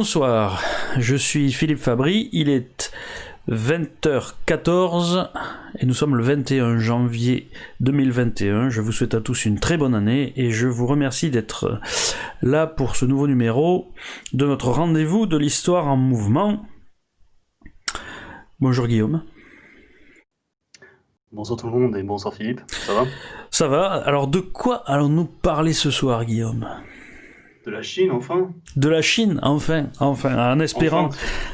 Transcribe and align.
Bonsoir, 0.00 0.62
je 0.96 1.14
suis 1.14 1.52
Philippe 1.52 1.78
Fabry, 1.78 2.30
il 2.32 2.48
est 2.48 2.90
20h14 3.50 5.28
et 5.78 5.84
nous 5.84 5.92
sommes 5.92 6.16
le 6.16 6.22
21 6.24 6.78
janvier 6.78 7.50
2021. 7.80 8.70
Je 8.70 8.80
vous 8.80 8.92
souhaite 8.92 9.12
à 9.12 9.20
tous 9.20 9.44
une 9.44 9.60
très 9.60 9.76
bonne 9.76 9.94
année 9.94 10.32
et 10.36 10.52
je 10.52 10.68
vous 10.68 10.86
remercie 10.86 11.28
d'être 11.28 11.82
là 12.40 12.66
pour 12.66 12.96
ce 12.96 13.04
nouveau 13.04 13.26
numéro 13.26 13.92
de 14.32 14.46
notre 14.46 14.70
rendez-vous 14.70 15.26
de 15.26 15.36
l'histoire 15.36 15.86
en 15.86 15.98
mouvement. 15.98 16.64
Bonjour 18.58 18.86
Guillaume. 18.86 19.22
Bonsoir 21.30 21.58
tout 21.60 21.66
le 21.66 21.72
monde 21.78 21.94
et 21.98 22.02
bonsoir 22.02 22.32
Philippe, 22.32 22.62
ça 22.68 22.94
va? 22.94 23.04
Ça 23.50 23.68
va, 23.68 23.92
alors 23.92 24.28
de 24.28 24.40
quoi 24.40 24.76
allons-nous 24.86 25.26
parler 25.26 25.74
ce 25.74 25.90
soir 25.90 26.24
Guillaume? 26.24 26.66
De 27.66 27.70
la 27.70 27.82
Chine, 27.82 28.10
enfin. 28.10 28.52
De 28.76 28.88
la 28.88 29.02
Chine, 29.02 29.38
enfin, 29.42 29.88
enfin, 30.00 30.52
en 30.52 30.60
espérant, 30.60 31.10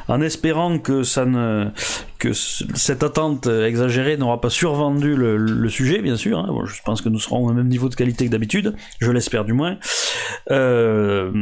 en 0.09 0.21
espérant 0.21 0.79
que 0.79 1.03
ça 1.03 1.25
ne, 1.25 1.71
que 2.19 2.33
cette 2.33 3.03
attente 3.03 3.47
exagérée 3.47 4.17
n'aura 4.17 4.41
pas 4.41 4.51
survendu 4.51 5.17
le, 5.17 5.69
sujet, 5.69 6.01
bien 6.01 6.17
sûr. 6.17 6.39
Hein. 6.39 6.65
je 6.65 6.81
pense 6.85 7.03
que 7.03 7.09
nous 7.09 7.19
serons 7.19 7.47
au 7.47 7.53
même 7.53 7.69
niveau 7.69 7.89
de 7.89 7.95
qualité 7.95 8.27
que 8.27 8.31
d'habitude, 8.31 8.77
je 9.01 9.11
l'espère 9.11 9.45
du 9.45 9.53
moins. 9.53 9.79
Euh, 10.51 11.33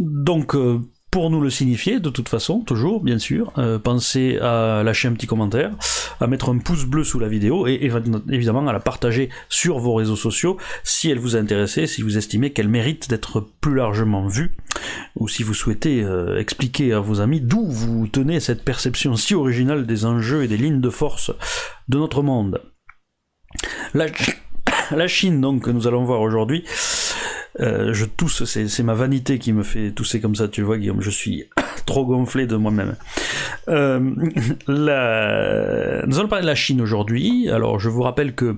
donc, 0.00 0.54
euh, 0.54 0.80
pour 1.12 1.28
nous 1.28 1.42
le 1.42 1.50
signifier, 1.50 2.00
de 2.00 2.08
toute 2.08 2.30
façon, 2.30 2.60
toujours, 2.60 3.02
bien 3.02 3.18
sûr. 3.18 3.52
Euh, 3.58 3.78
pensez 3.78 4.38
à 4.38 4.82
lâcher 4.82 5.08
un 5.08 5.12
petit 5.12 5.26
commentaire, 5.26 5.70
à 6.20 6.26
mettre 6.26 6.48
un 6.48 6.56
pouce 6.56 6.86
bleu 6.86 7.04
sous 7.04 7.20
la 7.20 7.28
vidéo 7.28 7.66
et 7.66 7.90
évidemment 8.30 8.66
à 8.66 8.72
la 8.72 8.80
partager 8.80 9.28
sur 9.50 9.78
vos 9.78 9.92
réseaux 9.92 10.16
sociaux 10.16 10.56
si 10.84 11.10
elle 11.10 11.18
vous 11.18 11.36
a 11.36 11.38
intéressé, 11.38 11.86
si 11.86 12.00
vous 12.00 12.16
estimez 12.16 12.54
qu'elle 12.54 12.70
mérite 12.70 13.10
d'être 13.10 13.46
plus 13.60 13.74
largement 13.74 14.26
vue, 14.26 14.56
ou 15.14 15.28
si 15.28 15.42
vous 15.42 15.52
souhaitez 15.52 16.02
euh, 16.02 16.40
expliquer 16.40 16.94
à 16.94 17.00
vos 17.00 17.20
amis 17.20 17.42
d'où 17.42 17.66
vous 17.66 18.08
tenez 18.08 18.40
cette 18.40 18.64
perception 18.64 19.14
si 19.14 19.34
originale 19.34 19.84
des 19.84 20.06
enjeux 20.06 20.44
et 20.44 20.48
des 20.48 20.56
lignes 20.56 20.80
de 20.80 20.90
force 20.90 21.30
de 21.90 21.98
notre 21.98 22.22
monde. 22.22 22.62
La, 23.92 24.06
la 24.90 25.08
Chine, 25.08 25.42
donc, 25.42 25.64
que 25.64 25.70
nous 25.70 25.86
allons 25.86 26.04
voir 26.04 26.22
aujourd'hui, 26.22 26.64
euh, 27.60 27.92
je 27.92 28.04
tousse, 28.04 28.44
c'est 28.44 28.82
ma 28.82 28.94
vanité 28.94 29.38
qui 29.38 29.52
me 29.52 29.62
fait 29.62 29.90
tousser 29.92 30.20
comme 30.20 30.34
ça, 30.34 30.48
tu 30.48 30.62
vois, 30.62 30.78
Guillaume. 30.78 31.00
Je 31.00 31.10
suis 31.10 31.48
trop 31.86 32.04
gonflé 32.06 32.46
de 32.46 32.56
moi-même. 32.56 32.96
Euh. 33.68 33.98
Nous 34.68 36.18
allons 36.18 36.28
parler 36.28 36.42
de 36.42 36.48
la 36.48 36.54
Chine 36.54 36.80
aujourd'hui. 36.80 37.48
Alors, 37.50 37.78
je 37.78 37.88
vous 37.88 38.02
rappelle 38.02 38.34
que 38.34 38.56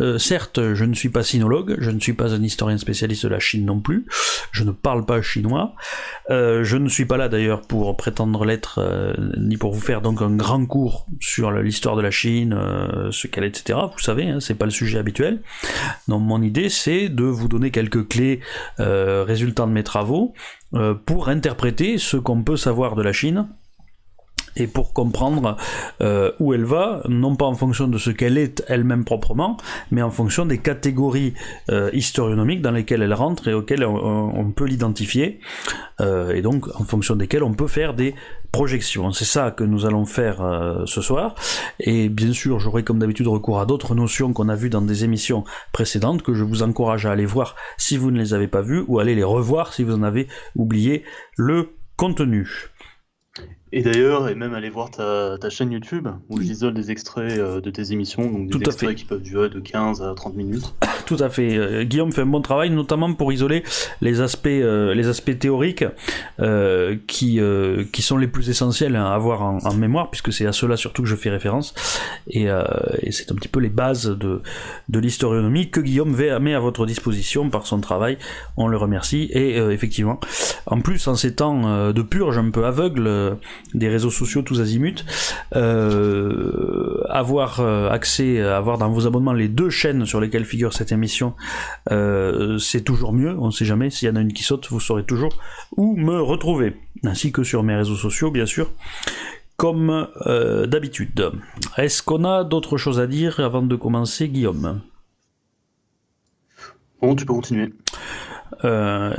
euh, 0.00 0.18
certes, 0.18 0.74
je 0.74 0.84
ne 0.84 0.94
suis 0.94 1.08
pas 1.08 1.22
sinologue, 1.22 1.76
je 1.78 1.90
ne 1.90 2.00
suis 2.00 2.14
pas 2.14 2.34
un 2.34 2.42
historien 2.42 2.78
spécialiste 2.78 3.24
de 3.24 3.28
la 3.28 3.38
Chine 3.38 3.64
non 3.64 3.80
plus, 3.80 4.06
je 4.50 4.64
ne 4.64 4.72
parle 4.72 5.06
pas 5.06 5.22
chinois, 5.22 5.74
euh, 6.30 6.64
je 6.64 6.76
ne 6.76 6.88
suis 6.88 7.04
pas 7.04 7.16
là 7.16 7.28
d'ailleurs 7.28 7.62
pour 7.62 7.96
prétendre 7.96 8.44
l'être, 8.44 8.80
euh, 8.80 9.14
ni 9.38 9.56
pour 9.56 9.72
vous 9.72 9.80
faire 9.80 10.00
donc 10.00 10.20
un 10.20 10.34
grand 10.34 10.66
cours 10.66 11.06
sur 11.20 11.50
l'histoire 11.52 11.96
de 11.96 12.02
la 12.02 12.10
Chine, 12.10 12.58
ce 13.10 13.26
qu'elle 13.26 13.44
est, 13.44 13.48
etc. 13.48 13.78
Vous 13.92 14.02
savez, 14.02 14.28
hein, 14.28 14.40
c'est 14.40 14.54
pas 14.54 14.64
le 14.64 14.70
sujet 14.70 14.98
habituel. 14.98 15.42
Donc 16.08 16.22
mon 16.22 16.42
idée, 16.42 16.68
c'est 16.68 17.08
de 17.08 17.24
vous 17.24 17.48
donner 17.48 17.70
quelques 17.70 18.08
clés 18.08 18.40
résultant 18.78 19.66
de 19.66 19.72
mes 19.72 19.84
travaux 19.84 20.34
pour 21.06 21.28
interpréter 21.28 21.98
ce 21.98 22.16
qu'on 22.16 22.42
peut 22.42 22.56
savoir 22.56 22.96
de 22.96 23.02
la 23.02 23.12
Chine 23.12 23.46
et 24.56 24.66
pour 24.66 24.92
comprendre 24.92 25.56
euh, 26.00 26.32
où 26.40 26.54
elle 26.54 26.64
va, 26.64 27.02
non 27.08 27.36
pas 27.36 27.46
en 27.46 27.54
fonction 27.54 27.88
de 27.88 27.98
ce 27.98 28.10
qu'elle 28.10 28.38
est 28.38 28.64
elle-même 28.68 29.04
proprement, 29.04 29.56
mais 29.90 30.02
en 30.02 30.10
fonction 30.10 30.46
des 30.46 30.58
catégories 30.58 31.34
euh, 31.70 31.90
historionomiques 31.92 32.62
dans 32.62 32.70
lesquelles 32.70 33.02
elle 33.02 33.14
rentre 33.14 33.48
et 33.48 33.54
auxquelles 33.54 33.84
on, 33.84 34.50
peut 34.54 34.66
l'identifier, 34.66 35.40
euh, 36.00 36.34
et 36.34 36.42
donc 36.42 36.68
en 36.78 36.84
fonction 36.84 37.16
desquelles 37.16 37.42
on 37.42 37.54
peut 37.54 37.66
faire 37.66 37.94
des 37.94 38.14
projections. 38.52 39.10
C'est 39.12 39.24
ça 39.24 39.50
que 39.50 39.64
nous 39.64 39.84
allons 39.84 40.04
faire 40.04 40.36
ce 40.86 41.00
soir, 41.00 41.34
et 41.80 42.08
bien 42.08 42.32
sûr 42.32 42.60
j'aurai 42.60 42.84
comme 42.84 43.00
d'habitude 43.00 43.26
recours 43.26 43.60
à 43.60 43.66
d'autres 43.66 43.94
notions 43.94 44.32
qu'on 44.32 44.48
a 44.48 44.54
vues 44.54 44.70
dans 44.70 44.82
des 44.82 45.02
émissions 45.02 45.44
précédentes, 45.72 46.22
que 46.22 46.34
je 46.34 46.44
vous 46.44 46.62
encourage 46.62 47.06
à 47.06 47.10
aller 47.10 47.26
voir 47.26 47.56
si 47.78 47.96
vous 47.96 48.12
ne 48.12 48.18
les 48.18 48.32
avez 48.32 48.46
pas 48.46 48.60
vues, 48.60 48.84
ou 48.86 48.98
à 48.98 49.02
aller 49.02 49.16
les 49.16 49.24
revoir 49.24 49.72
si 49.72 49.82
vous 49.82 49.94
en 49.94 50.02
avez 50.02 50.28
oublié 50.54 51.02
le 51.36 51.70
contenu. 51.96 52.70
Et 53.76 53.82
d'ailleurs, 53.82 54.28
et 54.28 54.36
même 54.36 54.54
aller 54.54 54.70
voir 54.70 54.88
ta, 54.88 55.36
ta 55.36 55.50
chaîne 55.50 55.72
YouTube 55.72 56.06
où 56.28 56.40
j'isole 56.40 56.74
des 56.74 56.92
extraits 56.92 57.36
euh, 57.38 57.60
de 57.60 57.70
tes 57.70 57.90
émissions, 57.90 58.30
donc 58.30 58.48
des 58.48 58.58
extraits 58.68 58.94
qui 58.94 59.04
peuvent 59.04 59.20
durer 59.20 59.48
de 59.48 59.58
15 59.58 60.00
à 60.00 60.14
30 60.14 60.36
minutes. 60.36 60.72
Tout 61.06 61.16
à 61.18 61.28
fait. 61.28 61.56
Euh, 61.56 61.82
Guillaume 61.82 62.12
fait 62.12 62.20
un 62.20 62.26
bon 62.26 62.40
travail, 62.40 62.70
notamment 62.70 63.12
pour 63.14 63.32
isoler 63.32 63.64
les 64.00 64.20
aspects, 64.20 64.46
euh, 64.46 64.94
les 64.94 65.08
aspects 65.08 65.36
théoriques 65.36 65.84
qui, 67.08 67.40
qui 67.92 68.02
sont 68.02 68.16
les 68.16 68.28
plus 68.28 68.48
essentiels 68.48 68.94
à 68.94 69.12
avoir 69.12 69.42
en, 69.42 69.74
mémoire, 69.74 70.08
puisque 70.08 70.32
c'est 70.32 70.46
à 70.46 70.52
cela 70.52 70.76
surtout 70.76 71.02
que 71.02 71.08
je 71.08 71.16
fais 71.16 71.30
référence. 71.30 71.74
Et, 72.28 72.44
et 72.44 73.12
c'est 73.12 73.32
un 73.32 73.34
petit 73.34 73.48
peu 73.48 73.58
les 73.58 73.68
bases 73.70 74.06
de, 74.06 74.40
de 74.88 74.98
l'historionomie 75.00 75.70
que 75.70 75.80
Guillaume 75.80 76.14
met 76.14 76.54
à 76.54 76.60
votre 76.60 76.86
disposition 76.86 77.50
par 77.50 77.66
son 77.66 77.80
travail. 77.80 78.18
On 78.56 78.68
le 78.68 78.76
remercie. 78.76 79.30
Et 79.32 79.56
effectivement, 79.56 80.20
en 80.66 80.80
plus, 80.80 81.08
en 81.08 81.14
ces 81.14 81.34
temps 81.34 81.92
de 81.92 82.02
purge 82.02 82.38
un 82.38 82.50
peu 82.50 82.64
aveugle, 82.64 83.38
des 83.72 83.88
réseaux 83.88 84.10
sociaux 84.10 84.42
tous 84.42 84.60
azimuts, 84.60 85.04
euh, 85.56 87.02
avoir 87.08 87.60
euh, 87.60 87.88
accès, 87.90 88.40
avoir 88.40 88.78
dans 88.78 88.90
vos 88.90 89.06
abonnements 89.06 89.32
les 89.32 89.48
deux 89.48 89.70
chaînes 89.70 90.06
sur 90.06 90.20
lesquelles 90.20 90.44
figure 90.44 90.72
cette 90.72 90.92
émission, 90.92 91.34
euh, 91.90 92.58
c'est 92.58 92.82
toujours 92.82 93.12
mieux. 93.12 93.36
On 93.38 93.46
ne 93.46 93.50
sait 93.50 93.64
jamais 93.64 93.90
s'il 93.90 94.08
y 94.08 94.10
en 94.10 94.16
a 94.16 94.20
une 94.20 94.32
qui 94.32 94.42
saute, 94.42 94.68
vous 94.70 94.80
saurez 94.80 95.04
toujours 95.04 95.38
où 95.76 95.96
me 95.96 96.20
retrouver, 96.20 96.76
ainsi 97.04 97.32
que 97.32 97.42
sur 97.42 97.62
mes 97.62 97.74
réseaux 97.74 97.96
sociaux, 97.96 98.30
bien 98.30 98.46
sûr 98.46 98.70
comme 99.56 100.08
d'habitude. 100.66 101.30
Est-ce 101.78 102.02
qu'on 102.02 102.24
a 102.24 102.42
d'autres 102.42 102.76
choses 102.76 102.98
à 102.98 103.06
dire 103.06 103.38
avant 103.38 103.62
de 103.62 103.76
commencer, 103.76 104.28
Guillaume? 104.28 104.80
Bon, 107.00 107.14
tu 107.14 107.24
peux 107.24 107.34
continuer. 107.34 107.72
Euh, 108.62 109.12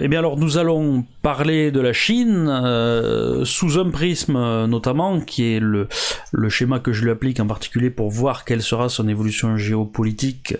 eh 0.00 0.08
bien 0.08 0.20
alors 0.20 0.36
nous 0.38 0.56
allons 0.56 1.04
parler 1.22 1.70
de 1.70 1.80
la 1.80 1.92
Chine 1.92 2.48
euh, 2.48 3.44
sous 3.44 3.78
un 3.78 3.90
prisme 3.90 4.34
notamment 4.66 5.20
qui 5.20 5.52
est 5.52 5.60
le, 5.60 5.88
le 6.32 6.48
schéma 6.48 6.78
que 6.78 6.92
je 6.92 7.04
lui 7.04 7.10
applique 7.10 7.40
en 7.40 7.46
particulier 7.46 7.90
pour 7.90 8.10
voir 8.10 8.44
quelle 8.44 8.62
sera 8.62 8.88
son 8.88 9.08
évolution 9.08 9.56
géopolitique, 9.56 10.56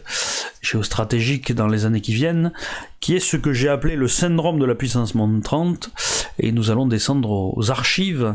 géostratégique 0.61 1.55
dans 1.55 1.69
les 1.69 1.87
années 1.87 2.01
qui 2.01 2.13
viennent, 2.13 2.53
qui 3.01 3.15
est 3.15 3.21
ce 3.21 3.37
que 3.37 3.53
j'ai 3.53 3.69
appelé 3.69 3.97
le 3.97 4.09
syndrome 4.09 4.59
de 4.59 4.65
la 4.65 4.75
puissance 4.75 5.15
montante 5.15 5.91
et 6.39 6.53
nous 6.53 6.71
allons 6.71 6.87
descendre 6.87 7.31
aux 7.57 7.71
archives 7.71 8.35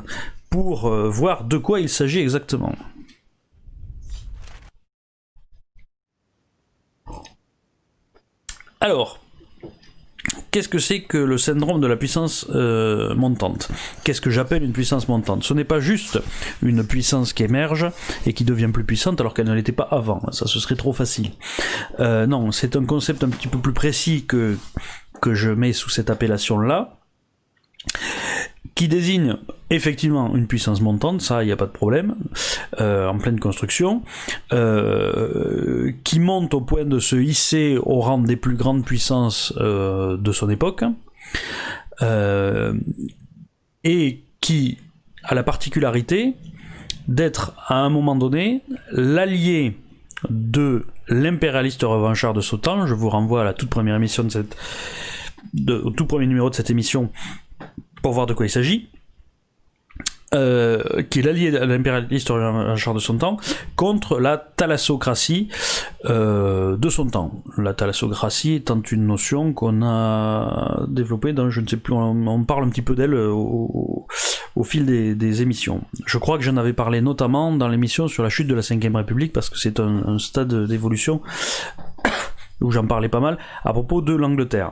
pour 0.49 0.85
euh, 0.85 1.09
voir 1.09 1.45
de 1.45 1.57
quoi 1.57 1.79
il 1.79 1.89
s'agit 1.89 2.19
exactement. 2.19 2.75
Alors, 8.79 9.22
Qu'est-ce 10.53 10.69
que 10.69 10.77
c'est 10.77 11.01
que 11.01 11.17
le 11.17 11.39
syndrome 11.39 11.81
de 11.81 11.87
la 11.87 11.95
puissance 11.95 12.45
euh, 12.51 13.15
montante? 13.15 13.69
Qu'est-ce 14.03 14.21
que 14.21 14.29
j'appelle 14.29 14.61
une 14.61 14.71
puissance 14.71 15.07
montante? 15.07 15.43
Ce 15.43 15.51
n'est 15.55 15.63
pas 15.63 15.79
juste 15.79 16.21
une 16.61 16.85
puissance 16.85 17.33
qui 17.33 17.41
émerge 17.41 17.87
et 18.27 18.33
qui 18.33 18.43
devient 18.43 18.69
plus 18.71 18.83
puissante 18.83 19.19
alors 19.19 19.33
qu'elle 19.33 19.47
ne 19.47 19.55
l'était 19.55 19.71
pas 19.71 19.87
avant. 19.89 20.21
Ça, 20.31 20.45
ce 20.45 20.59
serait 20.59 20.75
trop 20.75 20.93
facile. 20.93 21.31
Euh, 21.99 22.27
non, 22.27 22.51
c'est 22.51 22.75
un 22.75 22.85
concept 22.85 23.23
un 23.23 23.29
petit 23.29 23.47
peu 23.47 23.57
plus 23.57 23.73
précis 23.73 24.25
que, 24.27 24.55
que 25.23 25.33
je 25.33 25.49
mets 25.49 25.73
sous 25.73 25.89
cette 25.89 26.11
appellation-là 26.11 26.99
qui 28.75 28.87
désigne 28.87 29.37
effectivement 29.69 30.35
une 30.35 30.47
puissance 30.47 30.81
montante, 30.81 31.21
ça 31.21 31.43
il 31.43 31.47
n'y 31.47 31.51
a 31.51 31.57
pas 31.57 31.65
de 31.65 31.71
problème, 31.71 32.15
euh, 32.79 33.07
en 33.07 33.17
pleine 33.17 33.39
construction, 33.39 34.01
euh, 34.51 35.91
qui 36.03 36.19
monte 36.19 36.53
au 36.53 36.61
point 36.61 36.85
de 36.85 36.99
se 36.99 37.15
hisser 37.15 37.77
au 37.81 37.99
rang 37.99 38.19
des 38.19 38.35
plus 38.35 38.55
grandes 38.55 38.85
puissances 38.85 39.53
euh, 39.57 40.17
de 40.17 40.31
son 40.31 40.49
époque, 40.49 40.83
et 43.83 44.19
qui 44.41 44.77
a 45.23 45.35
la 45.35 45.43
particularité 45.43 46.33
d'être 47.07 47.53
à 47.67 47.75
un 47.75 47.89
moment 47.89 48.15
donné 48.15 48.61
l'allié 48.91 49.77
de 50.29 50.85
l'impérialiste 51.07 51.83
revanchard 51.83 52.33
de 52.33 52.41
ce 52.41 52.55
temps. 52.55 52.87
Je 52.87 52.93
vous 52.93 53.09
renvoie 53.09 53.41
à 53.41 53.43
la 53.43 53.53
toute 53.53 53.69
première 53.69 53.95
émission 53.95 54.23
de 54.23 54.29
cette, 54.29 54.57
au 55.69 55.91
tout 55.91 56.05
premier 56.05 56.27
numéro 56.27 56.49
de 56.49 56.55
cette 56.55 56.69
émission 56.69 57.09
pour 58.03 58.13
voir 58.13 58.27
de 58.27 58.33
quoi 58.33 58.45
il 58.45 58.49
s'agit. 58.49 58.89
Euh, 60.33 61.03
qui 61.11 61.19
est 61.19 61.21
l'allié 61.21 61.55
à 61.55 61.65
l'impérialiste 61.65 62.31
de 62.31 62.99
son 62.99 63.17
temps, 63.17 63.37
contre 63.75 64.19
la 64.19 64.37
thalassocratie 64.37 65.47
euh, 66.05 66.75
de 66.75 66.89
son 66.89 67.05
temps. 67.05 67.43
La 67.55 67.75
thalassocratie 67.75 68.55
étant 68.55 68.81
une 68.81 69.05
notion 69.05 69.53
qu'on 69.53 69.83
a 69.83 70.85
développée 70.87 71.33
dans, 71.33 71.51
je 71.51 71.61
ne 71.61 71.67
sais 71.67 71.77
plus, 71.77 71.93
on, 71.93 72.43
parle 72.45 72.63
un 72.63 72.69
petit 72.69 72.81
peu 72.81 72.95
d'elle 72.95 73.13
au, 73.13 74.07
fil 74.63 74.87
des, 74.87 75.41
émissions. 75.43 75.83
Je 76.07 76.17
crois 76.17 76.39
que 76.39 76.43
j'en 76.43 76.57
avais 76.57 76.73
parlé 76.73 77.01
notamment 77.01 77.51
dans 77.51 77.67
l'émission 77.67 78.07
sur 78.07 78.23
la 78.23 78.29
chute 78.29 78.47
de 78.47 78.55
la 78.55 78.61
Ve 78.61 78.95
République, 78.95 79.33
parce 79.33 79.51
que 79.51 79.59
c'est 79.59 79.79
un 79.79 80.17
stade 80.17 80.65
d'évolution 80.65 81.21
où 82.61 82.71
j'en 82.71 82.87
parlais 82.87 83.09
pas 83.09 83.19
mal, 83.19 83.37
à 83.63 83.71
propos 83.71 84.01
de 84.01 84.15
l'Angleterre. 84.15 84.71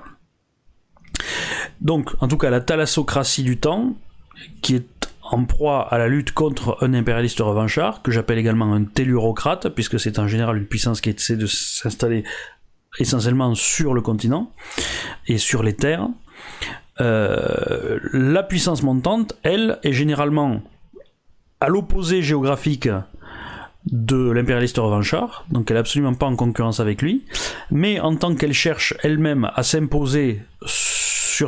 Donc, 1.82 2.12
en 2.20 2.28
tout 2.28 2.38
cas, 2.38 2.50
la 2.50 2.62
thalassocratie 2.62 3.44
du 3.44 3.58
temps, 3.58 3.96
qui 4.62 4.76
est 4.76 5.10
en 5.24 5.46
proie 5.46 5.88
à 5.92 5.98
la 5.98 6.08
lutte 6.08 6.32
contre 6.32 6.78
un 6.82 6.94
impérialiste 6.94 7.40
revanchard, 7.40 8.02
que 8.02 8.12
j'appelle 8.12 8.38
également 8.38 8.74
un 8.74 8.84
tellurocrate, 8.84 9.70
puisque 9.70 10.00
c'est 10.00 10.20
en 10.20 10.28
général 10.28 10.58
une 10.58 10.68
puissance 10.68 11.02
qui 11.02 11.10
essaie 11.10 11.38
de 11.38 11.48
s'installer 11.48 12.24
essentiellement 13.00 13.56
sur 13.56 13.94
le 13.94 14.02
continent 14.02 14.52
et 15.28 15.38
sur 15.38 15.64
les 15.64 15.76
terres. 15.76 16.08
Euh, 17.00 18.00
la 18.14 18.44
puissance 18.44 18.84
montante, 18.84 19.36
elle, 19.44 19.80
est 19.84 19.94
généralement 19.94 20.62
à 21.60 21.70
l'opposé 21.70 22.22
géographique 22.22 22.90
de 23.92 24.30
l'impérialiste 24.30 24.78
revanchard, 24.78 25.46
donc 25.50 25.72
elle 25.72 25.78
est 25.78 25.80
absolument 25.80 26.14
pas 26.14 26.28
en 26.28 26.36
concurrence 26.36 26.80
avec 26.80 27.02
lui, 27.02 27.24
mais 27.72 28.00
en 28.00 28.16
tant 28.16 28.36
qu'elle 28.36 28.54
cherche 28.54 28.94
elle-même 29.02 29.50
à 29.56 29.64
s'imposer 29.64 30.42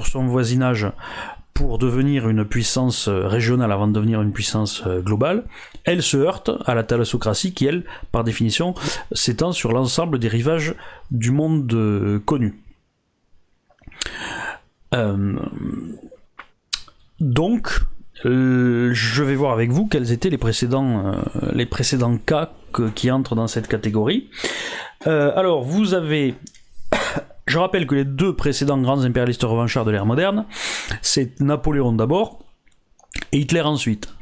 son 0.02 0.26
voisinage 0.26 0.88
pour 1.54 1.78
devenir 1.78 2.28
une 2.30 2.46
puissance 2.46 3.08
régionale 3.08 3.72
avant 3.72 3.88
de 3.88 3.94
devenir 3.94 4.22
une 4.24 4.34
puissance 4.34 4.84
globale, 4.88 5.44
elle 5.84 6.02
se 6.02 6.18
heurte 6.18 6.50
à 6.66 6.74
la 6.74 6.84
thalassocratie 6.84 7.54
qui, 7.54 7.68
elle, 7.68 7.84
par 8.12 8.24
définition, 8.24 8.74
s'étend 9.12 9.52
sur 9.52 9.72
l'ensemble 9.72 10.18
des 10.18 10.30
rivages 10.30 10.74
du 11.12 11.30
monde 11.30 12.22
connu. 12.26 12.56
Euh, 14.94 15.36
donc, 17.20 17.82
euh, 18.26 18.92
je 18.94 19.24
vais 19.24 19.36
voir 19.36 19.54
avec 19.54 19.72
vous 19.72 19.88
quels 19.88 20.12
étaient 20.12 20.30
les 20.30 20.38
précédents, 20.38 21.08
euh, 21.08 21.52
les 21.54 21.66
précédents 21.66 22.18
cas 22.18 22.52
qui 22.96 23.12
entrent 23.12 23.36
dans 23.36 23.48
cette 23.48 23.68
catégorie. 23.68 24.30
alors, 25.06 25.64
vous 25.64 25.94
avez 25.94 26.34
je 27.46 27.58
rappelle 27.58 27.88
que 27.88 27.96
les 27.96 28.06
deux 28.06 28.36
précédents 28.36 28.78
grands 28.78 29.04
impérialistes 29.04 29.44
revanchards 29.44 29.86
de 29.86 29.92
l'ère 29.92 30.06
moderne, 30.06 30.46
c'est 31.02 31.40
Napoléon 31.40 31.94
d'abord 31.94 32.40
et 33.32 33.40
Hitler 33.40 33.62
ensuite. 33.62 34.14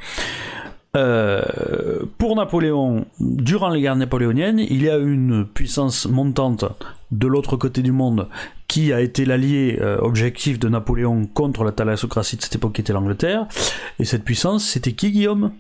Euh, 0.97 2.03
pour 2.17 2.35
Napoléon, 2.35 3.05
durant 3.19 3.69
les 3.69 3.81
guerres 3.81 3.95
napoléoniennes, 3.95 4.59
il 4.59 4.83
y 4.83 4.89
a 4.89 4.97
une 4.97 5.45
puissance 5.45 6.05
montante 6.05 6.65
de 7.11 7.27
l'autre 7.27 7.55
côté 7.55 7.81
du 7.81 7.93
monde 7.93 8.27
qui 8.67 8.91
a 8.91 8.99
été 8.99 9.25
l'allié 9.25 9.77
euh, 9.81 9.97
objectif 9.99 10.59
de 10.59 10.67
Napoléon 10.67 11.25
contre 11.27 11.63
la 11.63 11.71
thalassocratie 11.71 12.37
de 12.37 12.41
cette 12.41 12.55
époque 12.55 12.73
qui 12.73 12.81
était 12.81 12.93
l'Angleterre. 12.93 13.47
Et 13.99 14.05
cette 14.05 14.23
puissance, 14.23 14.65
c'était 14.65 14.93
qui, 14.93 15.11
Guillaume? 15.11 15.51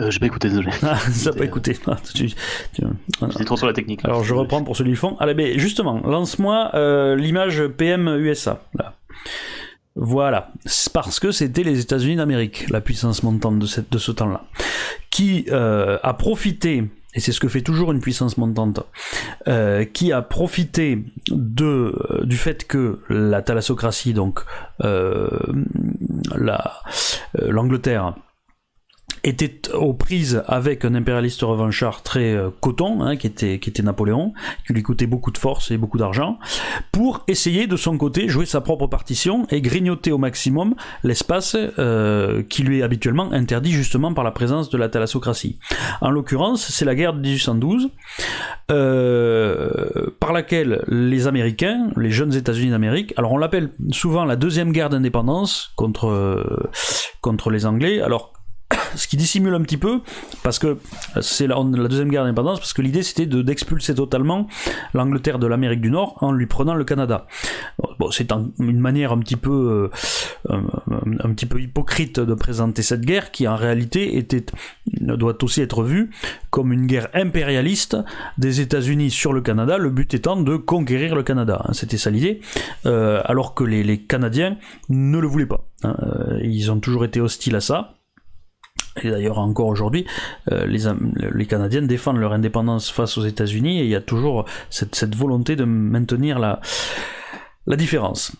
Euh, 0.00 0.10
J'ai 0.10 0.18
pas 0.18 0.26
écouté, 0.26 0.48
désolé. 0.48 0.70
Ah, 0.82 0.96
ça 0.96 1.32
pas 1.32 1.44
écouté. 1.44 1.76
Ah, 1.86 1.96
J'étais 2.04 3.44
trop 3.44 3.56
sur 3.56 3.66
la 3.66 3.72
technique. 3.72 4.04
Alors 4.04 4.24
je 4.24 4.34
reprends 4.34 4.62
pour 4.62 4.76
ceux 4.76 4.84
qui 4.84 4.90
le 4.90 4.96
font. 4.96 5.16
Allez, 5.18 5.34
mais 5.34 5.58
justement, 5.58 6.00
lance-moi 6.04 6.70
euh, 6.74 7.16
l'image 7.16 7.66
PM 7.76 8.08
USA. 8.08 8.62
Là. 8.74 8.94
Voilà, 10.00 10.52
parce 10.94 11.18
que 11.18 11.32
c'était 11.32 11.64
les 11.64 11.80
États-Unis 11.80 12.14
d'Amérique, 12.14 12.70
la 12.70 12.80
puissance 12.80 13.24
montante 13.24 13.58
de, 13.58 13.66
cette, 13.66 13.90
de 13.90 13.98
ce 13.98 14.12
temps-là, 14.12 14.44
qui 15.10 15.46
euh, 15.50 15.98
a 16.04 16.14
profité, 16.14 16.84
et 17.14 17.20
c'est 17.20 17.32
ce 17.32 17.40
que 17.40 17.48
fait 17.48 17.62
toujours 17.62 17.90
une 17.90 17.98
puissance 17.98 18.38
montante, 18.38 18.78
euh, 19.48 19.84
qui 19.84 20.12
a 20.12 20.22
profité 20.22 21.04
de, 21.32 21.64
euh, 21.64 22.24
du 22.24 22.36
fait 22.36 22.64
que 22.64 23.00
la 23.08 23.42
thalassocratie, 23.42 24.14
donc 24.14 24.38
l'Angleterre, 27.34 28.14
était 29.24 29.72
aux 29.74 29.94
prises 29.94 30.42
avec 30.46 30.84
un 30.84 30.94
impérialiste 30.94 31.42
revanchard 31.42 32.02
très 32.02 32.34
euh, 32.34 32.50
coton, 32.60 33.02
hein, 33.02 33.16
qui, 33.16 33.26
était, 33.26 33.58
qui 33.58 33.70
était 33.70 33.82
Napoléon, 33.82 34.32
qui 34.66 34.72
lui 34.72 34.82
coûtait 34.82 35.06
beaucoup 35.06 35.30
de 35.30 35.38
force 35.38 35.70
et 35.70 35.76
beaucoup 35.76 35.98
d'argent, 35.98 36.38
pour 36.92 37.24
essayer 37.28 37.66
de 37.66 37.76
son 37.76 37.96
côté 37.98 38.28
jouer 38.28 38.46
sa 38.46 38.60
propre 38.60 38.86
partition 38.86 39.46
et 39.50 39.60
grignoter 39.60 40.12
au 40.12 40.18
maximum 40.18 40.74
l'espace 41.04 41.56
euh, 41.78 42.42
qui 42.42 42.62
lui 42.62 42.80
est 42.80 42.82
habituellement 42.82 43.30
interdit 43.32 43.72
justement 43.72 44.12
par 44.14 44.24
la 44.24 44.30
présence 44.30 44.70
de 44.70 44.78
la 44.78 44.88
thalassocratie. 44.88 45.58
En 46.00 46.10
l'occurrence, 46.10 46.68
c'est 46.68 46.84
la 46.84 46.94
guerre 46.94 47.12
de 47.12 47.20
1812, 47.20 47.90
euh, 48.70 50.10
par 50.20 50.32
laquelle 50.32 50.84
les 50.88 51.26
Américains, 51.26 51.90
les 51.96 52.10
jeunes 52.10 52.34
États-Unis 52.34 52.70
d'Amérique, 52.70 53.14
alors 53.16 53.32
on 53.32 53.38
l'appelle 53.38 53.70
souvent 53.90 54.24
la 54.24 54.36
deuxième 54.36 54.72
guerre 54.72 54.90
d'indépendance 54.90 55.72
contre, 55.76 56.70
contre 57.20 57.50
les 57.50 57.66
Anglais, 57.66 58.00
alors 58.00 58.32
ce 58.94 59.08
qui 59.08 59.16
dissimule 59.16 59.54
un 59.54 59.62
petit 59.62 59.76
peu, 59.76 60.00
parce 60.42 60.58
que 60.58 60.78
c'est 61.20 61.46
la, 61.46 61.56
deuxième 61.62 62.10
guerre 62.10 62.24
d'indépendance, 62.24 62.58
parce 62.58 62.72
que 62.72 62.82
l'idée 62.82 63.02
c'était 63.02 63.26
d'expulser 63.26 63.94
totalement 63.94 64.46
l'Angleterre 64.94 65.38
de 65.38 65.46
l'Amérique 65.46 65.80
du 65.80 65.90
Nord 65.90 66.16
en 66.20 66.32
lui 66.32 66.46
prenant 66.46 66.74
le 66.74 66.84
Canada. 66.84 67.26
Bon, 67.98 68.10
c'est 68.10 68.30
une 68.32 68.78
manière 68.78 69.12
un 69.12 69.18
petit 69.18 69.36
peu, 69.36 69.90
euh, 70.48 70.60
un, 71.22 71.30
petit 71.30 71.46
peu 71.46 71.60
hypocrite 71.60 72.20
de 72.20 72.34
présenter 72.34 72.82
cette 72.82 73.02
guerre, 73.02 73.30
qui 73.30 73.48
en 73.48 73.56
réalité 73.56 74.18
était, 74.18 74.44
doit 74.86 75.42
aussi 75.42 75.62
être 75.62 75.82
vue 75.82 76.10
comme 76.50 76.72
une 76.72 76.86
guerre 76.86 77.08
impérialiste 77.14 77.96
des 78.36 78.60
États-Unis 78.60 79.10
sur 79.10 79.32
le 79.32 79.40
Canada, 79.40 79.78
le 79.78 79.90
but 79.90 80.14
étant 80.14 80.36
de 80.36 80.56
conquérir 80.56 81.14
le 81.14 81.22
Canada. 81.22 81.62
Hein, 81.64 81.72
c'était 81.72 81.98
ça 81.98 82.10
l'idée, 82.10 82.40
euh, 82.86 83.20
alors 83.24 83.54
que 83.54 83.64
les, 83.64 83.98
Canadiens 83.98 84.56
ne 84.88 85.18
le 85.18 85.26
voulaient 85.26 85.46
pas. 85.46 85.64
Hein, 85.82 85.96
euh, 86.02 86.38
ils 86.42 86.70
ont 86.70 86.78
toujours 86.78 87.04
été 87.04 87.20
hostiles 87.20 87.56
à 87.56 87.60
ça. 87.60 87.97
Et 89.02 89.10
d'ailleurs, 89.10 89.38
encore 89.38 89.68
aujourd'hui, 89.68 90.06
euh, 90.52 90.66
les, 90.66 91.46
Canadiens 91.46 91.82
défendent 91.82 92.18
leur 92.18 92.32
indépendance 92.32 92.90
face 92.90 93.18
aux 93.18 93.24
États-Unis 93.24 93.80
et 93.80 93.84
il 93.84 93.90
y 93.90 93.96
a 93.96 94.00
toujours 94.00 94.44
cette, 94.70 95.14
volonté 95.14 95.56
de 95.56 95.64
maintenir 95.64 96.38
la, 96.38 96.60
la 97.66 97.76
différence. 97.76 98.32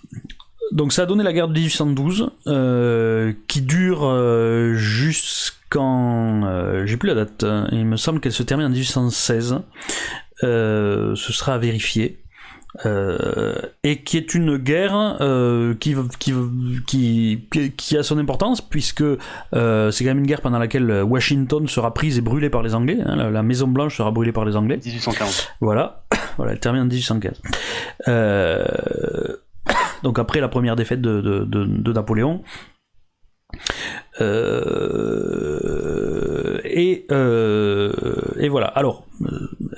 Donc 0.72 0.92
ça 0.92 1.02
a 1.02 1.06
donné 1.06 1.24
la 1.24 1.32
guerre 1.32 1.48
de 1.48 1.54
1812 1.54 2.30
euh, 2.46 3.32
qui 3.46 3.62
dure 3.62 4.04
euh, 4.04 4.74
jusqu'en... 4.74 6.84
J'ai 6.84 6.96
plus 6.96 7.08
la 7.08 7.14
date, 7.14 7.44
hein. 7.44 7.68
il 7.72 7.86
me 7.86 7.96
semble 7.96 8.20
qu'elle 8.20 8.32
se 8.32 8.42
termine 8.42 8.66
en 8.66 8.70
1816. 8.70 9.60
ce 10.42 11.14
sera 11.14 11.54
à 11.54 11.58
vérifier. 11.58 12.18
Euh, 12.86 13.56
et 13.82 14.02
qui 14.02 14.16
est 14.16 14.34
une 14.34 14.56
guerre 14.56 15.16
euh, 15.20 15.74
qui, 15.74 15.96
qui, 16.18 16.32
qui, 16.86 17.72
qui, 17.76 17.96
a 17.96 18.02
son 18.04 18.18
importance 18.18 18.60
puisque 18.60 19.02
euh, 19.02 19.90
c'est 19.90 20.04
quand 20.04 20.10
même 20.10 20.18
une 20.18 20.26
guerre 20.26 20.42
pendant 20.42 20.60
laquelle 20.60 21.02
Washington 21.02 21.66
sera 21.66 21.92
prise 21.92 22.18
et 22.18 22.20
brûlée 22.20 22.50
par 22.50 22.62
les 22.62 22.74
Anglais. 22.74 22.98
Hein, 23.04 23.30
la, 23.30 23.42
Maison 23.42 23.66
Blanche 23.66 23.96
sera 23.96 24.12
brûlée 24.12 24.32
par 24.32 24.44
les 24.44 24.54
Anglais. 24.56 24.78
1815. 24.84 25.48
Voilà, 25.60 26.04
voilà, 26.36 26.52
elle 26.52 26.60
termine 26.60 26.82
en 26.82 26.86
1815. 26.86 27.42
donc 30.02 30.18
après 30.18 30.40
la 30.40 30.48
première 30.48 30.76
défaite 30.76 31.00
de, 31.00 31.20
de, 31.20 31.44
de, 31.44 31.64
de 31.64 31.92
Napoléon. 31.92 32.42
Et, 36.64 37.06
et 38.38 38.48
voilà. 38.48 38.66
Alors, 38.66 39.06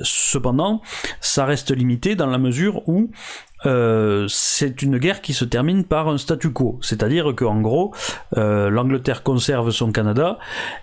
cependant, 0.02 0.82
ça 1.20 1.44
reste 1.44 1.70
limité 1.74 2.14
dans 2.14 2.26
la 2.26 2.38
mesure 2.38 2.88
où 2.88 3.10
euh, 3.66 4.26
c'est 4.28 4.82
une 4.82 4.98
guerre 4.98 5.20
qui 5.20 5.34
se 5.34 5.44
termine 5.44 5.84
par 5.84 6.08
un 6.08 6.18
statu 6.18 6.50
quo, 6.50 6.78
c'est-à-dire 6.82 7.34
qu'en 7.36 7.60
gros, 7.60 7.94
euh, 8.36 8.70
l'Angleterre 8.70 9.22
conserve 9.22 9.70
son 9.70 9.92
Canada 9.92 10.38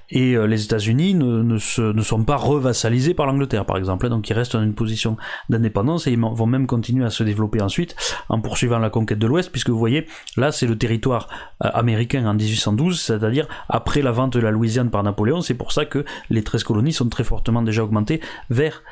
et 0.10 0.34
euh, 0.34 0.46
les 0.46 0.66
États-Unis 0.66 1.16
ne, 1.16 1.42
ne, 1.42 2.02
sont 2.02 2.24
pas 2.24 2.36
revassalisés 2.36 3.14
par 3.14 3.26
l'Angleterre, 3.26 3.66
par 3.66 3.78
exemple. 3.78 4.10
Donc 4.10 4.30
ils 4.30 4.34
restent 4.34 4.54
dans 4.54 4.64
une 4.64 4.76
position 4.76 5.18
d'indépendance 5.50 6.08
et 6.08 6.12
ils 6.12 6.20
vont 6.20 6.46
même 6.46 6.68
continuer 6.68 7.06
à 7.06 7.10
se 7.10 7.24
développer 7.24 7.62
ensuite 7.62 7.96
en 8.30 8.40
poursuivant 8.42 8.80
la 8.80 8.90
conquête 8.90 9.20
de 9.20 9.28
l'Ouest, 9.28 9.52
puisque 9.52 9.70
vous 9.70 9.80
voyez, 9.80 10.08
là 10.36 10.52
c'est 10.52 10.68
le 10.68 10.78
territoire 10.78 11.28
américain 11.60 12.26
en 12.26 12.34
1812, 12.34 13.00
c'est-à-dire 13.00 13.48
après 13.70 14.02
la 14.02 14.12
vente 14.12 14.34
de 14.34 14.40
la 14.40 14.52
Louisiane 14.52 14.92
par 14.92 15.04
Napoléon. 15.04 15.42
C'est 15.42 15.56
pour 15.56 15.72
ça 15.72 15.86
que 15.86 16.06
les 16.30 16.44
13 16.44 16.64
colonies 16.64 16.94
sont 16.94 17.10
très 17.10 17.24
fortement 17.24 17.62
déjà 17.62 17.84
augmentées 17.84 18.22
vers 18.50 18.84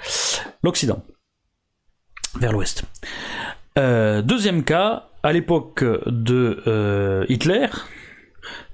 l'Occident, 0.64 1.04
vers 2.40 2.52
l'Ouest. 2.52 2.84
Euh, 3.78 4.22
deuxième 4.22 4.64
cas, 4.64 5.10
à 5.22 5.34
l'époque 5.34 5.84
de 6.06 6.64
euh, 6.66 7.26
Hitler, 7.28 7.68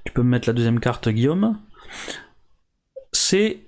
tu 0.04 0.12
peux 0.12 0.22
me 0.22 0.28
mettre 0.28 0.48
la 0.48 0.52
deuxième 0.52 0.78
carte, 0.78 1.08
Guillaume, 1.08 1.58
c'est 3.12 3.58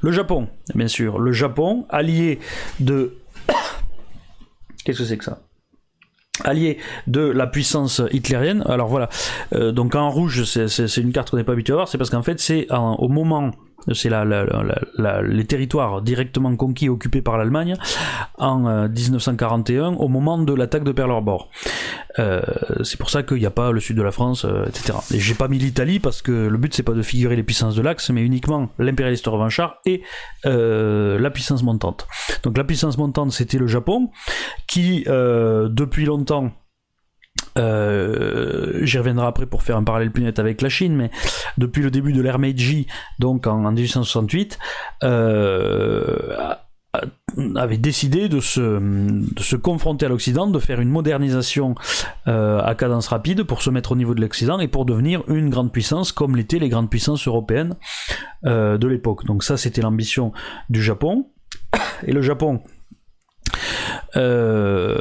le 0.00 0.12
Japon, 0.12 0.48
bien 0.74 0.86
sûr. 0.86 1.18
Le 1.18 1.32
Japon, 1.32 1.86
allié 1.88 2.38
de... 2.78 3.16
Qu'est-ce 4.84 4.98
que 4.98 5.04
c'est 5.04 5.18
que 5.18 5.24
ça? 5.24 5.40
Allié 6.44 6.78
de 7.08 7.22
la 7.22 7.48
puissance 7.48 8.00
hitlérienne. 8.12 8.62
Alors 8.66 8.88
voilà, 8.88 9.08
euh, 9.52 9.72
donc 9.72 9.96
en 9.96 10.10
rouge, 10.10 10.44
c'est 10.44 10.96
une 10.96 11.12
carte 11.12 11.30
qu'on 11.30 11.38
n'est 11.38 11.44
pas 11.44 11.52
habitué 11.52 11.72
à 11.72 11.76
voir, 11.76 11.88
c'est 11.88 11.98
parce 11.98 12.10
qu'en 12.10 12.22
fait, 12.22 12.38
c'est 12.38 12.68
au 12.70 13.08
moment 13.08 13.50
c'est 13.92 14.10
les 14.10 15.44
territoires 15.44 16.02
directement 16.02 16.54
conquis 16.56 16.86
et 16.86 16.88
occupés 16.88 17.22
par 17.22 17.36
l'Allemagne 17.36 17.74
en 18.38 18.88
1941 18.88 19.94
au 19.94 20.08
moment 20.08 20.38
de 20.38 20.54
l'attaque 20.54 20.84
de 20.84 20.92
Pearl 20.92 21.10
Harbor. 21.10 21.50
c'est 22.16 22.98
pour 22.98 23.10
ça 23.10 23.22
qu'il 23.22 23.38
n'y 23.38 23.46
a 23.46 23.50
pas 23.50 23.72
le 23.72 23.80
sud 23.80 23.96
de 23.96 24.02
la 24.02 24.12
France, 24.12 24.46
etc. 24.68 24.98
Et 25.12 25.20
j'ai 25.20 25.34
pas 25.34 25.48
mis 25.48 25.58
l'Italie 25.58 25.98
parce 25.98 26.22
que 26.22 26.32
le 26.32 26.58
but 26.58 26.74
c'est 26.74 26.82
pas 26.82 26.92
de 26.92 27.02
figurer 27.02 27.36
les 27.36 27.42
puissances 27.42 27.74
de 27.74 27.82
l'Axe, 27.82 28.10
mais 28.10 28.22
uniquement 28.22 28.70
l'impérialiste 28.78 29.26
revanchard 29.26 29.78
et 29.84 30.02
la 30.44 31.30
puissance 31.30 31.62
montante. 31.62 32.06
Donc 32.42 32.56
la 32.56 32.64
puissance 32.64 32.98
montante 32.98 33.32
c'était 33.32 33.58
le 33.58 33.66
Japon 33.66 34.10
qui 34.66 35.04
depuis 35.04 36.04
longtemps 36.04 36.52
euh, 37.58 38.84
J'y 38.84 38.98
reviendrai 38.98 39.26
après 39.26 39.46
pour 39.46 39.62
faire 39.62 39.76
un 39.76 39.84
parallèle 39.84 40.10
plus 40.10 40.22
net 40.22 40.38
avec 40.38 40.62
la 40.62 40.68
Chine, 40.68 40.94
mais 40.94 41.10
depuis 41.58 41.82
le 41.82 41.90
début 41.90 42.12
de 42.12 42.20
l'ère 42.20 42.38
Meiji, 42.38 42.86
donc 43.18 43.46
en, 43.46 43.70
1868, 43.70 44.58
euh, 45.02 46.36
avait 47.56 47.78
décidé 47.78 48.28
de 48.28 48.40
se, 48.40 48.60
de 48.60 49.42
se 49.42 49.56
confronter 49.56 50.06
à 50.06 50.08
l'Occident, 50.08 50.46
de 50.46 50.58
faire 50.58 50.80
une 50.80 50.88
modernisation 50.88 51.74
euh, 52.28 52.60
à 52.60 52.74
cadence 52.74 53.08
rapide 53.08 53.42
pour 53.42 53.62
se 53.62 53.70
mettre 53.70 53.92
au 53.92 53.96
niveau 53.96 54.14
de 54.14 54.20
l'Occident 54.20 54.60
et 54.60 54.68
pour 54.68 54.84
devenir 54.84 55.22
une 55.28 55.50
grande 55.50 55.72
puissance 55.72 56.12
comme 56.12 56.36
l'étaient 56.36 56.60
les 56.60 56.68
grandes 56.68 56.90
puissances 56.90 57.26
européennes 57.26 57.74
de 58.44 58.86
l'époque. 58.86 59.24
Donc 59.24 59.42
ça, 59.42 59.56
c'était 59.56 59.80
l'ambition 59.80 60.32
du 60.68 60.82
Japon. 60.82 61.30
Et 62.06 62.12
le 62.12 62.20
Japon 62.20 62.60
euh, 64.16 64.98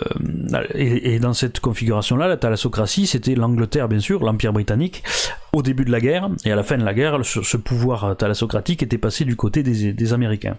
et, 0.73 1.19
dans 1.19 1.33
cette 1.33 1.59
configuration-là, 1.59 2.27
la 2.27 2.37
thalassocratie, 2.37 3.07
c'était 3.07 3.35
l'Angleterre, 3.35 3.87
bien 3.87 3.99
sûr, 3.99 4.23
l'Empire 4.23 4.53
britannique, 4.53 5.03
au 5.53 5.61
début 5.61 5.85
de 5.85 5.91
la 5.91 5.99
guerre, 5.99 6.29
et 6.45 6.51
à 6.51 6.55
la 6.55 6.63
fin 6.63 6.77
de 6.77 6.83
la 6.83 6.93
guerre, 6.93 7.19
ce, 7.23 7.57
pouvoir 7.57 8.17
thalassocratique 8.17 8.81
était 8.81 8.97
passé 8.97 9.23
du 9.23 9.35
côté 9.35 9.61
des, 9.63 10.13
Américains. 10.13 10.57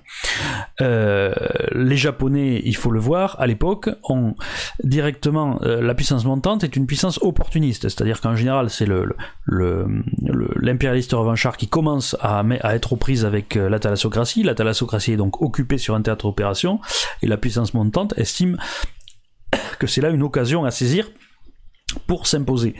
Euh, 0.80 1.34
les 1.72 1.96
Japonais, 1.96 2.62
il 2.64 2.76
faut 2.76 2.90
le 2.90 3.00
voir, 3.00 3.36
à 3.40 3.46
l'époque, 3.46 3.90
ont 4.04 4.34
directement, 4.82 5.58
euh, 5.62 5.82
la 5.82 5.94
puissance 5.94 6.24
montante 6.24 6.64
est 6.64 6.76
une 6.76 6.86
puissance 6.86 7.18
opportuniste, 7.22 7.82
c'est-à-dire 7.82 8.20
qu'en 8.20 8.36
général, 8.36 8.70
c'est 8.70 8.86
le, 8.86 9.14
l'impérialiste 9.46 11.12
revanchard 11.12 11.56
qui 11.56 11.68
commence 11.68 12.16
à, 12.20 12.42
à 12.60 12.74
être 12.74 12.92
aux 12.92 12.96
prises 12.96 13.24
avec 13.24 13.54
la 13.56 13.78
thalassocratie, 13.78 14.42
la 14.42 14.54
thalassocratie 14.54 15.12
est 15.12 15.16
donc 15.16 15.42
occupée 15.42 15.78
sur 15.78 15.94
un 15.94 16.02
théâtre 16.02 16.26
d'opération, 16.26 16.80
et 17.22 17.26
la 17.26 17.36
puissance 17.36 17.74
montante 17.74 18.14
estime 18.16 18.43
que 19.78 19.86
c'est 19.86 20.00
là 20.00 20.10
une 20.10 20.22
occasion 20.22 20.64
à 20.64 20.70
saisir 20.70 21.08
pour 22.06 22.26
s'imposer 22.26 22.74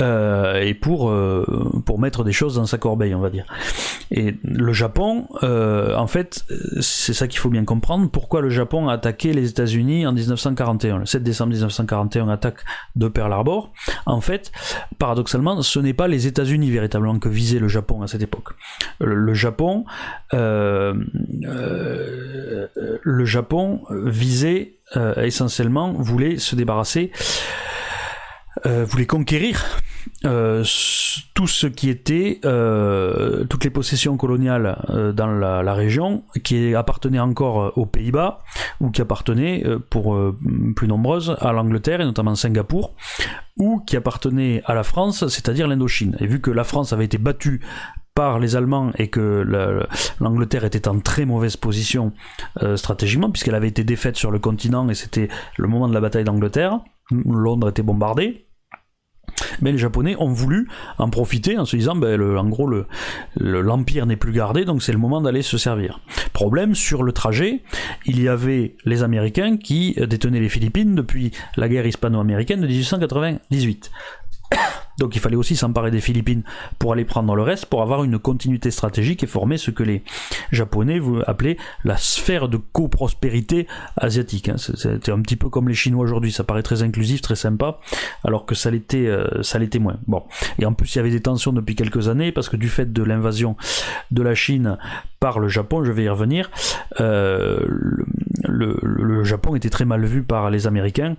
euh, 0.00 0.60
et 0.60 0.74
pour 0.74 1.10
euh, 1.10 1.44
pour 1.86 1.98
mettre 1.98 2.24
des 2.24 2.32
choses 2.32 2.56
dans 2.56 2.66
sa 2.66 2.78
corbeille 2.78 3.14
on 3.14 3.20
va 3.20 3.30
dire. 3.30 3.46
Et 4.10 4.34
le 4.42 4.72
Japon 4.72 5.28
euh, 5.42 5.96
en 5.96 6.06
fait 6.06 6.44
c'est 6.80 7.14
ça 7.14 7.26
qu'il 7.26 7.38
faut 7.38 7.48
bien 7.48 7.64
comprendre 7.64 8.10
pourquoi 8.10 8.42
le 8.42 8.50
Japon 8.50 8.88
a 8.88 8.94
attaqué 8.94 9.32
les 9.32 9.50
États-Unis 9.50 10.06
en 10.06 10.12
1941 10.12 10.98
le 10.98 11.06
7 11.06 11.22
décembre 11.22 11.52
1941 11.52 12.28
attaque 12.28 12.58
de 12.96 13.08
Pearl 13.08 13.32
Harbor. 13.32 13.72
En 14.06 14.20
fait 14.20 14.52
paradoxalement 14.98 15.62
ce 15.62 15.78
n'est 15.78 15.94
pas 15.94 16.08
les 16.08 16.26
États-Unis 16.26 16.70
véritablement 16.70 17.18
que 17.18 17.28
visait 17.28 17.58
le 17.58 17.68
Japon 17.68 18.02
à 18.02 18.08
cette 18.08 18.22
époque. 18.22 18.50
Le, 19.00 19.34
Japon 19.34 19.84
le 20.32 20.94
Japon 23.24 23.80
visait 23.90 24.74
essentiellement 25.22 25.92
voulait 25.92 26.38
se 26.38 26.56
débarrasser 26.56 27.10
euh, 28.66 28.84
voulait 28.84 29.06
conquérir 29.06 29.64
euh, 30.24 30.64
tout 31.34 31.46
ce 31.46 31.66
qui 31.66 31.90
était 31.90 32.40
euh, 32.44 33.44
toutes 33.44 33.64
les 33.64 33.70
possessions 33.70 34.16
coloniales 34.16 34.82
euh, 34.90 35.12
dans 35.12 35.26
la, 35.26 35.62
la, 35.62 35.74
région 35.74 36.24
qui 36.44 36.74
appartenaient 36.74 37.18
encore 37.18 37.76
aux 37.76 37.84
Pays-Bas 37.84 38.38
ou 38.80 38.90
qui 38.90 39.02
appartenaient 39.02 39.64
pour 39.90 40.16
plus 40.76 40.88
nombreuses 40.88 41.36
à 41.40 41.52
l'Angleterre 41.52 42.00
et 42.00 42.04
notamment 42.04 42.34
Singapour 42.34 42.94
ou 43.58 43.80
qui 43.80 43.96
appartenaient 43.96 44.62
à 44.64 44.74
la 44.74 44.82
France, 44.82 45.26
c'est-à-dire 45.28 45.68
l'Indochine. 45.68 46.16
Et 46.20 46.26
vu 46.26 46.40
que 46.40 46.50
la 46.50 46.64
France 46.64 46.92
avait 46.92 47.04
été 47.04 47.18
battue 47.18 47.60
par 48.14 48.38
les 48.38 48.56
Allemands 48.56 48.92
et 48.96 49.08
que 49.08 49.44
l'Angleterre 50.20 50.64
était 50.64 50.88
en 50.88 51.00
très 51.00 51.24
mauvaise 51.24 51.56
position 51.56 52.12
stratégiquement 52.76 53.30
puisqu'elle 53.30 53.56
avait 53.56 53.68
été 53.68 53.84
défaite 53.84 54.16
sur 54.16 54.30
le 54.30 54.38
continent 54.38 54.88
et 54.88 54.94
c'était 54.94 55.28
le 55.56 55.68
moment 55.68 55.88
de 55.88 55.94
la 55.94 56.00
bataille 56.00 56.24
d'Angleterre. 56.24 56.80
Londres 57.10 57.70
était 57.70 57.82
bombardé 57.82 58.46
mais 59.60 59.72
les 59.72 59.78
Japonais 59.78 60.16
ont 60.18 60.28
voulu 60.28 60.68
en 60.98 61.10
profiter 61.10 61.58
en 61.58 61.64
se 61.64 61.76
disant, 61.76 61.96
ben, 61.96 62.20
en 62.20 62.48
gros, 62.48 62.70
l'empire 63.36 64.06
n'est 64.06 64.16
plus 64.16 64.32
gardé, 64.32 64.64
donc 64.64 64.82
c'est 64.82 64.92
le 64.92 64.98
moment 64.98 65.20
d'aller 65.20 65.42
se 65.42 65.58
servir. 65.58 66.00
Problème, 66.32 66.74
sur 66.74 67.02
le 67.02 67.12
trajet, 67.12 67.62
il 68.06 68.22
y 68.22 68.28
avait 68.28 68.76
les 68.84 69.02
Américains 69.02 69.56
qui 69.56 69.96
détenaient 70.08 70.40
les 70.40 70.48
Philippines 70.48 70.94
depuis 70.94 71.32
la 71.56 71.68
guerre 71.68 71.86
hispano-américaine 71.86 72.60
de 72.60 72.66
1898. 72.66 73.90
Donc 74.98 75.16
il 75.16 75.20
fallait 75.20 75.36
aussi 75.36 75.56
s'emparer 75.56 75.90
des 75.90 76.00
Philippines 76.00 76.42
pour 76.78 76.92
aller 76.92 77.04
prendre 77.04 77.34
le 77.34 77.42
reste, 77.42 77.66
pour 77.66 77.82
avoir 77.82 78.04
une 78.04 78.18
continuité 78.18 78.70
stratégique 78.70 79.22
et 79.22 79.26
former 79.26 79.56
ce 79.56 79.70
que 79.70 79.82
les 79.82 80.04
Japonais 80.52 81.00
appelaient 81.26 81.56
la 81.84 81.96
sphère 81.96 82.48
de 82.48 82.56
coprospérité 82.56 83.66
asiatique. 83.96 84.48
Hein. 84.48 84.56
C'était 84.56 85.12
un 85.12 85.20
petit 85.20 85.36
peu 85.36 85.48
comme 85.48 85.68
les 85.68 85.74
Chinois 85.74 86.04
aujourd'hui, 86.04 86.32
ça 86.32 86.44
paraît 86.44 86.62
très 86.62 86.82
inclusif, 86.82 87.20
très 87.20 87.36
sympa, 87.36 87.78
alors 88.24 88.46
que 88.46 88.54
ça 88.54 88.70
l'était, 88.70 89.06
euh, 89.06 89.42
ça 89.42 89.58
moins. 89.80 89.96
Bon, 90.06 90.22
et 90.58 90.66
en 90.66 90.74
plus 90.74 90.94
il 90.94 90.98
y 90.98 91.00
avait 91.00 91.10
des 91.10 91.22
tensions 91.22 91.52
depuis 91.52 91.74
quelques 91.74 92.08
années 92.08 92.32
parce 92.32 92.48
que 92.48 92.56
du 92.56 92.68
fait 92.68 92.92
de 92.92 93.02
l'invasion 93.02 93.56
de 94.10 94.22
la 94.22 94.34
Chine 94.34 94.78
par 95.18 95.38
le 95.38 95.48
Japon, 95.48 95.82
je 95.84 95.90
vais 95.90 96.04
y 96.04 96.08
revenir, 96.08 96.50
euh, 97.00 97.60
le 98.46 99.24
Japon 99.24 99.56
était 99.56 99.70
très 99.70 99.84
mal 99.84 100.04
vu 100.04 100.22
par 100.22 100.50
les 100.50 100.66
Américains 100.66 101.16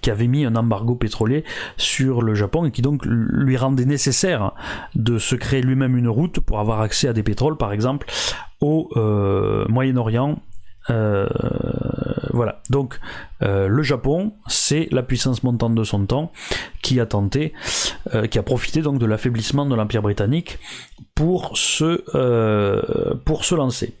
qui 0.00 0.10
avait 0.10 0.26
mis 0.26 0.44
un 0.44 0.56
embargo 0.56 0.94
pétrolier 0.94 1.44
sur 1.76 2.22
le 2.22 2.34
Japon 2.34 2.64
et 2.64 2.70
qui 2.70 2.82
donc 2.82 3.04
lui 3.04 3.56
rendait 3.56 3.84
nécessaire 3.84 4.52
de 4.94 5.18
se 5.18 5.34
créer 5.34 5.62
lui-même 5.62 5.96
une 5.96 6.08
route 6.08 6.40
pour 6.40 6.60
avoir 6.60 6.80
accès 6.80 7.08
à 7.08 7.12
des 7.12 7.22
pétroles 7.22 7.56
par 7.56 7.72
exemple 7.72 8.06
au 8.60 8.88
euh, 8.96 9.66
Moyen-Orient 9.68 10.40
euh, 10.88 11.28
voilà. 12.32 12.62
Donc 12.70 12.98
euh, 13.42 13.68
le 13.68 13.82
Japon, 13.82 14.32
c'est 14.48 14.88
la 14.90 15.02
puissance 15.02 15.42
montante 15.42 15.74
de 15.74 15.84
son 15.84 16.06
temps 16.06 16.32
qui 16.82 16.98
a 16.98 17.06
tenté, 17.06 17.52
qui 18.30 18.38
a 18.38 18.42
profité 18.42 18.80
donc 18.80 18.98
de 18.98 19.06
l'affaiblissement 19.06 19.66
de 19.66 19.74
l'Empire 19.74 20.02
britannique 20.02 20.58
pour 21.14 21.56
se, 21.56 22.02
pour 23.24 23.44
se 23.44 23.54
lancer. 23.54 23.94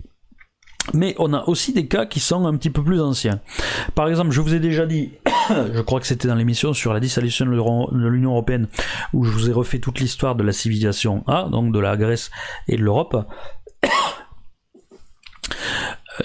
Mais 0.94 1.14
on 1.18 1.32
a 1.32 1.44
aussi 1.46 1.72
des 1.72 1.86
cas 1.86 2.06
qui 2.06 2.20
sont 2.20 2.46
un 2.46 2.56
petit 2.56 2.70
peu 2.70 2.82
plus 2.82 3.00
anciens. 3.00 3.40
Par 3.94 4.08
exemple, 4.08 4.30
je 4.30 4.40
vous 4.40 4.54
ai 4.54 4.60
déjà 4.60 4.86
dit, 4.86 5.12
je 5.50 5.80
crois 5.80 6.00
que 6.00 6.06
c'était 6.06 6.28
dans 6.28 6.34
l'émission 6.34 6.72
sur 6.72 6.92
la 6.92 7.00
dissolution 7.00 7.46
de 7.46 8.08
l'Union 8.08 8.30
Européenne, 8.30 8.66
où 9.12 9.24
je 9.24 9.30
vous 9.30 9.48
ai 9.48 9.52
refait 9.52 9.78
toute 9.78 10.00
l'histoire 10.00 10.34
de 10.34 10.42
la 10.42 10.52
civilisation 10.52 11.22
A, 11.26 11.48
donc 11.50 11.72
de 11.72 11.78
la 11.78 11.96
Grèce 11.96 12.30
et 12.68 12.76
de 12.76 12.82
l'Europe. 12.82 13.26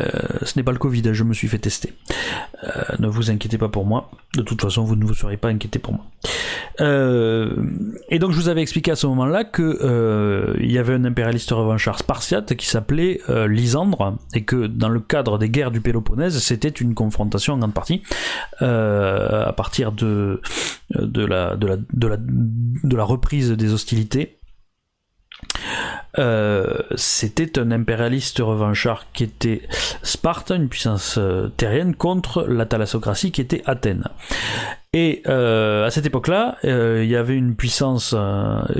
Euh, 0.01 0.39
ce 0.43 0.57
n'est 0.57 0.63
pas 0.63 0.71
le 0.71 0.77
Covid, 0.77 1.03
je 1.13 1.23
me 1.23 1.33
suis 1.33 1.47
fait 1.47 1.59
tester. 1.59 1.93
Euh, 2.63 2.83
ne 2.99 3.07
vous 3.07 3.29
inquiétez 3.31 3.57
pas 3.57 3.69
pour 3.69 3.85
moi. 3.85 4.11
De 4.35 4.41
toute 4.41 4.61
façon, 4.61 4.83
vous 4.83 4.95
ne 4.95 5.05
vous 5.05 5.13
serez 5.13 5.37
pas 5.37 5.49
inquiété 5.49 5.79
pour 5.79 5.93
moi. 5.93 6.05
Euh, 6.81 7.55
et 8.09 8.19
donc, 8.19 8.31
je 8.31 8.37
vous 8.37 8.49
avais 8.49 8.61
expliqué 8.61 8.91
à 8.91 8.95
ce 8.95 9.07
moment-là 9.07 9.43
que 9.43 10.55
il 10.59 10.71
y 10.71 10.77
avait 10.77 10.93
un 10.93 11.05
impérialiste 11.05 11.51
revanchard 11.51 11.99
spartiate 11.99 12.55
qui 12.55 12.67
s'appelait 12.67 13.21
Lysandre 13.47 14.17
et 14.33 14.43
que 14.43 14.67
dans 14.67 14.89
le 14.89 14.99
cadre 14.99 15.37
des 15.37 15.49
guerres 15.49 15.71
du 15.71 15.81
Péloponnèse, 15.81 16.37
c'était 16.39 16.69
une 16.69 16.93
confrontation 16.93 17.53
en 17.53 17.57
grande 17.59 17.73
partie 17.73 18.03
à 18.59 19.53
partir 19.55 19.91
de 19.91 20.41
la 21.25 23.03
reprise 23.03 23.51
des 23.51 23.73
hostilités 23.73 24.37
euh, 26.17 26.77
c'était 26.95 27.59
un 27.59 27.71
impérialiste 27.71 28.39
revanchard 28.39 29.11
qui 29.13 29.23
était 29.23 29.61
Sparte, 30.01 30.51
une 30.51 30.69
puissance 30.69 31.15
euh, 31.17 31.49
terrienne, 31.49 31.95
contre 31.95 32.43
la 32.43 32.65
thalassocratie 32.65 33.31
qui 33.31 33.41
était 33.41 33.61
Athènes. 33.65 34.07
Et 34.93 35.23
euh, 35.27 35.85
à 35.85 35.91
cette 35.91 36.05
époque-là, 36.05 36.57
il 36.63 37.05
y 37.05 37.17
avait 37.17 37.35
une 37.35 37.55
puissance 37.55 38.15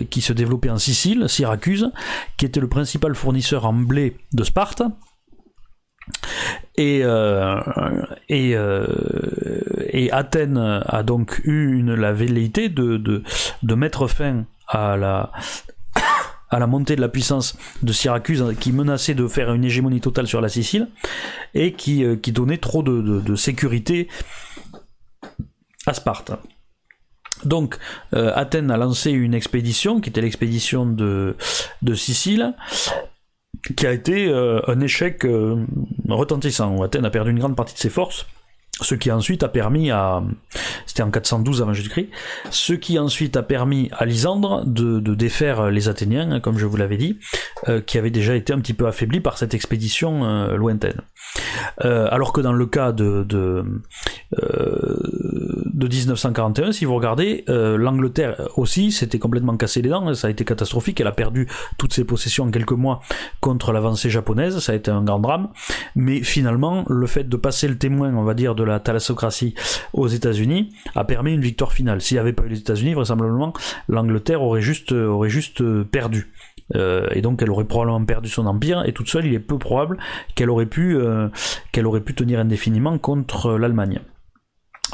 qui 0.10 0.22
se 0.22 0.32
développait 0.32 0.70
en 0.70 0.78
Sicile, 0.78 1.28
Syracuse, 1.28 1.92
qui 2.38 2.46
était 2.46 2.62
le 2.62 2.70
principal 2.70 3.16
fournisseur 3.16 3.66
en 3.66 3.74
blé 3.74 4.16
de 4.32 4.44
Sparte. 4.46 4.82
Et, 6.78 7.04
Athènes 10.12 10.84
a 10.86 11.04
donc 11.04 11.42
eu 11.44 11.84
la 11.84 12.14
velléité 12.14 12.70
de 12.70 13.76
mettre 13.76 14.08
fin 14.08 14.46
à 14.70 14.96
la, 14.96 15.32
à 16.56 16.60
la 16.60 16.68
montée 16.68 16.96
de 16.96 17.02
la 17.02 17.10
puissance 17.10 17.58
de 17.84 17.92
Syracuse 17.92 18.44
qui 18.60 18.72
menaçait 18.72 19.14
de 19.14 19.28
faire 19.28 19.54
une 19.54 19.66
hégémonie 19.66 20.00
totale 20.00 20.26
sur 20.26 20.40
la 20.40 20.48
Sicile 20.48 20.88
et 21.54 21.74
qui, 21.74 22.06
euh, 22.06 22.16
donnait 22.16 22.58
trop 22.58 22.82
de, 22.82 23.36
sécurité 23.36 24.08
à 25.86 25.94
Sparte. 25.94 26.32
Donc 27.44 27.78
euh, 28.14 28.32
Athènes 28.36 28.72
a 28.72 28.78
lancé 28.78 29.12
une 29.12 29.34
expédition 29.34 30.00
qui 30.00 30.10
était 30.10 30.22
l'expédition 30.22 30.86
de, 30.86 31.36
Sicile 31.94 32.54
qui 33.76 33.86
a 33.86 33.92
été 33.92 34.32
un 34.32 34.80
échec 34.80 35.26
retentissant. 36.08 36.82
Athènes 36.84 37.06
a 37.06 37.10
perdu 37.10 37.32
une 37.32 37.40
grande 37.40 37.56
partie 37.56 37.74
de 37.74 37.80
ses 37.80 37.90
forces 37.90 38.28
ce 38.82 38.96
qui 38.96 39.12
ensuite 39.12 39.44
a 39.44 39.48
permis 39.48 39.90
à, 39.92 40.22
c'était 40.86 41.04
en 41.04 41.12
412 41.12 41.62
avant 41.62 41.74
Jésus-Christ, 41.74 42.10
ce 42.50 42.74
qui 42.74 43.00
ensuite 43.00 43.38
a 43.38 43.44
permis 43.44 43.90
à 43.94 44.06
Lysandre 44.06 44.66
de, 44.66 45.00
défaire 45.16 45.70
les 45.72 45.88
Athéniens, 45.88 46.32
hein, 46.32 46.40
comme 46.40 46.58
je 46.58 46.66
vous 46.66 46.76
l'avais 46.76 46.98
dit, 46.98 47.20
euh, 47.70 47.80
qui 47.80 47.98
avaient 47.98 48.12
déjà 48.12 48.36
été 48.36 48.52
un 48.52 48.60
petit 48.60 48.74
peu 48.74 48.88
affaiblis 48.88 49.22
par 49.22 49.38
cette 49.38 49.54
expédition 49.54 50.26
euh, 50.26 50.56
lointaine. 50.56 51.02
Euh, 51.84 52.08
alors 52.12 52.34
que 52.34 52.42
dans 52.42 52.54
le 52.54 52.66
cas 52.66 52.92
de, 52.92 53.26
de 55.76 55.88
1941, 55.88 56.72
si 56.72 56.86
vous 56.86 56.96
regardez, 56.96 57.44
l'Angleterre 57.48 58.50
aussi 58.56 58.92
s'était 58.92 59.20
complètement 59.20 59.58
cassé 59.58 59.82
les 59.82 59.90
dents, 59.90 60.14
ça 60.14 60.28
a 60.28 60.30
été 60.32 60.46
catastrophique, 60.46 61.00
elle 61.02 61.08
a 61.08 61.12
perdu 61.12 61.48
toutes 61.78 61.94
ses 61.94 62.06
possessions 62.06 62.46
en 62.46 62.52
quelques 62.52 62.72
mois 62.72 63.02
contre 63.42 63.72
l'avancée 63.72 64.10
japonaise, 64.10 64.60
ça 64.60 64.72
a 64.72 64.76
été 64.76 64.90
un 64.90 65.04
grand 65.04 65.20
drame, 65.20 65.50
mais 65.96 66.22
finalement, 66.22 66.86
le 66.88 67.08
fait 67.08 67.28
de 67.28 67.38
passer 67.38 67.68
le 67.68 67.78
témoin, 67.78 68.14
on 68.16 68.24
va 68.24 68.34
dire, 68.34 68.56
de 68.56 68.64
la 68.64 68.80
thalassocratie 68.80 69.54
aux 69.94 70.08
États-Unis 70.08 70.74
a 70.96 71.04
permis 71.04 71.34
une 71.34 71.42
victoire 71.42 71.74
finale. 71.74 72.02
S'il 72.02 72.16
n'y 72.16 72.20
avait 72.20 72.34
pas 72.34 72.44
eu 72.44 72.50
les 72.50 72.60
États-Unis, 72.60 72.94
vraisemblablement, 72.94 73.54
l'Angleterre 73.88 74.42
aurait 74.42 74.62
juste, 74.62 74.92
aurait 74.92 75.30
juste 75.30 75.62
euh, 75.62 75.84
perdu. 75.84 76.32
Euh, 76.74 77.08
et 77.12 77.22
donc 77.22 77.44
elle 77.44 77.52
aurait 77.52 77.66
probablement 77.66 78.04
perdu 78.04 78.28
son 78.28 78.48
empire 78.48 78.84
et 78.88 78.92
toute 78.92 79.08
seule 79.08 79.28
il 79.28 79.36
est 79.36 79.40
peu 79.40 79.60
probable 79.60 80.00
qu'elle 80.34 80.50
aurait 80.50 80.66
pu 80.66 80.98
euh, 80.98 81.28
qu'elle 81.72 81.86
aurait 81.86 82.02
pu 82.02 82.16
tenir 82.16 82.40
indéfiniment 82.40 82.98
contre 82.98 83.52
l'Allemagne. 83.52 84.00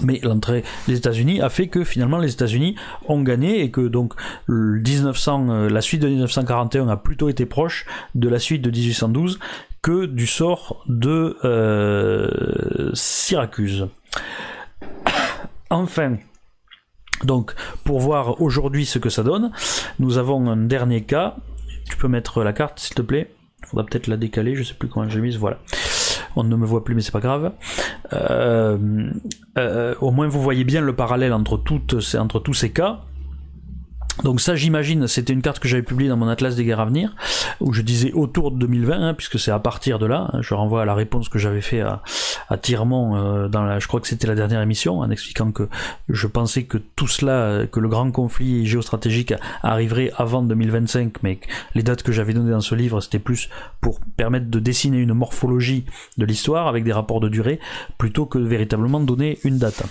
Mais 0.03 0.19
l'entrée 0.23 0.63
des 0.87 0.97
États-Unis 0.97 1.41
a 1.41 1.49
fait 1.49 1.67
que 1.67 1.83
finalement 1.83 2.17
les 2.17 2.31
États-Unis 2.31 2.75
ont 3.07 3.21
gagné 3.21 3.61
et 3.61 3.71
que 3.71 3.81
donc 3.81 4.13
1900, 4.47 5.67
la 5.67 5.81
suite 5.81 6.01
de 6.01 6.07
1941 6.07 6.87
a 6.87 6.97
plutôt 6.97 7.29
été 7.29 7.45
proche 7.45 7.85
de 8.15 8.29
la 8.29 8.39
suite 8.39 8.61
de 8.61 8.71
1812 8.71 9.39
que 9.81 10.05
du 10.05 10.27
sort 10.27 10.83
de 10.87 11.37
euh, 11.43 12.91
Syracuse. 12.93 13.87
Enfin, 15.73 16.17
donc 17.23 17.53
pour 17.85 18.01
voir 18.01 18.41
aujourd'hui 18.41 18.85
ce 18.85 18.99
que 18.99 19.09
ça 19.09 19.23
donne, 19.23 19.53
nous 19.99 20.17
avons 20.17 20.49
un 20.49 20.57
dernier 20.57 21.03
cas. 21.03 21.37
Tu 21.89 21.95
peux 21.95 22.09
mettre 22.09 22.43
la 22.43 22.51
carte 22.51 22.79
s'il 22.79 22.93
te 22.93 23.01
plaît? 23.01 23.31
Faudra 23.65 23.85
peut-être 23.85 24.07
la 24.07 24.17
décaler, 24.17 24.55
je 24.55 24.63
sais 24.63 24.73
plus 24.73 24.89
comment 24.89 25.07
j'ai 25.07 25.21
mise. 25.21 25.37
Voilà. 25.37 25.59
On 26.35 26.43
ne 26.43 26.55
me 26.55 26.65
voit 26.65 26.83
plus, 26.83 26.95
mais 26.95 27.01
c'est 27.01 27.11
pas 27.11 27.19
grave. 27.19 27.53
Euh, 28.13 29.09
euh, 29.57 29.95
au 30.01 30.11
moins, 30.11 30.27
vous 30.27 30.41
voyez 30.41 30.63
bien 30.63 30.81
le 30.81 30.95
parallèle 30.95 31.33
entre, 31.33 31.57
tous 31.57 32.53
ces 32.53 32.71
cas. 32.71 33.01
Donc 34.23 34.39
ça 34.39 34.55
j'imagine, 34.55 35.07
c'était 35.07 35.33
une 35.33 35.41
carte 35.41 35.59
que 35.59 35.67
j'avais 35.67 35.83
publiée 35.83 36.09
dans 36.09 36.17
mon 36.17 36.27
atlas 36.27 36.55
des 36.55 36.63
guerres 36.63 36.79
à 36.79 36.85
venir, 36.85 37.15
où 37.59 37.73
je 37.73 37.81
disais 37.81 38.11
autour 38.13 38.51
de 38.51 38.59
2020, 38.59 39.09
hein, 39.09 39.13
puisque 39.13 39.39
c'est 39.39 39.51
à 39.51 39.59
partir 39.59 39.97
de 39.97 40.05
là, 40.05 40.29
hein, 40.31 40.41
je 40.41 40.53
renvoie 40.53 40.83
à 40.83 40.85
la 40.85 40.93
réponse 40.93 41.29
que 41.29 41.39
j'avais 41.39 41.61
fait 41.61 41.81
à, 41.81 42.01
à 42.49 42.55
euh, 42.55 43.47
dans 43.47 43.63
la, 43.63 43.79
je 43.79 43.87
crois 43.87 43.99
que 43.99 44.07
c'était 44.07 44.27
la 44.27 44.35
dernière 44.35 44.61
émission, 44.61 44.99
en 44.99 45.09
expliquant 45.09 45.51
que 45.51 45.67
je 46.09 46.27
pensais 46.27 46.63
que 46.63 46.77
tout 46.77 47.07
cela, 47.07 47.65
que 47.71 47.79
le 47.79 47.89
grand 47.89 48.11
conflit 48.11 48.65
géostratégique 48.65 49.33
arriverait 49.63 50.11
avant 50.17 50.43
2025, 50.43 51.23
mais 51.23 51.39
les 51.75 51.83
dates 51.83 52.03
que 52.03 52.11
j'avais 52.11 52.33
données 52.33 52.51
dans 52.51 52.61
ce 52.61 52.75
livre, 52.75 53.01
c'était 53.01 53.19
plus 53.19 53.49
pour 53.81 53.99
permettre 54.17 54.49
de 54.49 54.59
dessiner 54.59 54.99
une 54.99 55.13
morphologie 55.13 55.85
de 56.17 56.25
l'histoire 56.25 56.67
avec 56.67 56.83
des 56.83 56.93
rapports 56.93 57.19
de 57.19 57.29
durée, 57.29 57.59
plutôt 57.97 58.25
que 58.25 58.37
véritablement 58.37 58.99
donner 58.99 59.39
une 59.43 59.57
date. 59.57 59.83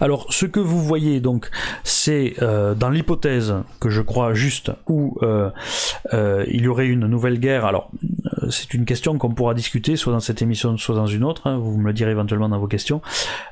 Alors, 0.00 0.26
ce 0.32 0.46
que 0.46 0.60
vous 0.60 0.82
voyez 0.82 1.20
donc, 1.20 1.50
c'est 1.82 2.34
euh, 2.40 2.74
dans 2.74 2.90
l'hypothèse 2.90 3.54
que 3.80 3.90
je 3.90 4.00
crois 4.00 4.34
juste 4.34 4.70
où 4.86 5.18
euh, 5.22 5.50
euh, 6.12 6.44
il 6.48 6.62
y 6.62 6.68
aurait 6.68 6.86
une 6.86 7.06
nouvelle 7.06 7.40
guerre. 7.40 7.64
Alors, 7.64 7.90
c'est 8.50 8.74
une 8.74 8.84
question 8.84 9.18
qu'on 9.18 9.30
pourra 9.30 9.54
discuter, 9.54 9.96
soit 9.96 10.12
dans 10.12 10.20
cette 10.20 10.40
émission, 10.40 10.76
soit 10.76 10.94
dans 10.94 11.06
une 11.06 11.24
autre. 11.24 11.46
Hein, 11.46 11.58
vous 11.58 11.76
me 11.76 11.86
le 11.86 11.92
direz 11.92 12.12
éventuellement 12.12 12.48
dans 12.48 12.58
vos 12.58 12.66
questions. 12.66 13.00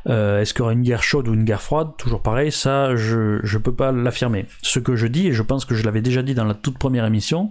Est-ce 0.07 0.55
qu'il 0.55 0.61
y 0.61 0.63
aura 0.63 0.73
une 0.73 0.83
guerre 0.83 1.03
chaude 1.03 1.29
ou 1.29 1.35
une 1.35 1.45
guerre 1.45 1.63
froide? 1.63 1.89
Toujours 1.99 2.23
pareil, 2.23 2.53
ça, 2.53 2.95
je 2.95 3.41
ne 3.43 3.59
peux 3.59 3.75
pas 3.75 3.93
l'affirmer. 3.93 4.47
Ce 4.63 4.79
que 4.79 4.97
je 4.97 5.07
dis, 5.07 5.29
et 5.29 5.33
je 5.33 5.43
pense 5.43 5.65
que 5.65 5.75
je 5.75 5.85
l'avais 5.85 6.01
déjà 6.01 6.23
dit 6.23 6.35
dans 6.35 6.45
la 6.45 6.55
toute 6.55 6.79
première 6.79 7.05
émission, 7.05 7.51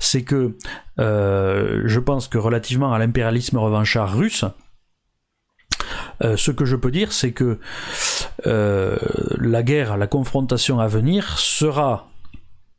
c'est 0.00 0.22
que 0.22 0.56
je 0.98 1.98
pense 1.98 2.28
que 2.28 2.38
relativement 2.38 2.92
à 2.92 2.98
l'impérialisme 2.98 3.58
revanchard 3.58 4.16
russe, 4.16 4.44
euh, 6.22 6.36
ce 6.36 6.50
que 6.50 6.64
je 6.64 6.76
peux 6.76 6.90
dire, 6.90 7.12
c'est 7.12 7.32
que 7.32 7.58
euh, 8.46 8.96
la 9.38 9.62
guerre, 9.62 9.96
la 9.96 10.06
confrontation 10.06 10.80
à 10.80 10.86
venir 10.86 11.38
sera 11.38 12.11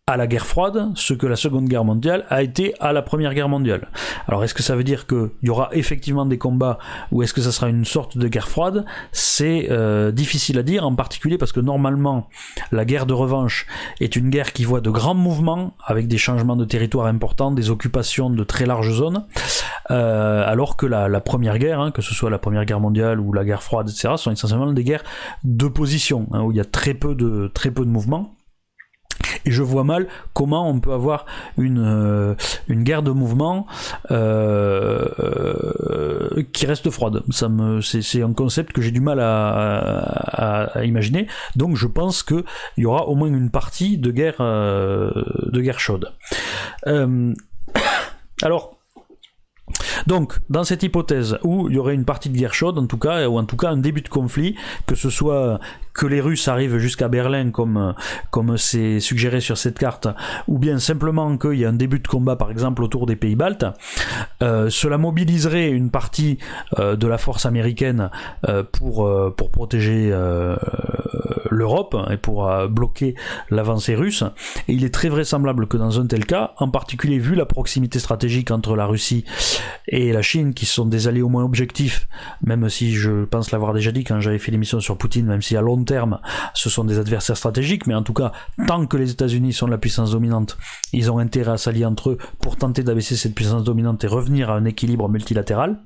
à 0.06 0.18
la 0.18 0.28
guerre 0.28 0.46
froide 0.46 0.92
ce 0.96 1.13
que 1.13 1.26
la 1.26 1.38
Seconde 1.38 1.70
Guerre 1.70 1.86
mondiale 1.86 2.26
a 2.30 2.44
été 2.44 2.74
à 2.82 2.92
la 2.92 3.02
Première 3.02 3.34
Guerre 3.34 3.48
mondiale. 3.48 3.88
Alors 4.28 4.44
est-ce 4.44 4.54
que 4.54 4.62
ça 4.62 4.76
veut 4.76 4.84
dire 4.84 5.08
qu'il 5.08 5.30
y 5.44 5.50
aura 5.50 5.70
effectivement 5.72 6.26
des 6.26 6.38
combats 6.38 6.78
ou 7.13 7.24
est-ce 7.24 7.34
que 7.34 7.39
ça 7.39 7.54
sera 7.54 7.70
une 7.70 7.86
sorte 7.86 8.18
de 8.18 8.28
guerre 8.28 8.50
froide? 8.50 8.84
C'est 9.13 9.68
euh, 9.72 10.12
difficile 10.12 10.60
à 10.60 10.63
dire, 10.63 10.86
en 10.86 10.94
particulier 10.94 11.38
parce 11.38 11.54
que 11.54 11.62
normalement 11.62 12.28
la 12.74 12.84
guerre 12.84 13.06
de 13.06 13.13
revanche 13.13 13.66
est 14.02 14.18
une 14.18 14.30
guerre 14.30 14.52
qui 14.52 14.66
voit 14.66 14.82
de 14.82 14.89
grands 14.89 15.16
mouvements 15.16 15.74
avec 15.86 16.10
des 16.10 16.18
changements 16.18 16.58
de 16.58 16.66
territoire 16.66 17.06
importants, 17.06 17.52
des 17.52 17.70
occupations 17.70 18.30
de 18.30 18.44
très 18.44 18.66
larges 18.66 18.92
zones, 18.92 19.26
euh, 19.89 20.44
alors 20.46 20.76
que 20.76 20.86
la, 20.86 21.22
Première 21.22 21.58
Guerre, 21.60 21.80
hein, 21.80 21.92
que 21.92 22.02
ce 22.02 22.13
soit 22.13 22.30
la 22.30 22.39
Première 22.39 22.66
Guerre 22.66 22.82
mondiale 22.82 23.22
ou 23.22 23.32
la 23.32 23.46
guerre 23.46 23.63
froide, 23.63 23.88
etc., 23.88 24.16
sont 24.18 24.32
essentiellement 24.32 24.70
des 24.74 24.84
guerres 24.84 25.04
de 25.46 25.70
position, 25.70 26.28
hein, 26.34 26.42
où 26.42 26.52
il 26.52 26.58
y 26.58 26.62
a 26.62 26.66
très 26.66 26.94
peu 26.94 27.16
de, 27.16 27.50
très 27.54 27.72
peu 27.72 27.86
de 27.86 27.89
mouvements. 27.89 28.36
Et 29.46 29.52
je 29.52 29.63
vois 29.63 29.84
mal 29.84 30.08
comment 30.34 30.69
on 30.69 30.80
peut 30.80 30.93
avoir 30.93 31.26
une, 31.58 31.84
euh, 31.84 32.36
une 32.67 32.84
guerre 32.84 33.04
de 33.04 33.12
mouvement 33.12 33.67
euh, 34.12 35.08
euh, 35.19 36.43
qui 36.54 36.65
reste 36.65 36.89
froide. 36.89 37.24
Ça 37.30 37.50
me, 37.50 37.82
c'est, 37.82 38.22
un 38.22 38.34
concept 38.34 38.74
que 38.74 38.82
j'ai 38.82 38.91
du 38.91 39.02
mal 39.02 39.19
à, 39.19 40.69
à, 40.74 40.84
imaginer. 40.84 41.28
Donc 41.56 41.76
je 41.76 41.88
pense 41.88 42.24
qu'il 42.24 42.43
y 42.78 42.86
aura 42.86 43.08
au 43.08 43.15
moins 43.15 43.28
une 43.28 43.50
partie 43.50 43.98
de 43.98 44.12
guerre, 44.12 44.38
de 44.39 45.62
guerre 45.62 45.80
chaude. 45.80 46.12
alors, 48.41 48.83
donc, 50.08 50.38
dans 50.49 50.63
cette 50.63 50.84
hypothèse 50.84 51.38
où 51.43 51.69
il 51.69 51.75
y 51.75 51.77
aurait 51.77 51.95
une 51.95 52.06
partie 52.06 52.29
de 52.29 52.38
guerre 52.38 52.53
chaude, 52.53 52.77
en 52.77 52.86
tout 52.86 52.97
cas, 52.97 53.27
ou 53.27 53.38
en 53.38 53.45
tout 53.45 53.58
cas 53.58 53.69
un 53.69 53.77
début 53.77 54.01
de 54.01 54.10
conflit, 54.10 54.56
que 54.86 54.95
ce 54.95 55.10
soit 55.10 55.60
que 55.93 56.06
les 56.06 56.21
Russes 56.21 56.47
arrivent 56.47 56.77
jusqu'à 56.77 57.08
Berlin 57.08 57.51
comme 57.51 57.93
comme 58.32 58.58
c'est 58.58 58.99
suggéré 58.99 59.39
sur 59.41 59.58
cette 59.58 59.77
carte, 59.77 60.08
ou 60.47 60.58
bien 60.58 60.79
simplement 60.79 61.38
qu'il 61.38 61.53
y 61.53 61.65
a 61.65 61.69
un 61.69 61.73
début 61.73 61.99
de 61.99 62.08
combat, 62.08 62.36
par 62.36 62.51
exemple 62.51 62.84
autour 62.84 63.06
des 63.06 63.15
pays 63.15 63.36
baltes, 63.36 63.65
euh, 64.41 64.69
cela 64.69 64.97
mobiliserait 64.97 65.69
une 65.69 65.91
partie 65.91 66.39
euh, 66.79 66.95
de 66.95 67.08
la 67.08 67.17
force 67.17 67.45
américaine 67.45 68.10
euh, 68.47 68.63
pour 68.63 69.10
pour 69.38 69.51
protéger 69.51 70.13
l'Europe 71.49 71.95
et 72.10 72.17
pour 72.17 72.51
bloquer 72.69 73.15
l'avancée 73.49 73.95
russe. 73.95 74.23
Et 74.67 74.73
il 74.73 74.84
est 74.84 74.93
très 74.93 75.10
vraisemblable 75.10 75.67
que 75.67 75.77
dans 75.77 75.99
un 75.99 76.08
tel 76.08 76.25
cas, 76.25 76.53
en 76.58 76.69
particulier 76.69 77.19
vu 77.19 77.36
la 77.36 77.45
proximité 77.45 77.99
stratégique 77.99 78.51
entre 78.51 78.75
la 78.75 78.86
Russie 78.86 79.25
et 79.88 80.12
la 80.13 80.22
Chine, 80.22 80.54
qui 80.54 80.65
sont 80.65 80.86
des 80.86 81.08
alliés 81.08 81.22
au 81.22 81.30
moins 81.30 81.43
objectifs, 81.43 82.08
même 82.41 82.69
si 82.69 82.93
je 82.93 83.26
pense 83.26 83.52
l'avoir 83.52 83.74
déjà 83.74 83.91
dit 83.91 84.04
quand 84.04 84.19
j'avais 84.19 84.39
fait 84.39 84.52
l'émission 84.52 84.80
sur 84.80 84.98
Poutine, 84.98 85.26
même 85.26 85.41
si 85.41 85.58
à 85.58 85.62
long 85.62 85.84
terme 85.84 86.19
ce 86.54 86.69
sont 86.69 86.84
des 86.84 87.00
adversaires 87.00 87.38
stratégiques, 87.38 87.88
mais 87.88 87.96
en 87.96 88.04
tout 88.04 88.13
cas, 88.13 88.32
tant 88.67 88.86
que 88.86 88.98
les 88.98 89.12
États-Unis 89.12 89.54
sont 89.54 89.67
la 89.67 89.78
puissance 89.78 90.12
dominante, 90.12 90.58
ils 90.93 91.12
ont 91.12 91.19
intérêt 91.19 91.54
à 91.54 91.58
s'allier 91.58 91.86
entre 91.86 92.12
eux 92.12 92.17
pour 92.39 92.58
tenter 92.58 92.84
d'abaisser 92.84 93.15
cette 93.15 93.36
puissance 93.36 93.63
dominante 93.63 94.04
et 94.04 94.08
revenir 94.08 94.50
à 94.50 94.56
un 94.56 94.65
équilibre 94.65 95.10
multilatéral. 95.10 95.80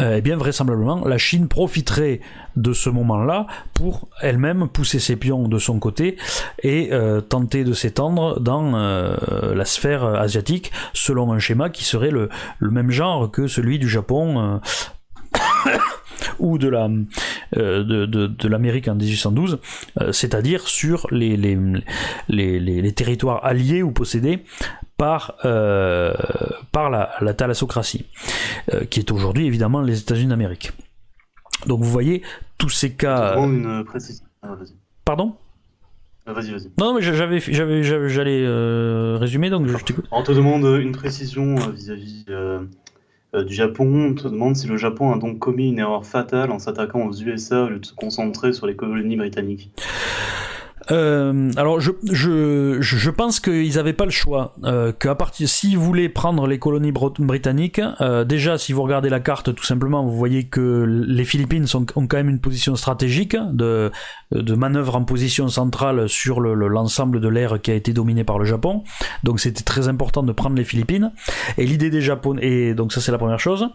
Euh, 0.00 0.16
eh 0.16 0.20
bien 0.22 0.36
vraisemblablement 0.36 1.06
la 1.06 1.18
Chine 1.18 1.46
profiterait 1.48 2.20
de 2.56 2.72
ce 2.72 2.90
moment-là 2.90 3.46
pour 3.74 4.08
elle-même 4.20 4.68
pousser 4.68 4.98
ses 4.98 5.16
pions 5.16 5.46
de 5.46 5.58
son 5.58 5.78
côté 5.78 6.16
et 6.62 6.88
euh, 6.92 7.20
tenter 7.20 7.64
de 7.64 7.72
s'étendre 7.72 8.40
dans 8.40 8.74
euh, 8.74 9.54
la 9.54 9.64
sphère 9.64 10.04
asiatique 10.04 10.72
selon 10.94 11.32
un 11.32 11.38
schéma 11.38 11.70
qui 11.70 11.84
serait 11.84 12.10
le, 12.10 12.28
même 12.60 12.90
genre 12.90 13.30
que 13.30 13.46
celui 13.46 13.78
du 13.78 13.88
Japon 13.88 14.60
ou 16.38 16.58
de 16.58 16.68
la 16.68 16.88
de, 17.52 18.48
l'Amérique 18.48 18.88
en 18.88 18.94
1812, 18.94 19.58
c'est-à-dire 20.12 20.66
sur 20.66 21.06
les, 21.10 21.36
territoires 22.94 23.44
alliés 23.44 23.82
ou 23.82 23.90
possédés 23.90 24.44
par, 25.00 25.36
euh, 25.46 26.12
par 26.72 26.90
la, 26.90 27.12
la 27.22 27.32
thalassocratie, 27.32 28.04
euh, 28.74 28.84
qui 28.84 29.00
est 29.00 29.10
aujourd'hui 29.10 29.46
évidemment 29.46 29.80
les 29.80 29.98
États-Unis 29.98 30.28
d'Amérique. 30.28 30.72
Donc 31.66 31.80
vous 31.80 31.90
voyez 31.90 32.20
tous 32.58 32.68
ces 32.68 32.92
cas. 32.92 33.34
Une 33.38 33.82
précision. 33.84 34.26
Ah, 34.42 34.58
Pardon? 35.06 35.36
Vas-y, 36.26 36.50
vas-y. 36.50 36.70
Non, 36.78 36.92
mais 36.92 37.00
j'avais, 37.00 37.40
j'avais, 37.40 37.82
j'allais 37.82 38.44
euh, 38.44 39.16
résumer, 39.18 39.48
donc 39.48 39.68
je 39.68 39.76
t'écoute. 39.78 40.04
On 40.10 40.22
te 40.22 40.32
demande 40.32 40.66
une 40.78 40.92
précision 40.92 41.54
vis-à-vis 41.54 42.26
du 42.26 43.54
Japon. 43.54 44.10
On 44.10 44.14
te 44.14 44.28
demande 44.28 44.54
si 44.54 44.66
le 44.66 44.76
Japon 44.76 45.14
a 45.14 45.18
donc 45.18 45.38
commis 45.38 45.70
une 45.70 45.78
erreur 45.78 46.04
fatale 46.04 46.50
en 46.50 46.58
s'attaquant 46.58 47.06
aux 47.06 47.14
USA 47.14 47.62
au 47.64 47.68
lieu 47.70 47.78
de 47.78 47.86
se 47.86 47.94
concentrer 47.94 48.52
sur 48.52 48.66
les 48.66 48.76
colonies 48.76 49.16
britanniques. 49.16 49.72
Euh, 50.90 51.50
alors 51.56 51.80
je, 51.80 51.92
je, 52.10 52.78
je 52.80 53.10
pense 53.10 53.40
qu'ils 53.40 53.74
n'avaient 53.74 53.92
pas 53.92 54.04
le 54.04 54.10
choix. 54.10 54.54
Euh, 54.64 54.92
qu'à 54.92 55.14
partir, 55.14 55.48
s'ils 55.48 55.78
voulaient 55.78 56.08
prendre 56.08 56.46
les 56.46 56.58
colonies 56.58 56.92
britanniques, 56.92 57.80
euh, 58.00 58.24
déjà 58.24 58.58
si 58.58 58.72
vous 58.72 58.82
regardez 58.82 59.08
la 59.08 59.20
carte 59.20 59.54
tout 59.54 59.64
simplement, 59.64 60.04
vous 60.04 60.16
voyez 60.16 60.44
que 60.44 60.84
les 61.06 61.24
Philippines 61.24 61.66
ont 61.74 62.06
quand 62.06 62.16
même 62.16 62.28
une 62.28 62.40
position 62.40 62.76
stratégique 62.76 63.36
de, 63.52 63.90
de 64.32 64.54
manœuvre 64.54 64.96
en 64.96 65.04
position 65.04 65.48
centrale 65.48 66.08
sur 66.08 66.40
l'ensemble 66.40 67.18
le, 67.18 67.20
de 67.20 67.28
l'air 67.28 67.60
qui 67.60 67.70
a 67.70 67.74
été 67.74 67.92
dominé 67.92 68.24
par 68.24 68.38
le 68.38 68.44
Japon. 68.44 68.82
Donc 69.24 69.40
c'était 69.40 69.62
très 69.62 69.88
important 69.88 70.22
de 70.22 70.32
prendre 70.32 70.56
les 70.56 70.64
Philippines. 70.64 71.12
Et 71.58 71.66
l'idée 71.66 71.90
des 71.90 72.00
Japonais, 72.00 72.46
et 72.46 72.74
donc 72.74 72.92
ça 72.92 73.00
c'est 73.00 73.12
la 73.12 73.18
première 73.18 73.40
chose. 73.40 73.68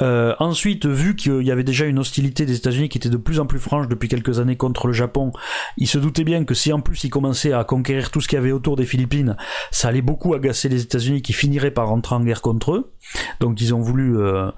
Ensuite, 0.00 0.86
vu 0.86 1.16
qu'il 1.16 1.42
y 1.42 1.50
avait 1.50 1.64
déjà 1.64 1.86
une 1.86 1.98
hostilité 1.98 2.46
des 2.46 2.56
États-Unis 2.56 2.88
qui 2.88 2.98
était 2.98 3.08
de 3.08 3.16
plus 3.16 3.40
en 3.40 3.46
plus 3.46 3.58
franche 3.58 3.88
depuis 3.88 4.08
quelques 4.08 4.40
années 4.40 4.56
contre 4.56 4.86
le 4.86 4.92
Japon, 4.92 5.32
ils 5.76 5.86
se 5.86 5.98
doutaient 5.98 6.24
bien 6.24 6.39
que 6.44 6.54
si 6.54 6.72
en 6.72 6.80
plus 6.80 7.04
ils 7.04 7.10
commençaient 7.10 7.52
à 7.52 7.64
conquérir 7.64 8.10
tout 8.10 8.20
ce 8.20 8.28
qu'il 8.28 8.36
y 8.36 8.38
avait 8.38 8.52
autour 8.52 8.76
des 8.76 8.86
Philippines, 8.86 9.36
ça 9.70 9.88
allait 9.88 10.02
beaucoup 10.02 10.34
agacer 10.34 10.68
les 10.68 10.82
États-Unis 10.82 11.22
qui 11.22 11.32
finiraient 11.32 11.70
par 11.70 11.88
rentrer 11.88 12.14
en 12.14 12.20
guerre 12.20 12.42
contre 12.42 12.72
eux. 12.72 12.92
Donc 13.40 13.60
ils 13.60 13.74
ont 13.74 13.80
voulu, 13.80 14.18
euh, 14.18 14.50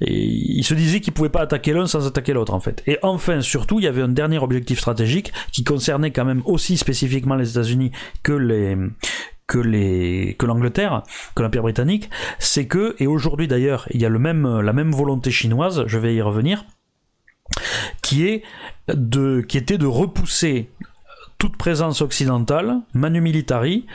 ils 0.00 0.64
se 0.64 0.74
disaient 0.74 1.00
qu'ils 1.00 1.12
pouvaient 1.12 1.28
pas 1.28 1.42
attaquer 1.42 1.72
l'un 1.72 1.86
sans 1.86 2.06
attaquer 2.06 2.32
l'autre 2.32 2.54
en 2.54 2.60
fait. 2.60 2.82
Et 2.86 2.98
enfin, 3.02 3.40
surtout, 3.40 3.78
il 3.80 3.84
y 3.84 3.88
avait 3.88 4.02
un 4.02 4.08
dernier 4.08 4.38
objectif 4.38 4.78
stratégique 4.78 5.32
qui 5.52 5.64
concernait 5.64 6.10
quand 6.10 6.24
même 6.24 6.42
aussi 6.44 6.76
spécifiquement 6.76 7.34
les 7.34 7.50
États-Unis 7.50 7.92
que 8.22 8.32
les 8.32 8.76
que 9.46 9.58
les 9.58 10.34
que 10.38 10.46
l'Angleterre, 10.46 11.02
que 11.34 11.42
l'Empire 11.42 11.62
britannique, 11.62 12.10
c'est 12.38 12.66
que 12.66 12.96
et 12.98 13.06
aujourd'hui 13.06 13.48
d'ailleurs 13.48 13.86
il 13.92 14.00
y 14.00 14.04
a 14.04 14.08
le 14.08 14.18
même 14.18 14.60
la 14.60 14.72
même 14.72 14.92
volonté 14.92 15.30
chinoise, 15.30 15.84
je 15.86 15.98
vais 15.98 16.14
y 16.14 16.22
revenir, 16.22 16.64
qui 18.02 18.26
est 18.26 18.42
de 18.88 19.40
qui 19.46 19.58
était 19.58 19.78
de 19.78 19.86
repousser 19.86 20.70
toute 21.38 21.56
présence 21.56 22.00
occidentale, 22.00 22.80
manu 22.94 23.20
militari, 23.20 23.86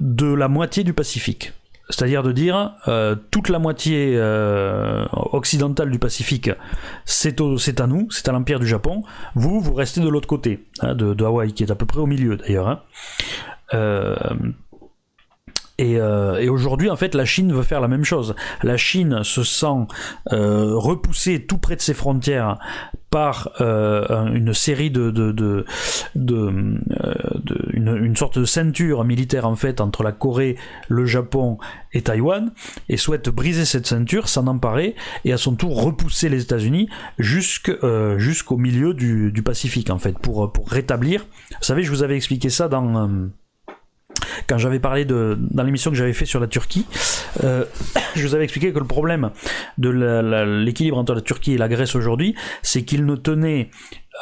de 0.00 0.32
la 0.32 0.48
moitié 0.48 0.84
du 0.84 0.92
Pacifique. 0.92 1.52
C'est-à-dire 1.90 2.22
de 2.22 2.30
dire 2.30 2.74
euh, 2.86 3.16
toute 3.30 3.48
la 3.48 3.58
moitié 3.58 4.12
euh, 4.14 5.04
occidentale 5.12 5.90
du 5.90 5.98
Pacifique, 5.98 6.50
c'est 7.04 7.40
à 7.40 7.86
nous, 7.86 8.08
c'est 8.10 8.28
à 8.28 8.32
l'empire 8.32 8.60
du 8.60 8.66
Japon. 8.66 9.02
Vous, 9.34 9.60
vous 9.60 9.74
restez 9.74 10.00
de 10.00 10.08
l'autre 10.08 10.28
côté, 10.28 10.66
hein, 10.80 10.94
de, 10.94 11.24
Hawaï, 11.24 11.52
qui 11.52 11.64
est 11.64 11.70
à 11.70 11.74
peu 11.74 11.86
près 11.86 11.98
au 11.98 12.06
milieu 12.06 12.36
d'ailleurs. 12.36 12.68
Hein. 12.68 12.80
Euh, 13.74 14.16
et, 15.78 16.48
aujourd'hui, 16.50 16.90
en 16.90 16.96
fait, 16.96 17.14
la 17.14 17.24
Chine 17.24 17.54
veut 17.54 17.62
faire 17.62 17.80
la 17.80 17.88
même 17.88 18.04
chose. 18.04 18.34
La 18.62 18.76
Chine 18.76 19.24
se 19.24 19.42
sent 19.42 19.86
repoussée 20.30 21.46
tout 21.46 21.56
près 21.56 21.74
de 21.74 21.80
ses 21.80 21.94
frontières 21.94 22.58
par 23.10 23.50
euh, 23.60 24.32
une 24.32 24.54
série 24.54 24.90
de, 24.90 25.10
de, 25.10 25.32
de, 25.32 25.64
de, 26.14 26.52
une, 27.72 27.96
une, 27.96 28.16
sorte 28.16 28.38
de 28.38 28.44
ceinture 28.44 29.04
militaire 29.04 29.46
en 29.46 29.56
fait 29.56 29.80
entre 29.80 30.02
la 30.02 30.12
Corée, 30.12 30.56
le 30.88 31.06
Japon 31.06 31.58
et 31.92 32.02
Taïwan, 32.02 32.52
et 32.88 32.96
souhaite 32.96 33.28
briser 33.28 33.64
cette 33.64 33.86
ceinture, 33.86 34.28
s'en 34.28 34.46
emparer 34.46 34.94
et 35.24 35.32
à 35.32 35.38
son 35.38 35.54
tour 35.56 35.82
repousser 35.82 36.28
les 36.28 36.42
États-Unis 36.42 36.88
jusqu'au 37.18 38.56
milieu 38.56 38.94
du, 38.94 39.32
du, 39.32 39.42
Pacifique 39.42 39.90
en 39.90 39.98
fait 39.98 40.16
pour 40.18 40.52
pour 40.52 40.68
rétablir. 40.68 41.26
Vous 41.50 41.64
savez, 41.64 41.82
je 41.82 41.90
vous 41.90 42.02
avais 42.02 42.14
expliqué 42.14 42.50
ça 42.50 42.68
dans 42.68 43.08
quand 44.46 44.58
j'avais 44.58 44.80
parlé 44.80 45.04
de 45.04 45.38
dans 45.38 45.62
l'émission 45.62 45.90
que 45.90 45.96
j'avais 45.96 46.12
fait 46.12 46.26
sur 46.26 46.40
la 46.40 46.46
Turquie, 46.46 46.86
euh, 47.44 47.64
je 48.14 48.26
vous 48.26 48.34
avais 48.34 48.44
expliqué 48.44 48.72
que 48.72 48.78
le 48.78 48.86
problème 48.86 49.30
de 49.78 49.90
l'équilibre 50.64 50.98
entre 50.98 51.14
la 51.14 51.20
Turquie 51.20 51.52
et 51.54 51.58
la 51.58 51.68
Grèce 51.68 51.94
aujourd'hui, 51.94 52.34
c'est 52.62 52.82
qu'il 52.82 53.06
ne 53.06 53.16
tenait 53.16 53.70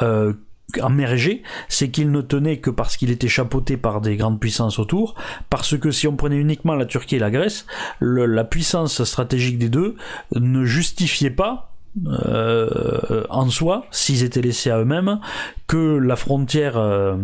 euh, 0.01 0.33
en 0.81 0.89
mer 0.89 1.13
Égée, 1.13 1.41
c'est 1.67 1.89
qu'il 1.89 2.11
ne 2.11 2.21
tenait 2.21 2.59
que 2.59 2.69
parce 2.69 2.97
qu'il 2.97 3.09
était 3.09 3.27
chapeauté 3.27 3.77
par 3.77 4.01
des 4.01 4.17
grandes 4.17 4.39
puissances 4.39 4.77
autour, 4.79 5.15
parce 5.49 5.77
que 5.77 5.91
si 5.91 6.07
on 6.07 6.15
prenait 6.15 6.37
uniquement 6.37 6.75
la 6.75 6.85
Turquie 6.85 7.15
et 7.15 7.19
la 7.19 7.31
Grèce, 7.31 7.65
la 8.01 8.43
puissance 8.43 9.03
stratégique 9.03 9.57
des 9.57 9.69
deux 9.69 9.95
ne 10.35 10.65
justifiait 10.65 11.31
pas 11.31 11.68
euh, 12.07 13.23
en 13.29 13.49
soi, 13.49 13.85
s'ils 13.91 14.23
étaient 14.23 14.41
laissés 14.41 14.69
à 14.69 14.79
eux-mêmes, 14.79 15.19
que 15.67 15.97
la 15.97 16.15
frontière 16.15 16.77
euh, 16.77 17.17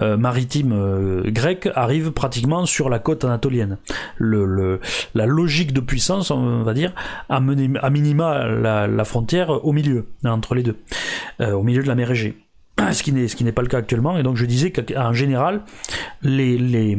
euh, 0.00 0.16
maritime 0.16 1.22
grecque 1.26 1.68
arrive 1.74 2.12
pratiquement 2.12 2.66
sur 2.66 2.88
la 2.88 2.98
côte 2.98 3.24
anatolienne. 3.24 3.78
La 4.20 5.26
logique 5.26 5.72
de 5.72 5.80
puissance, 5.80 6.30
on 6.30 6.62
va 6.62 6.74
dire, 6.74 6.94
a 7.28 7.40
mené 7.40 7.70
à 7.80 7.90
minima 7.90 8.46
la, 8.46 9.04
frontière 9.04 9.64
au 9.64 9.72
milieu, 9.72 10.06
entre 10.24 10.54
les 10.54 10.62
deux, 10.62 10.76
au 11.40 11.62
milieu 11.62 11.82
de 11.82 11.88
la 11.88 11.94
mer 11.94 12.10
Égée 12.10 12.36
ce 12.92 13.02
qui 13.02 13.44
n'est 13.44 13.52
pas 13.52 13.62
le 13.62 13.68
cas 13.68 13.78
actuellement 13.78 14.16
et 14.16 14.22
donc 14.22 14.36
je 14.36 14.46
disais 14.46 14.70
qu'en 14.70 15.12
général 15.12 15.62
les 16.22 16.96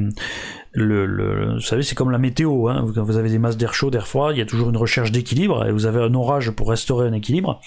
le, 0.74 1.06
le, 1.06 1.54
vous 1.54 1.60
savez, 1.60 1.84
c'est 1.84 1.96
comme 1.96 2.10
la 2.10 2.18
météo. 2.18 2.68
Hein. 2.68 2.86
Quand 2.96 3.04
vous 3.04 3.18
avez 3.18 3.30
des 3.30 3.38
masses 3.38 3.58
d'air 3.58 3.74
chaud, 3.74 3.92
d'air 3.92 4.08
froid, 4.08 4.32
il 4.32 4.40
y 4.40 4.42
a 4.42 4.46
toujours 4.46 4.70
une 4.70 4.78
recherche 4.78 5.12
d'équilibre 5.12 5.66
et 5.66 5.72
vous 5.72 5.86
avez 5.86 6.02
un 6.02 6.14
orage 6.16 6.50
pour 6.52 6.70
restaurer 6.70 7.08
un 7.08 7.14
équilibre. 7.14 7.62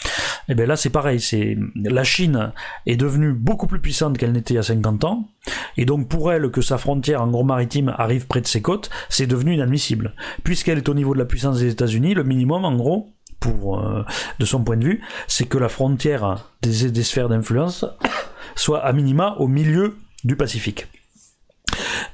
Et 0.49 0.55
bien 0.55 0.67
là, 0.67 0.77
c'est 0.77 0.91
pareil. 0.91 1.21
C'est 1.21 1.57
la 1.77 2.03
Chine 2.05 2.53
est 2.87 2.97
devenue 2.97 3.33
beaucoup 3.33 3.69
plus 3.69 3.81
puissante 3.81 4.19
qu'elle 4.19 4.33
n'était 4.33 4.55
il 4.55 4.57
y 4.57 4.61
a 4.61 4.65
50 4.65 5.05
ans. 5.05 5.29
Et 5.77 5.85
donc 5.85 6.09
pour 6.09 6.33
elle, 6.33 6.51
que 6.51 6.61
sa 6.61 6.79
frontière 6.79 7.23
en 7.23 7.29
gros 7.29 7.45
maritime 7.45 7.95
arrive 7.97 8.27
près 8.27 8.41
de 8.41 8.47
ses 8.47 8.63
côtes, 8.63 8.91
c'est 9.09 9.27
devenu 9.27 9.55
inadmissible. 9.55 10.15
Puisqu'elle 10.43 10.79
est 10.79 10.89
au 10.89 10.95
niveau 10.95 11.15
de 11.15 11.19
la 11.21 11.27
puissance 11.27 11.61
des 11.61 11.71
États-Unis, 11.71 12.15
le 12.15 12.25
minimum, 12.25 12.65
en 12.65 12.75
gros, 12.75 13.13
pour 13.39 13.79
euh, 13.79 14.05
de 14.41 14.45
son 14.45 14.65
point 14.65 14.77
de 14.77 14.85
vue, 14.85 15.01
c'est 15.29 15.47
que 15.47 15.59
la 15.59 15.69
frontière 15.69 16.51
des, 16.63 16.91
des 16.91 17.03
sphères 17.05 17.29
d'influence 17.29 17.85
soit 18.57 18.85
à 18.85 18.93
minima 18.93 19.37
au 19.39 19.47
milieu 19.47 19.97
du 20.25 20.35
Pacifique. 20.35 20.89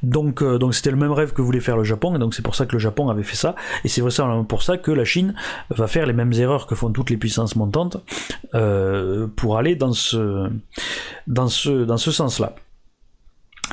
Donc, 0.02 0.42
euh, 0.42 0.58
donc 0.58 0.74
c'était 0.74 0.90
le 0.90 0.96
même 0.96 1.12
rêve 1.12 1.32
que 1.32 1.42
voulait 1.42 1.60
faire 1.60 1.76
le 1.76 1.84
Japon, 1.84 2.14
et 2.16 2.18
donc 2.18 2.34
c'est 2.34 2.42
pour 2.42 2.54
ça 2.54 2.66
que 2.66 2.72
le 2.72 2.78
Japon 2.78 3.08
avait 3.08 3.22
fait 3.22 3.36
ça, 3.36 3.54
et 3.84 3.88
c'est 3.88 4.00
vraiment 4.00 4.44
pour 4.44 4.62
ça 4.62 4.76
que 4.76 4.90
la 4.90 5.04
Chine 5.04 5.34
va 5.70 5.86
faire 5.86 6.06
les 6.06 6.12
mêmes 6.12 6.32
erreurs 6.32 6.66
que 6.66 6.74
font 6.74 6.90
toutes 6.90 7.10
les 7.10 7.16
puissances 7.16 7.56
montantes 7.56 7.96
euh, 8.54 9.26
pour 9.36 9.58
aller 9.58 9.76
dans 9.76 9.92
ce 9.92 10.50
sens-là. 11.26 12.54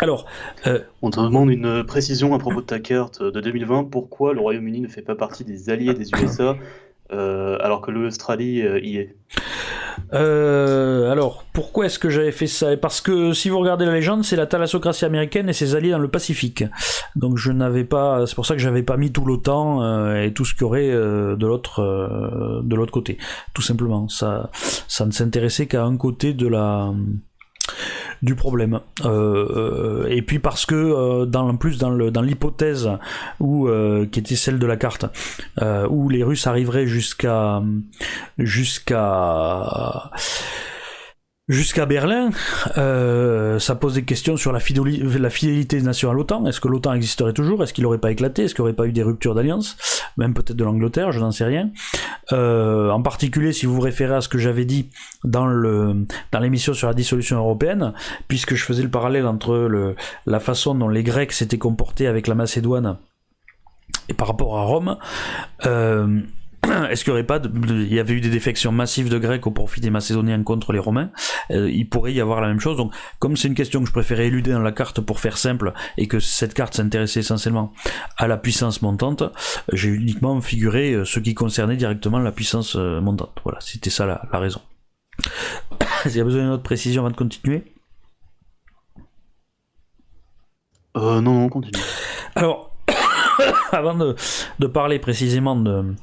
Alors, 0.01 0.25
euh, 0.65 0.79
on 1.01 1.09
te 1.09 1.19
demande 1.19 1.49
une 1.49 1.83
précision 1.83 2.33
à 2.33 2.39
propos 2.39 2.61
de 2.61 2.65
ta 2.65 2.79
carte 2.79 3.21
de 3.21 3.41
2020. 3.41 3.85
Pourquoi 3.85 4.33
le 4.33 4.39
Royaume-Uni 4.39 4.79
ne 4.79 4.87
fait 4.87 5.01
pas 5.01 5.15
partie 5.15 5.43
des 5.43 5.69
alliés 5.69 5.93
des 5.93 6.09
USA 6.11 6.55
alors 7.11 7.81
que 7.81 7.91
l'Australie 7.91 8.63
y 8.83 8.97
est 8.97 9.15
euh, 10.13 11.11
alors, 11.11 11.45
pourquoi 11.53 11.85
est-ce 11.85 11.99
que 11.99 12.09
j'avais 12.09 12.31
fait 12.31 12.47
ça? 12.47 12.75
Parce 12.77 13.01
que 13.01 13.33
si 13.33 13.49
vous 13.49 13.59
regardez 13.59 13.85
la 13.85 13.93
légende, 13.93 14.23
c'est 14.23 14.35
la 14.35 14.47
thalassocratie 14.47 15.05
américaine 15.05 15.49
et 15.49 15.53
ses 15.53 15.75
alliés 15.75 15.91
dans 15.91 15.99
le 15.99 16.07
Pacifique. 16.07 16.63
Donc 17.15 17.37
je 17.37 17.51
n'avais 17.51 17.83
pas, 17.83 18.25
c'est 18.25 18.35
pour 18.35 18.45
ça 18.45 18.55
que 18.55 18.61
j'avais 18.61 18.83
pas 18.83 18.97
mis 18.97 19.11
tout 19.11 19.25
l'OTAN 19.25 19.83
euh, 19.83 20.23
et 20.23 20.33
tout 20.33 20.45
ce 20.45 20.53
qu'il 20.53 20.61
y 20.61 20.65
aurait 20.65 20.89
euh, 20.89 21.35
de 21.35 21.45
l'autre 21.45 21.81
euh, 21.81 22.61
de 22.63 22.75
l'autre 22.75 22.91
côté. 22.91 23.17
Tout 23.53 23.61
simplement, 23.61 24.07
ça 24.07 24.49
ça 24.53 25.05
ne 25.05 25.11
s'intéressait 25.11 25.67
qu'à 25.67 25.83
un 25.83 25.97
côté 25.97 26.33
de 26.33 26.47
la 26.47 26.91
du 28.21 28.35
problème. 28.35 28.79
Euh, 29.05 30.07
et 30.09 30.21
puis 30.21 30.39
parce 30.39 30.65
que 30.65 30.75
euh, 30.75 31.25
dans 31.25 31.47
en 31.47 31.55
plus 31.55 31.77
dans 31.77 31.89
le 31.89 32.11
dans 32.11 32.21
l'hypothèse 32.21 32.89
où 33.39 33.67
euh, 33.67 34.05
qui 34.05 34.19
était 34.19 34.35
celle 34.35 34.59
de 34.59 34.65
la 34.65 34.77
carte 34.77 35.05
où 35.89 36.09
les 36.09 36.23
Russes 36.23 36.47
arriveraient 36.47 36.87
jusqu'à 36.87 37.61
jusqu'à 38.37 40.11
Jusqu'à 41.49 41.87
Berlin, 41.87 42.29
euh, 42.77 43.57
ça 43.57 43.73
pose 43.73 43.95
des 43.95 44.03
questions 44.03 44.37
sur 44.37 44.51
la, 44.51 44.59
fidélité, 44.59 45.17
la 45.17 45.31
fidélité 45.31 45.81
à 45.81 46.13
l'OTAN. 46.13 46.45
Est-ce 46.45 46.61
que 46.61 46.67
l'OTAN 46.67 46.93
existerait 46.93 47.33
toujours? 47.33 47.63
Est-ce 47.63 47.73
qu'il 47.73 47.85
n'aurait 47.85 47.97
pas 47.97 48.11
éclaté? 48.11 48.43
Est-ce 48.43 48.53
qu'il 48.53 48.61
n'y 48.61 48.69
aurait 48.69 48.75
pas 48.75 48.85
eu 48.85 48.91
des 48.91 49.01
ruptures 49.01 49.33
d'alliance? 49.33 49.75
Même 50.15 50.35
peut-être 50.35 50.55
de 50.55 50.63
l'Angleterre, 50.63 51.11
je 51.11 51.19
n'en 51.19 51.31
sais 51.31 51.45
rien. 51.45 51.71
Euh, 52.33 52.91
en 52.91 53.01
particulier, 53.01 53.51
si 53.51 53.65
vous 53.65 53.73
vous 53.73 53.81
référez 53.81 54.13
à 54.13 54.21
ce 54.21 54.29
que 54.29 54.37
j'avais 54.37 54.65
dit 54.65 54.91
dans 55.23 55.47
l'émission 56.39 56.75
sur 56.75 56.87
la 56.87 56.93
dissolution 56.93 57.37
européenne, 57.37 57.93
puisque 58.27 58.53
je 58.53 58.63
faisais 58.63 58.83
le 58.83 58.89
parallèle 58.89 59.25
entre 59.25 59.95
la 60.27 60.39
façon 60.39 60.75
dont 60.75 60.87
les 60.87 61.01
Grecs 61.01 61.31
s'étaient 61.31 61.57
comportés 61.57 62.05
avec 62.05 62.27
la 62.27 62.35
Macédoine 62.35 62.97
et 64.07 64.13
par 64.13 64.27
rapport 64.27 64.57
à 64.57 64.63
Rome. 64.63 64.97
Euh, 65.65 66.21
est-ce 66.89 67.03
qu'il 67.03 67.11
y 67.11 67.13
aurait 67.13 67.25
pas, 67.25 67.41
il 67.67 67.93
y 67.93 67.99
avait 67.99 68.13
eu 68.13 68.21
des 68.21 68.29
défections 68.29 68.71
massives 68.71 69.09
de 69.09 69.17
Grecs 69.17 69.45
au 69.47 69.51
profit 69.51 69.81
des 69.81 69.89
Macédoniens 69.89 70.43
contre 70.43 70.73
les 70.73 70.79
Romains? 70.79 71.11
Euh, 71.51 71.69
il 71.69 71.87
pourrait 71.87 72.13
y 72.13 72.21
avoir 72.21 72.41
la 72.41 72.47
même 72.47 72.59
chose. 72.59 72.77
Donc, 72.77 72.93
comme 73.19 73.37
c'est 73.37 73.47
une 73.47 73.55
question 73.55 73.81
que 73.81 73.87
je 73.87 73.91
préférais 73.91 74.27
éluder 74.27 74.51
dans 74.51 74.61
la 74.61 74.71
carte 74.71 75.01
pour 75.01 75.19
faire 75.19 75.37
simple 75.37 75.73
et 75.97 76.07
que 76.07 76.19
cette 76.19 76.53
carte 76.53 76.75
s'intéressait 76.75 77.21
essentiellement 77.21 77.73
à 78.17 78.27
la 78.27 78.37
puissance 78.37 78.81
montante, 78.81 79.23
j'ai 79.73 79.89
uniquement 79.89 80.39
figuré 80.41 80.93
euh, 80.93 81.05
ce 81.05 81.19
qui 81.19 81.33
concernait 81.33 81.77
directement 81.77 82.19
la 82.19 82.31
puissance 82.31 82.75
euh, 82.75 83.01
montante. 83.01 83.39
Voilà, 83.43 83.59
c'était 83.61 83.89
ça 83.89 84.05
la, 84.05 84.21
la 84.31 84.39
raison. 84.39 84.61
S'il 86.03 86.17
y 86.17 86.21
a 86.21 86.23
besoin 86.23 86.41
d'une 86.43 86.51
autre 86.51 86.63
précision 86.63 87.01
avant 87.01 87.11
de 87.11 87.17
continuer? 87.17 87.63
Euh, 90.97 91.21
non, 91.21 91.33
non, 91.33 91.49
continue. 91.49 91.81
Alors, 92.35 92.75
avant 93.71 93.95
de, 93.95 94.67
parler 94.67 94.99
précisément 94.99 95.55
de, 95.55 95.95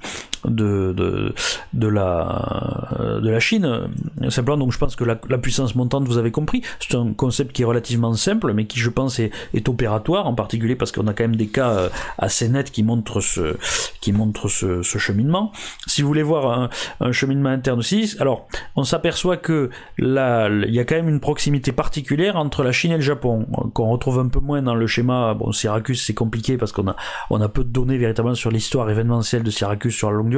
de, 0.45 0.93
de, 0.93 1.35
de, 1.73 1.89
la, 1.89 3.19
de 3.23 3.29
la 3.29 3.41
Chine. 3.41 3.89
Simplement, 4.29 4.59
donc 4.59 4.73
je 4.73 4.79
pense 4.79 4.97
que 4.97 5.05
la, 5.05 5.17
puissance 5.39 5.75
montante, 5.75 6.07
vous 6.07 6.19
avez 6.19 6.31
compris, 6.31 6.63
c'est 6.81 6.97
un 6.97 7.13
concept 7.13 7.53
qui 7.53 7.63
est 7.63 7.65
relativement 7.65 8.13
simple, 8.15 8.53
mais 8.53 8.67
qui, 8.67 8.81
je 8.81 8.91
pense, 8.91 9.19
est, 9.19 9.33
opératoire, 9.69 10.27
en 10.27 10.35
particulier 10.35 10.77
parce 10.77 10.93
qu'on 10.93 11.07
a 11.09 11.13
quand 11.13 11.25
même 11.25 11.37
des 11.37 11.49
cas 11.49 11.71
euh, 11.71 11.89
assez 12.19 12.49
nets 12.49 12.71
qui 12.71 12.83
montrent 12.83 13.21
ce, 13.21 13.57
qui 14.01 14.13
montrent 14.13 14.49
ce, 14.49 14.83
cheminement. 14.83 15.53
Si 15.87 16.03
vous 16.03 16.09
voulez 16.09 16.23
voir 16.23 16.59
un, 16.59 16.71
un 17.01 17.13
cheminement 17.13 17.51
interne 17.51 17.81
aussi, 17.81 18.15
alors 18.21 18.47
on 18.77 18.85
s'aperçoit 18.85 19.37
que 19.37 19.71
là, 19.99 20.49
il 20.49 20.75
y 20.75 20.79
a 20.79 20.85
quand 20.85 20.95
même 20.95 21.09
une 21.09 21.21
proximité 21.21 21.73
particulière 21.73 22.37
entre 22.37 22.63
la 22.63 22.73
Chine 22.73 22.93
et 22.93 22.97
le 22.97 23.03
Japon, 23.03 23.47
qu'on 23.75 23.91
retrouve 23.91 24.19
un 24.19 24.29
peu 24.29 24.41
moins 24.41 24.63
dans 24.63 24.75
le 24.75 24.87
schéma. 24.87 25.35
Bon, 25.35 25.53
Syracuse, 25.53 26.03
c'est 26.05 26.15
compliqué 26.15 26.57
parce 26.57 26.73
qu'on 26.73 26.89
a, 26.89 26.97
on 27.31 27.41
a 27.41 27.49
peu 27.49 27.65
de 27.65 27.69
données 27.69 27.99
véritablement 27.99 28.35
sur 28.35 28.51
l'histoire 28.51 28.89
événementielle 28.91 29.43
de 29.43 29.51
Syracuse 29.51 29.95
sur 29.95 30.11
la 30.11 30.17
longue 30.17 30.31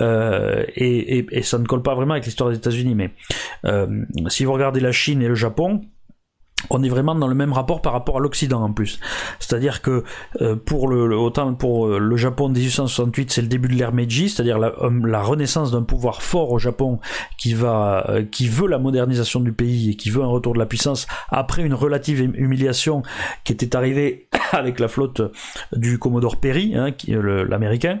euh, 0.00 0.64
et, 0.76 1.42
ça 1.42 1.58
ne 1.58 1.66
colle 1.66 1.82
pas 1.82 1.94
vraiment 1.94 2.12
avec 2.12 2.24
l'histoire 2.24 2.50
des 2.50 2.56
États-Unis. 2.56 2.94
Mais 2.94 3.10
euh, 3.64 4.04
si 4.28 4.44
vous 4.44 4.52
regardez 4.52 4.80
la 4.80 4.92
Chine 4.92 5.22
et 5.22 5.28
le 5.28 5.34
Japon, 5.34 5.82
on 6.70 6.82
est 6.82 6.88
vraiment 6.88 7.14
dans 7.14 7.26
le 7.28 7.34
même 7.34 7.52
rapport 7.52 7.82
par 7.82 7.92
rapport 7.92 8.16
à 8.16 8.20
l'Occident 8.20 8.62
en 8.62 8.72
plus. 8.72 8.98
C'est-à-dire 9.38 9.82
que 9.82 10.02
euh, 10.40 10.56
pour 10.56 10.88
le, 10.88 11.14
autant 11.14 11.52
pour 11.52 11.88
le 11.88 12.16
Japon 12.16 12.48
1868, 12.48 13.30
c'est 13.30 13.42
le 13.42 13.48
début 13.48 13.68
de 13.68 13.74
l'ère 13.74 13.92
Meiji, 13.92 14.30
c'est-à-dire 14.30 14.58
la, 14.58 15.22
renaissance 15.22 15.72
d'un 15.72 15.82
pouvoir 15.82 16.22
fort 16.22 16.52
au 16.52 16.58
Japon 16.58 17.00
qui 17.38 17.52
va 17.52 18.06
qui 18.30 18.48
veut 18.48 18.66
la 18.66 18.78
modernisation 18.78 19.40
du 19.40 19.52
pays 19.52 19.90
et 19.90 19.96
qui 19.96 20.08
veut 20.08 20.22
un 20.22 20.28
retour 20.28 20.54
de 20.54 20.58
la 20.58 20.66
puissance 20.66 21.06
après 21.28 21.62
une 21.62 21.74
relative 21.74 22.20
humiliation 22.20 23.02
qui 23.44 23.52
était 23.52 23.76
arrivée 23.76 24.28
avec 24.52 24.80
la 24.80 24.88
flotte 24.88 25.20
du 25.72 25.98
Commodore 25.98 26.40
Perry, 26.40 26.74
hein, 26.76 26.94
l'américain. 27.08 28.00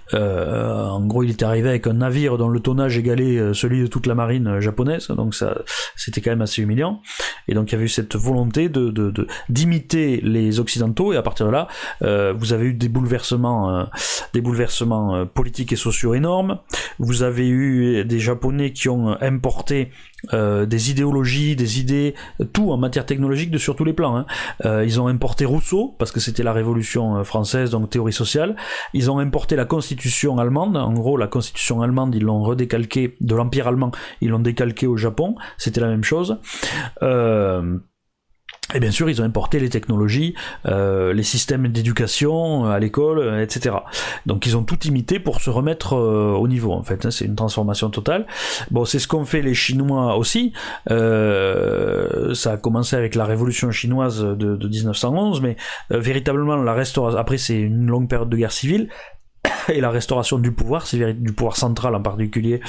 Euh, 0.13 0.87
en 0.87 1.05
gros, 1.05 1.23
il 1.23 1.31
était 1.31 1.45
arrivé 1.45 1.69
avec 1.69 1.87
un 1.87 1.93
navire 1.93 2.37
dont 2.37 2.49
le 2.49 2.59
tonnage 2.59 2.97
égalait 2.97 3.37
euh, 3.37 3.53
celui 3.53 3.81
de 3.81 3.87
toute 3.87 4.07
la 4.07 4.15
marine 4.15 4.47
euh, 4.47 4.61
japonaise, 4.61 5.07
donc 5.09 5.35
ça, 5.35 5.61
c'était 5.95 6.21
quand 6.21 6.31
même 6.31 6.41
assez 6.41 6.61
humiliant. 6.61 7.01
Et 7.47 7.53
donc 7.53 7.71
il 7.71 7.73
y 7.73 7.75
avait 7.75 7.85
eu 7.85 7.89
cette 7.89 8.15
volonté 8.15 8.69
d'imiter 9.49 10.21
les 10.23 10.59
occidentaux, 10.59 11.13
et 11.13 11.17
à 11.17 11.21
partir 11.21 11.45
de 11.45 11.51
là, 11.51 11.67
vous 12.33 12.53
avez 12.53 12.67
eu 12.67 12.73
des 12.73 12.89
bouleversements, 12.89 13.87
des 14.33 14.41
bouleversements 14.41 15.25
politiques 15.25 15.73
et 15.73 15.75
sociaux 15.75 16.13
énormes. 16.13 16.59
Vous 16.99 17.23
avez 17.23 17.47
eu 17.47 18.05
des 18.05 18.19
Japonais 18.19 18.71
qui 18.71 18.89
ont 18.89 19.21
importé 19.21 19.89
des 20.31 20.91
idéologies, 20.91 21.55
des 21.55 21.79
idées, 21.79 22.15
tout 22.53 22.71
en 22.71 22.77
matière 22.77 23.05
technologique 23.05 23.51
de 23.51 23.57
sur 23.57 23.75
tous 23.75 23.85
les 23.85 23.93
plans. 23.93 24.15
Hein. 24.15 24.25
Ils 24.83 24.99
ont 25.01 25.07
importé 25.07 25.45
Rousseau 25.45 25.95
parce 25.97 26.11
que 26.11 26.19
c'était 26.19 26.43
la 26.43 26.53
Révolution 26.53 27.23
française, 27.23 27.71
donc 27.71 27.89
théorie 27.89 28.13
sociale. 28.13 28.55
Ils 28.93 29.09
ont 29.11 29.19
importé 29.19 29.55
la 29.55 29.65
Constitution 29.65 30.00
allemande. 30.39 30.77
En 30.77 30.93
gros, 30.93 31.17
la 31.17 31.27
Constitution 31.27 31.81
allemande, 31.81 32.15
ils 32.15 32.23
l'ont 32.23 32.41
redécalqué 32.41 33.15
de 33.19 33.35
l'Empire 33.35 33.67
allemand, 33.67 33.91
ils 34.21 34.29
l'ont 34.29 34.39
décalqué 34.39 34.87
au 34.87 34.97
Japon. 34.97 35.35
C'était 35.57 35.81
la 35.81 35.87
même 35.87 36.03
chose. 36.03 36.37
Euh, 37.03 37.77
et 38.73 38.79
bien 38.79 38.91
sûr, 38.91 39.09
ils 39.09 39.21
ont 39.21 39.25
importé 39.25 39.59
les 39.59 39.67
technologies, 39.67 40.33
euh, 40.65 41.11
les 41.11 41.23
systèmes 41.23 41.67
d'éducation 41.67 42.65
euh, 42.65 42.69
à 42.69 42.79
l'école, 42.79 43.41
etc. 43.41 43.75
Donc 44.25 44.45
ils 44.45 44.55
ont 44.55 44.63
tout 44.63 44.79
imité 44.87 45.19
pour 45.19 45.41
se 45.41 45.49
remettre 45.49 45.93
au 45.93 46.47
niveau, 46.47 46.71
en 46.71 46.83
fait. 46.83 47.05
Hein. 47.05 47.11
c'est 47.11 47.25
une 47.25 47.35
transformation 47.35 47.89
totale. 47.89 48.27
Bon, 48.69 48.85
c'est 48.85 48.99
ce 48.99 49.09
qu'ont 49.09 49.25
fait 49.25 49.41
les 49.41 49.53
Chinois 49.53 50.15
aussi. 50.15 50.53
ça 50.87 50.93
a 52.51 52.57
commencé 52.57 52.95
avec 52.95 53.15
la 53.15 53.25
révolution 53.25 53.71
chinoise 53.71 54.23
de, 54.23 54.55
de 54.55 54.67
1911, 54.67 55.41
mais 55.41 55.57
véritablement 55.89 56.55
la 56.55 56.73
restauration. 56.73 57.19
Après, 57.19 57.37
c'est 57.37 57.59
une 57.59 57.87
longue 57.87 58.07
période 58.07 58.29
de 58.29 58.37
guerre 58.37 58.53
civile 58.53 58.87
et 59.69 59.81
la 59.81 59.89
restauration 59.89 60.37
du 60.37 60.51
pouvoir, 60.51 60.85
du 60.91 61.33
pouvoir 61.33 61.57
central 61.57 61.95
en 61.95 62.01
particulier, 62.01 62.61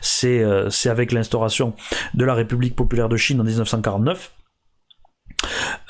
c'est 0.00 0.44
c'est 0.70 0.88
avec 0.88 1.12
l'instauration 1.12 1.74
de 2.14 2.24
la 2.24 2.34
République 2.34 2.76
populaire 2.76 3.08
de 3.08 3.16
Chine 3.16 3.40
en 3.40 3.44
1949 3.44 4.32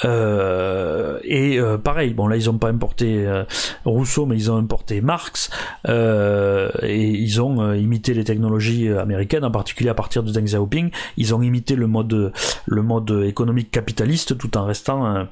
euh, 0.05 1.19
et 1.25 1.59
euh, 1.59 1.79
pareil, 1.79 2.15
bon 2.15 2.27
là 2.27 2.37
ils 2.37 2.49
ont 2.49 2.59
pas 2.59 2.69
importé 2.69 3.27
euh, 3.27 3.45
Rousseau, 3.85 4.27
mais 4.27 4.37
ils 4.37 4.51
ont 4.51 4.57
importé 4.57 5.01
Marx 5.01 5.51
et 5.89 7.09
ils 7.09 7.43
ont 7.43 7.73
imité 7.75 8.15
les 8.15 8.25
technologies 8.25 8.89
américaines, 8.89 9.45
en 9.45 9.51
particulier 9.51 9.91
à 9.91 9.95
partir 9.95 10.23
de 10.23 10.33
Deng 10.33 10.45
Xiaoping. 10.45 10.91
Ils 11.17 11.35
ont 11.35 11.43
imité 11.43 11.77
le 11.77 11.87
mode 11.87 12.33
le 12.67 12.83
mode 12.83 13.25
économique 13.27 13.71
capitaliste 13.71 14.39
tout 14.39 14.57
en 14.57 14.65
restant 14.65 15.27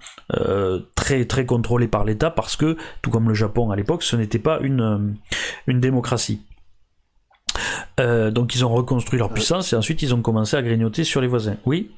très 0.94 1.24
très 1.24 1.46
contrôlé 1.46 1.88
par 1.88 2.04
l'État 2.04 2.30
parce 2.30 2.56
que 2.56 2.76
tout 3.02 3.10
comme 3.10 3.28
le 3.28 3.34
Japon 3.34 3.70
à 3.70 3.76
l'époque, 3.76 4.02
ce 4.02 4.16
n'était 4.16 4.38
pas 4.38 4.58
une 4.60 5.16
une 5.66 5.80
démocratie. 5.80 6.42
donc 7.98 8.54
ils 8.54 8.64
ont 8.64 8.70
reconstruit 8.70 9.18
leur 9.18 9.30
puissance 9.30 9.72
et 9.72 9.76
ensuite 9.76 10.02
ils 10.02 10.14
ont 10.14 10.22
commencé 10.22 10.56
à 10.56 10.62
grignoter 10.62 11.04
sur 11.04 11.20
les 11.20 11.28
voisins. 11.28 11.56
Oui? 11.64 11.90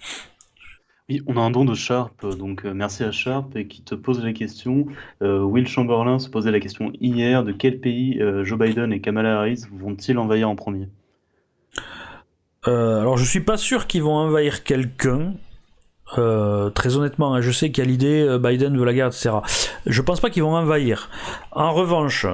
On 1.26 1.36
a 1.36 1.40
un 1.40 1.50
don 1.50 1.64
de 1.64 1.74
Sharp, 1.74 2.24
donc 2.36 2.64
euh, 2.64 2.72
merci 2.74 3.02
à 3.02 3.12
Sharp, 3.12 3.56
et 3.56 3.66
qui 3.66 3.82
te 3.82 3.94
pose 3.94 4.22
la 4.24 4.32
question. 4.32 4.86
Euh, 5.22 5.40
Will 5.40 5.66
Chamberlain 5.66 6.18
se 6.18 6.28
posait 6.28 6.50
la 6.50 6.60
question 6.60 6.92
hier 7.00 7.44
de 7.44 7.52
quel 7.52 7.80
pays 7.80 8.20
euh, 8.20 8.44
Joe 8.44 8.58
Biden 8.58 8.92
et 8.92 9.00
Kamala 9.00 9.38
Harris 9.38 9.64
vont-ils 9.72 10.18
envahir 10.18 10.48
en 10.48 10.56
premier? 10.56 10.88
Alors 12.64 13.16
je 13.16 13.24
suis 13.24 13.40
pas 13.40 13.56
sûr 13.56 13.86
qu'ils 13.86 14.02
vont 14.02 14.14
envahir 14.14 14.64
quelqu'un. 14.64 15.32
très 16.74 16.96
honnêtement, 16.96 17.34
hein, 17.34 17.40
je 17.40 17.50
sais 17.50 17.70
qu'il 17.70 17.82
y 17.82 17.86
a 17.86 17.90
l'idée 17.90 18.38
Biden 18.38 18.76
veut 18.76 18.84
la 18.84 18.92
guerre, 18.92 19.06
etc. 19.06 19.30
Je 19.86 20.02
pense 20.02 20.20
pas 20.20 20.28
qu'ils 20.28 20.42
vont 20.42 20.54
envahir. 20.54 21.08
En 21.52 21.72
revanche, 21.72 22.26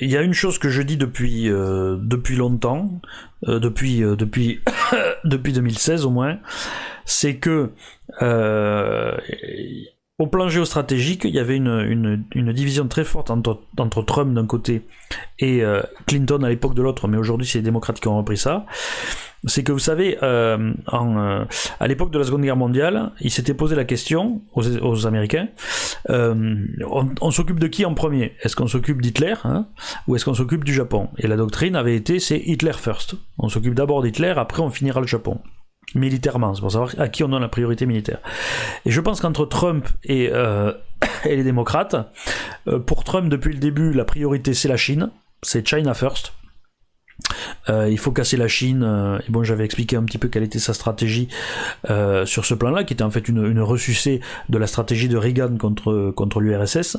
il 0.00 0.10
y 0.10 0.16
a 0.16 0.22
une 0.22 0.34
chose 0.34 0.58
que 0.58 0.68
je 0.68 0.82
dis 0.82 0.96
depuis 0.96 1.48
depuis 1.48 2.36
longtemps, 2.36 3.00
depuis 3.46 4.00
depuis 4.00 4.60
depuis 5.24 5.52
2016 5.52 6.04
au 6.04 6.10
moins, 6.10 6.38
c'est 7.04 7.36
que 7.36 7.72
euh, 8.20 9.16
au 10.18 10.26
plan 10.26 10.48
géostratégique, 10.48 11.22
il 11.24 11.34
y 11.34 11.38
avait 11.38 11.56
une, 11.56 12.24
division 12.34 12.88
très 12.88 13.04
forte 13.04 13.30
entre, 13.30 14.02
Trump 14.04 14.34
d'un 14.34 14.46
côté 14.46 14.82
et 15.38 15.62
euh, 15.62 15.80
Clinton 16.06 16.42
à 16.42 16.48
l'époque 16.48 16.74
de 16.74 16.82
l'autre, 16.82 17.06
mais 17.06 17.16
aujourd'hui 17.16 17.46
c'est 17.46 17.58
les 17.58 17.64
démocrates 17.64 18.00
qui 18.00 18.08
ont 18.08 18.16
repris 18.18 18.36
ça. 18.36 18.66
C'est 19.44 19.62
que 19.62 19.70
vous 19.70 19.78
savez, 19.78 20.18
euh, 20.24 20.74
à 21.78 21.86
l'époque 21.86 22.10
de 22.10 22.18
la 22.18 22.24
Seconde 22.24 22.42
Guerre 22.42 22.56
mondiale, 22.56 23.12
il 23.20 23.30
s'était 23.30 23.54
posé 23.54 23.76
la 23.76 23.84
question 23.84 24.42
aux, 24.54 25.06
Américains 25.06 25.46
on, 26.08 27.30
s'occupe 27.30 27.60
de 27.60 27.68
qui 27.68 27.84
en 27.84 27.94
premier? 27.94 28.32
Est-ce 28.42 28.56
qu'on 28.56 28.66
s'occupe 28.66 29.00
d'Hitler 29.00 29.34
hein, 29.44 29.68
ou 30.08 30.16
est-ce 30.16 30.24
qu'on 30.24 30.34
s'occupe 30.34 30.64
du 30.64 30.74
Japon? 30.74 31.10
Et 31.18 31.28
la 31.28 31.36
doctrine 31.36 31.76
avait 31.76 31.94
été 31.94 32.18
c'est 32.18 32.38
Hitler 32.38 32.72
first. 32.72 33.14
On 33.38 33.48
s'occupe 33.48 33.74
d'abord 33.74 34.02
d'Hitler, 34.02 34.34
après 34.36 34.62
on 34.62 34.70
finira 34.70 35.00
le 35.00 35.06
Japon 35.06 35.40
militairement, 35.94 36.54
c'est 36.54 36.60
pour 36.60 36.72
savoir 36.72 36.90
à 36.98 37.08
qui 37.08 37.24
on 37.24 37.28
donne 37.28 37.42
la 37.42 37.48
priorité 37.48 37.86
militaire. 37.86 38.18
Et 38.84 38.90
je 38.90 39.00
pense 39.00 39.20
qu'entre 39.20 39.46
Trump 39.46 39.88
et, 40.04 40.30
euh, 40.32 40.72
les 41.24 41.44
démocrates, 41.44 41.96
euh, 42.66 42.78
pour 42.78 43.04
Trump 43.04 43.28
depuis 43.28 43.52
le 43.52 43.58
début, 43.58 43.92
la 43.92 44.04
priorité 44.04 44.54
c'est 44.54 44.68
la 44.68 44.76
Chine, 44.76 45.10
c'est 45.42 45.66
China 45.66 45.94
first. 45.94 46.32
Euh, 47.68 47.88
il 47.90 47.98
faut 47.98 48.12
casser 48.12 48.36
la 48.36 48.46
Chine. 48.46 48.84
et 49.26 49.30
bon, 49.30 49.42
j'avais 49.42 49.64
expliqué 49.64 49.96
un 49.96 50.04
petit 50.04 50.18
peu 50.18 50.28
quelle 50.28 50.44
était 50.44 50.60
sa 50.60 50.72
stratégie 50.72 51.28
sur 52.24 52.44
ce 52.44 52.54
plan-là, 52.54 52.84
qui 52.84 52.94
était 52.94 53.02
en 53.02 53.10
fait 53.10 53.28
une, 53.28 53.44
une 53.44 53.60
ressucée 53.60 54.20
de 54.48 54.58
la 54.58 54.66
stratégie 54.66 55.08
de 55.08 55.16
Reagan 55.16 55.56
contre 55.58 56.12
contre 56.14 56.40
l'URSS. 56.40 56.98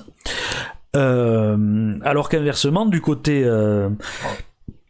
alors 0.94 2.28
qu'inversement, 2.30 2.86
du 2.86 3.00
côté 3.00 3.46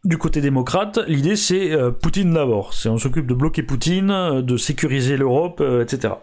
du 0.05 0.17
côté 0.17 0.39
démocrate, 0.39 0.99
l'idée 1.07 1.35
c'est 1.35 1.71
euh, 1.71 1.91
Poutine 1.91 2.33
d'abord. 2.33 2.73
C'est 2.73 2.89
on 2.89 2.97
s'occupe 2.97 3.27
de 3.27 3.33
bloquer 3.33 3.63
Poutine, 3.63 4.11
euh, 4.11 4.41
de 4.41 4.55
sécuriser 4.55 5.17
l'Europe, 5.17 5.59
euh, 5.61 5.83
etc. 5.83 6.13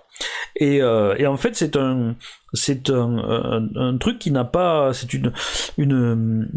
Et, 0.59 0.77
et, 0.77 1.27
en 1.27 1.37
fait, 1.37 1.55
c'est 1.55 1.77
un, 1.77 2.15
c'est 2.55 2.91
un, 2.91 3.97
truc 4.01 4.19
qui 4.19 4.31
n'a 4.31 4.45
pas, 4.45 4.93
c'est 4.95 5.13
une, 5.13 5.33
une, 5.77 6.49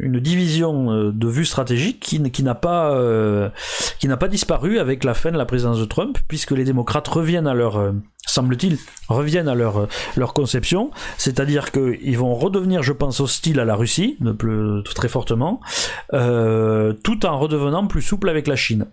une, 0.00 0.20
division 0.20 1.10
de 1.10 1.28
vue 1.28 1.44
stratégique 1.44 2.00
qui, 2.00 2.22
qui 2.30 2.42
n'a 2.42 2.54
pas, 2.54 2.98
qui 3.98 4.08
n'a 4.08 4.16
pas 4.16 4.28
disparu 4.28 4.78
avec 4.78 5.04
la 5.04 5.12
fin 5.12 5.30
de 5.30 5.36
la 5.36 5.44
présidence 5.44 5.78
de 5.78 5.84
Trump, 5.84 6.18
puisque 6.28 6.52
les 6.52 6.64
démocrates 6.64 7.08
reviennent 7.08 7.46
à 7.46 7.52
leur 7.52 7.92
semble-t-il, 8.26 8.78
reviennent 9.08 9.48
à 9.48 9.54
leur, 9.54 9.88
leur 10.16 10.32
conception, 10.34 10.90
c'est-à-dire 11.18 11.72
qu'ils 11.72 12.18
vont 12.18 12.34
redevenir, 12.34 12.82
je 12.82 12.92
pense, 12.92 13.20
hostiles 13.20 13.60
à 13.60 13.64
la 13.64 13.74
Russie, 13.74 14.18
très 14.94 15.08
fortement, 15.08 15.60
euh, 16.12 16.92
tout 16.92 17.26
en 17.26 17.38
redevenant 17.38 17.86
plus 17.86 18.02
souple 18.02 18.28
avec 18.28 18.46
la 18.46 18.56
Chine. 18.56 18.86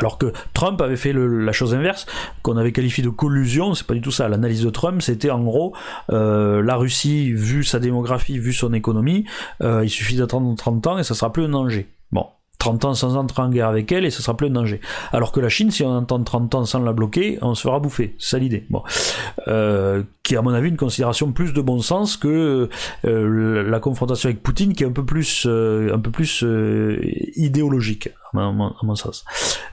Alors 0.00 0.18
que 0.18 0.32
Trump 0.54 0.80
avait 0.80 0.96
fait 0.96 1.12
la 1.14 1.52
chose 1.52 1.74
inverse, 1.74 2.06
qu'on 2.42 2.56
avait 2.56 2.72
qualifié 2.72 3.04
de 3.04 3.10
collusion, 3.10 3.74
c'est 3.74 3.86
pas 3.86 3.94
du 3.94 4.00
tout 4.00 4.10
ça. 4.10 4.28
L'analyse 4.28 4.62
de 4.62 4.70
Trump, 4.70 5.02
c'était 5.02 5.30
en 5.30 5.42
gros 5.42 5.74
euh, 6.10 6.62
la 6.62 6.76
Russie, 6.76 7.32
vu 7.32 7.64
sa 7.64 7.78
démographie, 7.78 8.38
vu 8.38 8.52
son 8.52 8.72
économie, 8.72 9.26
euh, 9.62 9.84
il 9.84 9.90
suffit 9.90 10.16
d'attendre 10.16 10.54
30 10.56 10.86
ans 10.86 10.98
et 10.98 11.04
ça 11.04 11.14
sera 11.14 11.32
plus 11.32 11.44
un 11.44 11.50
danger. 11.50 11.88
Bon, 12.12 12.26
30 12.60 12.84
ans 12.84 12.94
sans 12.94 13.16
entrer 13.16 13.42
en 13.42 13.48
guerre 13.48 13.68
avec 13.68 13.90
elle 13.90 14.04
et 14.04 14.10
ce 14.10 14.22
sera 14.22 14.36
plus 14.36 14.46
un 14.46 14.50
danger. 14.50 14.80
Alors 15.12 15.32
que 15.32 15.40
la 15.40 15.48
Chine, 15.48 15.70
si 15.70 15.82
on 15.82 15.96
entend 15.96 16.22
30 16.22 16.54
ans 16.54 16.64
sans 16.64 16.80
la 16.80 16.92
bloquer, 16.92 17.38
on 17.42 17.54
se 17.54 17.62
fera 17.62 17.80
bouffer. 17.80 18.14
C'est 18.18 18.36
ça 18.36 18.38
l'idée. 18.38 18.64
Bon. 18.70 18.82
Euh, 19.48 20.02
qui 20.22 20.34
est 20.34 20.36
à 20.36 20.42
mon 20.42 20.52
avis 20.52 20.68
une 20.68 20.76
considération 20.76 21.32
plus 21.32 21.52
de 21.54 21.60
bon 21.62 21.80
sens 21.80 22.16
que 22.16 22.68
euh, 23.06 23.62
la 23.68 23.80
confrontation 23.80 24.28
avec 24.28 24.42
Poutine 24.42 24.74
qui 24.74 24.84
est 24.84 24.86
un 24.86 24.92
peu 24.92 25.04
plus, 25.04 25.46
euh, 25.46 25.94
un 25.94 25.98
peu 25.98 26.10
plus 26.10 26.44
idéologique 27.34 28.10
à 28.34 28.52
mon, 28.52 28.94
sens. 28.94 29.24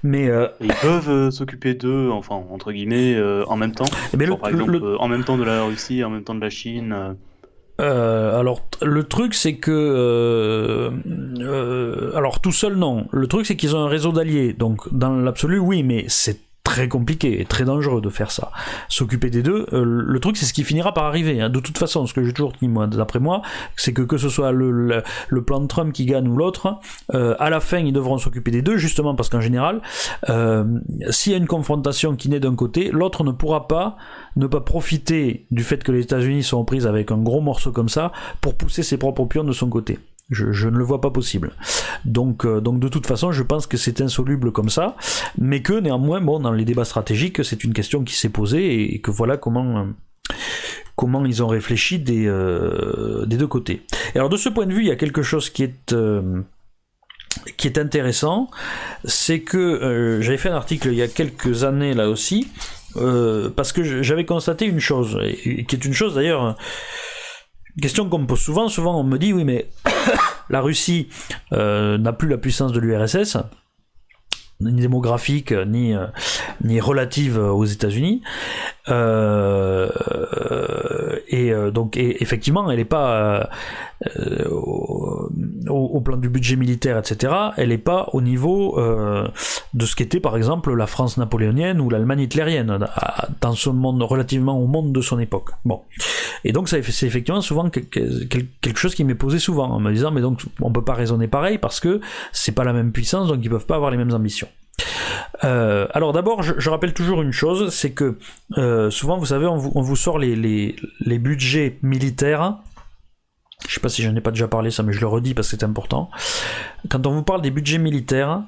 Mais 0.03 0.31
ils 0.61 0.73
peuvent 0.81 1.29
s'occuper 1.29 1.75
d'eux, 1.75 2.09
enfin 2.09 2.41
entre 2.51 2.71
guillemets, 2.71 3.21
en 3.47 3.57
même 3.57 3.73
temps. 3.73 3.85
Eh 4.13 4.27
par 4.37 4.49
exemple, 4.49 4.95
en 4.97 5.07
même 5.09 5.25
temps 5.25 5.37
de 5.37 5.43
la 5.43 5.63
Russie, 5.63 6.03
en 6.03 6.09
même 6.09 6.23
temps 6.23 6.35
de 6.35 6.41
la 6.41 6.49
Chine. 6.49 7.17
Euh, 7.79 8.39
alors 8.39 8.67
le 8.81 9.03
truc 9.03 9.35
c'est 9.35 9.57
que 9.57 9.71
euh, 9.71 10.89
euh, 11.39 12.15
alors 12.15 12.39
tout 12.41 12.51
seul 12.51 12.75
non. 12.75 13.07
Le 13.11 13.27
truc 13.27 13.45
c'est 13.45 13.55
qu'ils 13.55 13.75
ont 13.75 13.79
un 13.79 13.87
réseau 13.87 14.11
d'alliés. 14.11 14.53
Donc 14.53 14.91
dans 14.93 15.15
l'absolu 15.15 15.59
oui, 15.59 15.83
mais 15.83 16.05
c'est 16.07 16.46
très 16.67 16.89
compliqué 16.89 17.39
et 17.39 17.45
très 17.45 17.63
dangereux 17.63 18.01
de 18.01 18.09
faire 18.09 18.29
ça. 18.29 18.51
S'occuper 18.89 19.29
des 19.29 19.41
deux, 19.41 19.67
euh, 19.71 19.85
le 19.85 20.19
truc 20.19 20.35
c'est 20.35 20.45
ce 20.45 20.51
qui 20.51 20.65
finira 20.65 20.93
par 20.93 21.05
arriver. 21.05 21.39
Hein. 21.39 21.49
De 21.49 21.61
toute 21.61 21.77
façon, 21.77 22.05
ce 22.05 22.13
que 22.13 22.25
j'ai 22.25 22.33
toujours 22.33 22.51
dit 22.61 22.67
moi, 22.67 22.87
d'après 22.87 23.19
moi, 23.19 23.41
c'est 23.77 23.93
que 23.93 24.01
que 24.01 24.17
ce 24.17 24.27
soit 24.27 24.51
le, 24.51 25.01
le, 25.29 25.43
plan 25.45 25.61
de 25.61 25.67
Trump 25.67 25.93
qui 25.93 26.05
gagne 26.05 26.27
ou 26.27 26.35
l'autre, 26.35 26.75
euh, 27.13 27.35
à 27.39 27.49
la 27.49 27.61
fin 27.61 27.77
ils 27.77 27.93
devront 27.93 28.17
s'occuper 28.17 28.51
des 28.51 28.61
deux, 28.61 28.75
justement 28.75 29.15
parce 29.15 29.29
qu'en 29.29 29.39
général, 29.39 29.81
euh, 30.29 30.65
s'il 31.09 31.31
y 31.31 31.35
a 31.35 31.37
une 31.37 31.47
confrontation 31.47 32.17
qui 32.17 32.27
naît 32.27 32.41
d'un 32.41 32.55
côté, 32.55 32.89
l'autre 32.91 33.23
ne 33.23 33.31
pourra 33.31 33.69
pas 33.69 33.95
ne 34.35 34.45
pas 34.45 34.59
profiter 34.59 35.45
du 35.51 35.63
fait 35.63 35.81
que 35.81 35.93
les 35.93 36.01
États-Unis 36.01 36.43
sont 36.43 36.65
prises 36.65 36.85
avec 36.85 37.11
un 37.11 37.17
gros 37.17 37.39
morceau 37.39 37.71
comme 37.71 37.87
ça 37.87 38.11
pour 38.41 38.55
pousser 38.55 38.83
ses 38.83 38.97
propres 38.97 39.23
pions 39.23 39.45
de 39.45 39.53
son 39.53 39.69
côté. 39.69 39.99
Je, 40.29 40.67
ne 40.67 40.77
le 40.77 40.83
vois 40.83 40.99
pas 40.99 41.09
possible. 41.09 41.51
Donc, 42.03 42.45
euh, 42.45 42.59
donc 42.59 42.79
de 42.79 42.89
toute 42.89 43.07
façon, 43.07 43.31
je 43.31 43.43
pense 43.43 43.65
que 43.65 43.77
c'est 43.77 44.01
insoluble 44.01 44.51
comme 44.51 44.69
ça, 44.69 44.97
mais 45.37 45.61
que 45.61 45.73
néanmoins, 45.79 46.19
bon, 46.19 46.39
dans 46.39 46.51
les 46.51 46.65
débats 46.65 46.83
stratégiques, 46.83 47.45
c'est 47.45 47.63
une 47.63 47.73
question 47.73 48.03
qui 48.03 48.13
s'est 48.13 48.29
posée 48.29 48.93
et, 48.93 48.99
que 48.99 49.11
voilà 49.11 49.37
comment. 49.37 49.79
Euh, 49.79 49.83
comment 50.97 51.23
ils 51.25 51.43
ont 51.43 51.47
réfléchi 51.47 51.99
des, 51.99 52.25
euh, 52.25 53.23
deux 53.27 53.45
côtés. 53.45 53.83
Alors 54.15 54.29
de 54.29 54.37
ce 54.37 54.49
point 54.49 54.65
de 54.65 54.73
vue, 54.73 54.81
il 54.81 54.87
y 54.87 54.91
a 54.91 54.95
quelque 54.95 55.21
chose 55.21 55.51
qui 55.51 55.61
est 55.61 55.95
qui 57.55 57.67
est 57.67 57.77
intéressant, 57.77 58.49
c'est 59.05 59.41
que 59.41 60.17
j'avais 60.21 60.39
fait 60.39 60.49
un 60.49 60.55
article 60.55 60.87
il 60.87 60.95
y 60.95 61.03
a 61.03 61.07
quelques 61.07 61.63
années 61.63 61.93
là 61.93 62.09
aussi, 62.09 62.47
parce 62.95 63.71
que 63.71 64.01
j'avais 64.01 64.25
constaté 64.25 64.65
une 64.65 64.79
chose, 64.79 65.19
qui 65.43 65.75
est 65.75 65.85
une 65.85 65.93
chose 65.93 66.15
d'ailleurs 66.15 66.57
question 67.81 68.09
qu'on 68.09 68.19
me 68.19 68.27
pose 68.27 68.39
souvent. 68.39 68.69
Souvent, 68.69 68.99
on 68.99 69.03
me 69.03 69.17
dit 69.17 69.33
oui, 69.33 69.43
mais 69.43 69.69
la 70.49 70.61
Russie 70.61 71.09
euh, 71.53 71.97
n'a 71.97 72.13
plus 72.13 72.29
la 72.29 72.37
puissance 72.37 72.71
de 72.71 72.79
l'URSS 72.79 73.37
ni 74.59 74.81
démographique 74.81 75.51
ni 75.51 75.93
euh, 75.93 76.07
ni 76.63 76.81
relative 76.81 77.37
aux 77.37 77.65
États-Unis 77.65 78.23
euh, 78.89 79.87
et 81.29 81.51
donc 81.73 81.97
effectivement 81.97 82.69
elle 82.71 82.77
n'est 82.77 82.85
pas 82.85 83.49
au, 84.49 86.01
plan 86.01 86.17
du 86.17 86.29
budget 86.29 86.55
militaire 86.55 86.97
etc 86.97 87.33
elle 87.57 87.69
n'est 87.69 87.77
pas 87.77 88.09
au 88.13 88.21
niveau 88.21 88.79
de 89.73 89.85
ce 89.85 89.95
qu'était 89.95 90.19
par 90.19 90.37
exemple 90.37 90.73
la 90.73 90.87
France 90.87 91.17
napoléonienne 91.17 91.81
ou 91.81 91.89
l'Allemagne 91.89 92.21
hitlérienne 92.21 92.79
dans 93.41 93.53
ce 93.53 93.69
monde 93.69 94.01
relativement 94.03 94.59
au 94.59 94.67
monde 94.67 94.93
de 94.93 95.01
son 95.01 95.19
époque 95.19 95.51
bon 95.65 95.81
et 96.43 96.51
donc 96.51 96.69
c'est 96.69 96.79
effectivement 96.79 97.41
souvent 97.41 97.69
quelque 97.69 98.77
chose 98.77 98.95
qui 98.95 99.03
m'est 99.03 99.15
posé 99.15 99.39
souvent 99.39 99.69
en 99.69 99.79
me 99.79 99.91
disant 99.91 100.11
mais 100.11 100.21
donc 100.21 100.41
on 100.61 100.71
peut 100.71 100.83
pas 100.83 100.93
raisonner 100.93 101.27
pareil 101.27 101.57
parce 101.57 101.79
que 101.79 101.99
c'est 102.31 102.53
pas 102.53 102.63
la 102.63 102.73
même 102.73 102.91
puissance 102.91 103.27
donc 103.27 103.39
ils 103.41 103.49
peuvent 103.49 103.65
pas 103.65 103.75
avoir 103.75 103.91
les 103.91 103.97
mêmes 103.97 104.13
ambitions. 104.13 104.47
Euh, 105.43 105.87
alors 105.93 106.13
d'abord, 106.13 106.41
je, 106.41 106.69
rappelle 106.69 106.93
toujours 106.93 107.21
une 107.21 107.31
chose, 107.31 107.73
c'est 107.73 107.91
que 107.91 108.17
euh, 108.57 108.89
souvent, 108.89 109.17
vous 109.17 109.27
savez, 109.27 109.45
on 109.45 109.57
vous, 109.57 109.95
sort 109.95 110.19
les, 110.19 110.75
budgets 111.05 111.77
militaires. 111.81 112.57
Je 113.67 113.73
sais 113.73 113.79
pas 113.79 113.89
si 113.89 114.03
j'en 114.03 114.15
ai 114.15 114.21
pas 114.21 114.31
déjà 114.31 114.47
parlé 114.47 114.71
ça, 114.71 114.83
mais 114.83 114.93
je 114.93 114.99
le 114.99 115.07
redis 115.07 115.33
parce 115.33 115.49
que 115.49 115.57
c'est 115.57 115.65
important. 115.65 116.09
Quand 116.89 117.05
on 117.07 117.11
vous 117.11 117.23
parle 117.23 117.41
des 117.41 117.51
budgets 117.51 117.79
militaires, 117.79 118.41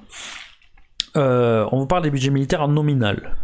euh, 1.18 1.66
on 1.72 1.80
vous 1.80 1.88
parle 1.88 2.04
des 2.04 2.12
budgets 2.12 2.30
militaires 2.30 2.62
en 2.62 2.68
nominal. 2.68 3.36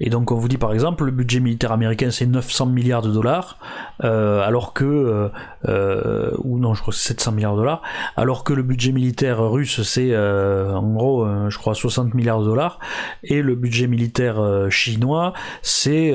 Et 0.00 0.10
donc 0.10 0.32
on 0.32 0.34
vous 0.34 0.48
dit 0.48 0.58
par 0.58 0.72
exemple 0.72 1.04
le 1.04 1.12
budget 1.12 1.38
militaire 1.38 1.70
américain 1.70 2.10
c'est 2.10 2.26
900 2.26 2.66
milliards 2.66 3.02
de 3.02 3.12
dollars, 3.12 3.58
euh, 4.02 4.40
alors 4.42 4.72
que 4.72 5.30
euh, 5.68 6.30
ou 6.38 6.58
non 6.58 6.74
je 6.74 6.82
crois 6.82 6.92
c'est 6.92 7.14
700 7.14 7.32
milliards 7.32 7.52
de 7.52 7.58
dollars, 7.58 7.82
alors 8.16 8.42
que 8.42 8.52
le 8.52 8.62
budget 8.62 8.90
militaire 8.92 9.38
russe 9.40 9.82
c'est 9.82 10.16
en 10.16 10.92
gros 10.92 11.26
je 11.48 11.56
crois 11.58 11.74
60 11.74 12.14
milliards 12.14 12.40
de 12.40 12.46
dollars 12.46 12.80
et 13.22 13.40
le 13.40 13.54
budget 13.54 13.86
militaire 13.86 14.40
chinois 14.70 15.32
c'est 15.62 16.12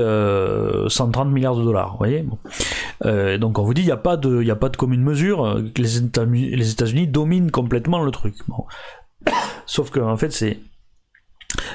130 0.88 1.30
milliards 1.30 1.56
de 1.56 1.64
dollars. 1.64 1.92
Vous 1.92 1.98
voyez 1.98 2.26
Donc 3.38 3.60
on 3.60 3.64
vous 3.64 3.74
dit 3.74 3.82
il 3.82 3.86
n'y 3.86 3.92
a 3.92 3.98
pas 3.98 4.18
de 4.18 4.78
commune 4.78 5.04
mesure, 5.04 5.58
les 5.78 5.98
États-Unis 5.98 6.56
les 6.56 6.72
États-Unis 6.72 7.08
dominent 7.08 7.52
complètement 7.52 8.04
le 8.04 8.12
truc. 8.12 8.36
Sauf 9.66 9.90
que 9.90 10.00
en 10.00 10.18
fait 10.18 10.32
c'est 10.32 10.60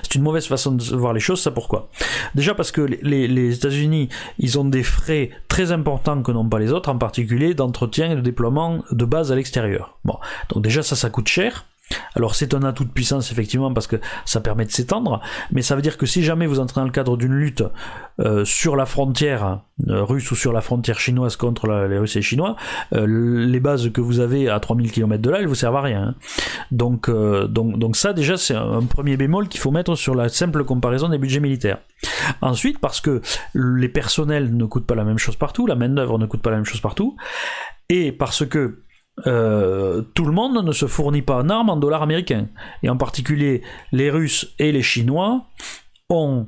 c'est 0.02 0.14
une 0.14 0.22
mauvaise 0.22 0.46
façon 0.46 0.72
de 0.72 0.84
voir 0.96 1.12
les 1.12 1.20
choses, 1.20 1.40
ça 1.40 1.50
pourquoi? 1.50 1.88
Déjà 2.34 2.54
parce 2.54 2.72
que 2.72 2.82
les, 2.82 3.56
États-Unis, 3.56 4.08
ils 4.38 4.58
ont 4.58 4.64
des 4.64 4.82
frais 4.82 5.30
très 5.48 5.72
importants 5.72 6.22
que 6.22 6.30
n'ont 6.30 6.48
pas 6.48 6.58
les 6.58 6.72
autres, 6.72 6.90
en 6.90 6.98
particulier 6.98 7.54
d'entretien 7.54 8.12
et 8.12 8.16
de 8.16 8.20
déploiement 8.20 8.84
de 8.90 9.04
base 9.04 9.32
à 9.32 9.34
l'extérieur. 9.34 9.98
Bon, 10.04 10.18
donc 10.50 10.62
déjà 10.62 10.82
ça, 10.82 10.96
ça 10.96 11.10
coûte 11.10 11.28
cher. 11.28 11.66
Alors 12.14 12.34
c'est 12.34 12.54
un 12.54 12.62
atout 12.62 12.84
de 12.84 12.90
puissance 12.90 13.32
effectivement 13.32 13.72
parce 13.72 13.86
que 13.86 13.96
ça 14.24 14.40
permet 14.40 14.64
de 14.64 14.70
s'étendre, 14.70 15.20
mais 15.50 15.62
ça 15.62 15.76
veut 15.76 15.82
dire 15.82 15.96
que 15.96 16.06
si 16.06 16.22
jamais 16.22 16.46
vous 16.46 16.60
entrez 16.60 16.80
dans 16.80 16.86
le 16.86 16.92
cadre 16.92 17.16
d'une 17.16 17.34
lutte 17.34 17.64
euh, 18.20 18.44
sur 18.44 18.76
la 18.76 18.86
frontière 18.86 19.60
euh, 19.88 20.04
russe 20.04 20.30
ou 20.30 20.36
sur 20.36 20.52
la 20.52 20.60
frontière 20.60 21.00
chinoise 21.00 21.36
contre 21.36 21.66
les 21.88 21.98
Russes 21.98 22.16
et 22.16 22.20
les 22.20 22.22
Chinois, 22.22 22.56
euh, 22.94 23.46
les 23.46 23.60
bases 23.60 23.90
que 23.90 24.00
vous 24.00 24.20
avez 24.20 24.48
à 24.48 24.60
3000 24.60 24.92
km 24.92 25.22
de 25.22 25.30
là, 25.30 25.40
elles 25.40 25.46
vous 25.46 25.54
servent 25.54 25.76
à 25.76 25.82
rien. 25.82 26.02
Hein. 26.02 26.14
Donc, 26.70 27.10
donc, 27.10 27.78
donc 27.78 27.96
ça 27.96 28.12
déjà 28.12 28.36
c'est 28.36 28.54
un 28.54 28.82
premier 28.82 29.16
bémol 29.16 29.48
qu'il 29.48 29.60
faut 29.60 29.70
mettre 29.70 29.94
sur 29.94 30.14
la 30.14 30.28
simple 30.28 30.64
comparaison 30.64 31.08
des 31.08 31.18
budgets 31.18 31.40
militaires. 31.40 31.78
Ensuite, 32.40 32.78
parce 32.78 33.00
que 33.00 33.20
les 33.54 33.88
personnels 33.88 34.56
ne 34.56 34.64
coûtent 34.64 34.86
pas 34.86 34.94
la 34.94 35.04
même 35.04 35.18
chose 35.18 35.36
partout, 35.36 35.66
la 35.66 35.74
main 35.74 35.88
d'œuvre 35.88 36.18
ne 36.18 36.26
coûte 36.26 36.42
pas 36.42 36.50
la 36.50 36.56
même 36.56 36.64
chose 36.64 36.80
partout, 36.80 37.16
et 37.88 38.12
parce 38.12 38.46
que 38.46 38.82
euh, 39.26 40.02
tout 40.14 40.24
le 40.24 40.32
monde 40.32 40.64
ne 40.64 40.72
se 40.72 40.86
fournit 40.86 41.22
pas 41.22 41.36
en 41.42 41.48
armes 41.48 41.70
en 41.70 41.76
dollars 41.76 42.02
américains. 42.02 42.48
Et 42.82 42.90
en 42.90 42.96
particulier, 42.96 43.62
les 43.92 44.10
Russes 44.10 44.54
et 44.58 44.72
les 44.72 44.82
Chinois 44.82 45.46
ont 46.08 46.46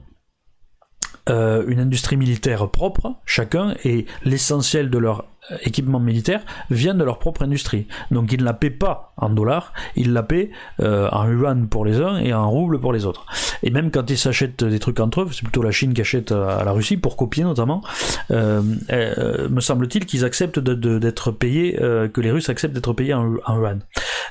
euh, 1.29 1.65
une 1.67 1.81
industrie 1.81 2.17
militaire 2.17 2.69
propre, 2.71 3.15
chacun, 3.25 3.75
et 3.85 4.07
l'essentiel 4.25 4.91
de 4.91 4.99
leur 4.99 5.25
équipement 5.63 6.01
militaire 6.01 6.43
vient 6.71 6.95
de 6.95 7.05
leur 7.05 7.19
propre 7.19 7.43
industrie. 7.43 7.87
Donc 8.11 8.33
ils 8.33 8.41
ne 8.41 8.45
la 8.45 8.55
paient 8.55 8.71
pas 8.71 9.13
en 9.17 9.31
dollars, 9.31 9.73
ils 9.97 10.13
la 10.13 10.23
paient 10.23 10.51
euh, 10.81 11.09
en 11.11 11.29
yuan 11.31 11.69
pour 11.69 11.85
les 11.85 12.01
uns 12.01 12.17
et 12.19 12.33
en 12.33 12.51
roubles 12.51 12.81
pour 12.81 12.93
les 12.93 13.07
autres. 13.07 13.27
Et 13.63 13.71
même 13.71 13.91
quand 13.91 14.09
ils 14.11 14.19
s'achètent 14.19 14.65
des 14.65 14.79
trucs 14.79 15.01
entre 15.01 15.23
eux, 15.23 15.29
c'est 15.33 15.43
plutôt 15.43 15.63
la 15.63 15.71
Chine 15.71 15.95
qui 15.95 16.01
achète 16.01 16.33
à 16.33 16.65
la 16.65 16.73
Russie 16.73 16.97
pour 16.97 17.17
copier 17.17 17.45
notamment, 17.45 17.83
euh, 18.31 18.63
euh, 18.91 19.49
me 19.49 19.61
semble-t-il 19.61 20.07
qu'ils 20.07 20.25
acceptent 20.25 20.59
d'être 20.59 21.31
payés, 21.31 21.75
que 21.75 22.21
les 22.21 22.31
Russes 22.31 22.49
acceptent 22.49 22.75
d'être 22.75 22.93
payés 22.93 23.15
en 23.15 23.37
yuan. 23.49 23.81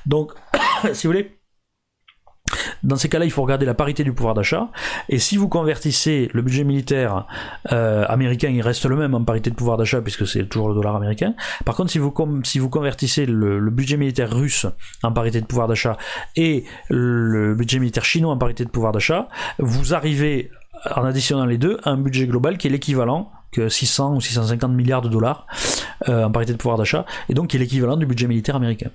Donc, 0.05 0.31
si 0.93 1.07
vous 1.07 1.13
voulez, 1.13 1.37
dans 2.83 2.95
ces 2.95 3.09
cas-là, 3.09 3.25
il 3.25 3.31
faut 3.31 3.41
regarder 3.41 3.65
la 3.65 3.73
parité 3.73 4.03
du 4.03 4.13
pouvoir 4.13 4.33
d'achat. 4.33 4.69
Et 5.09 5.19
si 5.19 5.37
vous 5.37 5.47
convertissez 5.47 6.29
le 6.33 6.41
budget 6.41 6.63
militaire 6.63 7.25
euh, 7.71 8.05
américain, 8.07 8.49
il 8.49 8.61
reste 8.61 8.85
le 8.85 8.95
même 8.95 9.13
en 9.13 9.23
parité 9.23 9.49
de 9.49 9.55
pouvoir 9.55 9.77
d'achat 9.77 10.01
puisque 10.01 10.27
c'est 10.27 10.45
toujours 10.45 10.69
le 10.69 10.75
dollar 10.75 10.95
américain. 10.95 11.33
Par 11.65 11.75
contre, 11.75 11.91
si 11.91 11.99
vous, 11.99 12.13
si 12.43 12.59
vous 12.59 12.69
convertissez 12.69 13.25
le, 13.25 13.59
budget 13.73 13.97
militaire 13.97 14.31
russe 14.31 14.67
en 15.01 15.11
parité 15.11 15.41
de 15.41 15.45
pouvoir 15.45 15.67
d'achat 15.67 15.97
et 16.35 16.65
le 16.89 17.55
budget 17.55 17.79
militaire 17.79 18.05
chinois 18.05 18.33
en 18.33 18.37
parité 18.37 18.65
de 18.65 18.69
pouvoir 18.69 18.91
d'achat, 18.91 19.27
vous 19.57 19.93
arrivez 19.93 20.51
en 20.95 21.05
additionnant 21.05 21.45
les 21.45 21.57
deux 21.57 21.79
à 21.83 21.91
un 21.91 21.97
budget 21.97 22.27
global 22.27 22.57
qui 22.57 22.67
est 22.67 22.69
l'équivalent 22.69 23.31
que 23.51 23.69
600 23.69 24.15
ou 24.15 24.21
650 24.21 24.71
milliards 24.71 25.01
de 25.01 25.09
dollars 25.09 25.47
euh, 26.09 26.25
en 26.25 26.31
parité 26.31 26.53
de 26.53 26.57
pouvoir 26.57 26.77
d'achat 26.77 27.05
et 27.29 27.33
donc 27.33 27.49
qui 27.49 27.57
est 27.57 27.59
l'équivalent 27.59 27.97
du 27.97 28.05
budget 28.05 28.27
militaire 28.27 28.55
américain. 28.55 28.89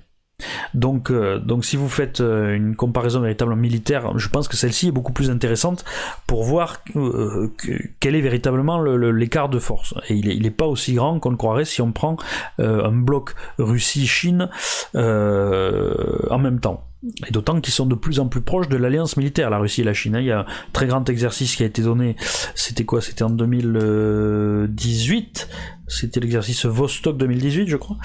Donc, 0.73 1.11
euh, 1.11 1.39
donc 1.39 1.65
si 1.65 1.75
vous 1.75 1.89
faites 1.89 2.21
euh, 2.21 2.55
une 2.55 2.75
comparaison 2.75 3.19
véritablement 3.19 3.59
militaire, 3.59 4.17
je 4.17 4.29
pense 4.29 4.47
que 4.47 4.55
celle-ci 4.55 4.89
est 4.89 4.91
beaucoup 4.91 5.13
plus 5.13 5.29
intéressante 5.29 5.85
pour 6.27 6.43
voir 6.43 6.77
euh, 6.95 7.51
quel 7.99 8.15
est 8.15 8.21
véritablement 8.21 8.81
l'écart 8.81 9.49
de 9.49 9.59
force. 9.59 9.93
Et 10.09 10.15
il 10.15 10.41
n'est 10.41 10.51
pas 10.51 10.65
aussi 10.65 10.93
grand 10.93 11.19
qu'on 11.19 11.31
le 11.31 11.37
croirait 11.37 11.65
si 11.65 11.81
on 11.81 11.91
prend 11.91 12.17
un 12.59 12.91
bloc 12.91 13.35
Russie-Chine 13.57 14.49
en 14.93 16.39
même 16.39 16.59
temps. 16.59 16.88
Et 17.27 17.31
d'autant 17.31 17.61
qu'ils 17.61 17.73
sont 17.73 17.85
de 17.85 17.95
plus 17.95 18.19
en 18.19 18.27
plus 18.27 18.41
proches 18.41 18.67
de 18.67 18.75
l'alliance 18.75 19.15
militaire, 19.15 19.49
la 19.49 19.57
Russie 19.57 19.79
et 19.81 19.85
la 19.85 19.93
Chine. 19.93 20.17
Hein. 20.17 20.19
Il 20.19 20.25
y 20.25 20.31
a 20.31 20.41
un 20.41 20.45
très 20.73 20.85
grand 20.85 21.09
exercice 21.09 21.55
qui 21.55 21.63
a 21.63 21.65
été 21.65 21.81
donné, 21.81 22.17
c'était 22.55 22.83
quoi? 22.83 22.99
C'était 22.99 23.23
en 23.23 23.29
2018, 23.29 25.47
c'était 25.87 26.19
l'exercice 26.19 26.65
Vostok 26.65 27.15
2018, 27.17 27.69
je 27.69 27.77
crois, 27.77 27.95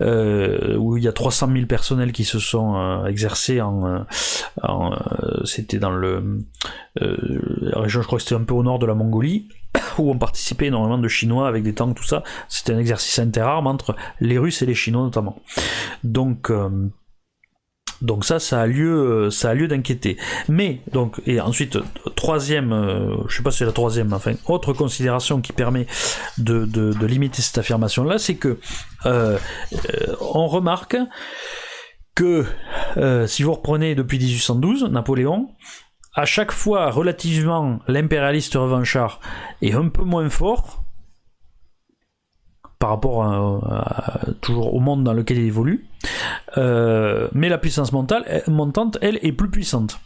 euh, 0.00 0.76
où 0.78 0.96
il 0.96 1.04
y 1.04 1.08
a 1.08 1.12
300 1.12 1.48
000 1.52 1.66
personnels 1.66 2.10
qui 2.10 2.24
se 2.24 2.40
sont 2.40 2.74
euh, 2.74 3.06
exercés 3.06 3.60
en, 3.60 3.86
euh, 3.86 4.00
en 4.64 4.98
c'était 5.44 5.78
dans 5.78 5.92
le 5.92 6.40
la 6.96 7.80
région, 7.80 8.02
je 8.02 8.06
crois 8.06 8.18
que 8.18 8.24
c'était 8.24 8.34
un 8.34 8.42
peu 8.42 8.54
au 8.54 8.64
nord 8.64 8.80
de 8.80 8.86
la 8.86 8.94
Mongolie, 8.94 9.48
où 9.98 10.10
on 10.10 10.18
participait 10.18 10.66
énormément 10.66 10.98
de 10.98 11.06
Chinois 11.06 11.46
avec 11.46 11.62
des 11.62 11.72
tanks, 11.72 11.94
tout 11.94 12.02
ça. 12.02 12.24
C'était 12.48 12.72
un 12.72 12.78
exercice 12.78 13.20
interarmes 13.20 13.68
entre 13.68 13.94
les 14.20 14.38
Russes 14.38 14.60
et 14.62 14.66
les 14.66 14.74
Chinois 14.74 15.04
notamment. 15.04 15.40
Donc 16.02 16.50
donc 18.02 18.24
ça, 18.24 18.38
ça 18.38 18.62
a 18.62 18.66
lieu, 18.66 18.90
euh, 18.90 19.30
ça 19.30 19.50
a 19.50 19.54
lieu 19.54 19.68
d'inquiéter. 19.68 20.16
Mais 20.48 20.80
donc 20.92 21.20
et 21.26 21.40
ensuite 21.40 21.78
troisième, 22.16 22.72
euh, 22.72 23.16
je 23.28 23.36
sais 23.36 23.42
pas 23.42 23.50
si 23.50 23.58
c'est 23.58 23.64
la 23.66 23.72
troisième, 23.72 24.12
enfin 24.12 24.34
autre 24.46 24.72
considération 24.72 25.40
qui 25.40 25.52
permet 25.52 25.86
de, 26.38 26.66
limiter 27.04 27.42
cette 27.42 27.58
affirmation 27.58 28.04
là, 28.04 28.18
c'est 28.18 28.36
que 28.36 28.58
euh, 29.06 29.38
on 30.20 30.46
remarque 30.46 30.96
que 32.14 32.44
si 33.26 33.42
vous 33.42 33.52
reprenez 33.52 33.94
depuis 33.94 34.18
1812, 34.18 34.84
Napoléon, 34.90 35.50
à 36.14 36.24
chaque 36.24 36.52
fois 36.52 36.90
relativement 36.90 37.78
l'impérialiste 37.86 38.54
revanchard 38.54 39.20
est 39.62 39.72
un 39.72 39.88
peu 39.88 40.02
moins 40.02 40.28
fort 40.28 40.79
par 42.80 42.88
rapport 42.88 43.22
à, 43.22 44.20
toujours 44.40 44.74
au 44.74 44.80
monde 44.80 45.04
dans 45.04 45.12
lequel 45.12 45.38
il 45.38 45.46
évolue. 45.46 45.84
Euh, 46.56 47.28
mais 47.32 47.48
la 47.48 47.58
puissance 47.58 47.92
mentale, 47.92 48.42
montante, 48.48 48.98
elle, 49.02 49.20
est 49.22 49.32
plus 49.32 49.50
puissante. 49.50 50.00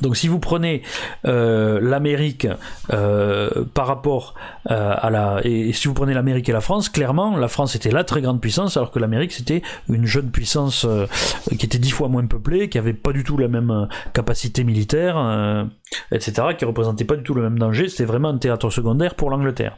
Donc 0.00 0.16
si 0.16 0.28
vous 0.28 0.38
prenez 0.38 0.82
euh, 1.26 1.80
l'Amérique 1.80 2.48
euh, 2.92 3.64
par 3.74 3.86
rapport 3.86 4.34
euh, 4.70 4.94
à 4.96 5.10
la 5.10 5.40
et, 5.44 5.72
si 5.72 5.88
vous 5.88 5.94
prenez 5.94 6.14
l'Amérique 6.14 6.48
et 6.48 6.52
la 6.52 6.60
France, 6.60 6.88
clairement 6.88 7.36
la 7.36 7.48
France 7.48 7.76
était 7.76 7.90
la 7.90 8.04
très 8.04 8.22
grande 8.22 8.40
puissance 8.40 8.76
alors 8.76 8.90
que 8.90 8.98
l'Amérique 8.98 9.32
c'était 9.32 9.62
une 9.88 10.06
jeune 10.06 10.30
puissance 10.30 10.86
qui 11.58 11.66
était 11.66 11.78
dix 11.78 11.90
fois 11.90 12.08
moins 12.08 12.24
peuplée, 12.26 12.68
qui 12.68 12.78
avait 12.78 12.94
pas 12.94 13.12
du 13.12 13.24
tout 13.24 13.36
la 13.36 13.48
même 13.48 13.88
capacité 14.14 14.64
militaire, 14.64 15.66
etc., 16.10 16.48
qui 16.56 16.64
représentait 16.64 17.04
pas 17.04 17.16
du 17.16 17.22
tout 17.22 17.34
le 17.34 17.42
même 17.42 17.58
danger. 17.58 17.88
C'était 17.88 18.04
vraiment 18.04 18.28
un 18.28 18.38
théâtre 18.38 18.70
secondaire 18.70 19.14
pour 19.14 19.30
l'Angleterre. 19.30 19.76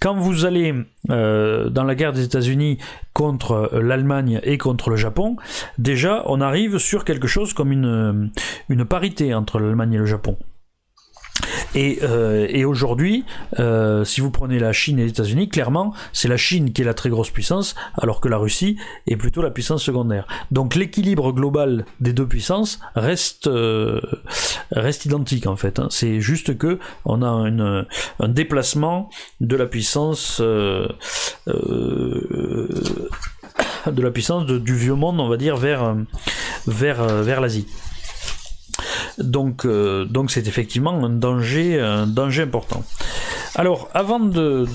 Quand 0.00 0.14
vous 0.14 0.44
allez 0.44 0.74
dans 1.08 1.84
la 1.86 1.94
guerre 1.94 2.12
des 2.12 2.24
États-Unis 2.24 2.78
contre 3.12 3.70
l'Allemagne 3.74 4.40
et 4.42 4.58
contre 4.58 4.90
le 4.90 4.96
Japon, 4.96 5.36
déjà 5.78 6.22
on 6.26 6.40
arrive 6.40 6.78
sur 6.78 7.04
quelque 7.04 7.26
chose 7.26 7.52
comme 7.52 7.72
une 7.72 8.30
une 8.68 8.84
parité 8.84 9.33
entre 9.34 9.58
l'Allemagne 9.58 9.94
et 9.94 9.98
le 9.98 10.06
Japon. 10.06 10.36
Et, 11.74 11.98
euh, 12.02 12.66
aujourd'hui, 12.66 13.24
euh, 13.58 14.04
si 14.04 14.20
vous 14.20 14.30
prenez 14.30 14.58
la 14.60 14.72
Chine 14.72 14.98
et 14.98 15.02
les 15.02 15.10
États-Unis, 15.10 15.48
clairement, 15.48 15.92
c'est 16.12 16.28
la 16.28 16.36
Chine 16.36 16.72
qui 16.72 16.82
est 16.82 16.84
la 16.84 16.94
très 16.94 17.10
grosse 17.10 17.30
puissance, 17.30 17.74
alors 18.00 18.20
que 18.20 18.28
la 18.28 18.36
Russie 18.36 18.76
est 19.06 19.16
plutôt 19.16 19.42
la 19.42 19.50
puissance 19.50 19.82
secondaire. 19.82 20.26
Donc 20.52 20.76
l'équilibre 20.76 21.32
global 21.32 21.84
des 22.00 22.12
deux 22.12 22.28
puissances 22.28 22.78
reste 22.94 23.48
euh, 23.48 24.00
reste 24.70 25.06
identique 25.06 25.46
en 25.46 25.56
fait. 25.56 25.80
Hein. 25.80 25.88
C'est 25.90 26.20
juste 26.20 26.56
que 26.56 26.78
on 27.04 27.22
a 27.22 27.26
un 27.26 28.28
déplacement 28.28 29.10
de 29.40 29.56
la 29.56 29.66
puissance 29.66 30.40
de 30.40 30.88
la 33.86 34.10
puissance 34.10 34.46
du 34.46 34.74
vieux 34.76 34.94
monde, 34.94 35.20
on 35.20 35.28
va 35.28 35.36
dire, 35.36 35.56
vers 35.56 35.96
vers 36.66 37.04
vers 37.22 37.40
l'Asie. 37.40 37.66
Donc, 39.18 39.64
euh, 39.64 40.04
donc 40.04 40.30
c'est 40.30 40.46
effectivement 40.48 41.04
un 41.04 41.10
danger, 41.10 41.80
un 41.80 42.06
danger 42.06 42.42
important. 42.42 42.84
Alors, 43.56 43.88
avant 43.94 44.20
de, 44.20 44.66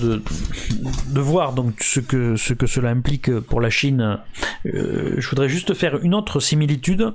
voir 1.14 1.52
donc 1.52 1.82
ce 1.82 2.00
que, 2.00 2.36
ce 2.36 2.54
que 2.54 2.66
cela 2.66 2.90
implique 2.90 3.30
pour 3.40 3.60
la 3.60 3.70
Chine, 3.70 4.18
euh, 4.66 5.14
je 5.18 5.28
voudrais 5.28 5.48
juste 5.48 5.74
faire 5.74 5.98
une 6.02 6.14
autre 6.14 6.40
similitude 6.40 7.12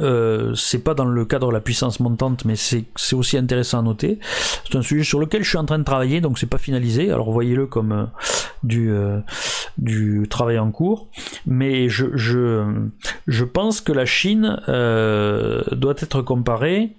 euh, 0.00 0.54
c'est 0.54 0.82
pas 0.82 0.94
dans 0.94 1.04
le 1.04 1.24
cadre 1.24 1.48
de 1.48 1.52
la 1.52 1.60
puissance 1.60 2.00
montante, 2.00 2.44
mais 2.44 2.56
c'est 2.56 2.86
aussi 3.12 3.36
intéressant 3.36 3.80
à 3.80 3.82
noter. 3.82 4.18
C'est 4.64 4.76
un 4.76 4.82
sujet 4.82 5.04
sur 5.04 5.20
lequel 5.20 5.44
je 5.44 5.48
suis 5.48 5.58
en 5.58 5.64
train 5.64 5.78
de 5.78 5.84
travailler, 5.84 6.20
donc 6.20 6.38
c'est 6.38 6.48
pas 6.48 6.58
finalisé. 6.58 7.10
Alors 7.10 7.30
voyez-le 7.30 7.66
comme 7.66 7.92
euh, 7.92 8.04
du, 8.62 8.90
euh, 8.90 9.20
du 9.78 10.26
travail 10.28 10.58
en 10.58 10.70
cours. 10.70 11.08
Mais 11.46 11.88
je, 11.88 12.06
je, 12.14 12.64
je 13.26 13.44
pense 13.44 13.80
que 13.80 13.92
la 13.92 14.06
Chine 14.06 14.58
doit 14.66 15.94
être 15.98 16.22
comparée. 16.22 16.96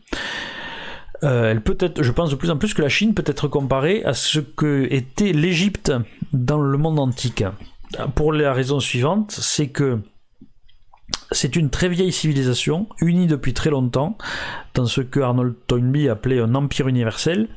elle 1.21 1.61
peut 1.61 1.77
être, 1.79 2.03
je 2.03 2.11
pense 2.11 2.29
de 2.29 2.35
plus 2.35 2.51
en 2.51 2.57
plus 2.57 2.73
que 2.73 2.81
la 2.81 2.89
Chine 2.89 3.13
peut 3.13 3.23
être 3.25 3.47
comparée 3.47 4.03
à 4.05 4.13
ce 4.13 4.39
que 4.39 4.87
était 4.91 5.31
l'Égypte 5.31 5.91
dans 6.33 6.61
le 6.61 6.77
monde 6.77 6.99
antique. 6.99 7.43
Pour 8.15 8.33
la 8.33 8.53
raison 8.53 8.79
suivante, 8.79 9.31
c'est 9.31 9.67
que 9.67 9.99
c'est 11.35 11.55
une 11.55 11.69
très 11.69 11.89
vieille 11.89 12.11
civilisation, 12.11 12.87
unie 13.01 13.27
depuis 13.27 13.53
très 13.53 13.69
longtemps, 13.69 14.17
dans 14.73 14.85
ce 14.85 15.01
que 15.01 15.19
Arnold 15.19 15.55
Toynbee 15.67 16.09
appelait 16.09 16.39
un 16.39 16.55
empire 16.55 16.87
universel, 16.87 17.49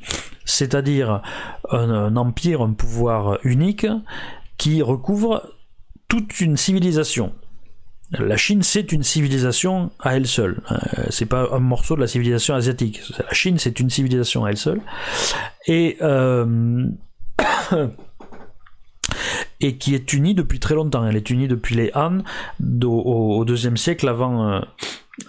c'est-à-dire 0.45 1.22
un, 1.70 2.16
empire, 2.16 2.62
un 2.62 2.72
pouvoir 2.72 3.39
unique, 3.45 3.87
qui 4.57 4.83
recouvre 4.83 5.49
toute 6.09 6.41
une 6.41 6.57
civilisation. 6.57 7.33
La 8.12 8.39
Chine, 8.39 8.62
c'est 8.62 8.91
une 8.93 9.03
civilisation 9.03 9.91
à 10.01 10.16
elle 10.16 10.26
seule. 10.26 10.62
Euh, 10.70 11.05
c'est 11.11 11.26
pas 11.26 11.49
un 11.53 11.59
morceau 11.59 11.95
de 11.95 12.01
la 12.01 12.07
civilisation 12.07 12.55
asiatique. 12.55 13.03
La 13.18 13.35
Chine, 13.35 13.59
c'est 13.59 13.81
une 13.81 13.91
civilisation 13.91 14.47
à 14.47 14.51
elle 14.51 14.57
seule. 14.57 14.81
Et 15.66 15.99
euh, 16.01 16.87
et 19.61 19.76
qui 19.76 19.94
est 19.94 20.12
unie 20.12 20.34
depuis 20.34 20.61
très 20.61 20.74
longtemps. 20.74 21.06
Elle 21.06 21.16
est 21.16 21.30
unie 21.30 21.48
depuis 21.48 21.74
les 21.74 21.90
Han 21.94 22.18
au, 22.84 23.44
deuxième 23.44 23.76
siècle 23.76 24.09
avant, 24.09 24.52
euh, 24.52 24.61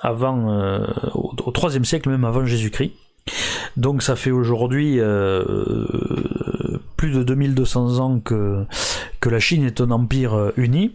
euh, 0.06 0.88
au 1.14 1.52
troisième 1.52 1.86
siècle 1.86 2.10
même 2.10 2.26
avant 2.26 2.46
Jésus-Christ. 2.46 2.94
Donc 3.78 4.02
ça 4.02 4.16
fait 4.16 4.32
aujourd'hui 4.32 5.00
euh, 5.00 5.86
plus 6.98 7.12
de 7.12 7.24
2200 7.24 8.00
ans 8.00 8.20
que 8.20 8.66
la 9.26 9.40
Chine 9.40 9.64
est 9.64 9.82
un 9.82 9.92
empire 9.92 10.52
uni. 10.58 10.94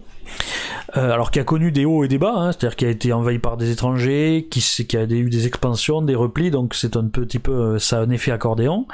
Euh, 0.97 1.11
alors 1.11 1.31
qui 1.31 1.41
a 1.41 1.45
connu 1.45 1.72
des 1.72 1.85
hauts 1.85 2.05
et 2.05 2.09
des 2.09 2.18
bas, 2.18 2.35
hein, 2.37 2.53
c'est-à-dire 2.53 2.77
qui 2.77 2.85
a 2.85 2.91
été 2.91 3.12
envahi 3.12 3.39
par 3.39 3.57
des 3.57 3.70
étrangers, 3.70 4.47
qui, 4.51 4.97
a 4.97 5.03
eu 5.03 5.31
des 5.31 5.47
expansions, 5.47 6.03
des 6.03 6.14
replis, 6.14 6.51
donc 6.51 6.75
c'est 6.75 6.97
un 6.97 7.07
petit 7.07 7.39
peu 7.39 7.53
euh, 7.53 7.79
ça 7.79 7.99
a 7.99 8.03
un 8.03 8.11
effet 8.11 8.31
accordéon. 8.31 8.87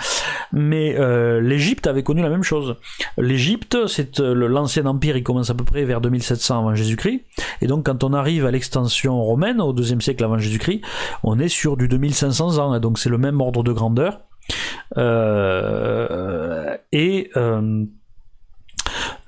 Mais 0.53 0.97
euh, 0.99 1.41
l'Égypte 1.41 1.87
avait 1.87 2.03
connu 2.03 2.23
la 2.23 2.31
même 2.31 2.43
chose. 2.43 2.77
L'Égypte, 3.19 3.77
c'est 3.87 4.19
l'ancien 4.19 4.87
empire, 4.87 5.17
il 5.17 5.23
commence 5.23 5.51
à 5.51 5.55
peu 5.55 5.65
près 5.65 5.85
vers 5.85 6.01
2700 6.01 6.59
avant 6.59 6.75
Jésus-Christ, 6.75 7.23
et 7.61 7.67
donc 7.67 7.87
quand 7.87 8.03
on 8.05 8.13
arrive 8.13 8.47
à 8.47 8.51
l'extension 8.51 9.21
romaine 9.23 9.61
au 9.61 9.73
deuxième 9.73 10.01
siècle 10.01 10.25
avant 10.25 10.39
Jésus-Christ, 10.39 10.81
on 11.23 11.39
est 11.39 11.49
sur 11.49 11.77
du 11.77 11.89
2500 11.89 12.59
ans, 12.59 12.79
donc 12.81 12.99
c'est 12.99 13.11
le 13.11 13.19
même 13.19 13.41
ordre 13.41 13.63
de 13.63 13.73
grandeur. 13.73 14.21
et 16.93 17.31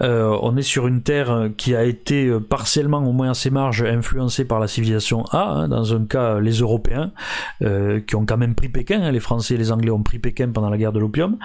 euh, 0.01 0.37
on 0.43 0.57
est 0.57 0.63
sur 0.63 0.87
une 0.87 1.03
terre 1.03 1.51
qui 1.57 1.75
a 1.75 1.85
été 1.85 2.27
euh, 2.27 2.41
partiellement, 2.41 2.99
au 3.07 3.13
moins 3.13 3.31
à 3.31 3.35
ses 3.35 3.51
marges, 3.51 3.83
influencée 3.83 4.45
par 4.45 4.61
la 4.61 4.69
civilisation 4.69 5.25
A, 5.31 5.51
hein, 5.51 5.69
dans 5.69 5.95
un 5.95 6.05
cas 6.05 6.41
les 6.41 6.59
Européens, 6.59 7.13
euh, 7.63 8.01
qui 8.01 8.17
ont 8.17 8.27
quand 8.27 8.37
même 8.37 8.55
pris 8.55 8.69
Pékin, 8.69 9.03
hein, 9.03 9.13
les 9.13 9.21
Français 9.21 9.55
et 9.55 9.59
les 9.59 9.73
Anglais 9.73 9.91
ont 9.91 10.03
pris 10.03 10.19
Pékin 10.19 10.49
pendant 10.49 10.71
la 10.71 10.79
guerre 10.79 10.93
de 10.93 11.01
l'opium, 11.01 11.39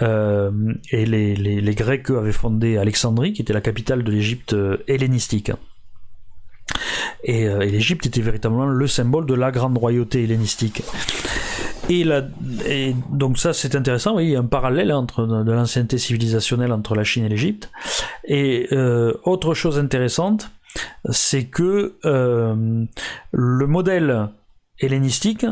et 0.00 1.06
les, 1.06 1.74
Grecs 1.74 2.10
avaient 2.10 2.32
fondé 2.32 2.78
Alexandrie, 2.78 3.32
qui 3.32 3.42
était 3.42 3.52
la 3.52 3.60
capitale 3.60 4.02
de 4.02 4.10
l'Égypte 4.10 4.56
hellénistique. 4.88 5.52
Et 7.24 7.46
l'Égypte 7.46 8.06
était 8.06 8.22
véritablement 8.22 8.66
le 8.66 8.86
symbole 8.86 9.26
de 9.26 9.34
la 9.34 9.50
grande 9.50 9.76
royauté 9.76 10.24
hellénistique. 10.24 10.82
Et, 11.88 12.94
donc 13.10 13.38
ça 13.38 13.52
c'est 13.52 13.76
intéressant, 13.76 14.16
oui, 14.16 14.24
il 14.24 14.30
y 14.30 14.36
a 14.36 14.40
un 14.40 14.44
parallèle 14.44 14.92
entre 14.92 15.24
de 15.24 15.52
l'ancienneté 15.52 15.98
civilisationnelle 15.98 16.72
entre 16.72 16.94
la 16.94 17.04
Chine 17.04 17.24
et 17.24 17.28
l'Égypte. 17.28 17.70
Et 18.24 18.68
euh, 18.72 19.12
autre 19.24 19.54
chose 19.54 19.78
intéressante, 19.78 20.50
c'est 21.10 21.44
que 21.44 21.94
euh, 22.04 22.84
le 23.30 23.66
modèle 23.66 24.28
hellénistique, 24.80 25.46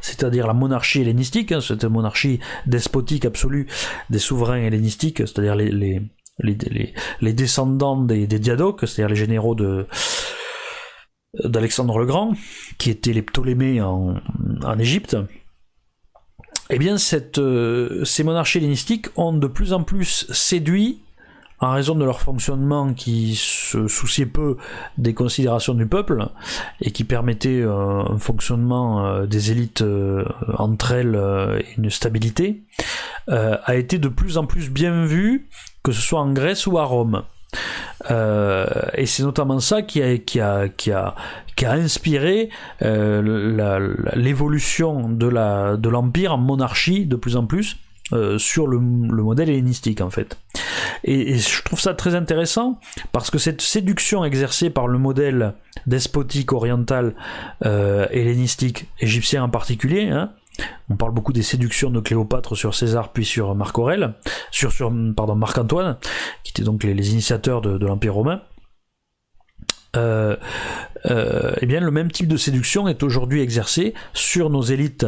c'est-à-dire 0.00 0.46
la 0.46 0.54
monarchie 0.54 1.00
hellénistique, 1.00 1.52
hein, 1.52 1.60
cette 1.60 1.84
monarchie 1.84 2.40
despotique 2.66 3.24
absolue 3.24 3.68
des 4.10 4.18
souverains 4.18 4.58
hellénistiques, 4.58 5.18
c'est-à-dire 5.18 5.54
les, 5.54 5.70
les, 5.70 6.02
les, 6.40 6.94
les, 7.20 7.32
descendants 7.32 7.96
des, 7.96 8.26
des 8.26 8.38
diadoques, 8.38 8.80
c'est-à-dire 8.80 9.10
les 9.10 9.16
généraux 9.16 9.54
de 9.54 9.86
d'Alexandre 11.44 11.98
le 11.98 12.06
Grand, 12.06 12.34
qui 12.78 12.90
étaient 12.90 13.12
les 13.12 13.22
Ptolémées 13.22 13.80
en, 13.82 14.16
Égypte, 14.78 15.16
eh 16.70 16.78
bien 16.78 16.98
cette, 16.98 17.38
euh, 17.38 18.04
ces 18.04 18.24
monarchies 18.24 18.58
hellénistiques 18.58 19.06
ont 19.16 19.32
de 19.32 19.46
plus 19.46 19.72
en 19.72 19.82
plus 19.82 20.26
séduit 20.32 21.00
en 21.60 21.72
raison 21.72 21.96
de 21.96 22.04
leur 22.04 22.20
fonctionnement 22.20 22.94
qui 22.94 23.34
se 23.34 23.88
souciait 23.88 24.26
peu 24.26 24.56
des 24.96 25.12
considérations 25.12 25.74
du 25.74 25.86
peuple 25.86 26.28
et 26.80 26.92
qui 26.92 27.02
permettait 27.02 27.64
un 27.64 28.16
fonctionnement 28.18 29.26
des 29.26 29.50
élites 29.50 29.82
entre 30.56 30.92
elles 30.92 31.64
une 31.76 31.90
stabilité, 31.90 32.62
a 33.26 33.74
été 33.74 33.98
de 33.98 34.06
plus 34.06 34.38
en 34.38 34.46
plus 34.46 34.70
bien 34.70 35.04
vu, 35.04 35.48
que 35.82 35.90
ce 35.90 36.00
soit 36.00 36.20
en 36.20 36.32
Grèce 36.32 36.68
ou 36.68 36.78
à 36.78 36.84
Rome. 36.84 37.24
Euh, 38.10 38.66
et 38.94 39.06
c'est 39.06 39.22
notamment 39.22 39.60
ça 39.60 39.82
qui 39.82 40.02
a, 40.02 40.18
qui 40.18 40.40
a, 40.40 40.68
qui 40.68 40.92
a, 40.92 41.14
qui 41.56 41.64
a 41.64 41.72
inspiré 41.72 42.50
euh, 42.82 43.94
l'évolution 44.14 45.08
de 45.08 45.26
la 45.26 45.76
de 45.76 45.88
l'empire 45.88 46.34
en 46.34 46.38
monarchie 46.38 47.06
de 47.06 47.16
plus 47.16 47.36
en 47.36 47.46
plus 47.46 47.76
euh, 48.12 48.38
sur 48.38 48.66
le, 48.66 48.78
le, 48.78 49.22
modèle 49.22 49.50
hellénistique 49.50 50.00
en 50.00 50.10
fait. 50.10 50.38
Et, 51.04 51.38
je 51.38 51.62
trouve 51.62 51.80
ça 51.80 51.94
très 51.94 52.14
intéressant 52.14 52.78
parce 53.12 53.30
que 53.30 53.38
cette 53.38 53.60
séduction 53.60 54.24
exercée 54.24 54.70
par 54.70 54.86
le 54.86 54.98
modèle 54.98 55.54
despotique 55.86 56.52
oriental 56.52 57.14
hellénistique 57.62 58.86
égyptien 59.00 59.44
en 59.44 59.48
particulier, 59.48 60.08
hein, 60.08 60.30
on 60.90 60.96
parle 60.96 61.12
beaucoup 61.12 61.32
des 61.32 61.42
séductions 61.42 61.90
de 61.90 62.00
Cléopâtre 62.00 62.56
sur 62.56 62.74
César 62.74 63.12
puis 63.12 63.24
sur 63.24 63.54
Marc 63.54 63.78
Aurèle, 63.78 64.14
sur, 64.50 64.90
Marc-Antoine, 64.90 65.98
qui 66.44 66.52
étaient 66.52 66.62
donc 66.62 66.84
les, 66.84 67.10
initiateurs 67.10 67.60
de 67.60 67.86
l'Empire 67.86 68.14
romain. 68.14 68.42
Euh, 69.96 70.36
euh, 71.06 71.52
eh 71.60 71.66
bien, 71.66 71.80
le 71.80 71.90
même 71.90 72.10
type 72.10 72.28
de 72.28 72.36
séduction 72.36 72.88
est 72.88 73.02
aujourd'hui 73.02 73.40
exercé 73.40 73.94
sur 74.12 74.50
nos 74.50 74.62
élites 74.62 75.06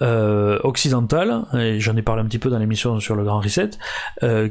euh, 0.00 0.58
occidentales, 0.62 1.42
et 1.54 1.80
j'en 1.80 1.96
ai 1.96 2.02
parlé 2.02 2.22
un 2.22 2.24
petit 2.24 2.38
peu 2.38 2.50
dans 2.50 2.58
l'émission 2.58 3.00
sur 3.00 3.16
le 3.16 3.24
Grand 3.24 3.40
Reset, 3.40 3.70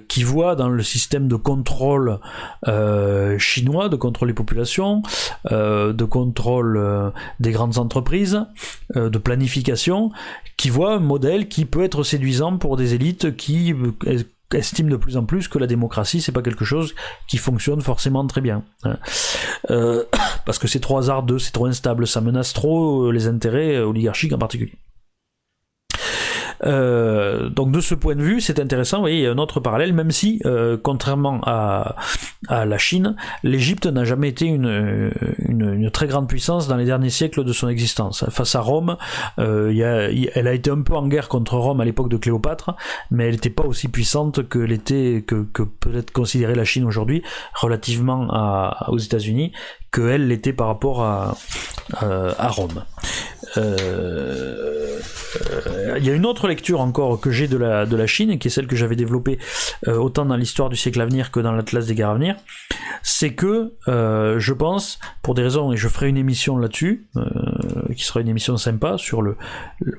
qui 0.07 0.23
voient 0.23 0.55
dans 0.55 0.69
le 0.69 0.83
système 0.83 1.27
de 1.27 1.35
contrôle 1.35 2.19
chinois, 3.37 3.89
de 3.89 3.95
contrôle 3.95 4.27
des 4.27 4.33
populations, 4.33 5.01
de 5.49 6.03
contrôle 6.03 7.13
des 7.39 7.51
grandes 7.51 7.77
entreprises, 7.77 8.45
de 8.95 9.17
planification, 9.17 10.11
qui 10.57 10.69
voient 10.69 10.95
un 10.95 10.99
modèle 10.99 11.47
qui 11.47 11.65
peut 11.65 11.83
être 11.83 12.03
séduisant 12.03 12.57
pour 12.57 12.77
des 12.77 12.93
élites 12.93 13.35
qui 13.35 13.73
estime 14.59 14.89
de 14.89 14.95
plus 14.95 15.17
en 15.17 15.25
plus 15.25 15.47
que 15.47 15.57
la 15.57 15.67
démocratie 15.67 16.21
c'est 16.21 16.31
pas 16.31 16.41
quelque 16.41 16.65
chose 16.65 16.95
qui 17.27 17.37
fonctionne 17.37 17.81
forcément 17.81 18.25
très 18.27 18.41
bien 18.41 18.63
hein. 18.83 18.97
euh, 19.69 20.03
parce 20.45 20.59
que 20.59 20.67
c'est 20.67 20.79
trop 20.79 20.97
hasardeux 20.97 21.39
c'est 21.39 21.51
trop 21.51 21.65
instable 21.65 22.07
ça 22.07 22.21
menace 22.21 22.53
trop 22.53 23.07
euh, 23.07 23.11
les 23.11 23.27
intérêts 23.27 23.75
euh, 23.75 23.87
oligarchiques 23.87 24.33
en 24.33 24.37
particulier 24.37 24.73
euh, 26.65 27.49
donc 27.49 27.71
de 27.71 27.81
ce 27.81 27.95
point 27.95 28.15
de 28.15 28.21
vue, 28.21 28.41
c'est 28.41 28.59
intéressant. 28.59 28.97
Vous 28.97 29.03
voyez, 29.03 29.17
il 29.17 29.23
y 29.23 29.27
a 29.27 29.31
un 29.31 29.37
autre 29.37 29.59
parallèle, 29.59 29.93
même 29.93 30.11
si, 30.11 30.41
euh, 30.45 30.77
contrairement 30.81 31.41
à, 31.43 31.95
la 32.49 32.77
Chine, 32.77 33.15
l'Égypte 33.43 33.85
n'a 33.85 34.03
jamais 34.03 34.29
été 34.29 34.45
une, 34.45 35.11
très 35.91 36.07
grande 36.07 36.27
puissance 36.27 36.67
dans 36.67 36.75
les 36.75 36.85
derniers 36.85 37.09
siècles 37.09 37.43
de 37.43 37.53
son 37.53 37.69
existence. 37.69 38.25
Face 38.29 38.55
à 38.55 38.61
Rome, 38.61 38.97
euh, 39.39 39.71
elle 40.35 40.47
a 40.47 40.53
été 40.53 40.71
un 40.71 40.81
peu 40.81 40.95
en 40.95 41.07
guerre 41.07 41.29
contre 41.29 41.55
Rome 41.57 41.81
à 41.81 41.85
l'époque 41.85 42.09
de 42.09 42.17
Cléopâtre, 42.17 42.75
mais 43.11 43.25
elle 43.25 43.33
n'était 43.33 43.49
pas 43.49 43.63
aussi 43.63 43.87
puissante 43.87 44.47
que 44.47 44.59
l'était 44.59 45.23
que, 45.25 45.45
peut 45.63 45.95
être 45.95 46.11
considérée 46.11 46.55
la 46.55 46.65
Chine 46.65 46.85
aujourd'hui, 46.85 47.23
relativement 47.53 48.27
aux 48.87 48.97
États-Unis, 48.97 49.51
que 49.91 50.01
elle 50.01 50.27
l'était 50.27 50.53
par 50.53 50.67
rapport 50.67 51.03
à 51.03 51.35
Rome. 52.49 52.83
Euh, 53.57 54.99
euh, 55.41 55.97
il 55.97 56.05
y 56.05 56.09
a 56.09 56.13
une 56.13 56.25
autre 56.25 56.47
lecture 56.47 56.81
encore 56.81 57.19
que 57.19 57.31
j'ai 57.31 57.47
de 57.47 57.57
la, 57.57 57.85
de 57.85 57.95
la 57.95 58.07
Chine, 58.07 58.39
qui 58.39 58.47
est 58.47 58.51
celle 58.51 58.67
que 58.67 58.75
j'avais 58.75 58.95
développée 58.95 59.39
euh, 59.87 59.97
autant 59.97 60.25
dans 60.25 60.35
l'histoire 60.35 60.69
du 60.69 60.75
siècle 60.75 60.99
à 61.01 61.05
venir 61.05 61.31
que 61.31 61.39
dans 61.39 61.51
l'Atlas 61.51 61.85
des 61.85 61.95
guerres 61.95 62.09
à 62.09 62.15
venir, 62.15 62.35
c'est 63.01 63.33
que 63.33 63.73
je 63.85 64.53
pense, 64.53 64.99
pour 65.21 65.35
des 65.35 65.43
raisons, 65.43 65.71
et 65.71 65.77
je 65.77 65.87
ferai 65.87 66.09
une 66.09 66.17
émission 66.17 66.57
là-dessus, 66.57 67.07
qui 67.95 68.03
sera 68.03 68.21
une 68.21 68.29
émission 68.29 68.57
sympa 68.57 68.97
sur 68.97 69.21
le 69.21 69.35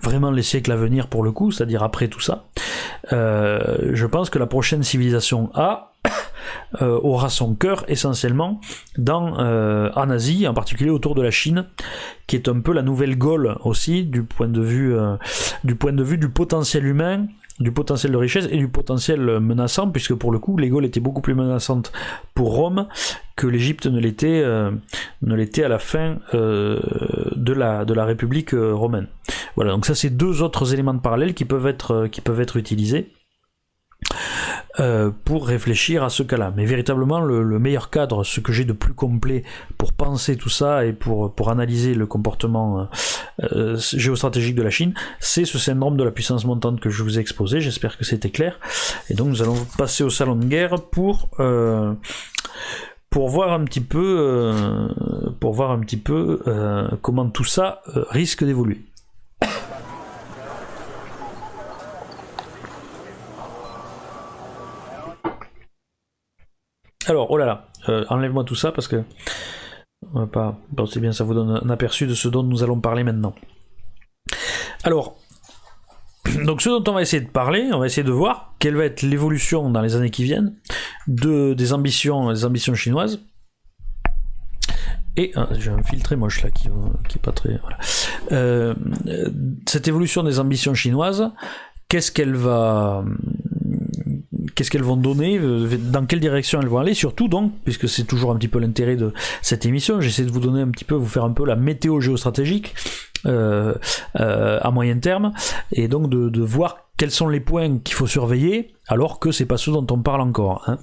vraiment 0.02 0.30
les 0.30 0.42
siècles 0.42 0.72
à 0.72 0.76
venir 0.76 1.08
pour 1.08 1.22
le 1.22 1.30
coup, 1.30 1.50
c'est-à-dire 1.50 1.82
après 1.82 2.08
tout 2.08 2.20
ça, 2.20 2.46
je 3.10 4.06
pense 4.06 4.30
que 4.30 4.38
la 4.38 4.46
prochaine 4.46 4.82
civilisation 4.82 5.50
A 5.54 5.93
euh, 6.82 6.98
aura 7.02 7.28
son 7.28 7.54
cœur 7.54 7.84
essentiellement 7.88 8.60
euh, 8.98 9.90
en 9.94 10.10
Asie, 10.10 10.46
en 10.48 10.54
particulier 10.54 10.90
autour 10.90 11.14
de 11.14 11.22
la 11.22 11.30
Chine, 11.30 11.66
qui 12.26 12.36
est 12.36 12.48
un 12.48 12.60
peu 12.60 12.72
la 12.72 12.82
nouvelle 12.82 13.16
Gaule 13.16 13.56
aussi 13.64 14.04
du 14.04 14.22
point 14.24 14.48
de 14.48 14.60
vue, 14.60 14.96
euh, 14.96 15.16
du, 15.62 15.74
point 15.76 15.92
de 15.92 16.02
vue 16.02 16.18
du 16.18 16.28
potentiel 16.28 16.86
humain 16.86 17.26
du 17.60 17.70
potentiel 17.70 18.10
de 18.10 18.16
richesse 18.16 18.48
et 18.50 18.56
du 18.56 18.66
potentiel 18.66 19.20
menaçant, 19.38 19.88
puisque 19.88 20.12
pour 20.14 20.32
le 20.32 20.40
coup, 20.40 20.56
les 20.56 20.68
Gaules 20.68 20.86
étaient 20.86 20.98
beaucoup 20.98 21.20
plus 21.20 21.36
menaçantes 21.36 21.92
pour 22.34 22.56
Rome 22.56 22.88
que 23.36 23.46
l'Égypte 23.46 23.86
ne 23.86 24.00
l'était 24.00 24.42
ne 25.22 25.34
l'était 25.36 25.62
à 25.62 25.68
la 25.68 25.78
fin 25.78 26.16
de 26.32 27.52
la 27.52 27.84
de 27.84 27.94
la 27.94 28.04
République 28.06 28.50
romaine. 28.50 29.06
Voilà, 29.54 29.70
donc 29.70 29.86
ça 29.86 29.94
c'est 29.94 30.10
deux 30.10 30.42
autres 30.42 30.74
éléments 30.74 30.94
de 30.94 30.98
parallèle 30.98 31.32
qui 31.32 31.44
peuvent 31.44 31.68
être 31.68 32.08
qui 32.08 32.20
peuvent 32.20 32.40
être 32.40 32.56
utilisés. 32.56 33.12
Euh, 34.80 35.12
pour 35.24 35.46
réfléchir 35.46 36.02
à 36.02 36.10
ce 36.10 36.24
cas-là. 36.24 36.52
Mais 36.56 36.64
véritablement, 36.64 37.20
le, 37.20 37.58
meilleur 37.60 37.90
cadre, 37.90 38.24
ce 38.24 38.40
que 38.40 38.52
j'ai 38.52 38.64
de 38.64 38.72
plus 38.72 38.92
complet 38.92 39.44
pour 39.78 39.92
penser 39.92 40.36
tout 40.36 40.48
ça 40.48 40.84
et 40.84 40.92
pour, 40.92 41.32
pour 41.32 41.50
analyser 41.50 41.94
le 41.94 42.06
comportement 42.06 42.88
euh, 43.44 43.76
géostratégique 43.76 44.56
de 44.56 44.62
la 44.62 44.70
Chine, 44.70 44.92
c'est 45.20 45.44
ce 45.44 45.58
syndrome 45.58 45.96
de 45.96 46.02
la 46.02 46.10
puissance 46.10 46.44
montante 46.44 46.80
que 46.80 46.90
je 46.90 47.04
vous 47.04 47.18
ai 47.18 47.20
exposé. 47.20 47.60
J'espère 47.60 47.96
que 47.96 48.04
c'était 48.04 48.30
clair. 48.30 48.58
Et 49.10 49.14
donc, 49.14 49.28
nous 49.28 49.42
allons 49.42 49.64
passer 49.78 50.02
au 50.02 50.10
salon 50.10 50.34
de 50.34 50.44
guerre 50.44 50.74
pour. 50.90 51.28
Euh, 51.38 51.94
pour 53.10 53.28
voir 53.28 53.52
un 53.52 53.62
petit 53.64 53.80
peu, 53.80 54.52
pour 55.38 55.52
voir 55.52 55.70
un 55.70 55.78
petit 55.78 55.96
peu 55.96 56.40
comment 57.00 57.30
tout 57.30 57.44
ça 57.44 57.80
risque 58.10 58.42
d'évoluer. 58.42 58.80
Alors, 67.06 67.30
oh 67.30 67.36
là 67.36 67.46
là, 67.46 67.68
euh, 67.88 68.04
enlève-moi 68.08 68.44
tout 68.44 68.54
ça 68.54 68.72
parce 68.72 68.88
que 68.88 69.02
on 70.12 70.20
va 70.20 70.26
pas. 70.26 70.58
Bon, 70.70 70.86
c'est 70.86 71.00
bien, 71.00 71.12
ça 71.12 71.24
vous 71.24 71.34
donne 71.34 71.60
un 71.62 71.70
aperçu 71.70 72.06
de 72.06 72.14
ce 72.14 72.28
dont 72.28 72.42
nous 72.42 72.62
allons 72.62 72.80
parler 72.80 73.04
maintenant. 73.04 73.34
Alors, 74.84 75.16
donc 76.44 76.62
ce 76.62 76.68
dont 76.68 76.84
on 76.90 76.94
va 76.94 77.02
essayer 77.02 77.22
de 77.22 77.30
parler, 77.30 77.68
on 77.72 77.78
va 77.78 77.86
essayer 77.86 78.04
de 78.04 78.12
voir 78.12 78.54
quelle 78.58 78.76
va 78.76 78.84
être 78.84 79.02
l'évolution 79.02 79.70
dans 79.70 79.80
les 79.80 79.96
années 79.96 80.10
qui 80.10 80.24
viennent 80.24 80.54
de 81.06 81.54
des 81.54 81.72
ambitions, 81.72 82.32
des 82.32 82.44
ambitions 82.44 82.74
chinoises. 82.74 83.20
Et 85.16 85.30
ah, 85.36 85.48
j'ai 85.52 85.70
un 85.70 85.82
fil 85.82 86.02
très 86.02 86.16
moche 86.16 86.42
là 86.42 86.50
qui, 86.50 86.68
qui 87.08 87.18
est 87.18 87.22
pas 87.22 87.32
très. 87.32 87.60
Euh, 88.32 88.74
cette 89.66 89.86
évolution 89.86 90.24
des 90.24 90.40
ambitions 90.40 90.74
chinoises, 90.74 91.30
qu'est-ce 91.88 92.10
qu'elle 92.10 92.34
va 92.34 93.04
qu'est-ce 94.54 94.70
qu'elles 94.70 94.82
vont 94.82 94.96
donner, 94.96 95.38
euh, 95.38 95.76
dans 95.78 96.06
quelle 96.06 96.20
direction 96.20 96.60
elles 96.60 96.68
vont 96.68 96.78
aller, 96.78 96.94
surtout 96.94 97.28
donc, 97.28 97.52
puisque 97.64 97.88
c'est 97.88 98.04
toujours 98.04 98.30
un 98.30 98.36
petit 98.36 98.48
peu 98.48 98.58
l'intérêt 98.58 98.96
de 98.96 99.12
cette 99.42 99.66
émission, 99.66 100.00
j'essaie 100.00 100.24
de 100.24 100.30
vous 100.30 100.40
donner 100.40 100.62
un 100.62 100.68
petit 100.68 100.84
peu, 100.84 100.94
vous 100.94 101.06
faire 101.06 101.24
un 101.24 101.32
peu 101.32 101.44
la 101.44 101.56
météo 101.56 102.00
géostratégique 102.00 102.74
euh, 103.26 103.74
euh, 104.20 104.58
à 104.60 104.70
moyen 104.70 104.98
terme, 104.98 105.32
et 105.72 105.88
donc 105.88 106.08
de, 106.08 106.40
voir 106.42 106.88
quels 106.96 107.10
sont 107.10 107.28
les 107.28 107.40
points 107.40 107.78
qu'il 107.78 107.94
faut 107.94 108.06
surveiller, 108.06 108.74
alors 108.86 109.18
que 109.18 109.32
c'est 109.32 109.46
pas 109.46 109.56
ce 109.56 109.70
dont 109.70 109.86
on 109.90 109.98
parle 109.98 110.20
encore. 110.20 110.62
Hein. 110.66 110.78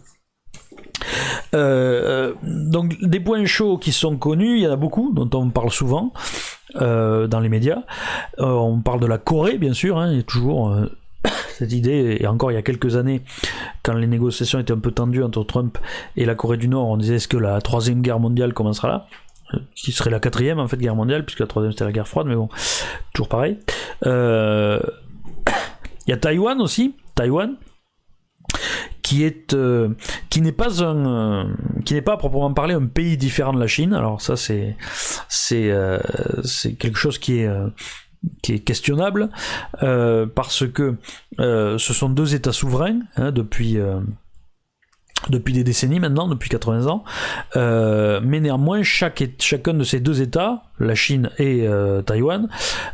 donc 2.44 2.98
des 3.02 3.20
points 3.20 3.46
chauds 3.46 3.78
qui 3.78 3.92
sont 3.92 4.18
connus, 4.18 4.58
il 4.58 4.64
y 4.64 4.68
en 4.68 4.72
a 4.72 4.76
beaucoup, 4.76 5.12
dont 5.14 5.30
on 5.38 5.50
parle 5.50 5.72
souvent 5.72 6.14
dans 6.76 7.40
les 7.42 7.50
médias. 7.50 7.84
on 8.38 8.82
parle 8.82 9.00
de 9.00 9.08
la 9.08 9.18
Corée, 9.18 9.58
bien 9.58 9.74
sûr, 9.74 9.98
hein, 9.98 10.12
il 10.12 10.18
y 10.18 10.20
a 10.20 10.24
toujours 10.24 10.76
cette 11.58 11.74
idée, 11.74 12.18
et 12.20 12.28
encore 12.28 12.52
il 12.52 12.56
y 12.56 12.58
a 12.58 12.62
quelques 12.62 12.96
années, 12.96 13.22
quand 13.84 13.94
les 13.94 14.08
négociations 14.08 14.60
étaient 14.60 14.74
un 14.74 14.80
peu 14.80 14.92
tendues 14.92 15.24
entre 15.24 15.44
Trump 15.44 15.78
et 16.18 16.26
la 16.26 16.36
Corée 16.36 16.58
du 16.58 16.68
Nord, 16.68 16.88
on 16.88 16.98
disait 16.98 17.16
est-ce 17.16 17.28
que 17.28 17.38
la 17.38 17.62
troisième 17.62 18.02
guerre 18.02 18.20
mondiale 18.20 18.54
commencera 18.54 18.88
là? 18.88 19.08
Euh, 19.54 19.60
qui 19.76 19.92
serait 19.92 20.10
la 20.10 20.20
quatrième 20.20 20.60
en 20.60 20.68
fait 20.68 20.78
guerre 20.78 20.96
mondiale 20.96 21.26
puisque 21.26 21.40
la 21.40 21.48
troisième 21.48 21.72
c'était 21.72 21.86
la 21.86 21.92
guerre 21.92 22.08
froide 22.08 22.28
mais 22.28 22.36
bon 22.36 22.50
toujours 23.14 23.28
pareil. 23.28 23.58
Euh, 24.06 24.80
il 26.08 26.12
y 26.12 26.14
a 26.14 26.18
Taïwan 26.18 26.62
aussi 26.62 26.96
Taïwan 27.16 27.56
qui 29.02 29.24
est 29.24 29.54
euh, 29.54 29.90
qui 30.30 30.42
n'est 30.42 30.52
pas 30.52 30.84
un 30.84 31.56
qui 31.86 31.94
n'est 31.94 32.02
pas 32.02 32.14
à 32.14 32.18
proprement 32.18 32.54
parler 32.54 32.74
un 32.74 32.86
pays 32.86 33.18
différent 33.18 33.54
de 33.54 33.60
la 33.60 33.68
Chine. 33.68 33.94
Alors 33.94 34.22
ça 34.22 34.38
c'est 34.38 34.78
c'est 35.28 35.72
c'est 36.44 36.74
quelque 36.74 36.98
chose 36.98 37.18
qui 37.18 37.40
est 37.40 37.50
qui 38.42 38.54
est 38.54 38.60
questionnable 38.60 39.30
euh, 39.84 40.26
parce 40.26 40.68
que 40.68 40.96
euh, 41.40 41.78
ce 41.78 41.94
sont 41.94 42.10
deux 42.10 42.36
États 42.36 42.52
souverains 42.52 43.00
hein, 43.16 43.32
depuis 43.32 43.78
euh, 43.78 44.00
depuis 45.30 45.54
des 45.54 45.64
décennies 45.64 46.00
maintenant, 46.00 46.28
depuis 46.28 46.50
80 46.50 46.88
ans, 46.88 47.04
mais 47.56 48.40
néanmoins 48.40 48.82
chaque, 48.82 49.24
chacun 49.38 49.76
de 49.76 49.84
ces 49.84 50.00
deux 50.00 50.20
États 50.20 50.64
la 50.80 50.96
Chine 50.96 51.30
et 51.38 51.64
Taïwan, 52.08 52.50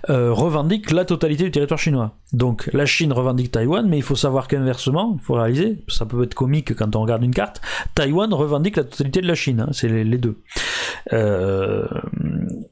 revendiquent 0.10 0.92
la 0.92 1.06
totalité 1.06 1.46
du 1.46 1.52
territoire 1.52 1.80
chinois. 1.80 2.18
Donc 2.34 2.70
la 2.74 2.86
Chine 2.86 3.14
revendique 3.14 3.52
Taïwan, 3.52 3.88
mais 3.88 3.96
il 3.96 4.04
faut 4.04 4.18
savoir 4.18 4.50
qu'inversement, 4.50 5.16
il 5.18 5.24
faut 5.24 5.36
réaliser, 5.36 5.78
ça 5.88 6.06
peut 6.06 6.22
être 6.24 6.34
comique 6.34 6.76
quand 6.76 6.98
on 6.98 7.02
regarde 7.02 7.24
une 7.24 7.34
carte, 7.34 7.62
Taïwan 7.96 8.34
revendique 8.34 8.76
la 8.76 8.84
totalité 8.84 9.22
de 9.22 9.28
la 9.28 9.36
Chine, 9.36 9.62
hein, 9.62 9.70
c'est 9.72 9.88
les, 9.88 10.18
deux. 10.18 10.38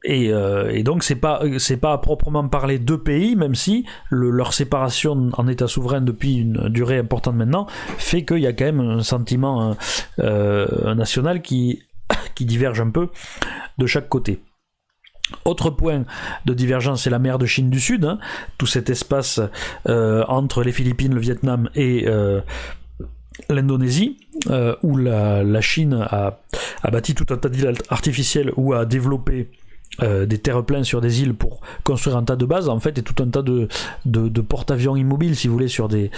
Et, 0.07 0.27
et, 0.27 0.83
donc 0.83 1.03
c'est 1.03 1.15
pas 1.15 1.41
c'est 1.57 1.77
pas 1.77 1.93
à 1.93 1.97
proprement 1.97 2.47
parler 2.47 2.77
deux 2.77 2.99
pays, 2.99 3.35
même 3.35 3.55
si 3.55 3.85
leur 4.11 4.53
séparation 4.53 5.29
en 5.33 5.47
État 5.47 5.67
souverain 5.67 6.01
depuis 6.01 6.35
une 6.35 6.69
durée 6.69 6.99
importante 6.99 7.35
maintenant 7.35 7.65
fait 7.97 8.23
qu'il 8.23 8.37
y 8.37 8.47
a 8.47 8.53
quand 8.53 8.65
même 8.65 8.81
un 8.81 9.01
sentiment 9.01 9.75
national 10.17 11.41
qui 11.41 11.81
qui 12.35 12.45
divergent 12.45 12.81
un 12.81 12.89
peu 12.89 13.09
de 13.77 13.85
chaque 13.85 14.09
côté. 14.09 14.41
Autre 15.43 15.71
point 15.71 16.03
de 16.45 16.53
divergence, 16.53 17.03
c'est 17.03 17.09
la 17.09 17.19
mer 17.19 17.39
de 17.39 17.47
Chine 17.47 17.69
du 17.69 17.79
Sud, 17.79 18.05
hein. 18.05 18.19
tout 18.59 18.67
cet 18.67 18.91
espace 18.91 19.39
euh, 19.89 20.23
entre 20.27 20.63
les 20.63 20.71
Philippines, 20.71 21.15
le 21.15 21.19
Vietnam 21.19 21.67
et 21.73 22.07
euh, 22.07 22.41
l'Indonésie, 23.49 24.19
euh, 24.51 24.75
où 24.83 24.97
la, 24.97 25.61
Chine 25.61 25.95
a, 25.99 26.41
bâti 26.91 27.15
tout 27.15 27.25
un 27.33 27.37
tas 27.37 27.49
d'îles 27.49 27.73
artificielles 27.89 28.51
ou 28.55 28.73
a 28.73 28.85
développé 28.85 29.49
des 30.01 30.37
terre-pleins 30.37 30.83
sur 30.83 31.01
des 31.01 31.21
îles 31.21 31.33
pour 31.33 31.61
construire 31.83 32.17
un 32.17 32.23
tas 32.23 32.35
de 32.35 32.45
bases 32.45 32.69
en 32.69 32.79
fait 32.79 32.97
et 32.97 33.01
tout 33.01 33.21
un 33.23 33.27
tas 33.27 33.41
de, 33.41 33.67
porte-avions 34.41 34.95
immobiles 34.95 35.35
si 35.35 35.47
vous 35.47 35.53
voulez 35.53 35.67
sur 35.67 35.87
des, 35.87 36.11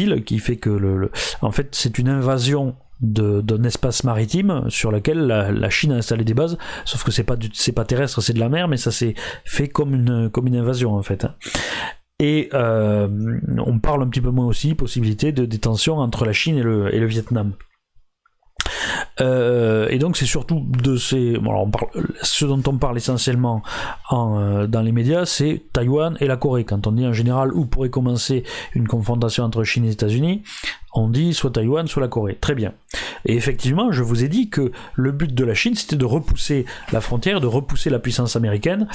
îles 0.00 0.24
qui 0.24 0.38
fait 0.38 0.56
que 0.56 0.70
le 0.70 1.10
en 1.42 1.52
fait 1.52 1.68
c'est 1.72 1.98
une 1.98 2.08
invasion 2.08 2.74
d'un 3.02 3.64
espace 3.64 4.04
maritime 4.04 4.64
sur 4.68 4.92
lequel 4.92 5.26
la, 5.26 5.70
Chine 5.70 5.92
a 5.92 5.96
installé 5.96 6.24
des 6.24 6.34
bases, 6.34 6.56
sauf 6.84 7.02
que 7.02 7.10
c'est 7.10 7.24
pas 7.24 7.36
pas 7.74 7.84
terrestre, 7.84 8.20
c'est 8.20 8.32
de 8.32 8.38
la 8.38 8.48
mer, 8.48 8.68
mais 8.68 8.76
ça 8.76 8.92
s'est 8.92 9.14
fait 9.44 9.68
comme 9.68 9.94
une 9.94 10.30
comme 10.30 10.46
une 10.46 10.56
invasion 10.56 10.94
en 10.94 11.02
fait. 11.02 11.26
Et 12.20 12.48
euh, 12.54 13.08
on 13.66 13.80
parle 13.80 14.02
un 14.04 14.08
petit 14.08 14.20
peu 14.20 14.30
moins 14.30 14.46
aussi 14.46 14.74
possibilité 14.74 15.32
de 15.32 15.44
détention 15.44 15.98
entre 15.98 16.24
la 16.24 16.32
Chine 16.32 16.56
et 16.56 16.62
le, 16.62 16.94
et 16.94 17.00
le 17.00 17.06
Vietnam. 17.06 17.54
Euh, 19.20 19.88
et 19.90 19.98
donc 19.98 20.16
c'est 20.16 20.26
surtout 20.26 20.60
de 20.60 20.96
ces, 20.96 21.38
on 21.38 21.70
parle, 21.70 21.88
ce 22.22 22.44
dont 22.44 22.62
on 22.66 22.78
parle 22.78 22.96
essentiellement 22.96 23.62
en, 24.10 24.40
euh, 24.40 24.66
dans 24.66 24.82
les 24.82 24.92
médias, 24.92 25.24
c'est 25.26 25.62
Taïwan 25.72 26.16
et 26.20 26.26
la 26.26 26.36
Corée. 26.36 26.64
Quand 26.64 26.86
on 26.86 26.92
dit 26.92 27.06
en 27.06 27.12
général 27.12 27.52
où 27.52 27.66
pourrait 27.66 27.90
commencer 27.90 28.44
une 28.74 28.88
confrontation 28.88 29.44
entre 29.44 29.64
Chine 29.64 29.84
et 29.84 29.90
États-Unis, 29.90 30.42
on 30.94 31.08
dit 31.08 31.32
soit 31.34 31.50
Taïwan, 31.50 31.86
soit 31.86 32.02
la 32.02 32.08
Corée. 32.08 32.36
Très 32.40 32.54
bien. 32.54 32.74
Et 33.24 33.34
effectivement, 33.34 33.92
je 33.92 34.02
vous 34.02 34.24
ai 34.24 34.28
dit 34.28 34.50
que 34.50 34.72
le 34.94 35.12
but 35.12 35.32
de 35.32 35.44
la 35.44 35.54
Chine, 35.54 35.74
c'était 35.74 35.96
de 35.96 36.04
repousser 36.04 36.66
la 36.92 37.00
frontière, 37.00 37.40
de 37.40 37.46
repousser 37.46 37.88
la 37.88 37.98
puissance 37.98 38.36
américaine 38.36 38.88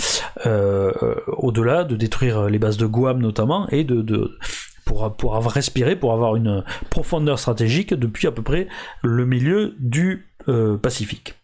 euh, 0.45 0.91
au-delà, 1.37 1.83
de 1.83 1.95
détruire 1.95 2.49
les 2.49 2.59
bases 2.59 2.77
de 2.77 2.85
Guam 2.85 3.19
notamment, 3.19 3.67
et 3.69 3.83
de 3.83 4.37
pour, 4.87 5.35
avoir 5.35 5.51
respiré, 5.51 5.95
pour 5.95 6.13
avoir 6.13 6.35
une 6.35 6.63
profondeur 6.89 7.39
stratégique 7.39 7.93
depuis 7.93 8.27
à 8.27 8.31
peu 8.31 8.41
près 8.41 8.67
le 9.03 9.25
milieu 9.25 9.75
du 9.79 10.27
euh, 10.47 10.77
Pacifique. 10.77 11.35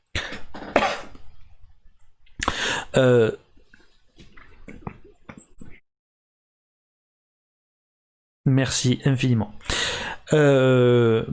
Euh, 2.95 3.31
merci 8.45 8.99
infiniment. 9.03 9.51
Euh, 10.31 11.25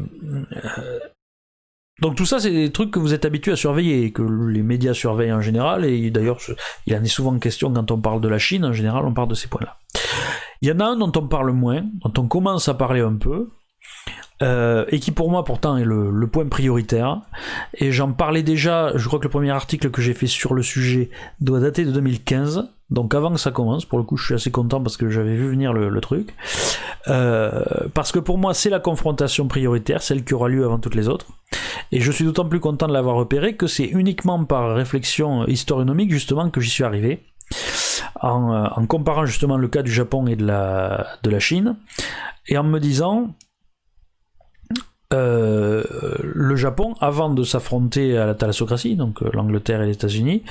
donc 2.01 2.17
tout 2.17 2.25
ça, 2.25 2.41
c'est 2.41 2.51
des 2.51 2.73
trucs 2.73 2.91
que 2.91 2.99
vous 2.99 3.13
êtes 3.13 3.25
habitués 3.25 3.53
à 3.53 3.57
surveiller, 3.57 4.11
que 4.11 4.23
les 4.23 4.63
médias 4.63 4.95
surveillent 4.95 5.33
en 5.33 5.43
général, 5.43 5.85
et 5.85 6.11
d'ailleurs, 6.11 6.39
il 6.87 6.97
en 6.97 7.05
est 7.05 7.09
souvent 7.09 7.39
question 7.39 7.73
quand 7.73 7.91
on 7.91 8.01
parle 8.01 8.21
de 8.21 8.29
la 8.29 8.39
Chine, 8.39 8.65
en 8.65 8.73
général, 8.73 9.05
on 9.05 9.13
parle 9.13 9.29
de 9.29 9.35
ces 9.35 9.49
points-là. 9.49 9.77
Il 10.63 10.69
y 10.69 10.73
en 10.73 10.81
a 10.81 10.85
un 10.85 10.97
dont 10.97 11.13
on 11.17 11.27
parle 11.27 11.53
moins, 11.53 11.85
dont 12.05 12.23
on 12.23 12.27
commence 12.27 12.69
à 12.69 12.75
parler 12.75 13.01
un 13.01 13.15
peu, 13.15 13.49
euh, 14.43 14.87
et 14.89 15.01
qui 15.01 15.11
pour 15.11 15.31
moi 15.31 15.45
pourtant 15.45 15.77
est 15.77 15.85
le, 15.85 16.27
point 16.27 16.47
prioritaire. 16.47 17.21
Et 17.75 17.93
j'en 17.93 18.13
parlais 18.13 18.43
déjà, 18.43 18.97
je 18.97 19.07
crois 19.07 19.19
que 19.19 19.25
le 19.25 19.31
premier 19.31 19.51
article 19.51 19.91
que 19.91 20.01
j'ai 20.01 20.15
fait 20.15 20.27
sur 20.27 20.55
le 20.55 20.63
sujet 20.63 21.11
doit 21.41 21.61
dater 21.61 21.85
de 21.85 21.93
2015, 21.93 22.71
donc 22.91 23.15
avant 23.15 23.33
que 23.33 23.39
ça 23.39 23.51
commence, 23.51 23.85
pour 23.85 23.99
le 23.99 24.05
coup 24.05 24.17
je 24.17 24.25
suis 24.25 24.35
assez 24.35 24.51
content 24.51 24.83
parce 24.83 24.97
que 24.97 25.11
j'avais 25.11 25.35
vu 25.35 25.51
venir 25.51 25.73
le, 25.73 26.01
truc. 26.01 26.35
Euh, 27.09 27.63
parce 27.95 28.13
que 28.13 28.19
pour 28.19 28.39
moi 28.39 28.55
c'est 28.55 28.71
la 28.71 28.81
confrontation 28.81 29.47
prioritaire, 29.47 30.03
celle 30.03 30.25
qui 30.25 30.35
aura 30.35 30.49
lieu 30.49 30.65
avant 30.65 30.79
toutes 30.79 30.95
les 30.95 31.09
autres. 31.09 31.27
Et 31.93 32.01
je 32.01 32.13
suis 32.13 32.25
d'autant 32.25 32.47
plus 32.47 32.61
content 32.61 32.87
de 32.87 32.93
l'avoir 32.93 33.17
repéré 33.17 33.57
que 33.57 33.67
c'est 33.67 33.87
uniquement 33.87 34.45
par 34.45 34.75
réflexion 34.75 35.47
historionomique 35.47 36.13
justement 36.13 36.49
que 36.49 36.61
j'y 36.61 36.71
suis 36.71 36.85
arrivé. 36.85 37.23
Euh, 38.23 38.27
en, 38.27 38.87
comparant 38.87 39.25
justement 39.25 39.57
le 39.57 39.69
cas 39.69 39.83
du 39.83 39.93
Japon 39.93 40.27
et 40.27 40.37
de 40.37 40.45
la, 40.45 41.07
de 41.23 41.31
la 41.31 41.39
Chine, 41.39 41.77
et 42.49 42.59
en 42.59 42.65
me 42.65 42.79
disant, 42.79 43.35
euh, 45.13 45.83
le 46.23 46.57
Japon, 46.57 46.95
avant 47.01 47.31
de 47.31 47.43
s'affronter 47.43 48.19
à 48.19 48.27
la 48.27 48.35
thalassocratie, 48.35 48.97
donc 48.97 49.23
euh, 49.23 49.31
l'Angleterre 49.33 49.83
et 49.83 49.87
les 49.87 49.93
États-Unis, 49.93 50.43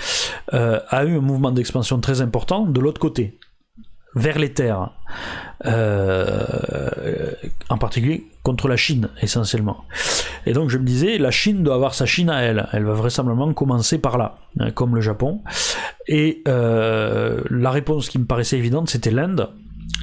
a 0.51 1.05
eu 1.05 1.17
un 1.17 1.21
mouvement 1.21 1.51
d'expansion 1.51 1.99
très 1.99 2.21
important 2.21 2.65
de 2.65 2.79
l'autre 2.79 2.99
côté, 2.99 3.37
vers 4.15 4.39
les 4.39 4.53
terres, 4.53 4.91
en 7.69 7.77
particulier 7.77 8.25
contre 8.43 8.67
la 8.67 8.77
Chine 8.77 9.09
essentiellement. 9.21 9.85
Et 10.45 10.53
donc 10.53 10.69
je 10.69 10.77
me 10.77 10.83
disais, 10.83 11.17
la 11.17 11.31
Chine 11.31 11.63
doit 11.63 11.75
avoir 11.75 11.93
sa 11.93 12.05
Chine 12.05 12.29
à 12.29 12.41
elle. 12.41 12.67
Elle 12.73 12.83
va 12.83 12.93
vraisemblablement 12.93 13.53
commencer 13.53 13.99
par 13.99 14.17
là, 14.17 14.37
hein, 14.59 14.71
comme 14.71 14.95
le 14.95 15.01
Japon. 15.01 15.41
Et 16.07 16.41
euh, 16.47 17.43
la 17.49 17.71
réponse 17.71 18.09
qui 18.09 18.19
me 18.19 18.25
paraissait 18.25 18.57
évidente, 18.57 18.89
c'était 18.89 19.11
l'Inde. 19.11 19.49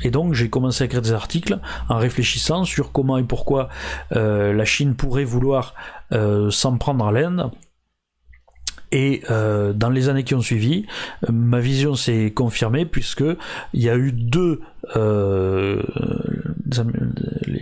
Et 0.02 0.10
donc 0.10 0.34
j'ai 0.34 0.50
commencé 0.50 0.82
à 0.82 0.86
écrire 0.86 1.02
des 1.02 1.12
articles 1.12 1.58
en 1.88 1.96
réfléchissant 1.96 2.64
sur 2.64 2.92
comment 2.92 3.18
et 3.18 3.24
pourquoi 3.24 3.68
euh, 4.14 4.52
la 4.52 4.64
Chine 4.64 4.94
pourrait 4.94 5.24
vouloir 5.24 5.74
euh, 6.12 6.50
s'en 6.50 6.76
prendre 6.76 7.06
à 7.06 7.12
l'Inde 7.12 7.50
et 8.92 9.22
euh, 9.30 9.72
dans 9.72 9.90
les 9.90 10.08
années 10.08 10.24
qui 10.24 10.34
ont 10.34 10.40
suivi, 10.40 10.86
ma 11.30 11.60
vision 11.60 11.94
s'est 11.94 12.32
confirmée 12.34 12.86
puisque 12.86 13.24
il 13.72 13.82
y 13.82 13.90
a 13.90 13.96
eu 13.96 14.12
deux 14.12 14.60
euh, 14.94 15.82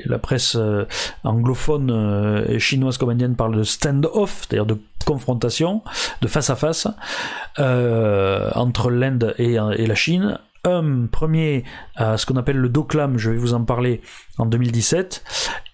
la 0.06 0.18
presse 0.18 0.56
euh, 0.56 0.84
anglophone 1.22 2.44
et 2.48 2.58
chinoise 2.58 2.98
comme 2.98 3.10
indienne 3.10 3.36
parle 3.36 3.56
de 3.56 3.62
stand-off, 3.62 4.42
c'est-à-dire 4.42 4.66
de 4.66 4.78
confrontation, 5.06 5.82
de 6.22 6.28
face 6.28 6.50
à 6.50 6.56
face 6.56 6.86
entre 7.58 8.90
l'Inde 8.90 9.34
et, 9.38 9.54
et 9.54 9.86
la 9.86 9.94
Chine 9.94 10.38
un 10.64 11.06
premier 11.06 11.64
à 11.96 12.16
ce 12.16 12.26
qu'on 12.26 12.36
appelle 12.36 12.56
le 12.56 12.68
DOCLAM, 12.68 13.18
je 13.18 13.30
vais 13.30 13.36
vous 13.36 13.54
en 13.54 13.64
parler 13.64 14.00
en 14.38 14.46
2017, 14.46 15.24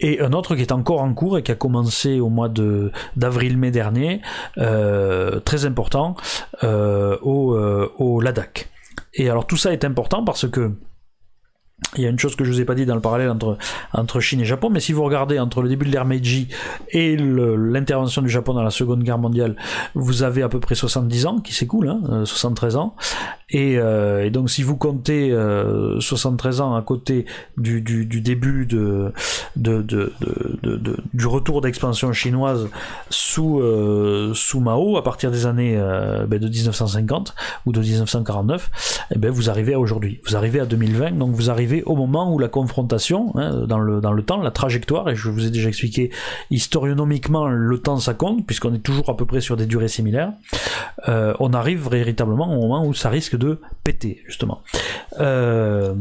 et 0.00 0.20
un 0.20 0.32
autre 0.32 0.54
qui 0.54 0.62
est 0.62 0.72
encore 0.72 1.00
en 1.00 1.14
cours 1.14 1.38
et 1.38 1.42
qui 1.42 1.52
a 1.52 1.54
commencé 1.54 2.20
au 2.20 2.28
mois 2.28 2.48
de 2.48 2.92
d'avril-mai 3.16 3.70
dernier, 3.70 4.20
euh, 4.58 5.40
très 5.40 5.64
important, 5.64 6.16
euh, 6.64 7.16
au, 7.22 7.54
euh, 7.54 7.92
au 7.98 8.20
Ladakh. 8.20 8.68
Et 9.14 9.28
alors 9.28 9.46
tout 9.46 9.56
ça 9.56 9.72
est 9.72 9.84
important 9.84 10.24
parce 10.24 10.48
que 10.48 10.72
il 11.96 12.04
y 12.04 12.06
a 12.06 12.10
une 12.10 12.18
chose 12.18 12.36
que 12.36 12.44
je 12.44 12.52
vous 12.52 12.60
ai 12.60 12.64
pas 12.64 12.74
dit 12.74 12.86
dans 12.86 12.94
le 12.94 13.00
parallèle 13.00 13.30
entre, 13.30 13.58
entre 13.92 14.20
Chine 14.20 14.40
et 14.40 14.44
Japon, 14.44 14.70
mais 14.70 14.80
si 14.80 14.92
vous 14.92 15.02
regardez 15.02 15.38
entre 15.38 15.62
le 15.62 15.68
début 15.68 15.86
de 15.86 15.90
l'ère 15.90 16.04
Meiji 16.04 16.48
et 16.90 17.16
l'intervention 17.16 18.22
du 18.22 18.28
Japon 18.28 18.54
dans 18.54 18.62
la 18.62 18.70
Seconde 18.70 19.02
Guerre 19.02 19.18
mondiale, 19.18 19.56
vous 19.94 20.22
avez 20.22 20.42
à 20.42 20.48
peu 20.48 20.60
près 20.60 20.74
70 20.74 21.26
ans, 21.26 21.40
qui 21.40 21.52
s'écoulent, 21.52 21.88
hein, 21.88 22.24
73 22.24 22.76
ans, 22.76 22.94
euh, 23.54 24.24
et, 24.24 24.30
donc 24.30 24.50
si 24.50 24.62
vous 24.62 24.76
comptez 24.76 25.34
73 25.98 26.60
euh, 26.60 26.64
ans 26.64 26.76
à 26.76 26.82
côté 26.82 27.26
du, 27.56 27.80
début 27.80 28.66
du 28.66 28.86
retour 31.26 31.60
d'expansion 31.60 32.12
chinoise 32.12 32.68
sous, 33.08 33.60
euh, 33.60 34.32
sous 34.34 34.60
Mao, 34.60 34.96
à 34.96 35.02
partir 35.02 35.30
des 35.30 35.46
années 35.46 35.76
ben, 36.28 36.38
de 36.38 36.48
1950 36.48 37.34
ou 37.66 37.72
de 37.72 37.80
1949, 37.80 38.70
et 39.10 39.14
eh 39.16 39.18
ben 39.18 39.30
vous 39.30 39.50
arrivez 39.50 39.74
à 39.74 39.80
aujourd'hui. 39.80 40.20
Vous 40.26 40.36
arrivez 40.36 40.60
à 40.60 40.66
2020, 40.66 41.18
donc 41.18 41.32
vous 41.32 41.50
arrivez 41.50 41.69
au 41.86 41.96
moment 41.96 42.32
où 42.32 42.38
la 42.38 42.48
confrontation, 42.48 43.32
hein, 43.36 43.66
dans, 43.66 43.78
le, 43.78 44.00
dans 44.00 44.12
le 44.12 44.22
temps, 44.22 44.40
la 44.42 44.50
trajectoire, 44.50 45.08
et 45.08 45.16
je 45.16 45.28
vous 45.28 45.46
ai 45.46 45.50
déjà 45.50 45.68
expliqué 45.68 46.10
historionomiquement 46.50 47.48
le 47.48 47.78
temps 47.78 47.98
ça 47.98 48.14
compte, 48.14 48.46
puisqu'on 48.46 48.74
est 48.74 48.82
toujours 48.82 49.10
à 49.10 49.16
peu 49.16 49.26
près 49.26 49.40
sur 49.40 49.56
des 49.56 49.66
durées 49.66 49.88
similaires, 49.88 50.32
on 51.06 51.52
arrive 51.52 51.88
véritablement 51.88 52.52
au 52.54 52.60
moment 52.60 52.86
où 52.86 52.94
ça 52.94 53.10
risque 53.10 53.36
de 53.36 53.60
péter, 53.84 54.22
justement. 54.26 54.62
Euh, 55.20 55.94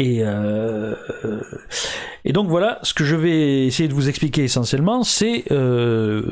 et, 0.00 0.20
euh, 0.22 0.94
et 2.24 2.32
donc 2.32 2.48
voilà, 2.48 2.78
ce 2.82 2.94
que 2.94 3.04
je 3.04 3.16
vais 3.16 3.66
essayer 3.66 3.88
de 3.88 3.94
vous 3.94 4.08
expliquer 4.08 4.44
essentiellement, 4.44 5.02
c'est 5.02 5.44
euh, 5.50 6.22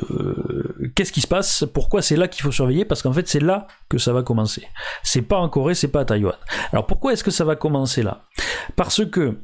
qu'est-ce 0.95 1.13
qui 1.13 1.21
se 1.21 1.27
passe, 1.27 1.65
pourquoi 1.73 2.03
c'est 2.03 2.17
là 2.17 2.29
qu'il 2.29 2.43
faut 2.43 2.53
surveiller, 2.53 2.85
parce 2.85 3.03
qu'en 3.03 3.13
fait 3.13 3.29
c'est 3.29 3.43
là 3.43 3.67
que 3.89 3.99
ça 3.99 4.13
va 4.13 4.23
commencer. 4.23 4.67
C'est 5.03 5.23
pas 5.23 5.39
en 5.39 5.49
Corée, 5.49 5.75
c'est 5.75 5.89
pas 5.89 6.01
à 6.01 6.05
Taïwan. 6.05 6.37
Alors 6.73 6.87
pourquoi 6.87 7.13
est-ce 7.13 7.25
que 7.25 7.31
ça 7.31 7.45
va 7.45 7.57
commencer 7.57 8.03
là? 8.03 8.25
Parce 8.77 9.05
que 9.05 9.39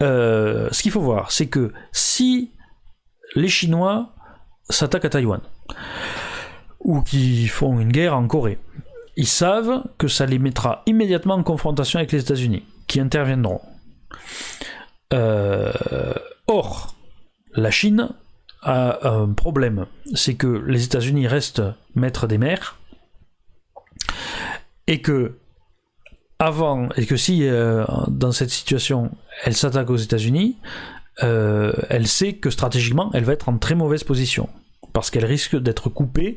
ce 0.00 0.82
qu'il 0.82 0.92
faut 0.92 1.00
voir, 1.00 1.30
c'est 1.30 1.48
que 1.48 1.72
si 1.92 2.52
les 3.34 3.48
Chinois 3.48 4.14
s'attaquent 4.68 5.04
à 5.04 5.10
Taïwan, 5.10 5.40
ou 6.80 7.02
qui 7.02 7.48
font 7.48 7.80
une 7.80 7.90
guerre 7.90 8.16
en 8.16 8.26
Corée. 8.26 8.58
Ils 9.16 9.26
savent 9.26 9.82
que 9.98 10.08
ça 10.08 10.24
les 10.24 10.38
mettra 10.38 10.82
immédiatement 10.86 11.34
en 11.34 11.42
confrontation 11.42 11.98
avec 11.98 12.12
les 12.12 12.20
États-Unis, 12.20 12.64
qui 12.86 13.00
interviendront. 13.00 13.60
Euh, 15.12 15.72
or, 16.46 16.94
la 17.54 17.70
Chine 17.70 18.10
a 18.62 19.08
un 19.08 19.32
problème, 19.32 19.86
c'est 20.14 20.34
que 20.34 20.46
les 20.46 20.84
États-Unis 20.84 21.26
restent 21.26 21.62
maîtres 21.94 22.26
des 22.26 22.38
mers, 22.38 22.78
et 24.86 25.00
que 25.00 25.38
avant, 26.38 26.88
et 26.96 27.06
que 27.06 27.16
si 27.16 27.48
euh, 27.48 27.84
dans 28.08 28.32
cette 28.32 28.50
situation 28.50 29.10
elle 29.44 29.56
s'attaque 29.56 29.90
aux 29.90 29.96
États-Unis, 29.96 30.58
euh, 31.22 31.72
elle 31.88 32.06
sait 32.06 32.34
que 32.34 32.50
stratégiquement 32.50 33.10
elle 33.14 33.24
va 33.24 33.32
être 33.32 33.48
en 33.48 33.56
très 33.56 33.74
mauvaise 33.74 34.04
position 34.04 34.48
parce 34.92 35.10
qu'elle 35.10 35.24
risque 35.24 35.56
d'être 35.56 35.88
coupée 35.88 36.36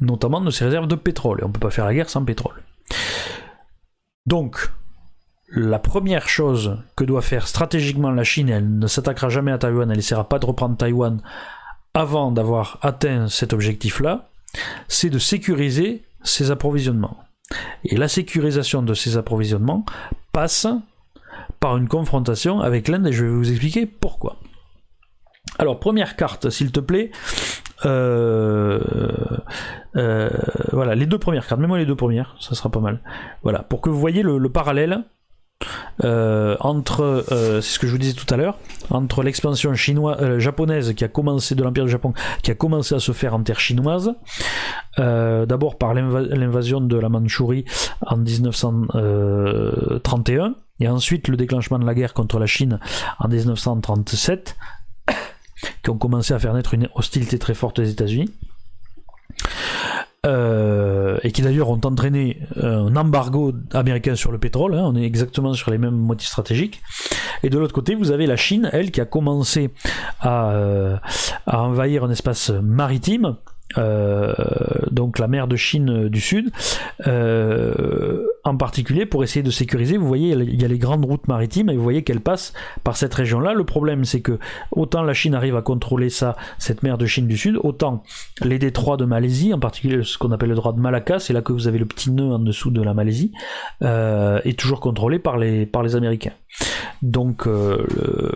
notamment 0.00 0.40
de 0.40 0.50
ses 0.50 0.64
réserves 0.64 0.86
de 0.86 0.94
pétrole 0.94 1.40
et 1.40 1.44
on 1.44 1.48
ne 1.48 1.52
peut 1.52 1.60
pas 1.60 1.70
faire 1.70 1.86
la 1.86 1.94
guerre 1.94 2.10
sans 2.10 2.24
pétrole. 2.24 2.62
Donc, 4.26 4.70
la 5.54 5.78
première 5.78 6.28
chose 6.28 6.78
que 6.96 7.04
doit 7.04 7.20
faire 7.20 7.46
stratégiquement 7.46 8.10
la 8.10 8.24
Chine, 8.24 8.48
elle 8.48 8.78
ne 8.78 8.86
s'attaquera 8.86 9.28
jamais 9.28 9.52
à 9.52 9.58
Taïwan, 9.58 9.90
elle 9.90 9.96
n'essaiera 9.96 10.28
pas 10.28 10.38
de 10.38 10.46
reprendre 10.46 10.76
Taïwan 10.76 11.20
avant 11.92 12.32
d'avoir 12.32 12.78
atteint 12.80 13.28
cet 13.28 13.52
objectif-là, 13.52 14.30
c'est 14.88 15.10
de 15.10 15.18
sécuriser 15.18 16.04
ses 16.22 16.50
approvisionnements. 16.50 17.18
Et 17.84 17.98
la 17.98 18.08
sécurisation 18.08 18.82
de 18.82 18.94
ces 18.94 19.18
approvisionnements 19.18 19.84
passe 20.32 20.66
par 21.60 21.76
une 21.76 21.88
confrontation 21.88 22.60
avec 22.60 22.88
l'Inde 22.88 23.08
et 23.08 23.12
je 23.12 23.24
vais 23.24 23.30
vous 23.30 23.50
expliquer 23.50 23.84
pourquoi. 23.84 24.38
Alors, 25.58 25.78
première 25.78 26.16
carte, 26.16 26.48
s'il 26.48 26.72
te 26.72 26.80
plaît. 26.80 27.10
Euh, 27.84 28.80
euh, 29.96 30.30
voilà, 30.72 30.94
les 30.94 31.04
deux 31.04 31.18
premières 31.18 31.46
cartes. 31.46 31.60
Mets-moi 31.60 31.78
les 31.78 31.84
deux 31.84 31.96
premières, 31.96 32.36
ça 32.40 32.54
sera 32.54 32.70
pas 32.70 32.80
mal. 32.80 33.00
Voilà, 33.42 33.58
pour 33.58 33.82
que 33.82 33.90
vous 33.90 33.98
voyez 33.98 34.22
le 34.22 34.48
parallèle 34.48 35.04
euh, 36.04 36.56
entre, 36.60 37.24
euh, 37.30 37.60
c'est 37.60 37.74
ce 37.74 37.78
que 37.78 37.86
je 37.86 37.92
vous 37.92 37.98
disais 37.98 38.14
tout 38.14 38.26
à 38.32 38.36
l'heure, 38.36 38.56
entre 38.90 39.22
l'expansion 39.22 39.74
chinoise, 39.74 40.16
euh, 40.20 40.38
japonaise 40.38 40.94
qui 40.94 41.04
a 41.04 41.08
commencé 41.08 41.54
de 41.54 41.62
l'empire 41.62 41.84
du 41.84 41.90
Japon, 41.90 42.14
qui 42.42 42.50
a 42.50 42.54
commencé 42.54 42.94
à 42.94 42.98
se 42.98 43.12
faire 43.12 43.34
en 43.34 43.42
terre 43.42 43.60
chinoise, 43.60 44.14
d'abord 44.96 45.76
par 45.78 45.92
l'invasion 45.94 46.80
de 46.80 46.96
la 46.96 47.08
Mandchourie 47.08 47.64
en 48.06 48.16
1931, 48.16 50.54
et 50.80 50.88
ensuite 50.88 51.28
le 51.28 51.36
déclenchement 51.36 51.78
de 51.78 51.86
la 51.86 51.94
guerre 51.94 52.14
contre 52.14 52.38
la 52.38 52.46
Chine 52.46 52.80
en 53.18 53.28
1937, 53.28 54.56
qui 55.82 55.90
ont 55.90 55.98
commencé 55.98 56.32
à 56.34 56.38
faire 56.38 56.54
naître 56.54 56.74
une 56.74 56.88
hostilité 56.94 57.38
très 57.38 57.54
forte 57.54 57.80
des 57.80 57.90
États-Unis. 57.90 58.30
Euh, 60.24 61.18
et 61.24 61.32
qui 61.32 61.42
d'ailleurs 61.42 61.68
ont 61.68 61.80
entraîné 61.82 62.38
euh, 62.56 62.86
un 62.86 62.94
embargo 62.94 63.52
américain 63.72 64.14
sur 64.14 64.30
le 64.30 64.38
pétrole. 64.38 64.74
Hein, 64.74 64.84
on 64.84 64.94
est 64.94 65.02
exactement 65.02 65.52
sur 65.52 65.72
les 65.72 65.78
mêmes 65.78 65.96
motifs 65.96 66.28
stratégiques. 66.28 66.80
Et 67.42 67.50
de 67.50 67.58
l'autre 67.58 67.74
côté, 67.74 67.96
vous 67.96 68.12
avez 68.12 68.28
la 68.28 68.36
Chine, 68.36 68.70
elle, 68.72 68.92
qui 68.92 69.00
a 69.00 69.04
commencé 69.04 69.70
à, 70.20 70.52
euh, 70.52 70.96
à 71.46 71.62
envahir 71.62 72.04
un 72.04 72.10
espace 72.10 72.50
maritime 72.50 73.34
euh, 73.78 74.34
donc 74.90 75.18
la 75.18 75.28
mer 75.28 75.48
de 75.48 75.56
Chine 75.56 76.08
du 76.08 76.20
Sud, 76.20 76.50
euh, 77.06 78.26
en 78.44 78.56
particulier 78.56 79.06
pour 79.06 79.24
essayer 79.24 79.42
de 79.42 79.50
sécuriser. 79.50 79.96
Vous 79.96 80.06
voyez, 80.06 80.32
il 80.32 80.60
y 80.60 80.64
a 80.64 80.68
les 80.68 80.78
grandes 80.78 81.04
routes 81.04 81.28
maritimes 81.28 81.70
et 81.70 81.76
vous 81.76 81.82
voyez 81.82 82.02
qu'elles 82.02 82.20
passent 82.20 82.52
par 82.84 82.96
cette 82.96 83.14
région-là. 83.14 83.54
Le 83.54 83.64
problème, 83.64 84.04
c'est 84.04 84.20
que 84.20 84.38
autant 84.70 85.02
la 85.02 85.14
Chine 85.14 85.34
arrive 85.34 85.56
à 85.56 85.62
contrôler 85.62 86.10
ça, 86.10 86.36
cette 86.58 86.82
mer 86.82 86.98
de 86.98 87.06
Chine 87.06 87.26
du 87.26 87.36
Sud, 87.36 87.58
autant 87.62 88.02
les 88.42 88.58
détroits 88.58 88.96
de 88.96 89.04
Malaisie, 89.04 89.54
en 89.54 89.58
particulier 89.58 90.02
ce 90.02 90.18
qu'on 90.18 90.32
appelle 90.32 90.50
le 90.50 90.56
droit 90.56 90.72
de 90.72 90.80
Malacca, 90.80 91.18
c'est 91.18 91.32
là 91.32 91.42
que 91.42 91.52
vous 91.52 91.68
avez 91.68 91.78
le 91.78 91.86
petit 91.86 92.10
nœud 92.10 92.32
en 92.32 92.38
dessous 92.38 92.70
de 92.70 92.82
la 92.82 92.94
Malaisie, 92.94 93.32
euh, 93.82 94.40
est 94.44 94.58
toujours 94.58 94.80
contrôlé 94.80 95.18
par 95.18 95.38
les, 95.38 95.66
par 95.66 95.82
les 95.82 95.96
Américains. 95.96 96.32
Donc, 97.02 97.48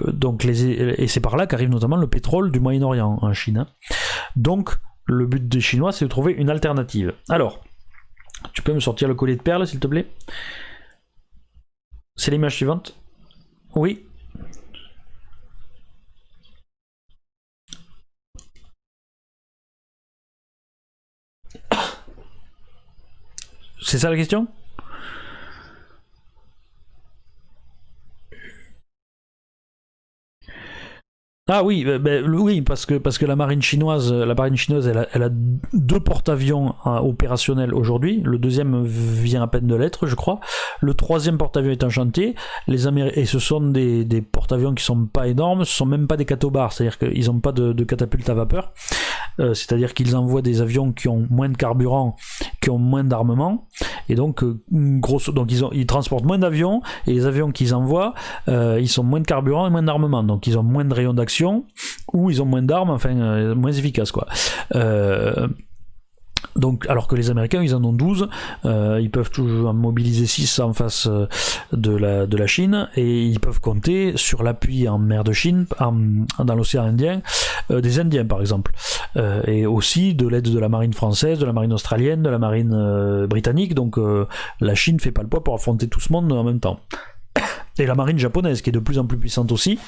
donc 0.09 0.43
les, 0.43 0.65
et 0.71 1.07
c'est 1.07 1.21
par 1.21 1.37
là 1.37 1.47
qu'arrive 1.47 1.69
notamment 1.69 1.97
le 1.97 2.09
pétrole 2.09 2.51
du 2.51 2.59
Moyen-Orient 2.59 3.19
en 3.21 3.33
Chine. 3.33 3.59
Hein. 3.59 3.67
Donc, 4.35 4.77
le 5.07 5.27
but 5.27 5.49
des 5.49 5.61
Chinois, 5.61 5.93
c'est 5.93 6.05
de 6.05 6.11
trouver 6.11 6.33
une 6.33 6.51
alternative. 6.51 7.15
Alors, 7.29 7.65
tu 8.53 8.63
peux 8.63 8.73
me 8.73 8.81
sortir 8.81 9.09
le 9.09 9.15
collier 9.15 9.37
de 9.37 9.43
perles, 9.43 9.67
s'il 9.67 9.81
te 9.81 9.87
plaît? 9.87 10.13
C'est 12.17 12.31
l'image 12.31 12.57
suivante 12.57 12.97
Oui. 13.75 14.05
C'est 23.83 23.99
ça 23.99 24.11
la 24.11 24.17
question? 24.17 24.49
Ah 31.49 31.63
oui, 31.63 31.85
euh, 31.87 32.01
ben, 32.01 32.29
oui, 32.29 32.61
parce 32.61 32.87
que 32.87 32.95
parce 32.95 33.19
que 33.19 33.25
la 33.25 33.37
marine 33.37 33.63
chinoise, 33.63 34.13
la 34.13 34.35
marine 34.35 34.57
chinoise, 34.57 34.89
elle 34.89 35.23
a, 35.23 35.29
deux 35.73 36.01
porte-avions 36.01 36.75
hein, 36.85 36.99
opérationnels 36.99 37.73
aujourd'hui. 37.73 38.21
Le 38.25 38.37
deuxième 38.37 38.85
vient 38.85 39.43
à 39.43 39.47
peine 39.47 39.69
de 39.69 39.77
l'être, 39.77 40.09
je 40.09 40.17
crois. 40.17 40.41
Le 40.81 40.93
troisième 40.95 41.39
porte-avions 41.39 41.71
est 41.71 41.85
en 41.85 41.89
chantier. 41.89 42.35
Les 42.67 42.89
et 43.17 43.27
ce 43.27 43.39
sont 43.39 43.61
des, 43.61 44.05
des 44.05 44.23
porte-avions 44.23 44.75
qui 44.75 44.83
sont 44.83 45.07
pas 45.07 45.29
énormes. 45.29 45.65
Ce 45.65 45.73
sont 45.73 45.87
même 45.87 46.09
pas 46.09 46.17
des 46.17 46.25
catobars, 46.25 46.73
c'est-à-dire 46.73 46.99
qu'ils 46.99 47.27
n'ont 47.27 47.39
pas 47.39 47.53
de, 47.53 47.73
de 47.73 47.85
catapulte 47.85 48.29
à 48.29 48.35
vapeur. 48.35 48.73
Euh, 49.39 49.55
c'est-à-dire 49.55 49.93
qu'ils 49.93 50.17
envoient 50.17 50.43
des 50.43 50.63
avions 50.63 50.93
qui 50.93 51.09
ont 51.09 51.27
moins 51.31 51.49
de 51.49 51.57
carburant, 51.57 52.17
qui 52.61 52.71
ont 52.71 52.79
moins 52.79 53.05
d'armement, 53.05 53.69
et 54.09 54.15
donc 54.15 54.43
euh, 54.43 54.59
donc 54.71 55.53
ils, 55.73 55.87
transportent 55.87 56.25
moins 56.25 56.39
d'avions, 56.39 56.81
et 57.07 57.13
les 57.13 57.27
avions 57.27 57.51
qu'ils 57.53 57.75
envoient, 57.75 58.15
euh, 58.49 58.79
ils 58.81 58.89
sont 58.89 59.03
moins 59.03 59.21
de 59.21 59.27
carburant 59.27 59.67
et 59.67 59.71
moins 59.71 59.83
d'armement, 59.83 60.23
donc 60.23 60.47
ils 60.47 60.59
ont 60.59 60.63
moins 60.63 60.85
de 60.85 60.95
rayons 60.95 61.13
d'action, 61.13 61.36
ou 62.13 62.31
ils 62.31 62.43
ont 62.43 62.47
moins 62.47 62.63
d'armes, 62.63 62.91
enfin 62.91 63.55
moins 63.55 63.73
efficaces 63.73 64.13
quoi. 64.13 64.27
Donc, 66.57 66.87
alors 66.89 67.07
que 67.07 67.17
les 67.17 67.31
Américains, 67.31 67.63
ils 67.63 67.75
en 67.75 67.85
ont 67.85 67.93
12, 67.93 68.29
euh, 68.65 68.99
ils 69.01 69.11
peuvent 69.11 69.31
toujours 69.31 69.69
en 69.69 69.75
mobiliser 69.75 70.27
6 70.27 70.61
en 70.61 70.73
face 70.73 71.07
euh, 71.07 71.27
de 71.73 71.95
la, 71.95 72.27
de 72.27 72.37
la 72.37 72.47
Chine, 72.47 72.89
et 72.97 73.25
ils 73.25 73.41
peuvent 73.41 73.61
compter 73.61 74.17
sur 74.17 74.43
l'appui 74.43 74.89
en 74.89 74.99
mer 74.99 75.25
de 75.25 75.33
Chine, 75.33 75.67
dans 75.81 76.55
l'océan 76.55 76.85
Indien, 76.85 77.23
euh, 77.71 77.81
des 77.81 78.01
Indiens 78.01 78.25
par 78.25 78.41
exemple, 78.41 78.73
et 79.47 79.67
aussi 79.67 80.15
de 80.15 80.29
l'aide 80.29 80.51
de 80.51 80.59
la 80.59 80.69
marine 80.69 80.93
française, 80.93 81.39
de 81.39 81.47
la 81.47 81.53
marine 81.53 81.73
australienne, 81.73 82.23
de 82.23 82.29
la 82.31 82.39
marine 82.39 83.27
britannique, 83.27 83.75
donc 83.75 83.99
la 84.61 84.75
Chine 84.75 85.01
fait 85.01 85.11
pas 85.11 85.23
le 85.23 85.29
poids 85.29 85.43
pour 85.43 85.55
affronter 85.55 85.89
tout 85.89 86.01
ce 86.01 86.13
monde 86.13 86.31
en 86.33 86.45
même 86.45 86.61
temps 86.61 86.81
et 87.79 87.87
la 87.87 87.95
marine 87.95 88.19
japonaise 88.19 88.63
qui 88.63 88.71
est 88.71 88.73
de 88.73 88.79
plus 88.79 88.99
en 88.99 89.07
plus 89.07 89.19
puissante 89.19 89.53
aussi, 89.53 89.79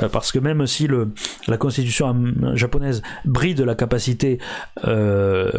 euh, 0.00 0.08
parce 0.08 0.32
que 0.32 0.38
même 0.38 0.66
si 0.66 0.86
le, 0.86 1.12
la 1.48 1.56
constitution 1.56 2.14
japonaise 2.54 3.02
bride 3.24 3.60
la 3.60 3.74
capacité, 3.74 4.38
euh, 4.84 5.50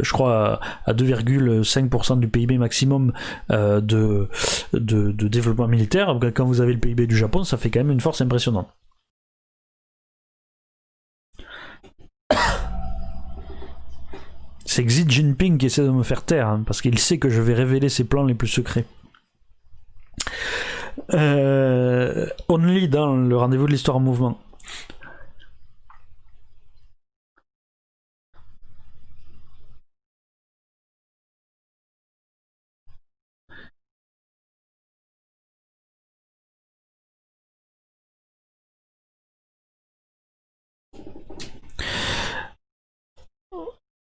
je 0.00 0.12
crois, 0.12 0.60
à 0.86 0.92
2,5% 0.92 2.18
du 2.18 2.28
PIB 2.28 2.58
maximum 2.58 3.12
euh, 3.50 3.80
de, 3.80 4.28
de, 4.72 5.28
développement 5.28 5.68
militaire, 5.68 6.18
quand 6.34 6.44
vous 6.44 6.60
avez 6.60 6.72
le 6.72 6.80
PIB 6.80 7.06
du 7.06 7.16
Japon, 7.16 7.44
ça 7.44 7.56
fait 7.56 7.70
quand 7.70 7.80
même 7.80 7.90
une 7.90 8.00
force 8.00 8.20
impressionnante. 8.20 8.68
C'est 14.64 14.84
Xi 14.84 15.04
Jinping 15.06 15.58
qui 15.58 15.66
essaie 15.66 15.82
de 15.82 15.90
me 15.90 16.02
faire 16.02 16.24
taire, 16.24 16.48
hein, 16.48 16.62
parce 16.66 16.80
qu'il 16.80 16.98
sait 16.98 17.18
que 17.18 17.28
je 17.28 17.42
vais 17.42 17.52
révéler 17.52 17.90
ses 17.90 18.04
plans 18.04 18.24
les 18.24 18.34
plus 18.34 18.48
secrets. 18.48 18.86
Euh, 21.14 22.26
Only 22.48 22.88
dans 22.88 23.16
le 23.16 23.36
rendez-vous 23.36 23.66
de 23.66 23.72
l'histoire 23.72 23.96
en 23.96 24.00
mouvement. 24.00 24.38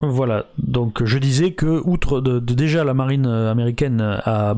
Voilà, 0.03 0.47
donc 0.57 1.03
je 1.05 1.19
disais 1.19 1.53
que, 1.53 1.81
outre 1.85 2.21
de 2.21 2.39
déjà 2.39 2.83
la 2.83 2.95
marine 2.95 3.27
américaine 3.27 4.01
a 4.01 4.55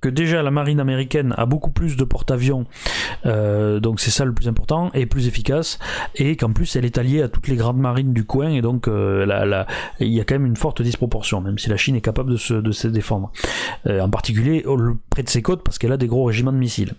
que 0.00 0.08
déjà 0.08 0.42
la 0.42 0.50
marine 0.50 0.80
américaine 0.80 1.34
a 1.36 1.46
beaucoup 1.46 1.70
plus 1.70 1.96
de 1.96 2.04
porte-avions, 2.04 2.66
euh, 3.26 3.80
donc 3.80 4.00
c'est 4.00 4.10
ça 4.10 4.24
le 4.24 4.32
plus 4.32 4.48
important, 4.48 4.90
et 4.94 5.06
plus 5.06 5.28
efficace, 5.28 5.78
et 6.14 6.36
qu'en 6.36 6.52
plus 6.52 6.76
elle 6.76 6.84
est 6.84 6.98
alliée 6.98 7.22
à 7.22 7.28
toutes 7.28 7.48
les 7.48 7.56
grandes 7.56 7.78
marines 7.78 8.12
du 8.12 8.24
coin, 8.24 8.50
et 8.50 8.62
donc 8.62 8.88
euh, 8.88 9.64
il 10.00 10.08
y 10.08 10.20
a 10.20 10.24
quand 10.24 10.34
même 10.34 10.46
une 10.46 10.56
forte 10.56 10.82
disproportion, 10.82 11.40
même 11.40 11.58
si 11.58 11.68
la 11.68 11.76
Chine 11.76 11.96
est 11.96 12.00
capable 12.00 12.32
de 12.32 12.36
se, 12.36 12.54
de 12.54 12.72
se 12.72 12.88
défendre. 12.88 13.32
Euh, 13.86 14.00
en 14.00 14.10
particulier 14.10 14.64
près 15.10 15.22
de 15.22 15.28
ses 15.28 15.42
côtes, 15.42 15.62
parce 15.62 15.78
qu'elle 15.78 15.92
a 15.92 15.96
des 15.96 16.06
gros 16.06 16.24
régiments 16.24 16.52
de 16.52 16.58
missiles. 16.58 16.94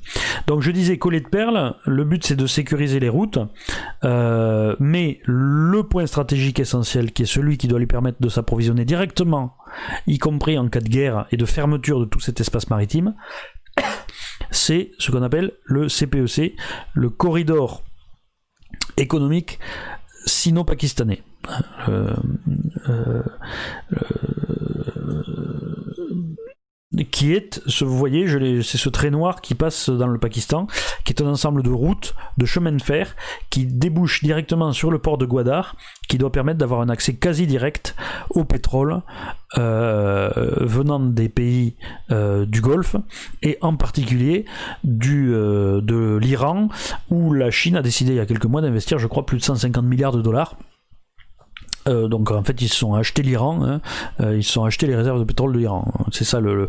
Donc 0.47 0.61
je 0.61 0.71
disais 0.71 0.97
coller 0.97 1.21
de 1.21 1.27
perles, 1.27 1.75
le 1.85 2.03
but 2.03 2.25
c'est 2.25 2.35
de 2.35 2.47
sécuriser 2.47 2.99
les 2.99 3.09
routes, 3.09 3.39
mais 4.03 5.19
le 5.25 5.83
point 5.83 6.05
stratégique 6.05 6.59
essentiel, 6.59 7.11
qui 7.11 7.23
est 7.23 7.27
celui 7.27 7.57
qui 7.57 7.67
doit 7.67 7.79
lui 7.79 7.87
permettre 7.87 8.17
de 8.21 8.29
s'approvisionner 8.29 8.85
directement 8.85 9.55
y 10.07 10.17
compris 10.17 10.57
en 10.57 10.67
cas 10.67 10.79
de 10.79 10.89
guerre 10.89 11.25
et 11.31 11.37
de 11.37 11.45
fermeture 11.45 11.99
de 11.99 12.05
tout 12.05 12.19
cet 12.19 12.39
espace 12.39 12.52
maritime, 12.69 13.15
c'est 14.51 14.91
ce 14.99 15.11
qu'on 15.11 15.23
appelle 15.23 15.51
le 15.65 15.87
CPEC, 15.89 16.39
e 16.39 16.51
le 16.93 17.09
corridor 17.09 17.83
économique 18.97 19.59
sino-pakistanais. 20.25 21.23
Euh, 21.89 22.15
euh, 22.89 23.23
qui 27.11 27.33
est, 27.33 27.61
ce, 27.65 27.85
vous 27.85 27.97
voyez, 27.97 28.27
c'est 28.61 28.77
ce 28.77 28.89
trait 28.89 29.09
noir 29.09 29.41
qui 29.41 29.55
passe 29.55 29.89
dans 29.89 30.07
le 30.07 30.19
Pakistan, 30.19 30.67
qui 31.05 31.13
est 31.13 31.21
un 31.21 31.27
ensemble 31.27 31.63
de 31.63 31.69
routes, 31.69 32.13
de 32.37 32.45
chemins 32.45 32.71
de 32.71 32.81
fer, 32.81 33.15
qui 33.49 33.65
débouche 33.65 34.23
directement 34.23 34.71
sur 34.73 34.91
le 34.91 34.99
port 34.99 35.17
de 35.17 35.25
Gwadar, 35.25 35.75
qui 36.07 36.17
doit 36.17 36.31
permettre 36.31 36.59
d'avoir 36.59 36.81
un 36.81 36.89
accès 36.89 37.15
quasi 37.15 37.47
direct 37.47 37.95
au 38.29 38.43
pétrole 38.43 39.01
euh, 39.57 40.29
venant 40.61 40.99
des 40.99 41.29
pays 41.29 41.75
euh, 42.11 42.45
du 42.45 42.61
Golfe, 42.61 42.95
et 43.41 43.57
en 43.61 43.75
particulier 43.75 44.45
euh, 44.85 45.81
de 45.81 46.17
l'Iran, 46.17 46.69
où 47.09 47.33
la 47.33 47.51
Chine 47.51 47.75
a 47.75 47.81
décidé 47.81 48.11
il 48.11 48.17
y 48.17 48.19
a 48.19 48.25
quelques 48.25 48.45
mois 48.45 48.61
d'investir, 48.61 48.99
je 48.99 49.07
crois, 49.07 49.25
plus 49.25 49.37
de 49.37 49.43
150 49.43 49.83
milliards 49.83 50.11
de 50.11 50.21
dollars 50.21 50.55
euh, 51.87 52.07
donc 52.07 52.31
en 52.31 52.43
fait 52.43 52.61
ils 52.61 52.69
se 52.69 52.75
sont 52.75 52.93
achetés 52.93 53.23
l'Iran, 53.23 53.63
hein. 53.63 53.81
euh, 54.21 54.37
ils 54.37 54.43
se 54.43 54.51
sont 54.53 54.63
achetés 54.63 54.87
les 54.87 54.95
réserves 54.95 55.19
de 55.19 55.23
pétrole 55.23 55.53
de 55.53 55.59
l'Iran. 55.59 55.91
C'est 56.11 56.23
ça 56.23 56.39
le, 56.39 56.67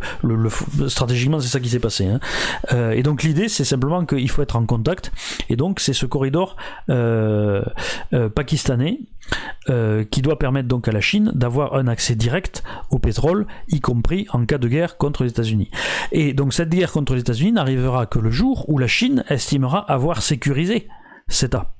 stratégiquement 0.87 1.39
c'est 1.39 1.47
ça 1.47 1.59
qui 1.59 1.69
s'est 1.69 1.79
passé. 1.79 2.05
Hein. 2.05 2.19
Euh, 2.73 2.91
et 2.91 3.03
donc 3.03 3.23
l'idée 3.23 3.49
c'est 3.49 3.63
simplement 3.63 4.05
qu'il 4.05 4.29
faut 4.29 4.41
être 4.41 4.55
en 4.55 4.65
contact. 4.65 5.11
Et 5.49 5.55
donc 5.55 5.79
c'est 5.79 5.93
ce 5.93 6.05
corridor 6.05 6.55
pakistanais 8.35 8.99
qui 10.11 10.21
doit 10.21 10.37
permettre 10.37 10.67
donc 10.67 10.87
à 10.87 10.91
la 10.91 11.01
Chine 11.01 11.31
d'avoir 11.33 11.75
un 11.75 11.87
accès 11.87 12.15
direct 12.15 12.63
au 12.91 12.99
pétrole, 12.99 13.47
y 13.69 13.79
compris 13.79 14.27
en 14.31 14.45
cas 14.45 14.57
de 14.57 14.67
guerre 14.67 14.97
contre 14.97 15.23
les 15.23 15.29
États-Unis. 15.29 15.71
Et 16.11 16.33
donc 16.33 16.53
cette 16.53 16.69
guerre 16.69 16.91
contre 16.91 17.13
les 17.13 17.21
États-Unis 17.21 17.53
n'arrivera 17.53 18.05
que 18.05 18.19
le 18.19 18.29
jour 18.29 18.69
où 18.69 18.77
la 18.77 18.87
Chine 18.87 19.23
estimera 19.29 19.79
avoir 19.91 20.21
sécurisé 20.21 20.87
CETA 21.27 21.73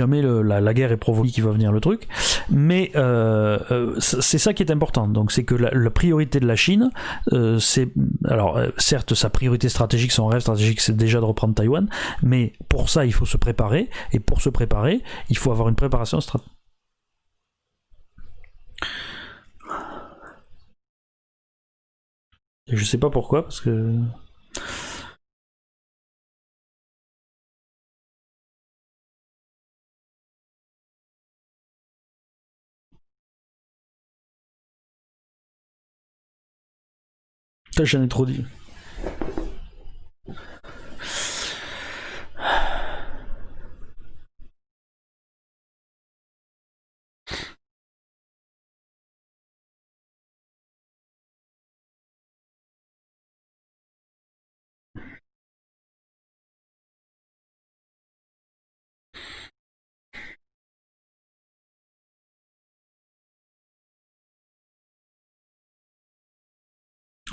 jamais 0.00 0.22
la, 0.22 0.74
guerre 0.74 0.92
est 0.92 0.96
provoquée 0.96 1.30
qui 1.30 1.42
va 1.42 1.50
venir 1.50 1.72
le 1.72 1.80
truc. 1.80 2.08
Mais 2.48 2.90
euh, 2.96 3.58
euh, 3.70 4.00
c'est 4.00 4.38
ça 4.38 4.54
qui 4.54 4.62
est 4.62 4.72
important. 4.72 5.06
Donc 5.08 5.30
c'est 5.30 5.44
que 5.44 5.54
la, 5.54 5.90
priorité 5.90 6.40
de 6.40 6.46
la 6.46 6.56
Chine, 6.56 6.90
euh, 7.32 7.58
c'est 7.58 7.88
alors 8.24 8.58
certes 8.78 9.14
sa 9.14 9.28
priorité 9.28 9.68
stratégique, 9.68 10.12
son 10.12 10.26
rêve 10.26 10.40
stratégique, 10.40 10.80
c'est 10.80 10.96
déjà 10.96 11.20
de 11.20 11.26
reprendre 11.26 11.54
Taïwan, 11.54 11.86
mais 12.22 12.54
pour 12.68 12.88
ça 12.88 13.04
il 13.04 13.12
faut 13.12 13.26
se 13.26 13.36
préparer 13.36 13.90
et 14.12 14.20
pour 14.20 14.40
se 14.40 14.48
préparer, 14.48 15.02
il 15.28 15.36
faut 15.36 15.50
avoir 15.50 15.68
une 15.68 15.74
préparation 15.74 16.20
stratégique. 16.20 16.50
Je 22.68 22.84
sais 22.84 22.98
pas 22.98 23.10
pourquoi 23.10 23.42
parce 23.42 23.60
que 23.60 23.96
j'en 37.84 38.02
ai 38.02 38.08
trop 38.08 38.26
dit. 38.26 38.44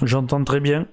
J'entends 0.03 0.43
très 0.43 0.59
bien. 0.59 0.87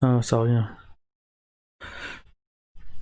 Ah, 0.00 0.20
ça 0.22 0.38
revient. 0.38 0.64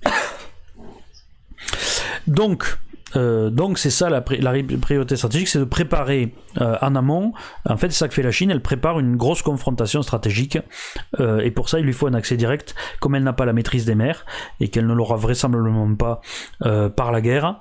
Donc, 2.27 2.77
euh, 3.15 3.49
donc 3.49 3.77
c'est 3.77 3.89
ça 3.89 4.09
la, 4.09 4.21
priorité 4.21 5.15
stratégique, 5.15 5.47
c'est 5.47 5.59
de 5.59 5.63
préparer 5.63 6.33
euh, 6.61 6.75
en 6.81 6.95
amont. 6.95 7.33
En 7.67 7.77
fait, 7.77 7.89
c'est 7.91 7.99
ça 7.99 8.07
que 8.07 8.13
fait 8.13 8.23
la 8.23 8.31
Chine. 8.31 8.51
Elle 8.51 8.61
prépare 8.61 8.99
une 8.99 9.15
grosse 9.15 9.41
confrontation 9.41 10.01
stratégique, 10.01 10.57
euh, 11.19 11.39
et 11.39 11.51
pour 11.51 11.69
ça, 11.69 11.79
il 11.79 11.85
lui 11.85 11.93
faut 11.93 12.07
un 12.07 12.13
accès 12.13 12.37
direct. 12.37 12.75
Comme 12.99 13.15
elle 13.15 13.23
n'a 13.23 13.33
pas 13.33 13.45
la 13.45 13.53
maîtrise 13.53 13.85
des 13.85 13.95
mers 13.95 14.25
et 14.59 14.67
qu'elle 14.67 14.87
ne 14.87 14.93
l'aura 14.93 15.15
vraisemblablement 15.15 15.95
pas 15.95 16.21
par 16.95 17.11
la 17.11 17.21
guerre, 17.21 17.55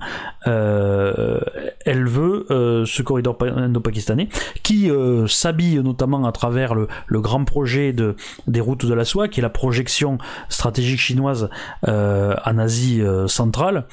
elle 0.45 2.07
veut 2.07 2.47
ce 2.87 3.03
corridor 3.03 3.37
indo-pakistanais 3.41 4.29
qui 4.63 4.91
s'habille 5.27 5.77
notamment 5.83 6.25
à 6.27 6.33
travers 6.33 6.75
le, 6.75 6.89
grand 7.21 7.45
projet 7.45 7.93
de, 7.93 8.17
des 8.47 8.61
routes 8.61 8.87
de 8.87 8.95
la 8.95 9.05
soie, 9.05 9.29
qui 9.29 9.41
est 9.41 9.43
la 9.43 9.51
projection 9.51 10.19
stratégique 10.49 11.01
chinoise 11.01 11.49
en 11.87 12.59
Asie 12.59 13.03
centrale, 13.27 13.87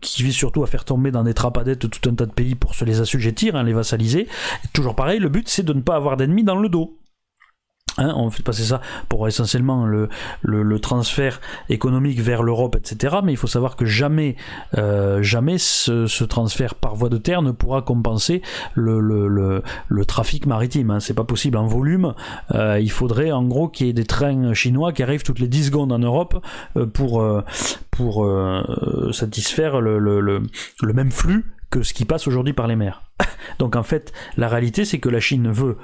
qui 0.00 0.22
vise 0.22 0.34
surtout 0.34 0.62
à 0.62 0.66
faire 0.66 0.84
tomber 0.84 1.10
dans 1.10 1.22
des 1.22 1.34
trapadettes 1.34 1.88
tout 1.88 2.08
un 2.08 2.14
tas 2.14 2.26
de 2.26 2.32
pays 2.32 2.54
pour 2.54 2.74
se 2.74 2.84
les 2.84 3.00
assujettir, 3.00 3.56
hein, 3.56 3.62
les 3.62 3.72
vassaliser. 3.72 4.28
toujours 4.72 4.94
pareil, 4.94 5.18
le 5.18 5.28
but 5.28 5.48
c'est 5.48 5.62
de 5.62 5.72
ne 5.72 5.80
pas 5.80 5.96
avoir 5.96 6.16
d'ennemis 6.16 6.44
dans 6.44 6.56
le 6.56 6.68
dos. 6.68 6.96
Hein, 7.96 8.12
on 8.16 8.28
fait 8.30 8.42
passer 8.42 8.64
ça 8.64 8.80
pour 9.08 9.28
essentiellement 9.28 9.86
le, 9.86 10.08
transfert 10.80 11.40
économique 11.68 12.20
vers 12.20 12.42
l'Europe, 12.42 12.76
etc. 12.76 13.16
Mais 13.22 13.32
il 13.32 13.36
faut 13.36 13.46
savoir 13.46 13.76
que 13.76 13.84
jamais, 13.86 14.36
euh, 14.76 15.22
ce, 15.22 16.24
transfert 16.24 16.74
par 16.74 16.96
voie 16.96 17.08
de 17.08 17.18
terre 17.18 17.42
ne 17.42 17.52
pourra 17.52 17.82
compenser 17.82 18.42
le, 18.74 18.98
le 19.00 20.04
trafic 20.04 20.46
maritime. 20.46 20.90
Hein. 20.90 21.00
C'est 21.00 21.14
pas 21.14 21.24
possible 21.24 21.56
en 21.56 21.66
volume. 21.66 22.14
Euh, 22.52 22.80
il 22.80 22.90
faudrait 22.90 23.30
en 23.30 23.44
gros 23.44 23.68
qu'il 23.68 23.86
y 23.86 23.90
ait 23.90 23.94
des 23.94 24.04
trains 24.04 24.54
chinois 24.54 24.92
qui 24.92 25.02
arrivent 25.02 25.22
toutes 25.22 25.38
les 25.38 25.48
10 25.48 25.66
secondes 25.66 25.92
en 25.92 25.98
Europe 25.98 26.44
euh, 26.76 26.86
pour, 26.86 27.24
pour 27.90 28.26
satisfaire 29.12 29.80
le, 29.80 30.42
même 30.82 31.10
flux 31.10 31.44
que 31.70 31.82
ce 31.82 31.94
qui 31.94 32.04
passe 32.04 32.26
aujourd'hui 32.26 32.52
par 32.52 32.66
les 32.66 32.76
mers. 32.76 33.02
Donc 33.58 33.76
en 33.76 33.82
fait, 33.82 34.12
la 34.36 34.48
réalité 34.48 34.84
c'est 34.84 34.98
que 34.98 35.08
la 35.08 35.20
Chine 35.20 35.50
veut 35.50 35.76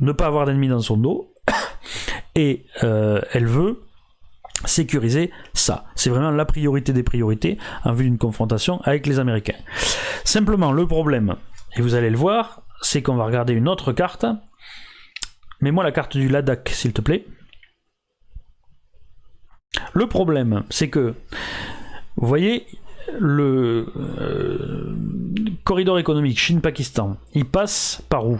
ne 0.00 0.12
pas 0.12 0.26
avoir 0.26 0.46
d'ennemis 0.46 0.68
dans 0.68 0.80
son 0.80 0.96
dos, 0.96 1.31
et 2.34 2.64
euh, 2.82 3.20
elle 3.32 3.46
veut 3.46 3.82
sécuriser 4.64 5.30
ça. 5.54 5.86
C'est 5.94 6.10
vraiment 6.10 6.30
la 6.30 6.44
priorité 6.44 6.92
des 6.92 7.02
priorités 7.02 7.58
en 7.84 7.92
vue 7.92 8.04
d'une 8.04 8.18
confrontation 8.18 8.80
avec 8.82 9.06
les 9.06 9.18
Américains. 9.18 9.58
Simplement, 10.24 10.72
le 10.72 10.86
problème, 10.86 11.36
et 11.76 11.82
vous 11.82 11.94
allez 11.94 12.10
le 12.10 12.16
voir, 12.16 12.62
c'est 12.80 13.02
qu'on 13.02 13.16
va 13.16 13.24
regarder 13.24 13.54
une 13.54 13.68
autre 13.68 13.92
carte. 13.92 14.26
Mets-moi 15.60 15.84
la 15.84 15.92
carte 15.92 16.16
du 16.16 16.28
Ladakh, 16.28 16.68
s'il 16.68 16.92
te 16.92 17.00
plaît. 17.00 17.24
Le 19.94 20.06
problème, 20.06 20.64
c'est 20.70 20.90
que, 20.90 21.14
vous 22.16 22.26
voyez, 22.26 22.66
le 23.18 23.86
euh, 23.96 24.96
corridor 25.64 25.98
économique 25.98 26.38
Chine-Pakistan, 26.38 27.16
il 27.34 27.44
passe 27.44 28.02
par 28.08 28.28
où? 28.28 28.38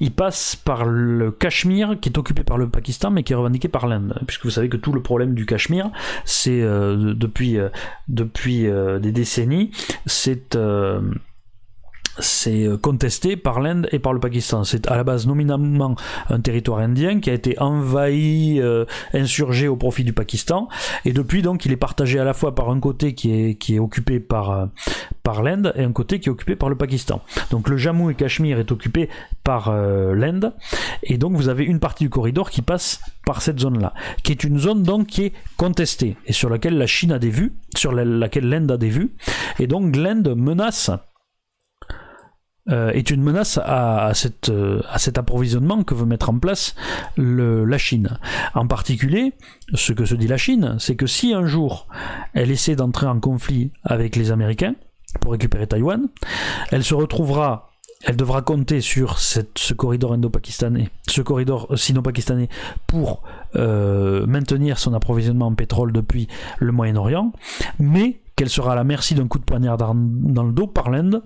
Il 0.00 0.12
passe 0.12 0.56
par 0.56 0.84
le 0.84 1.30
Cachemire, 1.30 1.98
qui 2.00 2.08
est 2.08 2.18
occupé 2.18 2.42
par 2.42 2.58
le 2.58 2.68
Pakistan, 2.68 3.10
mais 3.10 3.22
qui 3.22 3.32
est 3.32 3.36
revendiqué 3.36 3.68
par 3.68 3.86
l'Inde. 3.86 4.20
Puisque 4.26 4.44
vous 4.44 4.50
savez 4.50 4.68
que 4.68 4.76
tout 4.76 4.92
le 4.92 5.02
problème 5.02 5.34
du 5.34 5.46
Cachemire, 5.46 5.90
c'est 6.24 6.62
euh, 6.62 7.14
depuis, 7.14 7.58
euh, 7.58 7.68
depuis 8.08 8.62
des 9.00 9.12
décennies, 9.12 9.70
c'est 10.06 10.56
c'est 12.18 12.64
euh, 12.64 12.76
contesté 12.76 13.36
par 13.36 13.60
l'Inde 13.60 13.88
et 13.92 13.98
par 13.98 14.12
le 14.12 14.20
Pakistan. 14.20 14.64
C'est 14.64 14.90
à 14.90 14.96
la 14.96 15.04
base 15.04 15.26
nominalement 15.26 15.96
un 16.28 16.40
territoire 16.40 16.80
indien 16.80 17.20
qui 17.20 17.30
a 17.30 17.32
été 17.32 17.58
envahi, 17.58 18.60
euh, 18.60 18.84
insurgé 19.14 19.68
au 19.68 19.76
profit 19.76 20.04
du 20.04 20.12
Pakistan, 20.12 20.68
et 21.04 21.12
depuis 21.12 21.42
donc 21.42 21.64
il 21.64 21.72
est 21.72 21.76
partagé 21.76 22.18
à 22.18 22.24
la 22.24 22.34
fois 22.34 22.54
par 22.54 22.70
un 22.70 22.80
côté 22.80 23.14
qui 23.14 23.32
est, 23.32 23.54
qui 23.54 23.76
est 23.76 23.78
occupé 23.78 24.20
par, 24.20 24.50
euh, 24.50 24.66
par 25.22 25.42
l'Inde 25.42 25.72
et 25.76 25.84
un 25.84 25.92
côté 25.92 26.20
qui 26.20 26.28
est 26.28 26.32
occupé 26.32 26.56
par 26.56 26.68
le 26.68 26.76
Pakistan. 26.76 27.22
Donc 27.50 27.68
le 27.68 27.76
Jammu 27.76 28.10
et 28.10 28.14
Cachemire 28.14 28.58
est 28.58 28.72
occupé 28.72 29.08
par 29.44 29.72
l'Inde, 29.72 30.52
et 31.02 31.18
donc 31.18 31.34
vous 31.34 31.48
avez 31.48 31.64
une 31.64 31.80
partie 31.80 32.04
du 32.04 32.10
corridor 32.10 32.50
qui 32.50 32.62
passe 32.62 33.00
par 33.26 33.42
cette 33.42 33.58
zone-là, 33.58 33.92
qui 34.22 34.32
est 34.32 34.44
une 34.44 34.58
zone 34.58 34.82
donc 34.82 35.08
qui 35.08 35.24
est 35.24 35.32
contestée 35.56 36.16
et 36.26 36.32
sur 36.32 36.48
laquelle 36.48 36.78
la 36.78 36.86
Chine 36.86 37.12
a 37.12 37.18
des 37.18 37.30
vues, 37.30 37.54
sur 37.76 37.92
laquelle 37.92 38.48
l'Inde 38.48 38.70
a 38.70 38.76
des 38.76 38.88
vues, 38.88 39.12
et 39.58 39.66
donc 39.66 39.96
l'Inde 39.96 40.34
menace 40.36 40.90
euh, 42.70 42.90
est 42.90 43.10
une 43.10 43.22
menace 43.22 43.58
à, 43.62 44.12
cette, 44.14 44.48
euh, 44.48 44.82
à 44.88 44.98
cet 44.98 45.18
approvisionnement 45.18 45.82
que 45.82 45.94
veut 45.94 46.06
mettre 46.06 46.30
en 46.30 46.38
place 46.38 46.74
la 47.16 47.78
Chine. 47.78 48.18
En 48.54 48.66
particulier, 48.66 49.32
ce 49.74 49.92
que 49.92 50.04
se 50.04 50.14
dit 50.14 50.28
la 50.28 50.36
Chine, 50.36 50.76
c'est 50.78 50.94
que 50.94 51.06
si 51.06 51.34
un 51.34 51.44
jour 51.44 51.88
elle 52.34 52.50
essaie 52.50 52.76
d'entrer 52.76 53.06
en 53.06 53.18
conflit 53.18 53.72
avec 53.82 54.14
les 54.14 54.30
Américains 54.30 54.76
pour 55.20 55.32
récupérer 55.32 55.66
Taïwan, 55.66 56.08
elle 56.70 56.84
se 56.84 56.94
retrouvera 56.94 57.72
elle 58.04 58.16
devra 58.16 58.42
compter 58.42 58.80
sur 58.80 59.18
ce 59.18 59.74
corridor 59.74 60.12
indo-pakistanais, 60.12 60.90
ce 61.08 61.22
corridor 61.22 61.68
sino-pakistanais 61.76 62.48
pour 62.86 63.22
euh, 63.54 64.26
maintenir 64.26 64.78
son 64.78 64.92
approvisionnement 64.92 65.46
en 65.46 65.54
pétrole 65.54 65.92
depuis 65.92 66.26
le 66.58 66.72
Moyen-Orient, 66.72 67.32
mais 67.78 68.20
qu'elle 68.34 68.48
sera 68.48 68.72
à 68.72 68.74
la 68.74 68.84
merci 68.84 69.14
d'un 69.14 69.28
coup 69.28 69.38
de 69.38 69.44
poignard 69.44 69.76
dans 69.76 70.42
le 70.42 70.52
dos 70.52 70.66
par 70.66 70.90
l'Inde 70.90 71.22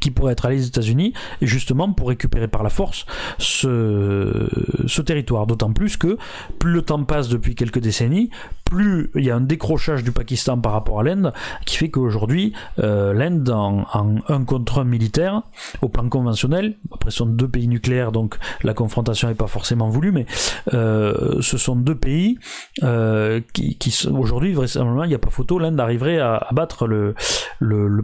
qui 0.00 0.10
pourrait 0.10 0.32
être 0.32 0.46
allé 0.46 0.58
aux 0.58 0.66
États-Unis, 0.66 1.12
justement 1.40 1.92
pour 1.92 2.08
récupérer 2.08 2.48
par 2.48 2.62
la 2.62 2.70
force 2.70 3.06
ce, 3.38 5.00
territoire. 5.02 5.46
D'autant 5.46 5.72
plus 5.72 5.96
que 5.96 6.16
plus 6.58 6.72
le 6.72 6.82
temps 6.82 7.02
passe 7.04 7.28
depuis 7.28 7.54
quelques 7.54 7.80
décennies, 7.80 8.30
plus 8.64 9.10
il 9.16 9.24
y 9.24 9.30
a 9.30 9.36
un 9.36 9.40
décrochage 9.40 10.04
du 10.04 10.12
Pakistan 10.12 10.58
par 10.58 10.72
rapport 10.72 11.00
à 11.00 11.02
l'Inde, 11.02 11.32
qui 11.66 11.76
fait 11.76 11.90
qu'aujourd'hui, 11.90 12.52
euh, 12.78 13.12
l'Inde, 13.12 13.50
en, 13.50 13.84
un 14.28 14.44
contre 14.44 14.80
un 14.80 14.84
militaire, 14.84 15.42
au 15.82 15.88
plan 15.88 16.08
conventionnel, 16.08 16.76
après 16.92 17.10
ce 17.10 17.18
sont 17.18 17.26
deux 17.26 17.48
pays 17.48 17.68
nucléaires, 17.68 18.12
donc 18.12 18.36
la 18.62 18.74
confrontation 18.74 19.28
n'est 19.28 19.34
pas 19.34 19.46
forcément 19.46 19.88
voulue, 19.88 20.12
mais 20.12 20.26
euh, 20.72 21.40
ce 21.40 21.58
sont 21.58 21.76
deux 21.76 21.94
pays 21.94 22.38
euh, 22.82 23.40
qui, 23.52 23.76
aujourd'hui, 24.10 24.52
vraisemblablement, 24.52 25.04
il 25.04 25.08
n'y 25.08 25.14
a 25.14 25.18
pas 25.18 25.30
photo, 25.30 25.58
l'Inde 25.58 25.80
arriverait 25.80 26.18
à, 26.18 26.48
battre 26.52 26.86
le 26.86 27.14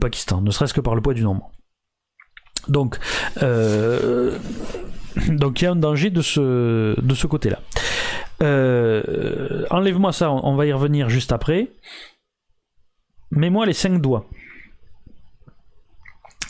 Pakistan, 0.00 0.40
ne 0.40 0.50
serait-ce 0.50 0.74
que 0.74 0.80
par 0.80 0.94
le 0.94 1.00
poids 1.00 1.14
du 1.14 1.22
nombre. 1.22 1.50
Donc, 2.66 2.98
euh, 3.42 4.36
donc 5.28 5.60
il 5.60 5.64
y 5.64 5.68
a 5.68 5.72
un 5.72 5.76
danger 5.76 6.10
de 6.10 6.22
ce, 6.22 7.26
côté-là. 7.26 7.60
Euh, 8.42 9.64
enlève-moi 9.70 10.12
ça, 10.12 10.30
on 10.30 10.54
va 10.54 10.66
y 10.66 10.72
revenir 10.72 11.08
juste 11.08 11.32
après. 11.32 11.70
Mets-moi 13.30 13.66
les 13.66 13.72
cinq 13.72 14.00
doigts. 14.00 14.26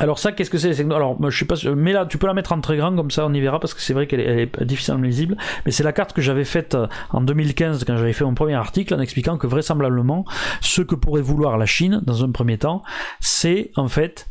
Alors 0.00 0.20
ça, 0.20 0.30
qu'est-ce 0.30 0.50
que 0.50 0.58
c'est 0.58 0.68
les 0.68 0.74
cinq 0.74 0.88
doigts? 0.88 0.96
Alors, 0.96 1.16
je 1.28 1.36
sais 1.36 1.44
pas, 1.44 1.56
mais 1.74 1.92
là, 1.92 2.06
tu 2.06 2.18
peux 2.18 2.28
la 2.28 2.34
mettre 2.34 2.52
en 2.52 2.60
très 2.60 2.76
grand 2.76 2.94
comme 2.94 3.10
ça, 3.10 3.26
on 3.26 3.34
y 3.34 3.40
verra 3.40 3.58
parce 3.58 3.74
que 3.74 3.80
c'est 3.80 3.94
vrai 3.94 4.06
qu'elle 4.06 4.20
est, 4.20 4.62
difficilement 4.62 5.02
lisible. 5.02 5.36
Mais 5.66 5.72
c'est 5.72 5.82
la 5.82 5.92
carte 5.92 6.12
que 6.12 6.22
j'avais 6.22 6.44
faite 6.44 6.76
euh, 6.76 6.86
en 7.10 7.20
2015 7.20 7.84
quand 7.84 7.96
j'avais 7.96 8.12
fait 8.12 8.24
mon 8.24 8.34
premier 8.34 8.54
article 8.54 8.94
en 8.94 9.00
expliquant 9.00 9.38
que 9.38 9.48
vraisemblablement, 9.48 10.24
ce 10.60 10.82
que 10.82 10.94
pourrait 10.94 11.22
vouloir 11.22 11.58
la 11.58 11.66
Chine 11.66 12.00
dans 12.06 12.22
un 12.22 12.30
premier 12.30 12.58
temps, 12.58 12.82
c'est 13.20 13.72
en 13.74 13.88
fait 13.88 14.28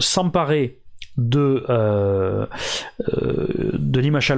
s'emparer 0.00 0.80
de, 1.16 1.64
euh, 1.68 2.46
euh, 3.12 3.46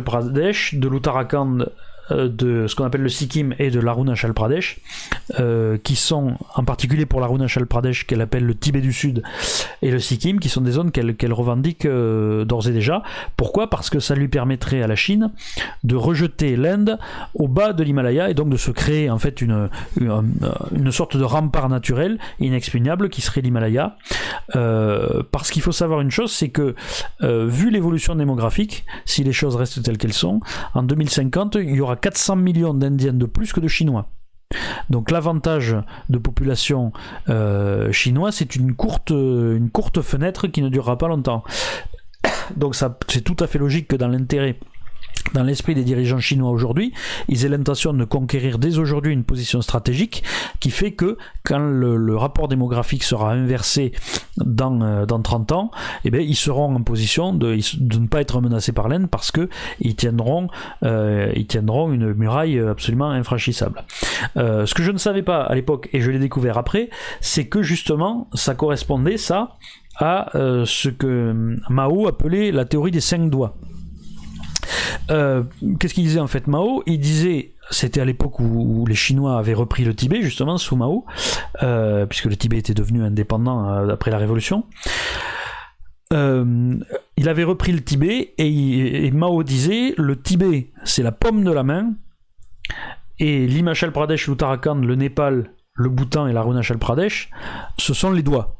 Pradesh, 0.02 0.74
de 0.74 0.88
l'Uttarakhand 0.88 1.60
euh, 1.60 1.66
de 2.10 2.66
ce 2.66 2.74
qu'on 2.74 2.84
appelle 2.84 3.02
le 3.02 3.08
Sikkim 3.08 3.54
et 3.58 3.70
de 3.70 3.80
l'Arunachal 3.80 4.32
Pradesh, 4.32 4.78
euh, 5.40 5.76
qui 5.82 5.96
sont 5.96 6.34
en 6.54 6.64
particulier 6.64 7.06
pour 7.06 7.20
l'Arunachal 7.20 7.66
Pradesh 7.66 8.06
qu'elle 8.06 8.20
appelle 8.20 8.44
le 8.44 8.54
Tibet 8.54 8.80
du 8.80 8.92
Sud 8.92 9.22
et 9.82 9.90
le 9.90 9.98
Sikkim, 9.98 10.38
qui 10.38 10.48
sont 10.48 10.60
des 10.60 10.72
zones 10.72 10.92
qu'elle 10.92 11.32
revendique 11.32 11.84
euh, 11.84 12.44
d'ores 12.44 12.68
et 12.68 12.72
déjà. 12.72 13.02
Pourquoi? 13.36 13.68
Parce 13.70 13.90
que 13.90 13.98
ça 13.98 14.14
lui 14.14 14.28
permettrait 14.28 14.82
à 14.82 14.86
la 14.86 14.96
Chine 14.96 15.32
de 15.82 15.96
rejeter 15.96 16.56
l'Inde 16.56 16.98
au 17.34 17.48
bas 17.48 17.72
de 17.72 17.82
l'Himalaya 17.82 18.30
et 18.30 18.34
donc 18.34 18.50
de 18.50 18.56
se 18.56 18.70
créer 18.70 19.10
en 19.10 19.18
fait 19.18 19.40
une, 19.40 19.68
une, 20.00 20.92
sorte 20.92 21.16
de 21.16 21.24
rempart 21.24 21.68
naturel 21.68 22.18
inexpugnable 22.38 23.08
qui 23.08 23.20
serait 23.20 23.40
l'Himalaya. 23.40 23.96
parce 24.52 25.50
qu'il 25.50 25.62
faut 25.62 25.72
savoir 25.72 26.00
une 26.00 26.10
chose, 26.10 26.32
c'est 26.32 26.48
que 26.50 26.74
vu 27.20 27.70
l'évolution 27.70 28.14
démographique, 28.14 28.84
si 29.04 29.24
les 29.24 29.32
choses 29.32 29.56
restent 29.56 29.82
telles 29.82 29.98
qu'elles 29.98 30.12
sont, 30.12 30.40
en 30.74 30.82
2050, 30.82 31.56
il 31.56 31.74
y 31.74 31.80
aura 31.80 31.95
400 31.96 32.36
millions 32.36 32.74
d'Indiens 32.74 33.12
de 33.12 33.26
plus 33.26 33.52
que 33.52 33.60
de 33.60 33.68
Chinois. 33.68 34.08
Donc 34.90 35.10
l'avantage 35.10 35.76
de 36.08 36.18
population 36.18 36.92
euh, 37.28 37.90
chinoise, 37.90 38.36
c'est 38.36 38.54
une 38.54 38.74
courte, 38.74 39.10
une 39.10 39.70
courte 39.70 40.02
fenêtre 40.02 40.46
qui 40.46 40.62
ne 40.62 40.68
durera 40.68 40.98
pas 40.98 41.08
longtemps. 41.08 41.42
Donc 42.56 42.76
c'est 42.76 43.22
tout 43.22 43.36
à 43.40 43.46
fait 43.46 43.58
logique 43.58 43.88
que 43.88 43.96
dans 43.96 44.08
l'intérêt 44.08 44.58
dans 45.34 45.42
l'esprit 45.42 45.74
des 45.74 45.84
dirigeants 45.84 46.20
chinois 46.20 46.50
aujourd'hui, 46.50 46.92
ils 47.28 47.44
aient 47.44 47.48
l'intention 47.48 47.92
de 47.92 48.04
conquérir 48.04 48.58
dès 48.58 48.78
aujourd'hui 48.78 49.12
une 49.12 49.24
position 49.24 49.60
stratégique 49.60 50.22
qui 50.60 50.70
fait 50.70 50.92
que 50.92 51.18
quand 51.44 51.58
le, 51.58 52.16
rapport 52.16 52.48
démographique 52.48 53.02
sera 53.02 53.32
inversé 53.32 53.92
dans, 54.38 54.80
euh, 54.80 55.04
dans 55.04 55.20
30 55.20 55.52
ans, 55.52 55.70
eh 56.04 56.10
bien, 56.10 56.20
ils 56.20 56.36
seront 56.36 56.74
en 56.74 56.82
position 56.82 57.34
de, 57.34 57.58
ne 57.80 58.06
pas 58.06 58.20
être 58.20 58.40
menacés 58.40 58.72
par 58.72 58.88
l'Inde 58.88 59.08
parce 59.10 59.30
que 59.30 59.48
ils 59.80 59.94
tiendront, 59.94 60.48
euh, 60.82 61.30
ils 61.36 61.46
tiendront 61.46 61.92
une 61.92 62.14
muraille 62.14 62.58
absolument 62.58 63.10
infranchissable. 63.10 63.84
Euh, 64.36 64.64
ce 64.64 64.74
que 64.74 64.82
je 64.82 64.90
ne 64.90 64.98
savais 64.98 65.22
pas 65.22 65.42
à 65.42 65.54
l'époque 65.54 65.90
et 65.92 66.00
je 66.00 66.10
l'ai 66.10 66.18
découvert 66.18 66.56
après, 66.56 66.88
c'est 67.20 67.46
que 67.46 67.62
justement 67.62 68.28
ça 68.32 68.54
correspondait 68.54 69.18
ça 69.18 69.56
à 69.98 70.28
ce 70.34 70.88
que 70.90 71.56
Mao 71.70 72.06
appelait 72.06 72.52
la 72.52 72.66
théorie 72.66 72.90
des 72.90 73.00
cinq 73.00 73.30
doigts. 73.30 73.56
Euh, 75.10 75.42
qu'est-ce 75.78 75.94
qu'il 75.94 76.04
disait 76.04 76.20
en 76.20 76.26
fait 76.26 76.46
Mao? 76.46 76.82
Il 76.86 76.98
disait, 76.98 77.54
c'était 77.70 78.00
à 78.00 78.04
l'époque 78.04 78.40
où, 78.40 78.84
les 78.86 78.94
Chinois 78.94 79.38
avaient 79.38 79.54
repris 79.54 79.84
le 79.84 79.94
Tibet 79.94 80.22
justement 80.22 80.58
sous 80.58 80.76
Mao, 80.76 81.04
euh, 81.62 82.06
puisque 82.06 82.26
le 82.26 82.36
Tibet 82.36 82.58
était 82.58 82.74
devenu 82.74 83.02
indépendant 83.02 83.68
euh, 83.68 83.88
après 83.88 84.10
la 84.10 84.18
Révolution. 84.18 84.64
il 86.12 87.28
avait 87.28 87.44
repris 87.44 87.72
le 87.72 87.82
Tibet 87.82 88.34
et, 88.38 89.10
Mao 89.10 89.42
disait 89.42 89.94
le 89.96 90.20
Tibet 90.20 90.70
c'est 90.84 91.02
la 91.02 91.12
pomme 91.12 91.44
de 91.44 91.50
la 91.50 91.62
main 91.62 91.94
et 93.18 93.46
l'Himachal 93.46 93.92
Pradesh, 93.92 94.28
l'Uttarakhand, 94.28 94.76
le 94.76 94.94
Népal, 94.94 95.50
le 95.74 95.88
Bhoutan 95.88 96.26
et 96.26 96.32
l'Arunachal 96.32 96.78
Pradesh, 96.78 97.30
ce 97.78 97.94
sont 97.94 98.10
les 98.10 98.22
doigts. 98.22 98.55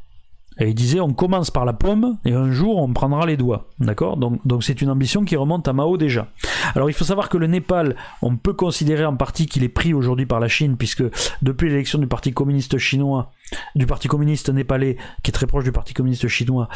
Et 0.59 0.69
il 0.69 0.75
disait 0.75 1.01
on 1.01 1.13
commence 1.13 1.51
par 1.51 1.65
la 1.65 1.73
pomme 1.73 2.19
et 2.25 2.33
un 2.33 2.51
jour 2.51 2.79
on 2.79 2.93
prendra 2.93 3.27
les 3.27 3.37
doigts. 3.37 3.69
D'accord? 3.79 4.17
Donc 4.17 4.47
donc 4.47 4.65
c'est 4.65 4.81
une 4.81 4.91
ambition 4.91 5.25
qui 5.25 5.37
remonte 5.37 5.69
à 5.69 5.73
Mao 5.73 5.97
déjà. 5.97 6.29
Alors 6.75 6.89
il 6.89 6.95
faut 6.95 7.05
savoir 7.05 7.29
que 7.29 7.37
le 7.37 7.47
Népal, 7.47 7.97
on 8.23 8.37
peut 8.37 8.55
considérer 8.55 9.05
en 9.05 9.17
partie 9.17 9.47
qu'il 9.47 9.65
est 9.65 9.69
pris 9.69 9.93
aujourd'hui 9.93 10.27
par 10.27 10.41
la 10.41 10.49
Chine 10.49 10.77
puisque 10.77 11.05
depuis 11.43 11.69
l'élection 11.69 11.99
du 11.99 12.07
Parti 12.07 12.33
communiste 12.33 12.79
chinois, 12.79 13.33
du 13.75 13.87
Parti 13.87 14.09
communiste 14.09 14.49
népalais 14.49 14.97
qui 15.23 15.31
est 15.31 15.33
très 15.33 15.47
proche 15.47 15.65
du 15.65 15.73
Parti 15.73 15.95
communiste 15.95 16.29
chinois 16.29 16.69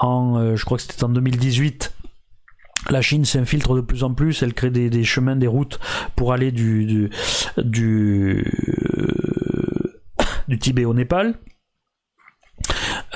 en 0.00 0.38
euh, 0.38 0.56
je 0.56 0.64
crois 0.64 0.78
que 0.78 0.82
c'était 0.82 1.04
en 1.04 1.08
2018 1.08 1.92
la 2.90 3.02
Chine 3.02 3.24
s'infiltre 3.24 3.74
de 3.74 3.80
plus 3.80 4.04
en 4.04 4.14
plus, 4.14 4.42
elle 4.42 4.54
crée 4.54 4.70
des, 4.70 5.04
chemins, 5.04 5.36
des 5.36 5.46
routes 5.46 5.80
pour 6.14 6.32
aller 6.32 6.52
du, 6.52 6.84
du, 6.84 7.10
du, 7.58 8.44
du 10.46 10.58
Tibet 10.58 10.84
au 10.84 10.94
Népal. 10.94 11.34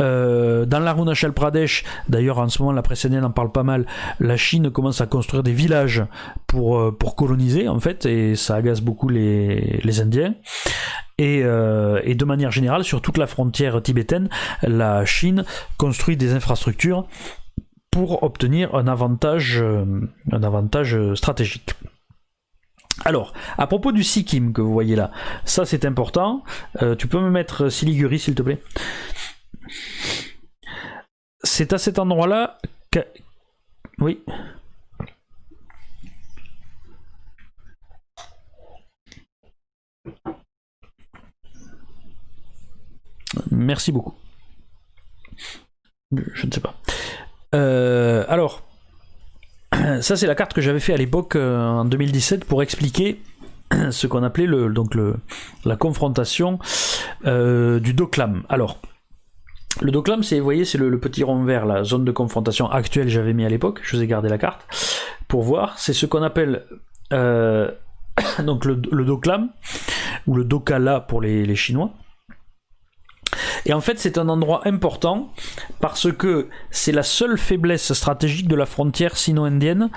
Euh, 0.00 0.66
dans 0.66 0.78
l'Arunachal 0.78 1.32
Pradesh, 1.32 1.84
d'ailleurs 2.08 2.38
en 2.38 2.48
ce 2.48 2.62
moment 2.62 2.72
la 2.72 2.82
presse 2.82 3.06
en 3.06 3.30
parle 3.30 3.52
pas 3.52 3.62
mal, 3.62 3.86
la 4.20 4.36
Chine 4.36 4.70
commence 4.70 5.00
à 5.00 5.06
construire 5.06 5.42
des 5.42 5.52
villages 5.52 6.04
pour, 6.46 6.78
euh, 6.78 6.96
pour 6.96 7.16
coloniser 7.16 7.68
en 7.68 7.80
fait, 7.80 8.06
et 8.06 8.36
ça 8.36 8.56
agace 8.56 8.80
beaucoup 8.80 9.08
les, 9.08 9.80
les 9.82 10.00
Indiens. 10.00 10.34
Et, 11.18 11.42
euh, 11.44 12.00
et, 12.04 12.14
de 12.14 12.24
manière 12.24 12.50
générale, 12.50 12.82
sur 12.82 13.02
toute 13.02 13.18
la 13.18 13.26
frontière 13.26 13.82
tibétaine, 13.82 14.30
la 14.62 15.04
Chine 15.04 15.44
construit 15.76 16.16
des 16.16 16.32
infrastructures 16.32 17.06
pour 17.90 18.22
obtenir 18.22 18.74
un 18.74 18.86
avantage, 18.86 19.62
un 19.62 20.42
avantage 20.42 20.96
stratégique. 21.14 21.74
Alors, 23.04 23.34
à 23.58 23.66
propos 23.66 23.92
du 23.92 24.02
Sikkim 24.02 24.54
que 24.54 24.62
vous 24.62 24.72
voyez 24.72 24.96
là, 24.96 25.10
ça 25.44 25.66
c'est 25.66 25.84
important. 25.84 26.42
tu 26.98 27.06
peux 27.06 27.20
me 27.20 27.30
mettre 27.30 27.68
Siliguri 27.68 28.18
s'il 28.18 28.34
te 28.34 28.42
plaît? 28.42 28.62
C'est 31.42 31.72
à 31.72 31.78
cet 31.78 31.98
endroit-là 31.98 32.58
que... 32.90 33.00
Oui. 33.98 34.22
Merci 43.50 43.92
beaucoup. 43.92 44.14
Je 46.12 46.46
ne 46.46 46.52
sais 46.52 46.60
pas. 46.60 46.74
Euh, 47.54 48.24
alors, 48.28 48.62
ça 50.00 50.16
c'est 50.16 50.26
la 50.26 50.34
carte 50.34 50.52
que 50.52 50.60
j'avais 50.60 50.80
fait 50.80 50.92
à 50.92 50.96
l'époque 50.96 51.36
en 51.36 51.84
2017 51.84 52.44
pour 52.44 52.62
expliquer 52.62 53.22
ce 53.90 54.06
qu'on 54.06 54.22
appelait 54.24 54.46
le, 54.46 54.70
donc 54.70 54.94
le, 54.94 55.16
la 55.64 55.76
confrontation 55.76 56.58
du 57.24 57.94
Doclam. 57.94 58.44
Alors, 58.48 58.80
le 59.80 59.92
Doclam, 59.92 60.22
c'est, 60.22 60.38
vous 60.38 60.44
voyez, 60.44 60.64
c'est 60.64 60.78
le, 60.78 60.98
petit 60.98 61.22
rond 61.22 61.42
vert, 61.44 61.64
la 61.64 61.84
zone 61.84 62.04
de 62.04 62.12
confrontation 62.12 62.70
actuelle 62.70 63.08
j'avais 63.08 63.32
mis 63.32 63.44
à 63.44 63.48
l'époque, 63.48 63.80
je 63.82 63.96
vous 63.96 64.02
ai 64.02 64.06
gardé 64.06 64.28
la 64.28 64.38
carte, 64.38 64.66
pour 65.28 65.42
voir, 65.42 65.78
c'est 65.78 65.92
ce 65.92 66.06
qu'on 66.06 66.22
appelle 66.22 66.64
euh, 67.12 67.70
donc 68.44 68.64
le, 68.64 68.80
le, 68.90 69.04
Doclam, 69.04 69.50
ou 70.26 70.36
le 70.36 70.44
Dokala 70.44 71.00
pour 71.00 71.20
les 71.20 71.54
Chinois. 71.56 71.92
Et 73.66 73.72
en 73.72 73.80
fait, 73.80 73.98
c'est 73.98 74.18
un 74.18 74.28
endroit 74.28 74.62
important 74.66 75.32
parce 75.80 76.12
que 76.12 76.48
c'est 76.70 76.92
la 76.92 77.02
seule 77.02 77.38
faiblesse 77.38 77.92
stratégique 77.92 78.48
de 78.48 78.56
la 78.56 78.66
frontière 78.66 79.16
sino-indienne 79.16 79.90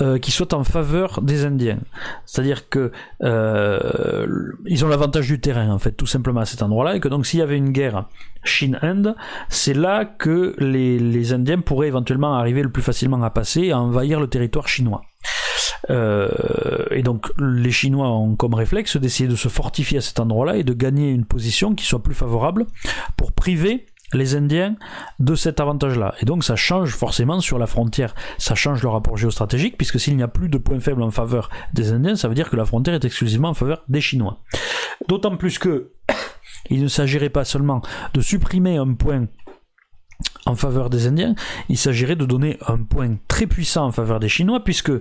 euh, 0.00 0.18
qui 0.18 0.30
soit 0.30 0.52
en 0.54 0.64
faveur 0.64 1.20
des 1.22 1.44
Indiens. 1.44 1.80
C'est-à-dire 2.26 2.68
que 2.68 2.92
euh, 3.22 4.52
ils 4.66 4.84
ont 4.84 4.88
l'avantage 4.88 5.26
du 5.26 5.40
terrain, 5.40 5.70
en 5.70 5.78
fait, 5.78 5.92
tout 5.92 6.06
simplement 6.06 6.40
à 6.40 6.46
cet 6.46 6.62
endroit-là, 6.62 6.96
et 6.96 7.00
que 7.00 7.08
donc 7.08 7.26
s'il 7.26 7.40
y 7.40 7.42
avait 7.42 7.56
une 7.56 7.70
guerre 7.70 8.08
Chine-Inde, 8.44 9.16
c'est 9.48 9.74
là 9.74 10.04
que 10.04 10.54
les, 10.58 10.98
les 10.98 11.32
Indiens 11.32 11.60
pourraient 11.60 11.88
éventuellement 11.88 12.34
arriver 12.34 12.62
le 12.62 12.70
plus 12.70 12.82
facilement 12.82 13.22
à 13.22 13.30
passer 13.30 13.62
et 13.62 13.72
à 13.72 13.78
envahir 13.78 14.20
le 14.20 14.28
territoire 14.28 14.68
chinois. 14.68 15.02
Euh, 15.90 16.28
et 16.90 17.02
donc 17.02 17.30
les 17.38 17.70
Chinois 17.70 18.10
ont 18.10 18.36
comme 18.36 18.54
réflexe 18.54 18.96
d'essayer 18.96 19.28
de 19.28 19.36
se 19.36 19.48
fortifier 19.48 19.98
à 19.98 20.00
cet 20.00 20.20
endroit-là 20.20 20.56
et 20.56 20.64
de 20.64 20.72
gagner 20.72 21.10
une 21.10 21.24
position 21.24 21.74
qui 21.74 21.84
soit 21.84 22.02
plus 22.02 22.14
favorable 22.14 22.66
pour 23.16 23.32
priver 23.32 23.86
les 24.12 24.34
Indiens 24.34 24.76
de 25.18 25.34
cet 25.34 25.60
avantage-là. 25.60 26.14
Et 26.20 26.24
donc 26.24 26.44
ça 26.44 26.56
change 26.56 26.94
forcément 26.94 27.40
sur 27.40 27.58
la 27.58 27.66
frontière, 27.66 28.14
ça 28.38 28.54
change 28.54 28.82
le 28.82 28.88
rapport 28.88 29.16
géostratégique, 29.16 29.76
puisque 29.76 30.00
s'il 30.00 30.16
n'y 30.16 30.22
a 30.22 30.28
plus 30.28 30.48
de 30.48 30.58
points 30.58 30.80
faibles 30.80 31.02
en 31.02 31.10
faveur 31.10 31.50
des 31.72 31.92
Indiens, 31.92 32.16
ça 32.16 32.28
veut 32.28 32.34
dire 32.34 32.50
que 32.50 32.56
la 32.56 32.64
frontière 32.64 32.94
est 32.94 33.04
exclusivement 33.04 33.50
en 33.50 33.54
faveur 33.54 33.82
des 33.88 34.00
Chinois. 34.00 34.38
D'autant 35.08 35.36
plus 35.36 35.58
que 35.58 35.92
il 36.70 36.82
ne 36.82 36.88
s'agirait 36.88 37.30
pas 37.30 37.44
seulement 37.44 37.82
de 38.14 38.20
supprimer 38.20 38.76
un 38.76 38.94
point 38.94 39.26
en 40.46 40.54
faveur 40.54 40.90
des 40.90 41.06
Indiens, 41.06 41.34
il 41.68 41.78
s'agirait 41.78 42.16
de 42.16 42.24
donner 42.24 42.58
un 42.66 42.78
point 42.78 43.16
très 43.28 43.46
puissant 43.46 43.86
en 43.86 43.92
faveur 43.92 44.20
des 44.20 44.28
Chinois, 44.28 44.60
puisque 44.64 44.92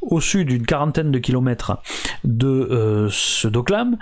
au 0.00 0.20
sud 0.20 0.48
d'une 0.48 0.64
quarantaine 0.64 1.10
de 1.10 1.18
kilomètres 1.18 1.78
de 2.24 2.46
euh, 2.46 3.08
ce 3.10 3.48
Doklam, 3.48 3.96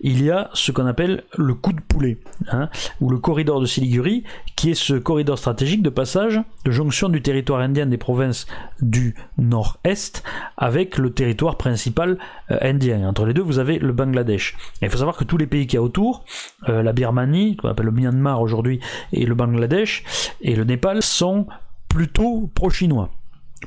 il 0.00 0.22
y 0.22 0.30
a 0.30 0.50
ce 0.54 0.72
qu'on 0.72 0.86
appelle 0.86 1.24
le 1.36 1.54
coup 1.54 1.72
de 1.72 1.80
poulet, 1.80 2.18
hein, 2.50 2.68
ou 3.00 3.10
le 3.10 3.18
corridor 3.18 3.60
de 3.60 3.66
Siliguri, 3.66 4.24
qui 4.56 4.70
est 4.70 4.74
ce 4.74 4.94
corridor 4.94 5.38
stratégique 5.38 5.82
de 5.82 5.90
passage, 5.90 6.40
de 6.64 6.70
jonction 6.70 7.08
du 7.08 7.22
territoire 7.22 7.60
indien 7.60 7.86
des 7.86 7.98
provinces 7.98 8.46
du 8.80 9.14
nord-est 9.38 10.22
avec 10.56 10.98
le 10.98 11.10
territoire 11.12 11.56
principal 11.56 12.18
euh, 12.50 12.58
indien. 12.62 13.08
Entre 13.08 13.26
les 13.26 13.34
deux, 13.34 13.42
vous 13.42 13.58
avez 13.58 13.78
le 13.78 13.92
Bangladesh. 13.92 14.56
il 14.82 14.90
faut 14.90 14.98
savoir 14.98 15.16
que 15.16 15.24
tous 15.24 15.36
les 15.36 15.46
pays 15.46 15.66
qui 15.66 15.76
y 15.76 15.78
a 15.78 15.82
autour, 15.82 16.24
euh, 16.68 16.82
la 16.82 16.92
Birmanie, 16.92 17.56
qu'on 17.56 17.68
appelle 17.68 17.86
le 17.86 17.92
Myanmar 17.92 18.40
aujourd'hui, 18.40 18.80
et 19.12 19.26
le 19.26 19.34
Bangladesh, 19.34 20.04
et 20.40 20.54
le 20.54 20.64
Népal 20.64 21.02
sont 21.02 21.46
plutôt 21.88 22.50
pro-chinois, 22.54 23.10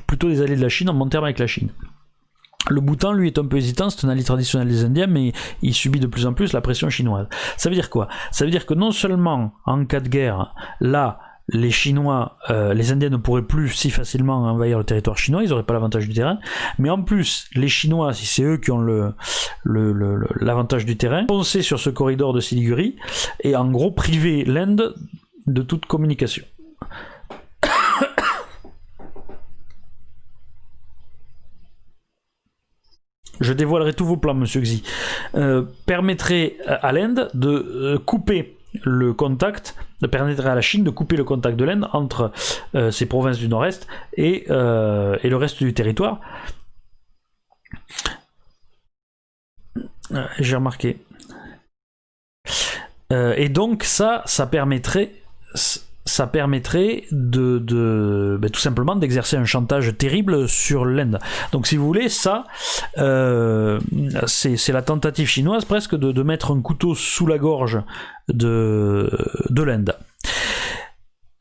plutôt 0.06 0.28
des 0.28 0.42
alliés 0.42 0.56
de 0.56 0.62
la 0.62 0.68
Chine 0.68 0.90
en 0.90 0.94
bon 0.94 1.08
terme 1.08 1.24
avec 1.24 1.38
la 1.38 1.46
Chine. 1.46 1.70
Le 2.70 2.80
Bhoutan, 2.80 3.12
lui, 3.12 3.26
est 3.26 3.38
un 3.38 3.44
peu 3.44 3.58
hésitant, 3.58 3.90
c'est 3.90 4.06
un 4.06 4.08
allié 4.08 4.24
traditionnel 4.24 4.68
des 4.68 4.84
Indiens, 4.84 5.06
mais 5.06 5.32
il 5.60 5.74
subit 5.74 6.00
de 6.00 6.06
plus 6.06 6.26
en 6.26 6.32
plus 6.32 6.54
la 6.54 6.62
pression 6.62 6.88
chinoise. 6.88 7.26
Ça 7.58 7.68
veut 7.68 7.74
dire 7.74 7.90
quoi? 7.90 8.08
Ça 8.30 8.46
veut 8.46 8.50
dire 8.50 8.64
que 8.64 8.72
non 8.72 8.90
seulement 8.90 9.52
en 9.66 9.84
cas 9.84 10.00
de 10.00 10.08
guerre, 10.08 10.54
là, 10.80 11.20
les 11.48 11.70
Chinois, 11.70 12.38
euh, 12.48 12.72
les 12.72 12.90
Indiens 12.90 13.10
ne 13.10 13.18
pourraient 13.18 13.42
plus 13.42 13.68
si 13.68 13.90
facilement 13.90 14.44
envahir 14.44 14.78
le 14.78 14.84
territoire 14.84 15.18
chinois, 15.18 15.42
ils 15.42 15.50
n'auraient 15.50 15.64
pas 15.64 15.74
l'avantage 15.74 16.08
du 16.08 16.14
terrain. 16.14 16.38
Mais 16.78 16.88
en 16.88 17.02
plus, 17.02 17.50
les 17.54 17.68
Chinois, 17.68 18.14
si 18.14 18.24
c'est 18.24 18.44
eux 18.44 18.56
qui 18.56 18.70
ont 18.70 18.80
l'avantage 18.80 20.82
le, 20.82 20.86
du 20.86 20.96
terrain, 20.96 21.26
foncer 21.28 21.60
sur 21.60 21.78
ce 21.78 21.90
corridor 21.90 22.32
de 22.32 22.40
Siliguri 22.40 22.96
et 23.40 23.56
en 23.56 23.70
gros 23.70 23.90
priver 23.90 24.44
l'Inde 24.44 24.94
de 25.46 25.62
toute 25.62 25.84
communication. 25.84 26.44
Je 33.40 33.52
dévoilerai 33.52 33.92
tous 33.92 34.04
vos 34.04 34.16
plans, 34.16 34.34
monsieur 34.34 34.60
Xi, 34.60 34.82
euh, 35.34 35.62
permettrait 35.86 36.56
à 36.66 36.92
l'Inde 36.92 37.30
de 37.34 37.48
euh, 37.48 37.98
couper 37.98 38.56
le 38.82 39.12
contact, 39.12 39.76
permettrait 40.10 40.50
à 40.50 40.54
la 40.54 40.60
Chine 40.60 40.84
de 40.84 40.90
couper 40.90 41.16
le 41.16 41.24
contact 41.24 41.56
de 41.56 41.64
l'Inde 41.64 41.88
entre 41.92 42.32
euh, 42.74 42.90
ces 42.90 43.06
provinces 43.06 43.38
du 43.38 43.48
nord-est 43.48 43.86
et, 44.16 44.44
et, 44.46 44.48
le 44.48 45.36
reste 45.36 45.62
du 45.62 45.72
territoire. 45.72 46.20
J'ai 50.38 50.56
remarqué. 50.56 50.98
et 53.10 53.48
donc 53.48 53.84
ça, 53.84 54.22
ça 54.26 54.46
permettrait 54.46 55.12
ça 56.06 56.26
permettrait 56.26 57.04
de, 57.10 58.38
ben, 58.40 58.50
tout 58.50 58.60
simplement 58.60 58.96
d'exercer 58.96 59.36
un 59.36 59.44
chantage 59.44 59.96
terrible 59.96 60.48
sur 60.48 60.84
l'Inde. 60.84 61.18
Donc 61.52 61.66
si 61.66 61.76
vous 61.76 61.86
voulez, 61.86 62.08
ça, 62.08 62.44
euh, 62.98 63.80
c'est 64.26 64.72
la 64.72 64.82
tentative 64.82 65.28
chinoise 65.28 65.64
presque 65.64 65.94
de, 65.94 66.12
de, 66.12 66.22
mettre 66.22 66.52
un 66.52 66.60
couteau 66.60 66.94
sous 66.94 67.26
la 67.26 67.38
gorge 67.38 67.80
de, 68.28 69.10
de 69.50 69.62
l'Inde. 69.62 69.96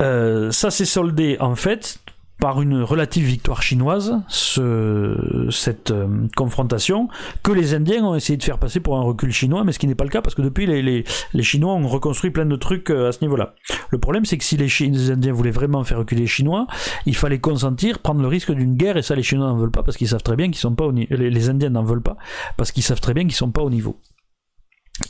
Euh, 0.01 0.51
ça 0.51 0.71
s'est 0.71 0.85
soldé 0.85 1.37
en 1.39 1.55
fait 1.55 1.99
par 2.43 2.61
une 2.61 2.83
relative 2.83 3.23
victoire 3.23 3.61
chinoise, 3.61 4.19
ce, 4.27 5.47
cette 5.49 5.91
euh, 5.91 6.27
confrontation, 6.35 7.07
que 7.41 7.53
les 7.53 7.73
Indiens 7.73 8.03
ont 8.03 8.15
essayé 8.15 8.35
de 8.35 8.43
faire 8.43 8.57
passer 8.57 8.81
pour 8.81 8.97
un 8.97 9.01
recul 9.01 9.31
chinois, 9.31 9.63
mais 9.63 9.71
ce 9.71 9.79
qui 9.79 9.87
n'est 9.87 9.95
pas 9.95 10.03
le 10.03 10.09
cas 10.09 10.21
parce 10.21 10.35
que 10.35 10.41
depuis 10.41 10.65
les, 10.65 10.81
les, 10.81 11.41
Chinois 11.41 11.73
ont 11.73 11.87
reconstruit 11.87 12.31
plein 12.31 12.45
de 12.45 12.57
trucs 12.57 12.89
euh, 12.89 13.07
à 13.07 13.11
ce 13.13 13.21
niveau-là. 13.21 13.55
Le 13.91 13.97
problème 13.97 14.25
c'est 14.25 14.37
que 14.37 14.43
si 14.43 14.57
les, 14.57 15.09
Indiens 15.09 15.31
voulaient 15.31 15.51
vraiment 15.51 15.85
faire 15.85 15.99
reculer 15.99 16.23
les 16.23 16.27
Chinois, 16.27 16.67
il 17.05 17.15
fallait 17.15 17.39
consentir, 17.39 17.99
prendre 17.99 18.21
le 18.21 18.27
risque 18.27 18.51
d'une 18.51 18.75
guerre, 18.75 18.97
et 18.97 19.03
ça 19.03 19.15
les 19.15 19.23
Chinois 19.23 19.47
n'en 19.47 19.55
veulent 19.55 19.71
pas 19.71 19.83
parce 19.83 19.95
qu'ils 19.95 20.09
savent 20.09 20.21
très 20.21 20.35
bien 20.35 20.47
qu'ils 20.47 20.57
sont 20.57 20.75
pas 20.75 20.83
au 20.83 20.91
les 20.91 21.49
Indiens 21.49 21.69
n'en 21.69 21.83
veulent 21.83 22.03
pas 22.03 22.17
parce 22.57 22.73
qu'ils 22.73 22.83
savent 22.83 22.99
très 22.99 23.13
bien 23.13 23.23
qu'ils 23.23 23.35
sont 23.35 23.51
pas 23.51 23.61
au 23.61 23.69
niveau 23.69 24.01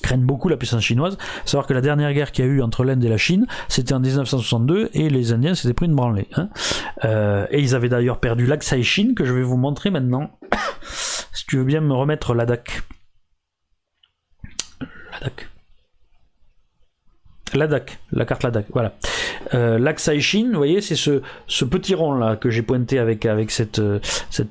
craignent 0.01 0.26
beaucoup 0.26 0.49
la 0.49 0.57
puissance 0.57 0.84
chinoise. 0.84 1.18
Savoir 1.45 1.68
que 1.68 1.73
la 1.73 1.81
dernière 1.81 2.14
guerre 2.14 2.31
qu'il 2.31 2.45
y 2.45 2.47
a 2.47 2.51
eu 2.51 2.61
entre 2.61 2.84
l'Inde 2.84 3.03
et 3.03 3.10
la 3.10 3.18
Chine, 3.18 3.47
c'était 3.68 3.93
en 3.93 3.99
1962 3.99 4.89
et 4.93 5.10
les 5.10 5.34
Indiens 5.34 5.55
s'étaient 5.55 5.73
pris 5.73 5.85
une 5.85 5.95
branlée. 5.95 6.27
Hein. 6.35 6.49
Euh, 7.05 7.45
et 7.51 7.60
ils 7.60 7.76
avaient 7.76 7.89
d'ailleurs 7.89 8.19
perdu 8.19 8.45
l'Aksai 8.45 8.84
Chine 8.84 9.15
que 9.15 9.26
je 9.26 9.34
vais 9.34 9.43
vous 9.43 9.57
montrer 9.57 9.89
maintenant. 9.89 10.31
si 11.34 11.45
tu 11.45 11.57
veux 11.57 11.65
bien 11.65 11.81
me 11.81 11.93
remettre 11.93 12.34
l'ADAC. 12.34 12.84
L'ADAC. 15.14 15.49
Ladakh, 17.55 17.99
la 18.11 18.25
carte 18.25 18.43
Ladakh, 18.43 18.65
voilà. 18.73 18.93
Euh, 19.53 19.93
Chine, 20.19 20.49
vous 20.51 20.57
voyez, 20.57 20.81
c'est 20.81 20.95
ce, 20.95 21.21
petit 21.65 21.95
rond 21.95 22.13
là 22.13 22.35
que 22.35 22.49
j'ai 22.49 22.61
pointé 22.61 22.99
avec, 22.99 23.25
avec 23.25 23.51
cette, 23.51 23.80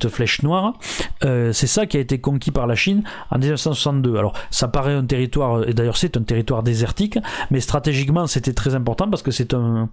flèche 0.09 0.43
noire. 0.43 0.73
Euh, 1.23 1.51
c'est 1.51 1.67
ça 1.67 1.85
qui 1.85 1.97
a 1.97 1.99
été 1.99 2.19
conquis 2.19 2.51
par 2.51 2.67
la 2.67 2.75
Chine 2.75 3.03
en 3.31 3.37
1962. 3.37 4.17
Alors, 4.17 4.33
ça 4.49 4.67
paraît 4.67 4.93
un 4.93 5.05
territoire, 5.05 5.67
et 5.67 5.73
d'ailleurs 5.73 5.97
c'est 5.97 6.17
un 6.17 6.23
territoire 6.23 6.63
désertique, 6.63 7.17
mais 7.51 7.59
stratégiquement 7.59 8.27
c'était 8.27 8.53
très 8.53 8.75
important 8.75 9.09
parce 9.09 9.23
que 9.23 9.31
c'est 9.31 9.53
un, 9.53 9.89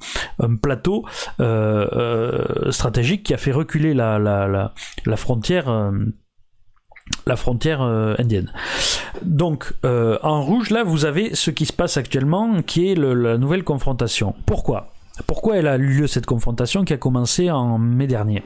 plateau 0.62 1.05
euh, 1.41 1.87
euh 1.93 2.70
stratégique 2.70 3.23
qui 3.24 3.35
a 3.35 3.37
fait 3.37 3.53
reculer 3.53 3.95
la, 3.95 4.19
la, 4.19 4.49
la, 4.49 4.74
la 5.07 5.16
frontière 5.16 5.69
euh, 5.69 5.91
la 7.27 7.37
frontière 7.37 7.82
euh, 7.82 8.15
indienne. 8.19 8.53
Donc 9.23 9.73
euh, 9.85 10.19
en 10.23 10.43
rouge 10.43 10.70
là 10.70 10.85
vous 10.85 11.05
avez 11.05 11.35
ce 11.35 11.51
qui 11.51 11.66
se 11.66 11.73
passe 11.73 11.97
actuellement 11.97 12.62
qui 12.62 12.91
est 12.91 12.95
la 12.95 13.39
nouvelle 13.39 13.65
confrontation. 13.65 14.35
Pourquoi? 14.47 14.89
Pourquoi 15.27 15.57
elle 15.57 15.66
a 15.66 15.77
eu 15.77 15.87
lieu 15.87 16.07
cette 16.07 16.27
confrontation 16.27 16.85
qui 16.85 16.93
a 16.93 16.97
commencé 16.97 17.51
en 17.51 17.78
mai 17.78 18.07
dernier? 18.07 18.43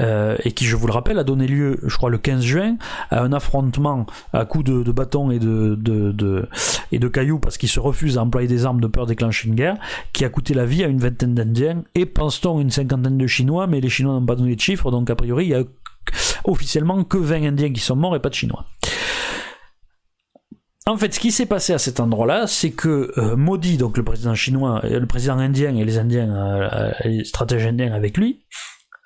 Euh, 0.00 0.36
et 0.44 0.52
qui, 0.52 0.64
je 0.64 0.74
vous 0.74 0.86
le 0.86 0.92
rappelle, 0.92 1.18
a 1.18 1.24
donné 1.24 1.46
lieu, 1.46 1.78
je 1.84 1.94
crois, 1.96 2.08
le 2.08 2.16
15 2.16 2.42
juin 2.42 2.76
à 3.10 3.22
un 3.22 3.32
affrontement 3.32 4.06
à 4.32 4.44
coups 4.44 4.64
de, 4.64 4.90
bâtons 4.90 5.30
et 5.30 5.38
de, 5.38 5.76
de, 5.76 6.48
et 6.92 6.98
de 6.98 7.08
cailloux 7.08 7.38
parce 7.38 7.58
qu'ils 7.58 7.68
se 7.68 7.80
refusent 7.80 8.18
à 8.18 8.22
employer 8.22 8.48
des 8.48 8.64
armes 8.64 8.80
de 8.80 8.86
peur 8.86 9.06
déclencher 9.06 9.48
une 9.48 9.54
guerre 9.54 9.76
qui 10.12 10.24
a 10.24 10.28
coûté 10.28 10.54
la 10.54 10.64
vie 10.64 10.82
à 10.82 10.86
une 10.86 10.98
vingtaine 10.98 11.34
d'Indiens 11.34 11.82
et 11.94 12.06
pense-t-on 12.06 12.60
une 12.60 12.70
cinquantaine 12.70 13.18
de 13.18 13.26
Chinois, 13.26 13.66
mais 13.66 13.80
les 13.80 13.90
Chinois 13.90 14.14
n'ont 14.14 14.26
pas 14.26 14.36
donné 14.36 14.56
de 14.56 14.60
chiffres 14.60 14.90
donc 14.90 15.10
a 15.10 15.14
priori 15.14 15.46
il 15.46 15.50
y 15.50 15.54
a 15.54 15.62
officiellement 16.44 17.04
que 17.04 17.18
20 17.18 17.44
Indiens 17.44 17.72
qui 17.72 17.80
sont 17.80 17.96
morts 17.96 18.16
et 18.16 18.20
pas 18.20 18.28
de 18.28 18.34
Chinois. 18.34 18.66
En 20.86 20.96
fait, 20.96 21.14
ce 21.14 21.20
qui 21.20 21.30
s'est 21.30 21.46
passé 21.46 21.72
à 21.72 21.78
cet 21.78 22.00
endroit-là, 22.00 22.48
c'est 22.48 22.72
que 22.72 23.12
euh, 23.16 23.36
Modi, 23.36 23.76
donc 23.76 23.96
le 23.96 24.02
président 24.02 24.34
chinois, 24.34 24.80
euh, 24.84 24.98
le 24.98 25.06
président 25.06 25.38
indien 25.38 25.76
et 25.76 25.84
les 25.84 25.98
Indiens, 25.98 26.34
euh, 26.34 26.92
les 27.04 27.24
stratèges 27.24 27.66
indiens 27.66 27.92
avec 27.92 28.16
lui, 28.16 28.40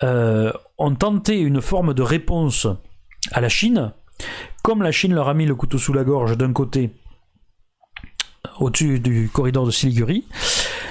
ont 0.03 0.95
tenté 0.95 1.39
une 1.39 1.63
forme 1.63 1.95
de 1.95 2.03
réponse 2.03 2.67
à 3.33 3.41
la 3.41 3.49
Chine. 3.49 3.93
Comme 4.63 4.83
la 4.83 4.93
Chine 4.93 5.15
leur 5.15 5.29
a 5.29 5.35
mis 5.35 5.47
le 5.47 5.55
couteau 5.55 5.79
sous 5.79 5.93
la 5.93 6.05
gorge 6.05 6.37
d'un 6.37 6.53
côté, 6.53 6.91
au-dessus 8.59 9.01
du 9.01 9.31
corridor 9.33 9.67
de 9.67 9.71
Siliguri, 9.71 10.27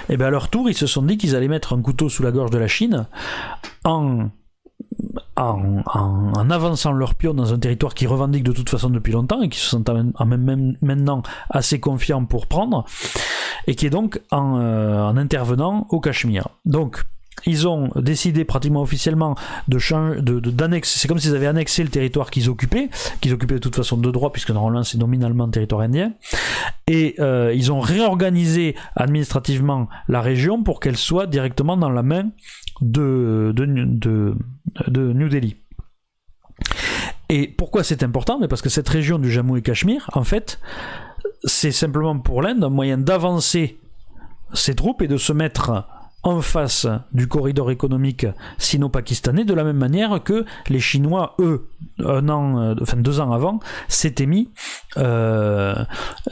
et 0.10 0.18
bien 0.18 0.28
à 0.28 0.30
leur 0.30 0.50
tour, 0.50 0.70
ils 0.70 0.78
se 0.78 0.88
sont 0.88 1.02
dit 1.02 1.18
qu'ils 1.18 1.36
allaient 1.36 1.48
mettre 1.48 1.74
un 1.74 1.82
couteau 1.82 2.10
sous 2.10 2.24
la 2.24 2.32
gorge 2.32 2.52
de 2.52 2.58
la 2.58 2.68
Chine 2.68 3.08
en 3.84 4.30
en, 5.38 6.50
avançant 6.50 6.92
leur 6.92 7.16
pion 7.16 7.34
dans 7.34 7.54
un 7.54 7.60
territoire 7.60 7.94
qu'ils 7.94 8.08
revendiquent 8.08 8.44
de 8.44 8.52
toute 8.52 8.70
façon 8.70 8.90
depuis 8.90 9.14
longtemps 9.14 9.42
et 9.42 9.50
qui 9.50 9.60
se 9.60 9.68
sentent 9.68 9.90
même, 9.90 10.78
maintenant 10.82 11.24
assez 11.50 11.80
confiants 11.80 12.26
pour 12.26 12.48
prendre, 12.48 12.86
et 13.68 13.76
qui 13.76 13.86
est 13.86 13.90
donc 13.90 14.22
en, 14.32 14.60
euh, 14.60 15.02
en 15.02 15.18
intervenant 15.18 15.88
au 15.90 16.00
Cachemire. 16.00 16.50
Donc, 16.66 17.04
ils 17.46 17.68
ont 17.68 17.90
décidé 17.96 18.46
pratiquement 18.46 18.82
officiellement 18.82 19.36
de 19.68 19.78
changer, 19.78 20.22
d'annexer. 20.22 21.00
c'est 21.00 21.08
comme 21.08 21.20
s'ils 21.20 21.36
avaient 21.36 21.48
annexé 21.48 21.84
le 21.84 21.90
territoire 21.90 22.32
qu'ils 22.32 22.50
occupaient, 22.50 22.90
qu'ils 23.22 23.34
occupaient 23.34 23.56
de 23.56 23.60
toute 23.60 23.76
façon 23.76 23.98
de 23.98 24.10
droit, 24.12 24.32
puisque 24.32 24.52
normalement 24.52 24.84
c'est 24.84 24.98
nominalement 24.98 25.48
territoire 25.50 25.82
indien. 25.82 26.14
Et 26.88 27.16
euh, 27.20 27.54
ils 27.54 27.72
ont 27.72 27.80
réorganisé 27.80 28.76
administrativement 28.96 29.90
la 30.08 30.22
région 30.22 30.64
pour 30.64 30.80
qu'elle 30.80 30.98
soit 30.98 31.28
directement 31.28 31.78
dans 31.78 31.90
la 31.90 32.04
main 32.04 32.30
de, 32.82 33.54
de, 33.56 34.36
de, 34.88 35.14
New 35.14 35.30
Delhi. 35.30 35.58
Et 37.30 37.48
pourquoi 37.48 37.84
c'est 37.84 38.04
important? 38.04 38.40
Parce 38.48 38.62
que 38.62 38.70
cette 38.70 38.90
région 38.90 39.20
du 39.20 39.32
Jammu 39.32 39.58
et 39.58 39.62
Cachemire, 39.62 40.10
en 40.14 40.24
fait, 40.24 40.60
c'est 41.44 41.72
simplement 41.72 42.20
pour 42.20 42.42
l'Inde 42.42 42.64
un 42.64 42.70
moyen 42.70 42.98
d'avancer 42.98 43.78
ses 44.54 44.76
troupes 44.76 45.02
et 45.02 45.08
de 45.08 45.18
se 45.18 45.34
mettre 45.34 45.88
en 46.26 46.42
face 46.42 46.88
du 47.14 47.28
corridor 47.28 47.70
économique 47.70 48.26
sino-pakistanais, 48.58 49.46
de 49.46 49.54
la 49.54 49.64
même 49.64 49.78
manière 49.78 50.22
que 50.24 50.44
les 50.70 50.80
Chinois, 50.80 51.36
eux, 51.40 51.70
un 52.00 52.28
an, 52.30 52.60
euh, 52.60 52.76
enfin 52.82 52.98
deux 52.98 53.20
ans 53.20 53.32
avant, 53.32 53.60
s'étaient 53.88 54.26
mis 54.26 54.50
euh, 54.98 55.76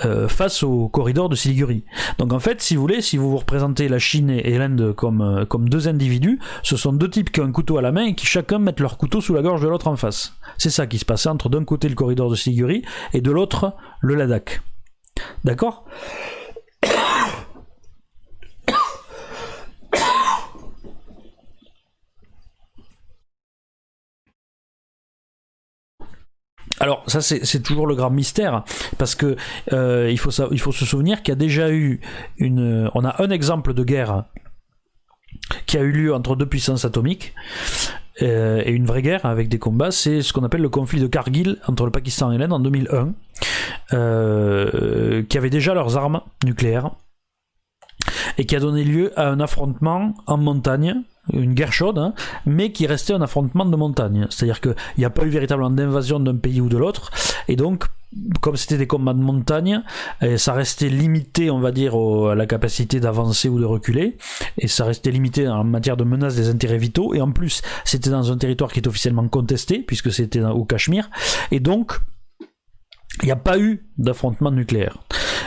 euh, 0.03 0.27
face 0.27 0.63
au 0.63 0.89
corridor 0.89 1.29
de 1.29 1.35
Siliguri. 1.35 1.85
Donc 2.17 2.33
en 2.33 2.39
fait, 2.39 2.61
si 2.61 2.75
vous 2.75 2.81
voulez, 2.81 3.01
si 3.01 3.17
vous 3.17 3.29
vous 3.29 3.37
représentez 3.37 3.87
la 3.87 3.99
Chine 3.99 4.31
et 4.31 4.57
l'Inde 4.57 4.93
comme, 4.95 5.45
comme 5.47 5.69
deux 5.69 5.87
individus, 5.87 6.39
ce 6.63 6.75
sont 6.75 6.91
deux 6.91 7.09
types 7.09 7.31
qui 7.31 7.41
ont 7.41 7.45
un 7.45 7.51
couteau 7.51 7.77
à 7.77 7.83
la 7.83 7.91
main 7.91 8.05
et 8.05 8.15
qui 8.15 8.25
chacun 8.25 8.57
mettent 8.57 8.79
leur 8.79 8.97
couteau 8.97 9.21
sous 9.21 9.35
la 9.35 9.43
gorge 9.43 9.61
de 9.61 9.67
l'autre 9.67 9.87
en 9.87 9.95
face. 9.95 10.33
C'est 10.57 10.71
ça 10.71 10.87
qui 10.87 10.97
se 10.97 11.05
passe 11.05 11.27
entre 11.27 11.49
d'un 11.49 11.65
côté 11.65 11.87
le 11.87 11.95
corridor 11.95 12.31
de 12.31 12.35
Siliguri 12.35 12.81
et 13.13 13.21
de 13.21 13.31
l'autre 13.31 13.75
le 14.01 14.15
Ladakh. 14.15 14.61
D'accord? 15.43 15.85
Alors 26.79 27.03
ça 27.07 27.21
c'est 27.21 27.61
toujours 27.61 27.87
le 27.87 27.95
grand 27.95 28.09
mystère 28.09 28.63
parce 28.97 29.15
que 29.15 29.35
euh, 29.71 30.09
il, 30.11 30.17
faut 30.17 30.31
se 30.31 30.85
souvenir 30.85 31.21
qu'il 31.21 31.31
y 31.31 31.37
a 31.37 31.39
déjà 31.39 31.71
eu 31.71 32.01
une 32.37 32.89
on 32.95 33.05
a 33.05 33.21
un 33.21 33.29
exemple 33.29 33.73
de 33.73 33.83
guerre 33.83 34.25
qui 35.65 35.77
a 35.77 35.81
eu 35.81 35.91
lieu 35.91 36.13
entre 36.13 36.35
deux 36.35 36.47
puissances 36.47 36.83
atomiques 36.83 37.33
euh, 38.21 38.61
et 38.65 38.71
une 38.71 38.85
vraie 38.85 39.01
guerre 39.01 39.25
avec 39.25 39.49
des 39.49 39.57
combats, 39.57 39.91
c'est 39.91 40.21
ce 40.21 40.33
qu'on 40.33 40.43
appelle 40.43 40.61
le 40.61 40.69
conflit 40.69 40.99
de 40.99 41.07
Kargil 41.07 41.57
entre 41.67 41.85
le 41.85 41.91
Pakistan 41.91 42.31
et 42.31 42.37
l'Inde 42.37 42.53
en 42.53 42.59
2001, 42.59 43.13
euh, 43.93 45.23
qui 45.23 45.37
avait 45.37 45.49
déjà 45.49 45.73
leurs 45.73 45.97
armes 45.97 46.21
nucléaires 46.43 46.91
et 48.37 48.45
qui 48.45 48.55
a 48.55 48.59
donné 48.59 48.83
lieu 48.83 49.17
à 49.19 49.29
un 49.29 49.39
affrontement 49.39 50.13
en 50.27 50.37
montagne 50.37 51.01
une 51.31 51.53
guerre 51.53 51.71
chaude, 51.71 51.97
hein, 51.97 52.13
mais 52.45 52.71
qui 52.71 52.85
restait 52.85 53.13
un 53.13 53.21
affrontement 53.21 53.65
de 53.65 53.75
montagne. 53.75 54.27
C'est-à-dire 54.29 54.59
qu'il 54.59 54.75
n'y 54.97 55.05
a 55.05 55.09
pas 55.09 55.23
eu 55.23 55.29
véritablement 55.29 55.69
d'invasion 55.69 56.19
d'un 56.19 56.35
pays 56.35 56.59
ou 56.59 56.69
de 56.69 56.77
l'autre, 56.77 57.11
et 57.47 57.55
donc, 57.55 57.85
comme 58.41 58.57
c'était 58.57 58.77
des 58.77 58.87
combats 58.87 59.13
de 59.13 59.21
montagne, 59.21 59.81
eh, 60.21 60.37
ça 60.37 60.53
restait 60.53 60.89
limité, 60.89 61.49
on 61.49 61.59
va 61.59 61.71
dire, 61.71 61.95
à 61.95 62.35
la 62.35 62.45
capacité 62.45 62.99
d'avancer 62.99 63.49
ou 63.49 63.59
de 63.59 63.65
reculer, 63.65 64.17
et 64.57 64.67
ça 64.67 64.85
restait 64.85 65.11
limité 65.11 65.47
en 65.47 65.63
matière 65.63 65.97
de 65.97 66.03
menace 66.03 66.35
des 66.35 66.49
intérêts 66.49 66.77
vitaux, 66.77 67.13
et 67.13 67.21
en 67.21 67.31
plus, 67.31 67.61
c'était 67.85 68.09
dans 68.09 68.31
un 68.31 68.37
territoire 68.37 68.71
qui 68.71 68.79
est 68.79 68.87
officiellement 68.87 69.27
contesté, 69.27 69.79
puisque 69.79 70.11
c'était 70.11 70.41
au 70.41 70.65
Cachemire, 70.65 71.09
et 71.51 71.59
donc, 71.59 71.99
il 73.22 73.26
n'y 73.26 73.31
a 73.31 73.38
pas 73.38 73.60
eu 73.60 73.85
d'affrontement 73.98 74.52
nucléaire. 74.52 74.98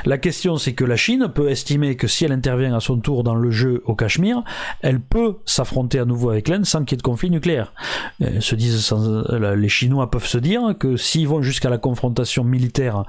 La 0.05 0.19
question, 0.19 0.57
c'est 0.57 0.73
que 0.73 0.85
la 0.85 0.95
Chine 0.95 1.29
peut 1.35 1.51
estimer 1.51 1.97
que 1.97 2.07
si 2.07 2.25
elle 2.25 2.31
intervient 2.31 2.75
à 2.77 2.79
son 2.79 2.99
tour 2.99 3.25
dans 3.25 3.35
le 3.35 3.51
jeu 3.51 3.83
au 3.87 3.97
Cachemire, 3.97 4.45
elle 4.81 5.01
peut 5.01 5.39
s'affronter 5.47 5.99
à 5.99 6.05
nouveau 6.05 6.31
avec 6.31 6.47
l'Inde 6.47 6.65
sans 6.65 6.85
qu'il 6.85 6.93
y 6.93 6.95
ait 6.95 6.99
de 6.99 7.03
conflit 7.03 7.29
nucléaire. 7.29 7.73
Euh, 8.23 8.41
se 8.41 8.55
disent, 8.55 8.93
euh, 8.93 9.57
les 9.57 9.69
Chinois 9.69 10.09
peuvent 10.09 10.27
se 10.27 10.39
dire 10.39 10.77
que 10.79 10.97
s'ils 10.97 11.27
vont 11.27 11.43
jusqu'à 11.43 11.71
la 11.71 11.79
confrontation 11.79 12.45
militaire 12.45 13.03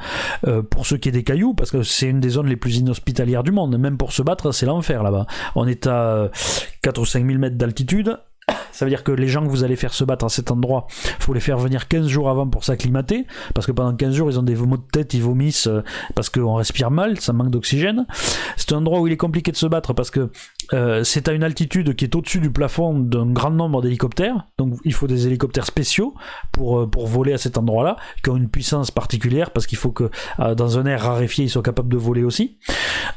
euh, 0.48 0.64
pour 0.64 0.88
ce 0.88 0.96
qui 0.96 1.10
est 1.10 1.12
des 1.12 1.24
cailloux, 1.24 1.54
parce 1.54 1.70
que 1.70 1.84
c'est 1.84 2.08
une 2.08 2.20
des 2.20 2.30
zones 2.30 2.48
les 2.48 2.56
plus 2.56 2.78
inhospitalières 2.78 3.44
du 3.44 3.52
monde, 3.52 3.78
même 3.78 3.98
pour 3.98 4.12
se 4.12 4.24
battre, 4.24 4.52
c'est 4.52 4.66
l'enfer 4.66 5.04
là-bas. 5.04 5.28
On 5.56 5.68
est 5.68 5.86
à 5.86 6.32
4 6.82 7.00
ou 7.00 7.06
5 7.06 7.28
000 7.28 7.38
mètres 7.38 7.58
d'altitude, 7.58 8.18
ça 8.72 8.86
veut 8.86 8.90
dire 8.90 9.04
que 9.04 9.12
les 9.12 9.28
gens 9.28 9.44
que 9.44 9.50
vous 9.50 9.64
allez 9.64 9.76
faire 9.76 9.94
se 9.94 10.04
battre 10.04 10.26
à 10.26 10.30
cet 10.30 10.52
endroit, 10.52 10.88
faut 11.20 11.34
les 11.34 11.40
faire 11.40 11.58
venir 11.58 11.88
15 11.88 12.08
jours 12.08 12.30
avant 12.30 12.48
pour 12.48 12.64
s'acclimater, 12.64 13.26
parce 13.54 13.68
que 13.68 13.72
pendant 13.72 13.96
15 13.96 14.14
jours, 14.14 14.30
ils 14.30 14.40
ont 14.40 14.44
des 14.44 14.56
maux 14.56 14.78
de 14.78 14.84
tête, 14.92 15.14
ils 15.14 15.22
vomissent, 15.22 15.68
euh, 15.68 15.84
parce 16.16 16.30
qu'on 16.30 16.56
respire 16.56 16.92
mal, 16.92 17.20
ça 17.20 17.34
manque 17.34 17.50
d'oxygène. 17.50 18.06
C'est 18.56 18.74
un 18.74 18.78
endroit 18.78 19.00
où 19.00 19.08
il 19.08 19.14
est 19.14 19.18
compliqué 19.18 19.52
de 19.52 19.58
se 19.58 19.66
battre, 19.66 19.94
parce 19.94 20.12
que 20.12 20.30
euh, 20.74 21.04
c'est 21.04 21.28
à 21.28 21.34
une 21.34 21.44
altitude 21.44 21.96
qui 21.96 22.06
est 22.06 22.16
au-dessus 22.16 22.40
du 22.40 22.52
plafond 22.52 22.98
d'un 23.00 23.26
grand 23.26 23.52
nombre 23.52 23.82
d'hélicoptères, 23.82 24.48
donc 24.58 24.76
il 24.84 24.94
faut 24.94 25.08
des 25.08 25.28
hélicoptères 25.28 25.66
spéciaux 25.66 26.14
pour, 26.52 26.80
euh, 26.80 26.90
voler 27.06 27.34
à 27.34 27.38
cet 27.38 27.58
endroit-là, 27.58 27.96
qui 28.24 28.30
ont 28.30 28.38
une 28.38 28.50
puissance 28.50 28.92
particulière, 28.92 29.52
parce 29.52 29.66
qu'il 29.66 29.78
faut 29.78 29.92
que 29.92 30.10
dans 30.38 30.78
un 30.78 30.86
air 30.86 31.04
raréfié, 31.04 31.46
ils 31.46 31.50
soient 31.50 31.64
capables 31.64 31.90
de 31.90 31.98
voler 31.98 32.24
aussi. 32.24 32.58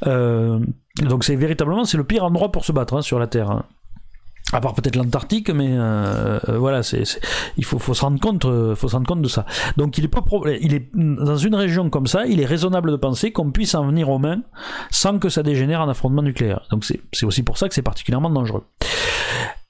donc 0.04 1.24
c'est 1.24 1.34
véritablement, 1.34 1.84
c'est 1.84 1.96
le 1.96 2.04
pire 2.04 2.24
endroit 2.24 2.52
pour 2.52 2.64
se 2.64 2.72
battre 2.72 2.94
hein, 2.94 3.02
sur 3.02 3.18
la 3.18 3.26
Terre. 3.26 3.50
Hein 3.50 3.64
à 4.52 4.60
part 4.60 4.74
peut-être 4.74 4.96
l'Antarctique, 4.96 5.50
mais 5.50 5.68
euh, 5.70 6.38
euh, 6.48 6.58
voilà, 6.58 6.82
c'est, 6.82 7.02
il 7.56 7.64
faut, 7.64 7.78
se 7.78 8.00
rendre 8.00 8.20
compte, 8.20 8.44
euh, 8.44 8.74
faut 8.74 8.88
se 8.88 8.94
rendre 8.94 9.06
compte 9.06 9.22
de 9.22 9.28
ça. 9.28 9.46
Donc 9.76 9.98
il 9.98 10.04
est 10.04 10.08
pas 10.08 10.24
il 10.60 10.74
est 10.74 10.90
dans 10.94 11.36
une 11.36 11.54
région 11.54 11.90
comme 11.90 12.06
ça, 12.06 12.26
il 12.26 12.40
est 12.40 12.46
raisonnable 12.46 12.90
de 12.90 12.96
penser 12.96 13.32
qu'on 13.32 13.50
puisse 13.50 13.74
en 13.74 13.86
venir 13.86 14.08
aux 14.08 14.18
mains 14.18 14.42
sans 14.90 15.18
que 15.18 15.28
ça 15.28 15.42
dégénère 15.42 15.80
en 15.80 15.88
affrontement 15.88 16.22
nucléaire. 16.22 16.66
Donc 16.70 16.84
c'est, 16.84 17.00
aussi 17.24 17.42
pour 17.42 17.58
ça 17.58 17.68
que 17.68 17.74
c'est 17.74 17.82
particulièrement 17.82 18.30
dangereux. 18.30 18.64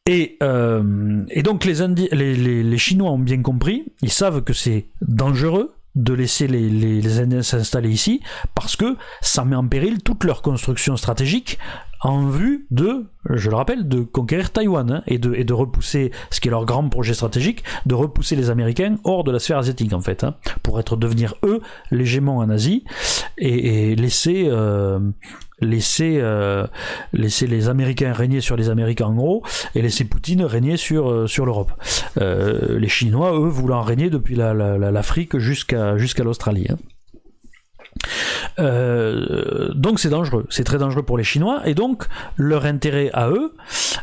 Et, 0.07 0.39
et 0.41 1.43
donc 1.43 1.65
les, 1.65 1.87
les, 2.13 2.35
les, 2.35 2.63
les, 2.63 2.79
Chinois 2.79 3.11
ont 3.11 3.19
bien 3.19 3.43
compris, 3.43 3.85
ils 4.03 4.11
savent 4.11 4.43
que 4.43 4.53
c'est 4.53 4.87
dangereux, 5.03 5.75
de 5.95 6.15
laisser 6.15 6.47
les, 6.47 6.69
les, 6.71 7.21
Indiens 7.21 7.43
s'installer 7.43 7.91
ici 7.91 8.21
parce 8.55 8.77
que 8.77 8.97
ça 9.21 9.45
met 9.45 9.57
en 9.57 9.67
péril 9.67 10.03
toute 10.03 10.25
leur 10.25 10.41
construction 10.43 10.97
stratégique 10.97 11.59
en 12.03 12.27
vue 12.27 12.67
de, 12.71 13.07
je 13.29 13.51
le 13.51 13.57
rappelle, 13.57 13.87
de 13.87 14.01
conquérir 14.01 14.51
Taïwan 14.51 14.91
hein, 14.91 15.03
et, 15.07 15.19
de, 15.19 15.35
et 15.35 15.45
de 15.45 15.53
repousser, 15.53 16.13
ce 16.31 16.41
qui 16.41 16.49
est 16.49 16.51
leur 16.51 16.65
grand 16.65 16.89
projet 16.89 17.15
stratégique, 17.15 17.63
de 17.87 17.95
repousser 17.95 18.37
les 18.37 18.51
Américains 18.51 18.97
hors 19.05 19.25
de 19.25 19.31
la 19.31 19.39
sphère 19.39 19.59
asiatique 19.59 19.93
en 19.93 20.01
fait, 20.01 20.25
hein, 20.25 20.35
pour 20.63 20.81
être 20.81 20.97
devenir 20.97 21.35
eux 21.45 21.61
l'hégémon 21.91 22.39
en 22.39 22.49
Asie 22.49 22.85
et, 23.37 23.95
laisser 23.97 24.47
euh, 24.49 24.99
laisser, 25.61 26.19
euh, 26.21 26.67
laisser 27.13 27.47
les 27.47 27.69
Américains 27.69 28.13
régner 28.13 28.41
sur 28.41 28.57
les 28.57 28.71
Américains 28.71 29.07
en 29.07 29.15
gros 29.15 29.45
et 29.75 29.83
laisser 29.83 30.05
Poutine 30.05 30.43
régner 30.43 30.79
sur, 30.79 31.11
euh, 31.11 31.27
sur 31.27 31.45
l'Europe. 31.45 31.73
les 32.17 32.89
Chinois, 32.89 33.39
eux, 33.39 33.49
voulant 33.49 33.83
régner 33.83 34.09
depuis 34.09 34.37
l'Afrique 34.37 35.39
jusqu'à 35.39 35.99
jusqu'à 35.99 36.25
l'Australie. 36.25 36.67
Hein. 36.71 36.77
Euh, 38.61 39.73
donc 39.75 40.01
c'est 40.01 40.11
dangereux, 40.11 40.47
c'est 40.51 40.65
très 40.65 40.79
dangereux 40.79 41.03
pour 41.03 41.19
les 41.19 41.25
Chinois, 41.25 41.63
et 41.65 41.75
donc 41.75 42.05
leur 42.37 42.67
intérêt 42.67 43.11
à 43.13 43.31
eux, 43.31 43.55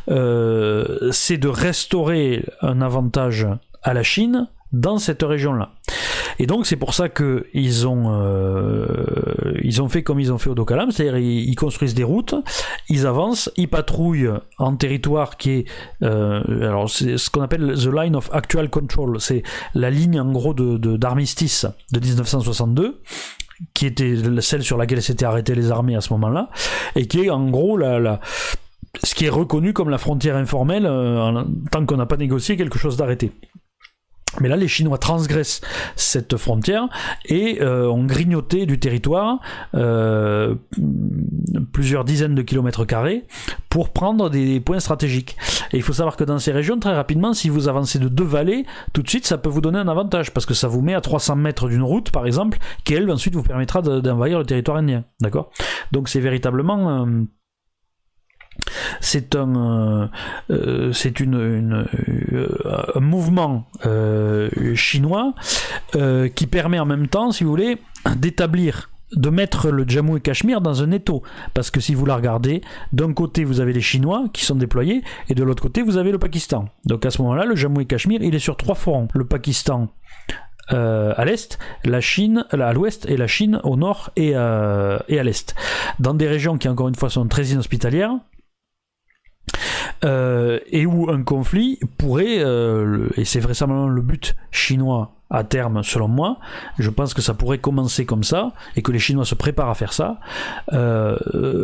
euh, 0.10 1.10
c'est 1.12 1.38
de 1.38 1.48
restaurer 1.48 2.46
un 2.62 2.82
avantage 2.82 3.48
à 3.84 3.94
la 3.94 4.04
Chine 4.04 4.48
dans 4.74 4.98
cette 4.98 5.24
région-là. 5.24 5.72
Et 6.40 6.46
donc 6.46 6.68
c'est 6.68 6.76
pour 6.76 6.94
ça 6.94 7.10
que 7.10 7.48
ils 7.54 7.88
ont 7.88 8.12
euh, 8.22 8.86
ils 9.64 9.82
ont 9.82 9.90
fait 9.90 10.04
comme 10.04 10.20
ils 10.20 10.32
ont 10.32 10.38
fait 10.38 10.50
au 10.50 10.56
Dokalam, 10.56 10.92
c'est-à-dire 10.92 11.18
ils, 11.18 11.56
construisent 11.56 11.96
des 11.96 12.04
routes, 12.04 12.36
ils 12.90 13.08
avancent, 13.08 13.50
ils 13.58 13.70
patrouillent 13.70 14.30
en 14.60 14.76
territoire 14.76 15.38
qui 15.38 15.52
est 15.52 15.66
alors 16.02 16.90
ce 16.90 17.30
qu'on 17.30 17.42
appelle 17.42 17.74
the 17.76 17.88
line 17.88 18.16
of 18.16 18.30
actual 18.34 18.70
control, 18.70 19.20
c'est 19.20 19.42
la 19.74 19.90
ligne 19.90 20.20
en 20.20 20.32
gros 20.32 20.54
de 20.54 20.98
d'armistice 20.98 21.66
de 21.92 22.00
1962 22.00 23.02
qui 23.74 23.86
était 23.86 24.16
celle 24.42 24.64
sur 24.64 24.78
laquelle 24.78 25.02
s'étaient 25.02 25.26
arrêtées 25.26 25.56
les 25.56 25.72
armées 25.72 25.96
à 25.96 26.02
ce 26.02 26.14
moment-là, 26.14 26.50
et 26.96 27.08
qui 27.08 27.26
est 27.26 27.30
en 27.30 27.50
gros 27.50 27.78
la, 27.78 28.20
ce 29.04 29.16
qui 29.16 29.26
est 29.26 29.30
reconnu 29.30 29.74
comme 29.74 29.90
la 29.90 29.98
frontière 29.98 30.36
informelle 30.36 30.86
euh, 30.86 31.44
tant 31.72 31.86
qu'on 31.86 31.98
n'a 31.98 32.06
pas 32.06 32.18
négocié 32.18 32.58
quelque 32.58 32.80
chose 32.80 32.98
d'arrêté. 32.98 33.32
Mais 34.40 34.50
là, 34.50 34.56
les 34.56 34.68
Chinois 34.68 34.98
transgressent 34.98 35.62
cette 35.96 36.38
frontière 36.38 36.88
et 37.26 37.62
euh, 37.62 37.90
ont 37.90 38.04
grignoté 38.06 38.66
du 38.66 38.80
territoire 38.80 39.40
euh, 39.74 40.56
plusieurs 41.72 42.04
dizaines 42.04 42.36
de 42.36 42.42
kilomètres 42.42 42.86
carrés 42.86 43.26
pour 43.70 43.90
prendre 43.90 44.30
des 44.30 44.60
points 44.60 44.80
stratégiques. 44.80 45.38
Et 45.74 45.78
il 45.78 45.84
faut 45.84 45.94
savoir 45.94 46.18
que 46.18 46.24
dans 46.24 46.40
ces 46.40 46.52
régions, 46.52 46.80
très 46.80 46.94
rapidement, 46.94 47.34
si 47.34 47.50
vous 47.50 47.68
avancez 47.68 48.00
de 48.00 48.10
deux 48.10 48.24
vallées, 48.24 48.66
tout 48.94 49.02
de 49.02 49.10
suite, 49.10 49.26
ça 49.26 49.38
peut 49.38 49.50
vous 49.50 49.62
donner 49.62 49.80
un 49.80 49.88
avantage 49.88 50.32
parce 50.32 50.46
que 50.46 50.54
ça 50.54 50.68
vous 50.68 50.82
met 50.82 50.94
à 50.94 51.02
300 51.02 51.36
mètres 51.36 51.68
d'une 51.68 51.84
route, 51.84 52.12
par 52.12 52.26
exemple, 52.26 52.58
qui 52.84 52.94
elle 52.94 53.10
ensuite 53.10 53.36
vous 53.36 53.44
permettra 53.44 53.82
d'envahir 53.82 54.40
le 54.40 54.46
territoire 54.46 54.78
indien. 54.78 55.04
D'accord? 55.20 55.52
Donc 55.92 56.10
c'est 56.10 56.20
véritablement. 56.20 57.06
Euh, 57.06 57.24
c'est 59.02 59.36
un, 59.36 60.10
c'est 60.94 61.20
une, 61.20 61.86
un 62.96 63.00
mouvement 63.00 63.68
chinois 64.76 65.34
qui 66.36 66.48
permet 66.48 66.80
en 66.80 66.86
même 66.86 67.08
temps, 67.08 67.32
si 67.32 67.44
vous 67.44 67.50
voulez, 67.50 67.78
d'établir 68.16 68.90
de 69.14 69.30
mettre 69.30 69.70
le 69.70 69.88
Jammu 69.88 70.18
et 70.18 70.22
Cachemire 70.22 70.62
dans 70.62 70.84
un 70.84 70.92
étau. 70.92 71.24
Parce 71.54 71.72
que 71.72 71.80
si 71.80 71.96
vous 71.96 72.06
la 72.06 72.16
regardez, 72.16 72.62
d'un 72.92 73.14
côté 73.14 73.44
vous 73.44 73.60
avez 73.60 73.74
les 73.74 73.82
Chinois 73.82 74.26
qui 74.34 74.44
sont 74.44 74.56
déployés, 74.56 75.02
et 75.30 75.36
de 75.36 75.44
l'autre 75.44 75.64
côté 75.64 75.82
vous 75.82 75.98
avez 75.98 76.12
le 76.12 76.20
Pakistan. 76.20 76.66
Donc 76.86 77.06
à 77.06 77.12
ce 77.12 77.22
moment-là, 77.22 77.46
le 77.46 77.56
Jammu 77.56 77.82
et 77.82 77.86
Cachemire, 77.86 78.22
il 78.22 78.36
est 78.36 78.40
sur 78.40 78.58
trois 78.58 78.76
fronts. 78.76 79.08
Le 79.14 79.26
Pakistan 79.26 79.90
euh, 80.74 81.14
à 81.16 81.24
l'est, 81.24 81.58
la 81.86 82.02
Chine 82.02 82.46
à 82.52 82.74
l'ouest 82.74 83.06
et 83.10 83.16
la 83.16 83.28
Chine 83.28 83.62
au 83.64 83.78
nord 83.78 84.12
et, 84.18 84.32
euh, 84.36 85.00
et 85.08 85.20
à 85.20 85.24
l'est. 85.24 85.56
Dans 86.00 86.14
des 86.14 86.28
régions 86.28 86.58
qui 86.58 86.68
encore 86.68 86.90
une 86.90 86.96
fois 86.96 87.10
sont 87.10 87.26
très 87.28 87.46
inhospitalières, 87.46 88.12
euh, 90.04 90.60
et 90.68 90.86
où 90.86 91.10
un 91.10 91.24
conflit 91.24 91.80
pourrait, 91.98 92.38
et 93.16 93.26
c'est 93.26 93.40
vraisemblablement 93.40 93.90
le 93.90 94.02
but 94.02 94.36
chinois 94.52 95.18
à 95.30 95.44
terme, 95.44 95.84
selon 95.84 96.08
moi. 96.08 96.38
Je 96.80 96.90
pense 96.90 97.14
que 97.14 97.22
ça 97.22 97.34
pourrait 97.34 97.58
commencer 97.58 98.06
comme 98.06 98.24
ça 98.24 98.54
et 98.76 98.82
que 98.82 98.92
les 98.92 99.00
Chinois 99.00 99.26
se 99.26 99.36
préparent 99.36 99.70
à 99.70 99.76
faire 99.76 99.94
ça. 99.94 100.20
Euh, 100.74 101.18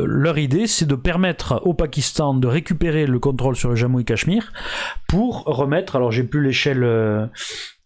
leur 0.05 0.37
idée, 0.37 0.67
c'est 0.67 0.85
de 0.85 0.95
permettre 0.95 1.61
au 1.63 1.73
Pakistan 1.73 2.33
de 2.33 2.47
récupérer 2.47 3.05
le 3.05 3.19
contrôle 3.19 3.55
sur 3.55 3.69
le 3.69 3.75
Jammu 3.75 4.01
et 4.01 4.03
Cachemire 4.03 4.51
pour 5.07 5.43
remettre. 5.45 5.95
Alors, 5.95 6.11
j'ai 6.11 6.23
plus 6.23 6.43
l'échelle. 6.43 6.83
Euh, 6.83 7.25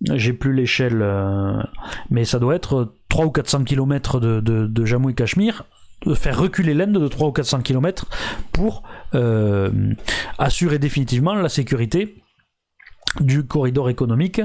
j'ai 0.01 0.33
plus 0.33 0.53
l'échelle, 0.53 1.01
euh, 1.01 1.61
mais 2.09 2.23
ça 2.23 2.39
doit 2.39 2.55
être 2.55 2.93
3 3.09 3.25
ou 3.25 3.31
400 3.31 3.63
km 3.63 4.19
de, 4.19 4.39
de, 4.39 4.67
de 4.67 4.85
Jammu 4.85 5.11
et 5.11 5.15
Cachemire 5.15 5.63
de 6.05 6.13
faire 6.13 6.39
reculer 6.39 6.73
l'Inde 6.73 6.99
de 6.99 7.07
3 7.07 7.27
ou 7.27 7.31
400 7.31 7.61
km 7.61 8.05
pour 8.51 8.83
assurer 10.37 10.79
définitivement 10.79 11.33
la 11.33 11.49
sécurité 11.49 12.23
du 13.19 13.45
corridor 13.45 13.89
économique, 13.89 14.41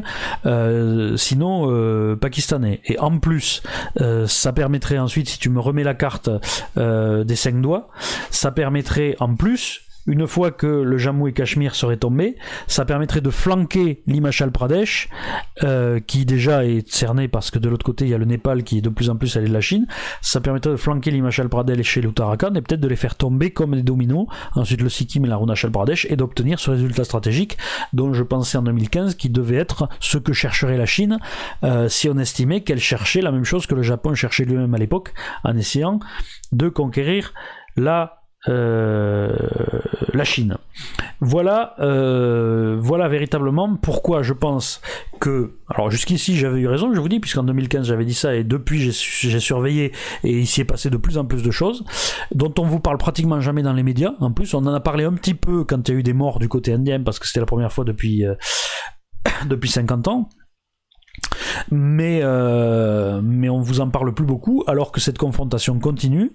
euh, 0.46 1.16
sinon 1.16 1.70
euh, 1.70 2.16
pakistanais. 2.16 2.80
Et 2.84 2.98
en 2.98 3.18
plus, 3.18 3.62
euh, 4.00 4.26
ça 4.26 4.52
permettrait 4.52 4.98
ensuite, 4.98 5.28
si 5.28 5.38
tu 5.38 5.50
me 5.50 5.60
remets 5.60 5.84
la 5.84 5.94
carte 5.94 6.30
des 6.76 7.36
cinq 7.36 7.60
doigts, 7.60 7.88
ça 8.30 8.50
permettrait 8.50 9.16
en 9.20 9.34
plus 9.34 9.82
une 10.06 10.26
fois 10.26 10.50
que 10.50 10.66
le 10.66 10.98
Jammu 10.98 11.28
et 11.28 11.32
Cachemire 11.32 11.74
serait 11.74 11.96
tombé, 11.96 12.36
ça 12.66 12.84
permettrait 12.84 13.20
de 13.20 13.30
flanquer 13.30 14.02
l'Himachal 14.06 14.50
Pradesh, 14.50 15.08
euh, 15.62 16.00
qui 16.00 16.24
déjà 16.24 16.64
est 16.64 16.88
cerné 16.90 17.28
parce 17.28 17.50
que 17.50 17.58
de 17.58 17.68
l'autre 17.68 17.84
côté 17.84 18.04
il 18.04 18.10
y 18.10 18.14
a 18.14 18.18
le 18.18 18.24
Népal 18.24 18.64
qui 18.64 18.78
est 18.78 18.80
de 18.80 18.88
plus 18.88 19.10
en 19.10 19.16
plus 19.16 19.36
allé 19.36 19.48
de 19.48 19.52
la 19.52 19.60
Chine. 19.60 19.86
Ça 20.20 20.40
permettrait 20.40 20.72
de 20.72 20.76
flanquer 20.76 21.10
l'Himachal 21.10 21.48
Pradesh 21.48 21.86
chez 21.86 22.00
l'Uttarakhand 22.00 22.54
et 22.54 22.62
peut-être 22.62 22.80
de 22.80 22.88
les 22.88 22.96
faire 22.96 23.14
tomber 23.14 23.50
comme 23.50 23.74
des 23.74 23.82
dominos, 23.82 24.26
ensuite 24.54 24.80
le 24.80 24.88
Sikkim 24.88 25.24
et 25.24 25.28
l'Arunachal 25.28 25.70
Pradesh, 25.70 26.06
et 26.10 26.16
d'obtenir 26.16 26.58
ce 26.58 26.70
résultat 26.70 27.04
stratégique 27.04 27.56
dont 27.92 28.12
je 28.12 28.22
pensais 28.22 28.58
en 28.58 28.62
2015 28.62 29.14
qui 29.14 29.30
devait 29.30 29.56
être 29.56 29.88
ce 30.00 30.18
que 30.18 30.32
chercherait 30.32 30.76
la 30.76 30.86
Chine 30.86 31.18
euh, 31.64 31.88
si 31.88 32.08
on 32.08 32.18
estimait 32.18 32.62
qu'elle 32.62 32.80
cherchait 32.80 33.20
la 33.20 33.30
même 33.30 33.44
chose 33.44 33.66
que 33.66 33.74
le 33.74 33.82
Japon 33.82 34.14
cherchait 34.14 34.44
lui-même 34.44 34.74
à 34.74 34.78
l'époque 34.78 35.14
en 35.44 35.56
essayant 35.56 36.00
de 36.52 36.68
conquérir 36.68 37.32
la 37.76 38.21
la 38.48 40.24
Chine. 40.24 40.56
Voilà, 41.20 41.74
euh, 41.78 42.76
voilà 42.80 43.08
véritablement 43.08 43.76
pourquoi 43.76 44.22
je 44.22 44.32
pense 44.32 44.80
que, 45.20 45.52
alors 45.68 45.90
jusqu'ici 45.90 46.36
j'avais 46.36 46.60
eu 46.60 46.66
raison, 46.66 46.92
je 46.92 47.00
vous 47.00 47.08
dis, 47.08 47.20
puisqu'en 47.20 47.44
2015 47.44 47.86
j'avais 47.86 48.04
dit 48.04 48.14
ça 48.14 48.34
et 48.34 48.44
depuis 48.44 48.80
j'ai 48.80 49.40
surveillé 49.40 49.92
et 50.24 50.38
il 50.38 50.46
s'y 50.46 50.60
est 50.60 50.64
passé 50.64 50.90
de 50.90 50.96
plus 50.96 51.18
en 51.18 51.24
plus 51.24 51.42
de 51.42 51.50
choses 51.50 51.84
dont 52.34 52.52
on 52.58 52.64
vous 52.64 52.80
parle 52.80 52.98
pratiquement 52.98 53.40
jamais 53.40 53.62
dans 53.62 53.72
les 53.72 53.82
médias. 53.82 54.12
En 54.20 54.32
plus, 54.32 54.52
on 54.54 54.58
en 54.58 54.74
a 54.74 54.80
parlé 54.80 55.04
un 55.04 55.14
petit 55.14 55.34
peu 55.34 55.64
quand 55.64 55.88
il 55.88 55.92
y 55.92 55.96
a 55.96 56.00
eu 56.00 56.02
des 56.02 56.12
morts 56.12 56.38
du 56.38 56.48
côté 56.48 56.72
indien 56.72 57.00
parce 57.02 57.18
que 57.18 57.26
c'était 57.26 57.40
la 57.40 57.46
première 57.46 57.72
fois 57.72 57.84
depuis 57.84 58.26
euh, 58.26 58.34
depuis 59.46 59.70
50 59.70 60.08
ans 60.08 60.28
mais, 61.70 62.20
euh, 62.22 63.20
mais 63.22 63.48
on 63.48 63.60
vous 63.60 63.80
en 63.80 63.88
parle 63.88 64.14
plus 64.14 64.24
beaucoup, 64.24 64.64
alors 64.66 64.92
que 64.92 65.00
cette 65.00 65.18
confrontation 65.18 65.78
continue, 65.78 66.32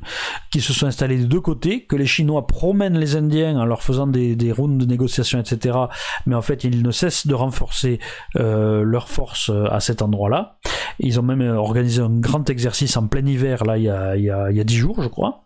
qui 0.52 0.62
se 0.62 0.74
sont 0.74 0.86
installés 0.86 1.18
des 1.18 1.26
deux 1.26 1.42
côtés, 1.42 1.86
que 1.86 1.96
les 1.96 2.06
Chinois 2.06 2.48
promènent 2.48 2.98
les 2.98 3.16
Indiens 3.16 3.60
en 3.60 3.66
leur 3.66 3.84
faisant 3.84 4.08
des, 4.08 4.36
des 4.36 4.52
rounds 4.52 4.78
de 4.78 4.90
négociations, 4.90 5.40
etc. 5.40 5.78
Mais 6.26 6.36
en 6.36 6.42
fait, 6.42 6.64
ils 6.64 6.84
ne 6.84 6.92
cessent 6.92 7.28
de 7.28 7.34
renforcer 7.34 8.00
euh, 8.36 8.84
leurs 8.84 9.10
forces 9.10 9.50
euh, 9.50 9.66
à 9.72 9.80
cet 9.80 10.02
endroit-là. 10.02 10.58
Ils 11.00 11.20
ont 11.20 11.24
même 11.24 11.42
organisé 11.42 12.02
un 12.02 12.10
grand 12.10 12.50
exercice 12.50 12.98
en 12.98 13.08
plein 13.08 13.26
hiver, 13.26 13.64
là, 13.66 13.78
il 13.78 13.84
y 13.84 13.90
a, 13.90 14.16
il 14.16 14.24
y 14.24 14.32
a, 14.32 14.50
il 14.52 14.58
y 14.58 14.62
a 14.62 14.64
10 14.64 14.76
jours, 14.76 15.02
je 15.02 15.08
crois. 15.08 15.44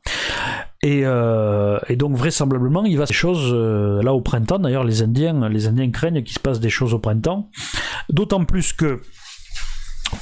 Et, 0.83 1.01
euh, 1.05 1.77
donc 1.91 2.15
vraisemblablement, 2.15 2.83
il 2.85 2.97
va 2.97 3.05
des 3.05 3.13
choses 3.13 3.51
euh, 3.53 4.01
là 4.01 4.13
au 4.13 4.21
printemps. 4.21 4.57
D'ailleurs, 4.57 4.83
les 4.83 5.03
Indiens, 5.03 5.47
les 5.47 5.67
Indiens 5.67 5.91
craignent 5.91 6.23
qu'il 6.23 6.33
se 6.33 6.39
passe 6.39 6.59
des 6.59 6.69
choses 6.69 6.93
au 6.93 6.99
printemps. 6.99 7.49
D'autant 8.09 8.43
plus 8.45 8.73
que 8.73 9.01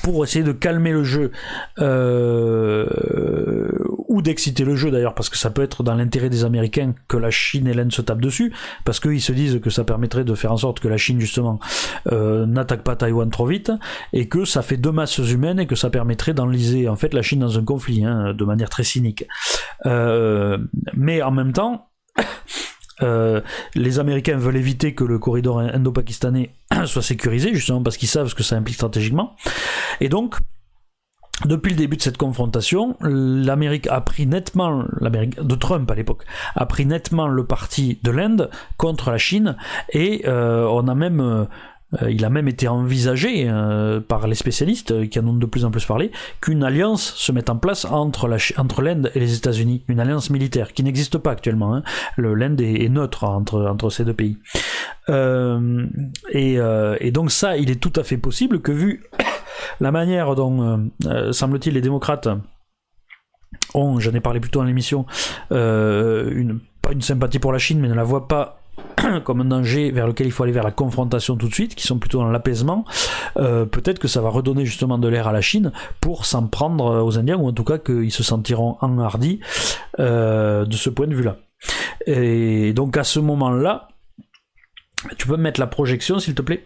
pour 0.01 0.23
essayer 0.23 0.43
de 0.43 0.51
calmer 0.51 0.91
le 0.91 1.03
jeu 1.03 1.31
euh, 1.79 2.87
ou 4.07 4.21
d'exciter 4.21 4.63
le 4.63 4.75
jeu 4.75 4.91
d'ailleurs 4.91 5.15
parce 5.15 5.29
que 5.29 5.37
ça 5.37 5.49
peut 5.49 5.61
être 5.61 5.83
dans 5.83 5.95
l'intérêt 5.95 6.29
des 6.29 6.43
Américains 6.43 6.93
que 7.07 7.17
la 7.17 7.31
Chine 7.31 7.67
et 7.67 7.73
l'Inde 7.73 7.91
se 7.91 8.01
tapent 8.01 8.21
dessus 8.21 8.53
parce 8.85 8.99
qu'ils 8.99 9.21
se 9.21 9.31
disent 9.31 9.59
que 9.61 9.69
ça 9.69 9.83
permettrait 9.83 10.23
de 10.23 10.35
faire 10.35 10.51
en 10.51 10.57
sorte 10.57 10.79
que 10.79 10.87
la 10.87 10.97
Chine 10.97 11.19
justement 11.19 11.59
euh, 12.11 12.45
n'attaque 12.45 12.83
pas 12.83 12.95
Taïwan 12.95 13.29
trop 13.29 13.45
vite 13.45 13.71
et 14.13 14.27
que 14.27 14.45
ça 14.45 14.61
fait 14.61 14.77
deux 14.77 14.91
masses 14.91 15.17
humaines 15.17 15.59
et 15.59 15.67
que 15.67 15.75
ça 15.75 15.89
permettrait 15.89 16.33
d'enliser 16.33 16.87
en 16.87 16.95
fait 16.95 17.13
la 17.13 17.21
Chine 17.21 17.39
dans 17.39 17.57
un 17.57 17.63
conflit 17.63 18.05
hein, 18.05 18.33
de 18.33 18.45
manière 18.45 18.69
très 18.69 18.83
cynique. 18.83 19.25
Euh, 19.85 20.57
mais 20.93 21.21
en 21.21 21.31
même 21.31 21.53
temps 21.53 21.89
euh, 23.01 23.41
les 23.75 23.99
Américains 23.99 24.37
veulent 24.37 24.57
éviter 24.57 24.93
que 24.93 25.03
le 25.03 25.19
corridor 25.19 25.59
indo-pakistanais 25.59 26.51
soit 26.85 27.01
sécurisé, 27.01 27.53
justement 27.53 27.81
parce 27.81 27.97
qu'ils 27.97 28.07
savent 28.07 28.27
ce 28.27 28.35
que 28.35 28.43
ça 28.43 28.55
implique 28.55 28.75
stratégiquement. 28.75 29.35
Et 30.01 30.09
donc, 30.09 30.35
depuis 31.45 31.69
le 31.69 31.77
début 31.77 31.95
de 31.95 32.01
cette 32.01 32.17
confrontation, 32.17 32.97
l'Amérique 32.99 33.87
a 33.87 34.01
pris 34.01 34.25
nettement, 34.25 34.83
l'Amérique 34.99 35.41
de 35.41 35.55
Trump 35.55 35.89
à 35.89 35.95
l'époque, 35.95 36.23
a 36.55 36.65
pris 36.65 36.85
nettement 36.85 37.27
le 37.27 37.45
parti 37.45 37.99
de 38.03 38.11
l'Inde 38.11 38.49
contre 38.77 39.11
la 39.11 39.17
Chine, 39.17 39.55
et 39.93 40.23
euh, 40.27 40.67
on 40.69 40.87
a 40.89 40.95
même 40.95 41.21
euh, 41.21 41.45
il 42.07 42.23
a 42.23 42.29
même 42.29 42.47
été 42.47 42.67
envisagé 42.67 43.49
euh, 43.49 43.99
par 43.99 44.27
les 44.27 44.35
spécialistes 44.35 44.91
euh, 44.91 45.07
qui 45.07 45.19
en 45.19 45.27
ont 45.27 45.33
de 45.33 45.45
plus 45.47 45.65
en 45.65 45.71
plus 45.71 45.85
parlé 45.85 46.11
qu'une 46.39 46.63
alliance 46.63 47.15
se 47.15 47.31
mette 47.31 47.49
en 47.49 47.57
place 47.57 47.85
entre 47.85 48.27
l'Inde 48.27 49.11
et 49.15 49.19
les 49.19 49.35
États-Unis, 49.35 49.83
une 49.87 49.99
alliance 49.99 50.29
militaire 50.29 50.73
qui 50.73 50.83
n'existe 50.83 51.17
pas 51.17 51.31
actuellement. 51.31 51.73
Hein. 51.73 51.81
L'Inde 52.17 52.61
est, 52.61 52.89
neutre 52.89 53.23
entre, 53.23 53.89
ces 53.89 54.05
deux 54.05 54.13
pays. 54.13 54.37
et, 55.07 57.11
donc 57.11 57.31
ça, 57.31 57.57
il 57.57 57.71
est 57.71 57.81
tout 57.81 57.93
à 57.95 58.03
fait 58.03 58.17
possible 58.17 58.61
que 58.61 58.71
vu 58.71 59.03
la 59.79 59.91
manière 59.91 60.35
dont, 60.35 60.91
semble-t-il, 61.31 61.73
les 61.73 61.81
démocrates 61.81 62.29
ont, 63.73 63.99
j'en 63.99 64.13
ai 64.13 64.19
parlé 64.19 64.39
plus 64.39 64.51
tôt 64.51 64.59
dans 64.59 64.65
l'émission, 64.65 65.07
pas 65.49 66.91
une 66.91 67.01
sympathie 67.01 67.39
pour 67.39 67.51
la 67.51 67.59
Chine, 67.59 67.79
mais 67.79 67.87
ne 67.87 67.95
la 67.95 68.03
voient 68.03 68.27
pas 68.27 68.58
comme 69.23 69.41
un 69.41 69.45
danger 69.45 69.91
vers 69.91 70.07
lequel 70.07 70.27
il 70.27 70.31
faut 70.31 70.43
aller 70.43 70.51
vers 70.51 70.63
la 70.63 70.71
confrontation 70.71 71.35
tout 71.35 71.47
de 71.47 71.53
suite, 71.53 71.75
qui 71.75 71.85
sont 71.85 71.99
plutôt 71.99 72.19
dans 72.19 72.31
l'apaisement, 72.31 72.85
euh, 73.37 73.65
peut-être 73.65 73.99
que 73.99 74.07
ça 74.07 74.21
va 74.21 74.29
redonner 74.29 74.65
justement 74.65 74.97
de 74.97 75.07
l'air 75.07 75.27
à 75.27 75.31
la 75.31 75.41
Chine 75.41 75.71
pour 76.01 76.25
s'en 76.25 76.47
prendre 76.47 77.03
aux 77.03 77.17
Indiens, 77.17 77.37
ou 77.37 77.47
en 77.47 77.53
tout 77.53 77.63
cas 77.63 77.77
qu'ils 77.77 78.11
se 78.11 78.23
sentiront 78.23 78.77
enhardis 78.81 79.39
euh, 79.99 80.65
de 80.65 80.75
ce 80.75 80.89
point 80.89 81.07
de 81.07 81.15
vue-là. 81.15 81.37
Et 82.05 82.73
donc 82.73 82.97
à 82.97 83.03
ce 83.03 83.19
moment-là, 83.19 83.89
tu 85.17 85.27
peux 85.27 85.37
mettre 85.37 85.59
la 85.59 85.67
projection 85.67 86.19
s'il 86.19 86.35
te 86.35 86.41
plaît? 86.41 86.65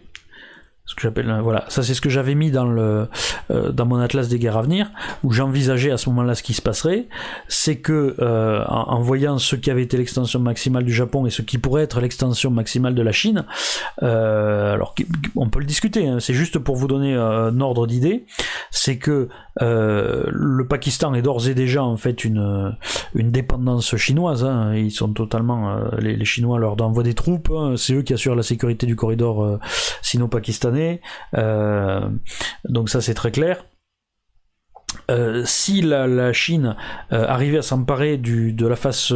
Ce 0.86 0.94
que 0.94 1.00
j'appelle 1.00 1.30
euh, 1.30 1.40
voilà. 1.40 1.64
Ça 1.68 1.82
c'est 1.82 1.94
ce 1.94 2.02
que 2.02 2.10
j'avais 2.10 2.34
mis 2.34 2.50
dans 2.50 2.66
le 2.66 3.08
euh, 3.50 3.72
dans 3.72 3.86
mon 3.86 3.98
atlas 3.98 4.28
des 4.28 4.38
guerres 4.38 4.58
à 4.58 4.62
venir 4.62 4.90
où 5.22 5.32
j'envisageais 5.32 5.90
à 5.90 5.96
ce 5.96 6.10
moment-là 6.10 6.34
ce 6.34 6.42
qui 6.42 6.52
se 6.52 6.60
passerait. 6.60 7.06
C'est 7.48 7.76
que 7.76 8.16
euh, 8.20 8.62
en, 8.66 9.00
voyant 9.00 9.38
ce 9.38 9.56
qui 9.56 9.70
avait 9.70 9.82
été 9.82 9.96
l'extension 9.96 10.40
maximale 10.40 10.84
du 10.84 10.92
Japon 10.92 11.24
et 11.24 11.30
ce 11.30 11.40
qui 11.40 11.56
pourrait 11.56 11.84
être 11.84 12.00
l'extension 12.00 12.50
maximale 12.50 12.94
de 12.94 13.02
la 13.02 13.12
Chine 13.12 13.44
alors 14.00 14.94
on 15.36 15.48
peut 15.48 15.58
le 15.58 15.64
discuter 15.64 16.06
hein, 16.06 16.20
c'est 16.20 16.34
juste 16.34 16.58
pour 16.58 16.76
vous 16.76 16.86
donner 16.86 17.14
un 17.14 17.60
ordre 17.60 17.86
d'idée. 17.86 18.26
C'est 18.70 18.98
que 18.98 19.28
le 19.60 20.66
Pakistan 20.68 21.14
est 21.14 21.22
d'ores 21.22 21.48
et 21.48 21.54
déjà 21.54 21.82
en 21.82 21.96
fait 21.96 22.24
une 22.24 22.76
une 23.14 23.30
dépendance 23.30 23.96
chinoise 23.96 24.44
hein. 24.44 24.74
ils 24.74 24.90
sont 24.90 25.12
totalement 25.12 25.76
les, 25.98 26.24
Chinois 26.24 26.58
leur 26.58 26.80
envoient 26.82 27.02
des 27.02 27.14
troupes 27.14 27.50
hein. 27.54 27.74
c'est 27.76 27.94
eux 27.94 28.02
qui 28.02 28.12
assurent 28.12 28.34
la 28.34 28.42
sécurité 28.42 28.86
du 28.86 28.96
corridor 28.96 29.60
sino-pakistanais 30.02 30.73
euh, 31.36 32.08
donc 32.68 32.88
ça 32.88 33.00
c'est 33.00 33.14
très 33.14 33.30
clair. 33.30 33.64
Euh, 35.10 35.42
si 35.44 35.82
la, 35.82 36.32
Chine 36.32 36.76
euh, 37.12 37.26
arrivait 37.26 37.58
à 37.58 37.62
s'emparer 37.62 38.16
de 38.16 38.66
la 38.66 38.76
face 38.76 39.12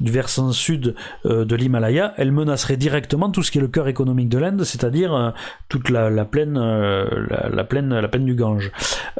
du 0.00 0.10
versant 0.10 0.52
sud 0.52 0.94
de 1.24 1.54
l'Himalaya, 1.54 2.14
elle 2.16 2.32
menacerait 2.32 2.78
directement 2.78 3.30
tout 3.30 3.42
ce 3.42 3.50
qui 3.50 3.58
est 3.58 3.60
le 3.60 3.68
cœur 3.68 3.88
économique 3.88 4.30
de 4.30 4.38
l'Inde, 4.38 4.64
c'est-à-dire 4.64 5.34
toute 5.68 5.90
la, 5.90 6.24
plaine, 6.24 6.58
la, 6.58 7.64
plaine, 7.64 8.00
la 8.00 8.08
plaine 8.08 8.24
du 8.24 8.34
Gange. 8.34 8.72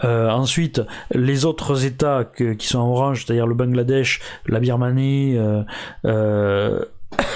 ensuite, 0.02 0.80
les 1.12 1.44
autres 1.44 1.84
États 1.84 2.24
qui 2.24 2.66
sont 2.66 2.78
en 2.78 2.88
orange, 2.88 3.24
c'est-à-dire 3.24 3.46
le 3.46 3.54
Bangladesh, 3.54 4.20
la 4.46 4.60
Birmanie, 4.60 5.36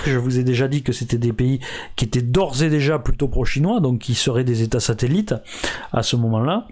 Je 0.05 0.19
vous 0.19 0.39
ai 0.39 0.45
déjà 0.45 0.69
dit 0.69 0.83
que 0.83 0.93
c'était 0.93 1.19
des 1.19 1.33
pays 1.33 1.61
qui 1.97 2.05
étaient 2.05 2.23
d'ores 2.23 2.63
et 2.63 2.71
déjà 2.71 2.99
plutôt 2.99 3.29
pro-chinois, 3.29 3.81
donc 3.81 4.01
qui 4.01 4.15
seraient 4.15 4.45
des 4.45 4.63
États 4.63 4.81
satellites 4.81 5.35
à 5.93 6.03
ce 6.03 6.17
moment-là. 6.17 6.67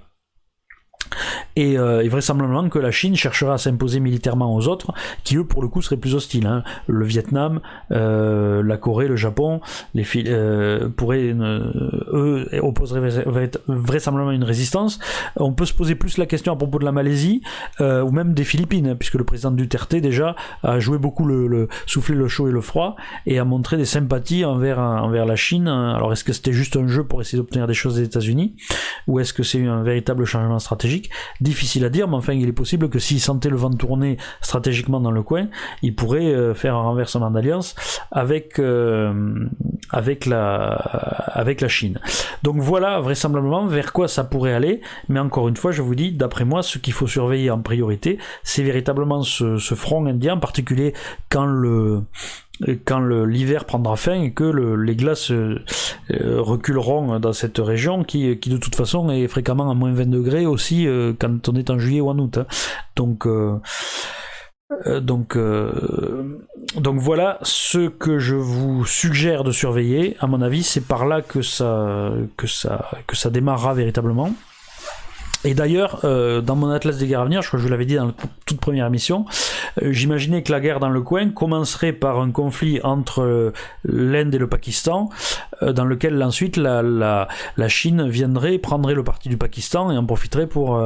Et, 1.56 1.78
euh, 1.78 2.06
vraisemblablement 2.08 2.68
que 2.68 2.78
la 2.78 2.90
Chine 2.90 3.16
cherchera 3.16 3.54
à 3.54 3.58
s'imposer 3.58 4.00
militairement 4.00 4.54
aux 4.54 4.68
autres, 4.68 4.92
qui 5.24 5.36
eux 5.36 5.44
pour 5.44 5.62
le 5.62 5.68
coup 5.68 5.82
seraient 5.82 5.96
plus 5.96 6.14
hostiles. 6.14 6.46
Hein. 6.46 6.62
Le 6.86 7.04
Vietnam, 7.04 7.60
euh, 7.90 8.62
la 8.62 8.76
Corée, 8.76 9.08
le 9.08 9.16
Japon, 9.16 9.60
les 9.94 10.04
euh, 10.26 10.88
pourraient 10.88 11.34
eux 12.12 12.48
opposeraient 12.60 13.22
vraisemblablement 13.66 14.32
une 14.32 14.44
résistance. 14.44 14.98
On 15.36 15.52
peut 15.52 15.64
se 15.64 15.74
poser 15.74 15.94
plus 15.94 16.18
la 16.18 16.26
question 16.26 16.52
à 16.52 16.56
propos 16.56 16.78
de 16.78 16.84
la 16.84 16.92
Malaisie 16.92 17.42
ou 17.80 18.10
même 18.10 18.34
des 18.34 18.44
Philippines, 18.44 18.88
hein, 18.88 18.96
puisque 18.96 19.14
le 19.14 19.24
président 19.24 19.50
Duterte 19.50 19.94
déjà 19.94 20.36
a 20.62 20.78
joué 20.78 20.98
beaucoup 20.98 21.24
le, 21.24 21.46
le 21.46 21.68
souffler 21.86 22.14
le 22.14 22.28
chaud 22.28 22.48
et 22.48 22.52
le 22.52 22.60
froid 22.60 22.96
et 23.26 23.38
a 23.38 23.44
montré 23.44 23.76
des 23.76 23.84
sympathies 23.84 24.44
envers 24.44 24.78
envers 24.78 25.26
la 25.26 25.36
Chine. 25.36 25.68
Alors 25.68 26.12
est-ce 26.12 26.24
que 26.24 26.32
c'était 26.32 26.52
juste 26.52 26.76
un 26.76 26.86
jeu 26.86 27.04
pour 27.04 27.20
essayer 27.20 27.38
d'obtenir 27.38 27.66
des 27.66 27.74
choses 27.74 27.96
des 27.96 28.04
États-Unis 28.04 28.54
ou 29.06 29.20
est-ce 29.20 29.32
que 29.32 29.42
c'est 29.42 29.64
un 29.66 29.82
véritable 29.82 30.24
changement 30.24 30.58
stratégique? 30.58 30.93
Difficile 31.40 31.84
à 31.84 31.88
dire, 31.88 32.08
mais 32.08 32.16
enfin, 32.16 32.32
il 32.32 32.48
est 32.48 32.52
possible 32.52 32.88
que 32.88 32.98
s'il 32.98 33.20
sentait 33.20 33.48
le 33.48 33.56
vent 33.56 33.70
tourner 33.70 34.16
stratégiquement 34.40 35.00
dans 35.00 35.10
le 35.10 35.22
coin, 35.22 35.48
il 35.82 35.94
pourrait 35.94 36.32
euh, 36.32 36.54
faire 36.54 36.74
un 36.74 36.82
renversement 36.82 37.30
d'alliance 37.30 37.74
avec, 38.10 38.58
euh, 38.58 39.46
avec, 39.90 40.26
la, 40.26 40.66
avec 40.72 41.60
la 41.60 41.68
Chine. 41.68 41.98
Donc 42.42 42.56
voilà 42.58 43.00
vraisemblablement 43.00 43.66
vers 43.66 43.92
quoi 43.92 44.08
ça 44.08 44.24
pourrait 44.24 44.54
aller, 44.54 44.80
mais 45.08 45.20
encore 45.20 45.48
une 45.48 45.56
fois, 45.56 45.72
je 45.72 45.82
vous 45.82 45.94
dis, 45.94 46.12
d'après 46.12 46.44
moi, 46.44 46.62
ce 46.62 46.78
qu'il 46.78 46.92
faut 46.92 47.06
surveiller 47.06 47.50
en 47.50 47.60
priorité, 47.60 48.18
c'est 48.42 48.62
véritablement 48.62 49.22
ce, 49.22 49.58
ce 49.58 49.74
front 49.74 50.04
indien, 50.06 50.34
en 50.34 50.40
particulier 50.40 50.94
quand 51.30 51.46
le 51.46 52.02
quand 52.84 53.00
l'hiver 53.00 53.64
prendra 53.64 53.96
fin 53.96 54.20
et 54.22 54.32
que 54.32 54.44
les 54.44 54.96
glaces 54.96 55.30
euh, 55.30 55.60
reculeront 56.10 57.18
dans 57.18 57.32
cette 57.32 57.58
région 57.58 58.04
qui, 58.04 58.38
qui, 58.38 58.50
de 58.50 58.58
toute 58.58 58.76
façon 58.76 59.10
est 59.10 59.26
fréquemment 59.26 59.70
à 59.70 59.74
moins 59.74 59.92
20 59.92 60.06
degrés 60.06 60.46
aussi 60.46 60.86
euh, 60.86 61.12
quand 61.18 61.48
on 61.48 61.54
est 61.56 61.70
en 61.70 61.78
juillet 61.78 62.00
ou 62.00 62.08
en 62.08 62.18
août. 62.18 62.38
Hein. 62.38 62.46
Donc 62.96 63.26
euh, 63.26 63.58
donc, 65.00 65.38
donc 66.76 66.98
voilà 66.98 67.38
ce 67.42 67.88
que 67.88 68.18
je 68.18 68.34
vous 68.34 68.84
suggère 68.84 69.44
de 69.44 69.52
surveiller. 69.52 70.16
À 70.20 70.26
mon 70.26 70.40
avis, 70.40 70.62
c'est 70.62 70.80
par 70.80 71.06
là 71.06 71.22
que 71.22 71.42
ça, 71.42 72.12
que 72.36 72.46
ça, 72.46 72.90
que 73.06 73.14
ça 73.14 73.30
démarrera 73.30 73.74
véritablement. 73.74 74.32
Et 75.44 75.52
d'ailleurs, 75.52 76.00
euh, 76.04 76.40
dans 76.40 76.56
mon 76.56 76.70
atlas 76.70 76.96
des 76.96 77.06
guerres 77.06 77.20
à 77.20 77.24
venir, 77.24 77.42
je 77.42 77.48
crois 77.48 77.58
que 77.58 77.64
je 77.64 77.70
l'avais 77.70 77.84
dit 77.84 77.96
dans 77.96 78.06
la 78.06 78.14
toute 78.46 78.60
première 78.60 78.86
émission, 78.86 79.26
euh, 79.82 79.92
j'imaginais 79.92 80.42
que 80.42 80.50
la 80.50 80.58
guerre 80.58 80.80
dans 80.80 80.88
le 80.88 81.02
coin 81.02 81.28
commencerait 81.28 81.92
par 81.92 82.18
un 82.18 82.30
conflit 82.30 82.80
entre 82.82 83.20
euh, 83.20 83.52
l'Inde 83.84 84.34
et 84.34 84.38
le 84.38 84.48
Pakistan, 84.48 85.10
dans 85.62 85.84
lequel 85.84 86.22
ensuite 86.22 86.56
la, 86.56 86.82
la, 86.82 87.28
la, 87.56 87.68
Chine 87.68 88.08
viendrait, 88.08 88.58
prendrait 88.58 88.94
le 88.94 89.04
parti 89.04 89.28
du 89.28 89.36
Pakistan 89.36 89.90
et 89.90 89.96
en 89.96 90.04
profiterait 90.04 90.46
pour, 90.46 90.78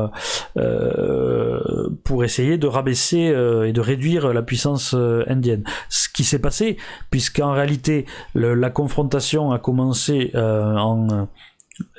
pour 2.04 2.24
essayer 2.24 2.58
de 2.58 2.66
rabaisser 2.66 3.34
et 3.66 3.72
de 3.72 3.80
réduire 3.80 4.32
la 4.32 4.42
puissance 4.42 4.94
indienne. 5.26 5.64
Ce 5.88 6.08
qui 6.08 6.22
s'est 6.22 6.38
passé, 6.38 6.76
puisqu'en 7.10 7.52
réalité 7.52 8.06
la 8.34 8.70
confrontation 8.70 9.52
a 9.52 9.58
commencé 9.58 10.30
en 10.34 11.28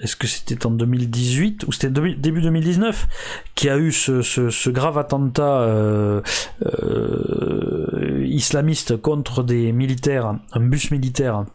est-ce 0.01 0.15
que 0.15 0.27
c'était 0.27 0.65
en 0.65 0.71
2018 0.71 1.65
ou 1.67 1.71
c'était 1.71 1.89
début 1.89 2.41
2019 2.41 3.07
qui 3.55 3.69
a 3.69 3.77
eu 3.77 3.91
ce, 3.91 4.69
grave 4.69 4.97
attentat 4.97 5.61
euh, 5.61 6.21
euh, 6.65 8.25
islamiste 8.27 8.97
contre 8.97 9.43
des 9.43 9.71
militaires, 9.71 10.35
un 10.53 10.59
bus 10.59 10.91
militaire 10.91 11.45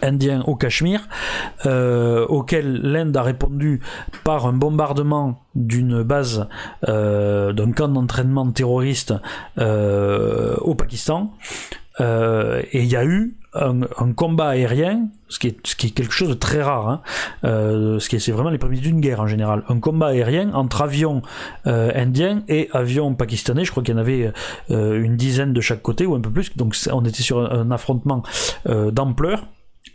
indien 0.00 0.42
au 0.46 0.54
Cachemire, 0.54 1.08
euh, 1.66 2.24
auquel 2.26 2.80
l'Inde 2.82 3.16
a 3.16 3.22
répondu 3.22 3.80
par 4.22 4.46
un 4.46 4.52
bombardement 4.52 5.42
d'une 5.56 6.04
base, 6.04 6.48
d'un 6.86 7.72
camp 7.74 7.88
d'entraînement 7.88 8.50
terroriste 8.52 9.14
au 9.58 10.74
Pakistan. 10.76 11.32
Et 12.00 12.82
il 12.82 12.86
y 12.86 12.96
a 12.96 13.04
eu 13.04 13.36
un, 13.54 14.12
combat 14.14 14.48
aérien, 14.48 15.08
ce 15.28 15.38
qui, 15.38 15.48
est, 15.48 15.94
quelque 15.94 16.12
chose 16.12 16.28
de 16.28 16.34
très 16.34 16.62
rare, 16.62 16.88
hein, 16.88 17.02
euh, 17.44 17.98
ce 17.98 18.08
qui 18.08 18.16
est, 18.16 18.18
c'est 18.18 18.32
vraiment 18.32 18.50
les 18.50 18.58
prémices 18.58 18.80
d'une 18.80 19.00
guerre 19.00 19.20
en 19.20 19.26
général, 19.26 19.62
un 19.68 19.78
combat 19.78 20.08
aérien 20.08 20.52
entre 20.54 20.82
avions 20.82 21.22
euh, 21.66 21.90
indiens 21.94 22.42
et 22.48 22.70
avions 22.72 23.14
pakistanais, 23.14 23.64
je 23.64 23.70
crois 23.70 23.82
qu'il 23.82 23.94
y 23.94 23.96
en 23.96 24.00
avait 24.00 24.32
euh, 24.70 25.02
une 25.02 25.16
dizaine 25.16 25.52
de 25.52 25.60
chaque 25.60 25.82
côté 25.82 26.06
ou 26.06 26.14
un 26.14 26.20
peu 26.20 26.30
plus, 26.30 26.56
donc 26.56 26.76
on 26.90 27.04
était 27.04 27.22
sur 27.22 27.40
un 27.52 27.70
affrontement 27.70 28.22
d'ampleur 28.66 29.46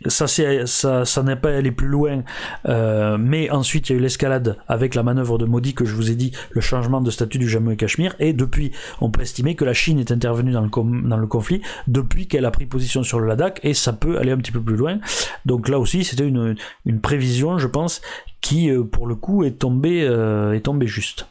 ça 0.06 0.26
ça 0.28 1.04
ça 1.04 1.22
n'est 1.22 1.36
pas 1.36 1.50
allé 1.50 1.72
plus 1.72 1.88
loin 1.88 2.22
euh, 2.68 3.18
mais 3.18 3.50
ensuite 3.50 3.88
il 3.88 3.92
y 3.92 3.96
a 3.96 3.98
eu 3.98 4.02
l'escalade 4.02 4.56
avec 4.68 4.94
la 4.94 5.02
manœuvre 5.02 5.38
de 5.38 5.44
Modi 5.44 5.74
que 5.74 5.84
je 5.84 5.94
vous 5.94 6.10
ai 6.10 6.14
dit 6.14 6.32
le 6.50 6.60
changement 6.60 7.00
de 7.00 7.10
statut 7.10 7.38
du 7.38 7.48
Jammu 7.48 7.72
et 7.72 7.76
Cachemire. 7.76 8.14
Et 8.20 8.32
depuis 8.32 8.70
on 9.00 9.10
peut 9.10 9.22
estimer 9.22 9.56
que 9.56 9.64
la 9.64 9.72
Chine 9.72 9.98
est 9.98 10.12
intervenue 10.12 10.52
dans 10.52 10.60
le 10.60 10.70
dans 11.08 11.16
le 11.16 11.26
conflit 11.26 11.62
depuis 11.88 12.28
qu'elle 12.28 12.44
a 12.44 12.50
pris 12.50 12.66
position 12.66 13.02
sur 13.02 13.18
le 13.18 13.26
Ladakh 13.26 13.60
et 13.64 13.74
ça 13.74 13.92
peut 13.92 14.18
aller 14.18 14.30
un 14.30 14.36
petit 14.36 14.52
peu 14.52 14.60
plus 14.60 14.76
loin. 14.76 15.00
Donc 15.46 15.68
là 15.68 15.78
aussi 15.78 16.04
c'était 16.04 16.26
une, 16.26 16.56
une 16.86 17.00
prévision 17.00 17.58
je 17.58 17.66
pense 17.66 18.00
qui 18.40 18.70
euh, 18.70 18.84
pour 18.84 19.06
le 19.06 19.16
coup 19.16 19.42
est 19.42 19.58
tombée 19.58 20.04
euh, 20.04 20.54
est 20.54 20.60
tombée 20.60 20.86
juste. 20.86 21.26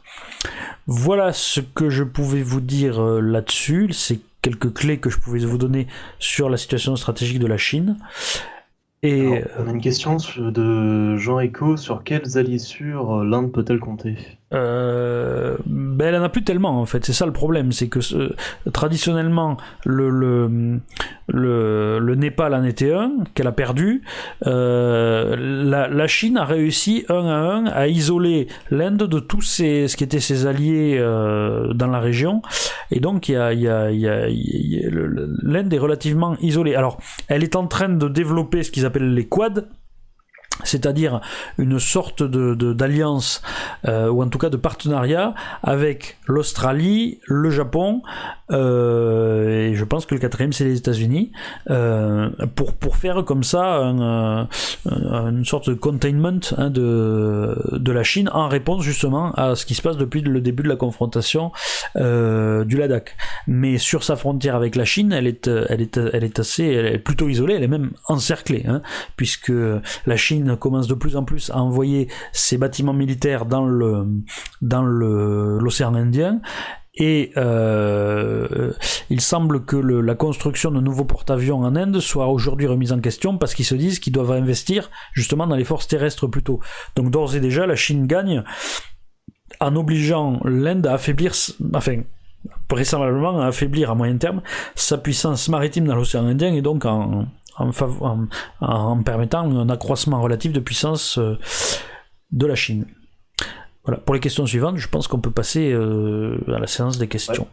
Voilà 0.88 1.34
ce 1.34 1.60
que 1.60 1.90
je 1.90 2.04
pouvais 2.04 2.42
vous 2.42 2.62
dire 2.62 3.02
là-dessus. 3.02 3.90
C'est 3.92 4.20
quelques 4.48 4.74
clés 4.74 4.98
que 4.98 5.10
je 5.10 5.18
pouvais 5.18 5.40
vous 5.40 5.58
donner 5.58 5.88
sur 6.20 6.50
la 6.50 6.58
situation 6.58 6.96
stratégique 6.96 7.40
de 7.40 7.48
la 7.48 7.58
Chine. 7.58 7.98
Et 9.04 9.44
on 9.60 9.68
a 9.68 9.72
une 9.72 9.82
question 9.82 10.18
de 10.38 11.18
Jean 11.18 11.40
Echo 11.40 11.78
sur 11.78 12.04
quels 12.04 12.38
alliés 12.38 12.58
sûrs 12.58 13.24
l'Inde 13.24 13.52
peut-elle 13.52 13.80
compter? 13.80 14.16
Euh, 14.54 15.58
ben 15.66 16.08
elle 16.08 16.16
en 16.16 16.24
a 16.24 16.30
plus 16.30 16.44
tellement 16.44 16.80
en 16.80 16.86
fait, 16.86 17.06
c'est 17.06 17.12
ça 17.12 17.26
le 17.26 17.34
problème, 17.34 17.74
c'est 17.74 17.90
que 17.90 18.00
euh, 18.16 18.34
traditionnellement 18.72 19.58
le, 19.86 20.10
le, 20.10 22.00
le, 22.00 22.16
Népal 22.16 22.54
en 22.54 22.64
était 22.64 22.94
un 22.94 23.12
qu'elle 23.34 23.48
a 23.48 23.52
perdu. 23.52 24.04
Euh, 24.46 25.36
la, 25.38 25.90
la, 25.90 26.08
Chine 26.08 26.38
a 26.38 26.46
réussi 26.46 27.04
un 27.10 27.28
à 27.28 27.36
un 27.36 27.66
à 27.66 27.88
isoler 27.88 28.48
l'Inde 28.72 29.04
de 29.04 29.20
tous 29.20 29.42
ses, 29.42 29.90
ce 29.90 29.98
qui 29.98 30.06
étaient 30.06 30.22
ses 30.22 30.46
alliés 30.46 30.98
euh, 30.98 31.74
dans 31.74 31.88
la 31.88 32.00
région, 32.00 32.42
et 32.92 33.02
donc 33.02 33.28
il 33.28 33.34
y 33.34 33.36
a, 33.36 33.54
y 33.54 33.64
y 33.64 34.08
a 34.08 34.28
l'Inde 35.44 35.74
est 35.74 35.78
relativement 35.78 36.38
isolée. 36.40 36.76
Alors 36.76 37.00
elle 37.28 37.44
est 37.44 37.58
en 37.58 37.68
train 37.68 37.90
de 37.90 38.08
développer 38.08 38.64
ce 38.64 38.72
qu'ils 38.72 38.86
appellent 38.86 39.14
les 39.14 39.28
quads 39.28 39.64
c'est-à-dire 40.64 41.22
une 41.58 41.80
sorte 41.80 42.24
de, 42.24 42.54
d'alliance 42.74 43.42
euh, 43.88 44.10
ou 44.10 44.22
en 44.22 44.28
tout 44.28 44.38
cas 44.38 44.50
de 44.50 44.58
partenariat 44.58 45.34
avec 45.64 46.18
l'Australie, 46.28 47.20
le 47.26 47.50
Japon 47.50 48.02
euh, 48.52 49.70
et 49.70 49.76
je 49.76 49.84
pense 49.84 50.06
que 50.06 50.16
le 50.16 50.22
quatrième 50.22 50.54
c'est 50.54 50.64
les 50.64 50.78
États-Unis 50.78 51.32
euh, 51.70 52.30
pour 52.56 52.96
faire 52.96 53.24
comme 53.26 53.44
ça 53.44 53.78
une 54.86 55.46
sorte 55.46 55.70
de 55.70 55.76
containment 55.76 56.40
hein, 56.58 56.70
de 56.70 57.58
de 57.74 57.92
la 57.92 58.04
Chine 58.04 58.30
en 58.34 58.48
réponse 58.48 58.84
justement 58.84 59.32
à 59.34 59.56
ce 59.56 59.66
qui 59.66 59.76
se 59.76 59.82
passe 59.82 59.98
depuis 59.98 60.22
le 60.22 60.42
début 60.42 60.64
de 60.64 60.70
la 60.70 60.76
confrontation 60.76 61.52
du 61.96 62.78
Ladakh. 62.78 63.16
Mais 63.48 63.78
sur 63.78 64.04
sa 64.04 64.16
frontière 64.16 64.56
avec 64.56 64.76
la 64.76 64.86
Chine, 64.86 65.12
elle 65.12 65.28
est 65.28 66.40
assez 66.40 67.00
plutôt 67.04 67.30
isolée, 67.30 67.56
elle 67.56 67.64
est 67.64 67.68
même 67.68 67.92
encerclée 68.08 68.64
hein, 68.68 68.82
puisque 69.16 69.52
la 70.06 70.18
Chine 70.18 70.47
commence 70.56 70.88
de 70.88 70.94
plus 70.94 71.16
en 71.16 71.24
plus 71.24 71.50
à 71.50 71.58
envoyer 71.58 72.08
ses 72.32 72.58
bâtiments 72.58 72.94
militaires 72.94 73.46
dans 73.46 73.66
l'océan 74.62 75.94
Indien 75.96 76.42
et 77.00 77.32
euh, 77.38 78.74
il 79.10 79.22
semble 79.22 79.66
que 79.66 79.78
la 79.78 80.16
construction 80.16 80.72
de 80.72 80.82
nouveaux 80.82 81.06
porte-avions 81.06 81.60
en 81.60 81.76
Inde 81.76 82.00
soit 82.00 82.28
aujourd'hui 82.28 82.66
remise 82.66 82.92
en 82.92 83.00
question 83.00 83.38
parce 83.38 83.54
qu'ils 83.54 83.66
se 83.66 83.76
disent 83.76 84.00
qu'ils 84.00 84.14
doivent 84.14 84.32
investir 84.32 84.90
justement 85.14 85.46
dans 85.46 85.56
les 85.56 85.64
forces 85.64 85.88
terrestres 85.88 86.28
plutôt. 86.28 86.60
Donc 86.96 87.12
d'ores 87.12 87.36
et 87.36 87.40
déjà, 87.40 87.68
la 87.68 87.76
Chine 87.76 88.08
gagne 88.08 88.44
en 89.60 89.76
obligeant 89.76 90.40
l'Inde 90.44 90.88
à 90.88 90.94
affaiblir, 90.94 91.34
enfin, 91.74 92.02
vraisemblablement 92.70 93.42
à 93.42 93.48
affaiblir 93.48 93.92
à 93.92 93.96
moyen 93.96 94.18
terme 94.18 94.42
sa 94.76 94.98
puissance 94.98 95.50
maritime 95.50 95.86
dans 95.86 95.96
l'océan 95.96 96.26
Indien 96.26 96.54
et 96.54 96.62
donc 96.62 96.86
en, 96.86 97.28
en, 97.58 99.04
permettant 99.04 99.42
un 99.42 99.70
accroissement 99.70 100.22
relatif 100.22 100.54
de 100.54 100.60
puissance 100.60 101.18
euh, 101.18 101.38
de 102.32 102.46
la 102.46 102.56
Chine. 102.56 102.86
Voilà. 103.84 104.00
Pour 104.02 104.16
les 104.16 104.22
questions 104.22 104.46
suivantes, 104.46 104.78
je 104.78 104.88
pense 104.88 105.08
qu'on 105.08 105.20
peut 105.20 105.32
passer 105.32 105.72
euh, 105.72 106.38
à 106.48 106.60
la 106.60 106.68
séance 106.68 106.98
des 106.98 107.08
questions. 107.08 107.48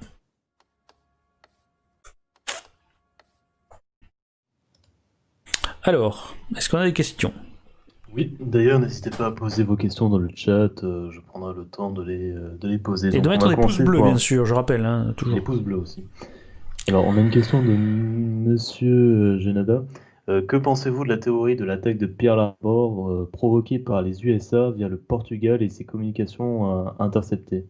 Alors, 5.82 6.35
est-ce 6.56 6.68
qu'on 6.70 6.78
a 6.78 6.85
des 6.85 6.94
questions? 6.94 7.32
Oui, 8.12 8.36
d'ailleurs, 8.40 8.78
n'hésitez 8.78 9.10
pas 9.10 9.26
à 9.26 9.31
poser 9.32 9.64
vos 9.64 9.76
questions 9.76 10.09
dans 10.09 10.18
le 10.18 10.31
chat, 10.35 10.82
euh, 10.82 11.10
je 11.10 11.20
prendrai 11.20 11.52
le 11.55 11.66
temps 11.66 11.90
de 11.90 12.02
les, 12.02 12.32
de 12.32 12.68
les 12.68 12.78
poser. 12.78 13.14
Et 13.14 13.20
de 13.20 13.28
mettre 13.28 13.48
des 13.48 13.56
pouces 13.56 13.81
bleus, 13.81 14.02
bien 14.02 14.16
sûr, 14.16 14.47
je 14.47 14.55
rappelle. 14.55 14.86
Hein, 14.86 15.14
toujours. 15.16 15.35
Les 15.35 15.43
pouces 15.43 15.60
bleus 15.60 15.78
aussi. 15.78 16.05
Alors, 16.89 17.06
on 17.06 17.16
a 17.16 17.20
une 17.20 17.31
question 17.31 17.62
de 17.62 17.73
Monsieur 17.73 19.39
Genada. 19.39 19.85
que 20.27 20.56
pensez-vous 20.56 21.05
de 21.05 21.09
la 21.09 21.19
théorie 21.19 21.56
de 21.56 21.65
l'attaque 21.65 21.98
de 21.98 22.06
Pearl 22.06 22.39
Harbor 22.39 23.28
provoquée 23.32 23.78
par 23.78 24.02
les 24.02 24.24
USA 24.24 24.70
via 24.70 24.89
le 24.89 24.97
Portugal 24.97 25.62
et 25.62 25.69
ses 25.69 25.85
communications 25.85 26.86
interceptées? 27.01 27.65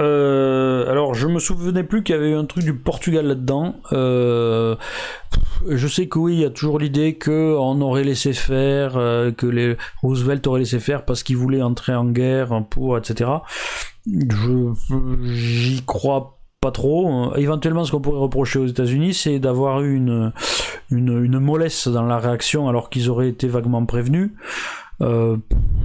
Euh, 0.00 0.90
alors, 0.90 1.14
je 1.14 1.28
me 1.28 1.38
souvenais 1.38 1.84
plus 1.84 2.02
qu'il 2.02 2.14
y 2.14 2.18
avait 2.18 2.30
eu 2.30 2.34
un 2.34 2.44
truc 2.46 2.64
du 2.64 2.74
Portugal 2.74 3.26
là-dedans. 3.26 3.76
Euh, 3.92 4.74
je 5.68 5.86
sais 5.86 6.08
que 6.08 6.18
oui, 6.18 6.34
il 6.34 6.40
y 6.40 6.44
a 6.44 6.50
toujours 6.50 6.78
l'idée 6.78 7.16
qu'on 7.16 7.80
aurait 7.80 8.02
laissé 8.02 8.32
faire, 8.32 8.96
euh, 8.96 9.30
que 9.30 9.76
Roosevelt 10.02 10.46
aurait 10.46 10.60
laissé 10.60 10.80
faire 10.80 11.04
parce 11.04 11.22
qu'il 11.22 11.36
voulait 11.36 11.62
entrer 11.62 11.94
en 11.94 12.06
guerre 12.06 12.64
pour, 12.70 12.98
etc. 12.98 13.30
Je, 14.06 14.72
j'y 15.22 15.82
crois 15.86 16.33
pas 16.64 16.70
trop. 16.70 17.34
Éventuellement, 17.36 17.84
ce 17.84 17.90
qu'on 17.92 18.00
pourrait 18.00 18.20
reprocher 18.20 18.58
aux 18.58 18.66
États-Unis, 18.66 19.12
c'est 19.12 19.38
d'avoir 19.38 19.82
eu 19.82 19.96
une, 19.96 20.32
une, 20.90 21.38
mollesse 21.38 21.88
dans 21.88 22.04
la 22.04 22.16
réaction 22.16 22.70
alors 22.70 22.88
qu'ils 22.88 23.10
auraient 23.10 23.28
été 23.28 23.48
vaguement 23.48 23.84
prévenus. 23.84 24.30
Euh, 25.02 25.36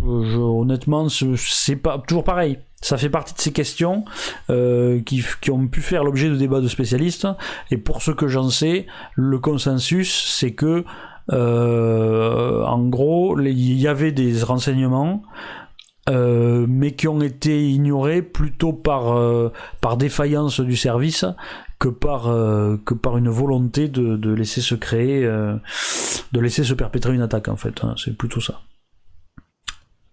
honnêtement, 0.01 1.09
c'est 1.09 1.75
pas 1.75 2.01
toujours 2.07 2.23
pareil. 2.23 2.59
Ça 2.79 2.97
fait 2.97 3.09
partie 3.09 3.33
de 3.33 3.41
ces 3.41 3.51
questions 3.51 4.05
euh, 4.49 5.01
qui, 5.01 5.21
qui, 5.41 5.51
ont 5.51 5.67
pu 5.67 5.81
faire 5.81 6.05
l'objet 6.05 6.29
de 6.29 6.37
débats 6.37 6.61
de 6.61 6.69
spécialistes. 6.69 7.27
Et 7.71 7.77
pour 7.77 8.01
ce 8.01 8.11
que 8.11 8.29
j'en 8.29 8.49
sais, 8.49 8.85
le 9.15 9.37
consensus, 9.37 10.33
c'est 10.33 10.53
que, 10.53 10.85
euh, 11.33 12.63
en 12.63 12.87
gros, 12.87 13.37
il 13.37 13.81
y 13.81 13.85
avait 13.89 14.13
des 14.13 14.41
renseignements, 14.43 15.23
euh, 16.09 16.65
mais 16.67 16.91
qui 16.93 17.07
ont 17.07 17.21
été 17.21 17.69
ignorés 17.69 18.21
plutôt 18.21 18.73
par, 18.73 19.15
euh, 19.15 19.51
par 19.79 19.95
défaillance 19.95 20.59
du 20.59 20.75
service 20.75 21.25
que 21.77 21.87
par, 21.87 22.27
euh, 22.27 22.77
que 22.83 22.93
par 22.93 23.17
une 23.17 23.29
volonté 23.29 23.87
de, 23.87 24.17
de 24.17 24.33
laisser 24.33 24.61
se 24.61 24.75
créer, 24.75 25.21
de 25.21 26.39
laisser 26.39 26.63
se 26.63 26.73
perpétrer 26.73 27.13
une 27.13 27.21
attaque, 27.21 27.47
en 27.47 27.55
fait. 27.55 27.83
Hein. 27.83 27.95
c'est 27.97 28.17
plutôt 28.17 28.41
ça. 28.41 28.61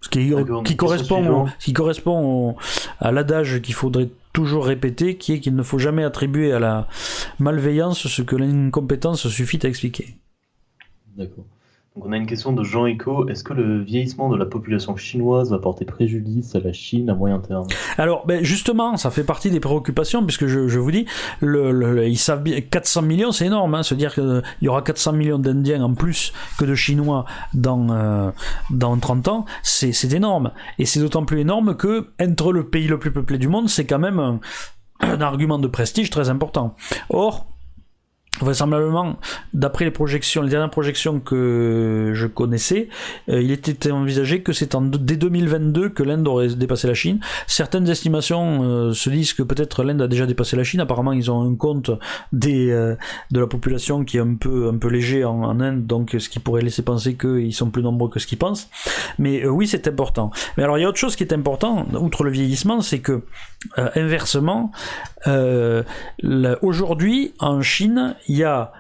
Ce 0.03 0.09
qui, 0.09 0.33
qui 0.65 0.77
correspond, 0.77 1.47
qui 1.59 1.73
correspond 1.73 2.57
à 3.01 3.11
l'adage 3.11 3.61
qu'il 3.63 3.75
faudrait 3.75 4.11
toujours 4.33 4.67
répéter, 4.67 5.17
qui 5.17 5.33
est 5.33 5.41
qu'il 5.41 5.57
ne 5.57 5.63
faut 5.63 5.79
jamais 5.79 6.05
attribuer 6.05 6.53
à 6.53 6.61
la 6.61 6.87
malveillance 7.41 8.07
ce 8.07 8.23
que 8.23 8.37
l'incompétence 8.37 9.27
suffit 9.29 9.59
à 9.65 9.69
expliquer. 9.69 10.17
D'accord 11.17 11.47
on 12.01 12.13
a 12.13 12.17
une 12.17 12.27
question 12.27 12.53
de 12.53 12.63
Jean 12.63 12.87
Eco. 12.87 13.29
Est-ce 13.29 13.43
que 13.43 13.53
le 13.53 13.83
vieillissement 13.83 14.29
de 14.29 14.37
la 14.37 14.45
population 14.45 14.97
chinoise 14.97 15.51
va 15.51 15.59
porter 15.59 15.85
préjudice 15.85 16.55
à 16.55 16.61
la 16.61 16.73
Chine 16.73 17.09
à 17.09 17.15
moyen 17.15 17.39
terme? 17.39 17.67
Alors, 17.97 18.27
ben 18.27 18.45
justement, 18.45 18.97
ça 18.97 19.11
fait 19.11 19.25
partie 19.25 19.51
des 19.51 19.61
préoccupations, 19.61 20.25
puisque 20.25 20.47
je, 20.47 20.79
vous 20.79 20.91
dis, 20.91 21.07
le, 21.41 22.07
ils 22.07 22.19
savent 22.19 22.43
bien, 22.43 22.61
400 22.61 23.03
millions, 23.03 23.33
c'est 23.33 23.47
énorme. 23.47 23.75
Hein, 23.75 23.83
se 23.83 23.95
dire 23.95 24.13
qu'il 24.13 24.43
y 24.63 24.69
aura 24.69 24.83
400 24.83 25.13
millions 25.15 25.39
d'Indiens 25.39 25.83
en 25.83 25.95
plus 25.95 26.33
que 26.59 26.65
de 26.65 26.75
Chinois 26.75 27.25
dans, 27.55 27.89
euh, 27.91 28.31
dans 28.71 28.97
30 28.97 29.29
ans, 29.29 29.45
c'est 29.63 30.13
énorme. 30.13 30.53
Et 30.79 30.85
c'est 30.85 31.01
d'autant 31.01 31.25
plus 31.25 31.41
énorme 31.41 31.77
que, 31.77 32.09
entre 32.21 32.53
le 32.53 32.67
pays 32.67 32.89
le 32.89 32.99
plus 32.99 33.13
peuplé 33.13 33.39
du 33.39 33.49
monde, 33.49 33.69
c'est 33.69 33.87
quand 33.87 33.99
même 33.99 34.39
un 35.01 35.21
argument 35.21 35.59
de 35.59 35.69
prestige 35.69 36.11
très 36.11 36.29
important. 36.31 36.75
Or, 37.11 37.47
vraisemblablement, 38.41 39.17
d'après 39.55 39.85
les 39.85 39.91
projections, 39.91 40.43
les 40.43 40.51
dernières 40.51 40.71
projections 40.71 41.21
que 41.21 42.13
je 42.15 42.27
connaissais, 42.27 42.89
euh, 43.29 43.41
il 43.41 43.51
était 43.51 43.91
envisagé 43.91 44.43
que 44.43 44.53
c'est 44.53 44.75
en 44.75 44.83
dès 44.83 45.17
2022 45.17 45.91
que 45.91 46.03
l'Inde 46.03 46.27
aurait 46.29 46.49
dépassé 46.49 46.87
la 46.87 46.95
Chine. 46.95 47.21
Certaines 47.47 47.89
estimations 47.89 48.63
euh, 48.63 48.93
se 48.93 49.11
disent 49.11 49.33
que 49.33 49.43
peut-être 49.43 49.85
l'Inde 49.85 50.03
a 50.03 50.09
déjà 50.09 50.27
dépassé 50.27 50.57
la 50.57 50.65
Chine. 50.65 50.81
Apparemment, 50.81 51.13
ils 51.13 51.31
ont 51.31 51.43
un 51.43 51.55
compte 51.55 51.91
des 52.33 52.71
euh, 52.71 52.95
de 53.31 53.41
la 53.41 53.47
population 53.47 54.05
qui 54.05 54.19
est 54.19 54.21
un 54.21 54.35
peu 54.35 54.69
un 54.69 54.77
peu 54.77 54.89
léger 54.89 55.25
en, 55.25 55.43
en 55.43 55.61
Inde, 55.61 55.87
donc 55.87 56.15
ce 56.19 56.29
qui 56.29 56.39
pourrait 56.39 56.63
laisser 56.63 56.83
penser 56.83 57.15
qu'ils 57.15 57.55
sont 57.55 57.71
plus 57.71 57.83
nombreux 57.83 58.11
que 58.11 58.19
ce 58.19 58.27
qu'ils 58.27 58.39
pensent. 58.39 58.69
Mais 59.19 59.47
oui, 59.47 59.67
c'est 59.67 59.89
important. 59.89 60.31
Mais 60.57 60.63
alors, 60.63 60.79
il 60.79 60.83
y 60.83 60.85
a 60.85 60.89
autre 60.89 60.99
chose 60.99 61.17
qui 61.17 61.23
est 61.23 61.33
important, 61.33 61.87
outre 61.95 62.25
le 62.25 62.31
vieillissement, 62.31 62.81
c'est 62.81 62.99
que 62.99 63.23
inversement, 63.95 64.71
aujourd'hui 66.63 67.33
en 67.39 67.63
Chine 67.63 68.15
il 68.29 68.37
y 68.37 68.45
a 68.45 68.73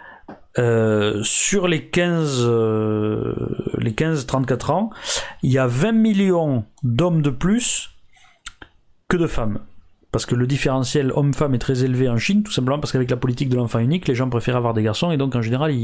euh, 0.59 1.23
sur 1.23 1.68
les 1.68 1.86
15, 1.89 2.44
euh, 2.47 3.35
les 3.77 3.93
15-34 3.93 4.73
ans, 4.73 4.90
il 5.43 5.52
y 5.52 5.59
a 5.59 5.66
20 5.66 5.93
millions 5.93 6.64
d'hommes 6.82 7.20
de 7.20 7.31
plus 7.31 7.90
que 9.09 9.16
de 9.16 9.27
femmes. 9.27 9.60
Parce 10.12 10.24
que 10.24 10.35
le 10.35 10.47
différentiel 10.47 11.12
homme-femme 11.14 11.55
est 11.55 11.59
très 11.59 11.85
élevé 11.85 12.09
en 12.09 12.16
Chine, 12.16 12.43
tout 12.43 12.52
simplement 12.52 12.78
parce 12.78 12.90
qu'avec 12.90 13.10
la 13.10 13.18
politique 13.18 13.51
de 13.51 13.56
l'enfant 13.56 13.81
unique, 13.81 14.09
les 14.09 14.14
gens 14.14 14.31
préfèrent 14.31 14.56
avoir 14.56 14.73
des 14.73 14.82
garçons, 14.82 15.10
et 15.10 15.18
donc 15.18 15.35
en 15.36 15.43
général, 15.43 15.74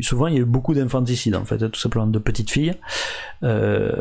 souvent 0.00 0.28
il 0.28 0.34
y 0.34 0.38
a 0.38 0.40
eu 0.40 0.46
beaucoup 0.46 0.72
d'infanticides, 0.72 1.36
en 1.36 1.44
fait, 1.44 1.58
tout 1.70 1.78
simplement 1.78 2.06
de 2.06 2.18
petites 2.18 2.50
filles, 2.50 2.72
euh, 3.42 3.92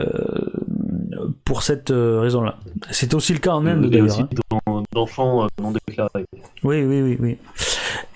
pour 1.44 1.64
cette 1.64 1.90
raison-là. 1.91 2.57
C'est 2.90 3.14
aussi 3.15 3.34
le 3.34 3.40
cas 3.40 3.52
en 3.52 3.65
Inde, 3.65 3.90
d'ailleurs. 3.90 4.22
Hein. 4.65 4.84
d'enfants 4.94 5.48
non 5.61 5.73
déclarés. 5.73 6.26
Oui, 6.64 6.84
oui, 6.84 7.02
oui, 7.02 7.18
oui. 7.19 7.38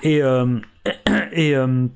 Et, 0.04 0.22
et, 1.32 1.56
euh, 1.56 1.88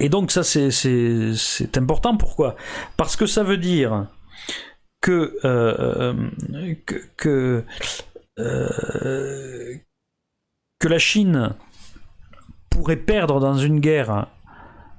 et 0.00 0.08
donc 0.08 0.30
ça 0.30 0.42
c'est 0.42 1.76
important. 1.76 2.16
Pourquoi? 2.16 2.56
Parce 2.96 3.16
que 3.16 3.26
ça 3.26 3.42
veut 3.42 3.58
dire 3.58 4.06
euh, 5.08 6.14
euh, 8.38 9.74
que 10.78 10.88
la 10.88 10.98
Chine 10.98 11.54
pourrait 12.70 12.96
perdre 12.96 13.40
dans 13.40 13.56
une 13.56 13.80
guerre 13.80 14.26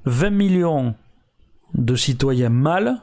20 0.06 0.30
millions 0.30 0.96
de 1.74 1.96
citoyens 1.96 2.50
mâles 2.50 3.02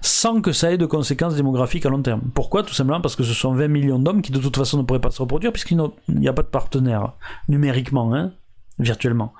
sans 0.00 0.40
que 0.40 0.52
ça 0.52 0.72
ait 0.72 0.78
de 0.78 0.86
conséquences 0.86 1.34
démographiques 1.34 1.86
à 1.86 1.88
long 1.88 2.02
terme. 2.02 2.20
Pourquoi? 2.34 2.62
Tout 2.62 2.74
simplement 2.74 3.00
parce 3.00 3.16
que 3.16 3.24
ce 3.24 3.34
sont 3.34 3.52
20 3.52 3.68
millions 3.68 3.98
d'hommes 3.98 4.22
qui 4.22 4.32
de 4.32 4.38
toute 4.38 4.56
façon 4.56 4.78
ne 4.78 4.82
pourraient 4.82 5.00
pas 5.00 5.10
se 5.10 5.20
reproduire 5.20 5.52
puisqu'il 5.52 5.78
n'y 6.08 6.28
a 6.28 6.32
pas 6.32 6.42
de 6.42 6.48
partenaire 6.48 7.12
numériquement. 7.48 8.14
Hein 8.14 8.32
virtuellement. 8.78 9.32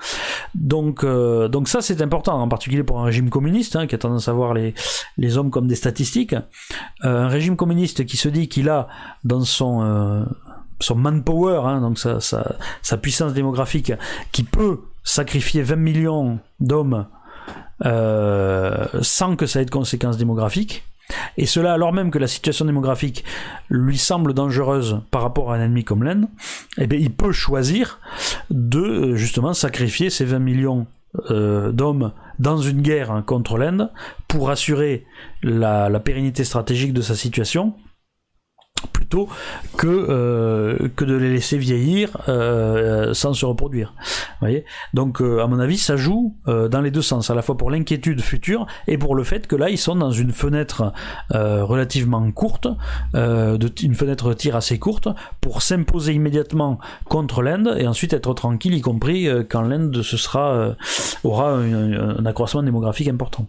Donc, 0.55 1.05
euh, 1.05 1.49
donc 1.49 1.69
ça 1.69 1.83
c'est 1.83 2.01
important, 2.01 2.41
en 2.41 2.49
particulier 2.49 2.83
pour 2.83 3.01
un 3.01 3.05
régime 3.05 3.29
communiste 3.29 3.77
hein, 3.77 3.87
qui 3.87 3.95
a 3.95 3.99
tendance 3.99 4.29
à 4.29 4.33
voir 4.33 4.55
les, 4.55 4.75
les 5.19 5.37
hommes 5.37 5.51
comme 5.51 5.67
des 5.67 5.75
statistiques. 5.75 6.35
Euh, 7.05 7.25
un 7.25 7.29
régime 7.29 7.57
communiste 7.57 8.07
qui 8.07 8.17
se 8.17 8.29
dit 8.29 8.49
qu'il 8.49 8.69
a 8.69 8.89
dans 9.25 9.43
son 9.43 9.83
euh, 9.83 10.25
son 10.81 10.95
manpower, 10.95 11.63
hein, 11.65 11.81
donc 11.81 11.99
sa, 11.99 12.21
sa, 12.21 12.57
sa, 12.83 12.99
puissance 12.99 13.33
démographique, 13.33 13.93
qui 14.33 14.43
peut 14.43 14.81
sacrifier 15.05 15.63
20 15.63 15.77
millions 15.77 16.39
d'hommes 16.61 17.07
sans 17.83 19.37
que 19.37 19.47
ça 19.47 19.61
ait 19.61 19.65
de 19.65 19.71
conséquences 19.71 20.17
démographiques. 20.17 20.85
Et 21.37 21.47
cela 21.47 21.73
alors 21.73 21.93
même 21.93 22.11
que 22.11 22.19
la 22.19 22.27
situation 22.27 22.65
démographique 22.65 23.25
lui 23.69 23.99
semble 23.99 24.35
dangereuse 24.35 25.01
par 25.11 25.23
rapport 25.23 25.53
à 25.53 25.57
un 25.57 25.61
ennemi 25.61 25.85
comme 25.85 26.03
l'Inde, 26.03 26.27
eh 26.79 26.87
bien, 26.87 26.99
il 26.99 27.13
peut 27.13 27.33
choisir 27.33 28.01
de 28.51 28.81
euh, 28.81 29.17
justement 29.17 29.55
sacrifier 29.55 30.11
ces 30.11 30.25
20 30.25 30.39
millions 30.41 30.87
euh, 31.31 31.73
d'hommes 31.73 32.13
dans 32.39 32.59
une 32.59 32.83
guerre 32.83 33.23
contre 33.25 33.57
l'Inde 33.57 33.91
pour 34.29 34.51
assurer 34.51 35.07
la 35.43 36.01
pérennité 36.01 36.45
stratégique 36.45 36.93
de 36.93 37.01
sa 37.01 37.15
situation 37.15 37.75
plutôt 38.93 39.29
que 39.77 39.87
euh, 39.87 40.89
que 40.97 41.05
de 41.05 41.15
les 41.15 41.31
laisser 41.31 41.59
vieillir 41.59 42.17
euh, 42.29 43.15
sans 43.15 43.35
se 43.35 43.47
reproduire. 43.47 43.95
voyez? 44.41 44.65
Donc 44.95 45.21
euh, 45.21 45.43
à 45.43 45.47
mon 45.47 45.59
avis, 45.59 45.79
ça 45.79 45.97
joue 45.97 46.37
dans 46.47 46.81
les 46.81 46.91
deux 46.91 47.03
sens, 47.03 47.31
à 47.31 47.35
la 47.35 47.43
fois 47.43 47.57
pour 47.57 47.71
l'inquiétude 47.71 48.21
future 48.21 48.67
et 48.87 48.99
pour 48.99 49.15
le 49.15 49.25
fait 49.25 49.47
que 49.47 49.57
là 49.57 49.71
ils 49.71 49.79
sont 49.79 49.97
dans 49.97 50.11
une 50.11 50.33
fenêtre 50.33 50.93
relativement 51.33 52.31
courte, 52.31 52.69
une 53.15 53.95
fenêtre 53.95 54.29
de 54.29 54.35
tir 54.35 54.57
assez 54.57 54.79
courte 54.79 55.09
pour 55.41 55.63
s'imposer 55.63 56.13
immédiatement 56.13 56.79
contre 57.09 57.43
l'Inde 57.43 57.77
et 57.79 57.87
ensuite 57.87 58.13
être 58.13 58.35
tranquille, 58.35 58.75
y 58.75 58.81
compris 58.81 59.29
quand 59.49 59.63
l'Inde 59.63 60.03
se 60.03 60.17
sera 60.17 60.77
aura 61.25 61.53
un 61.55 62.27
accroissement 62.27 62.63
démographique 62.63 63.09
important. 63.09 63.49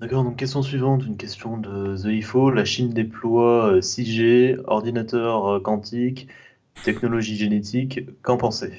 D'accord, 0.00 0.22
donc 0.22 0.36
question 0.36 0.62
suivante, 0.62 1.04
une 1.04 1.16
question 1.16 1.58
de 1.58 1.96
The 1.96 2.06
IFO. 2.06 2.50
La 2.50 2.64
Chine 2.64 2.90
déploie 2.90 3.80
6G, 3.80 4.54
euh, 4.54 4.62
ordinateur 4.68 5.46
euh, 5.46 5.60
quantique, 5.60 6.28
technologie 6.84 7.36
génétique. 7.36 8.00
Qu'en 8.22 8.36
pensez? 8.36 8.72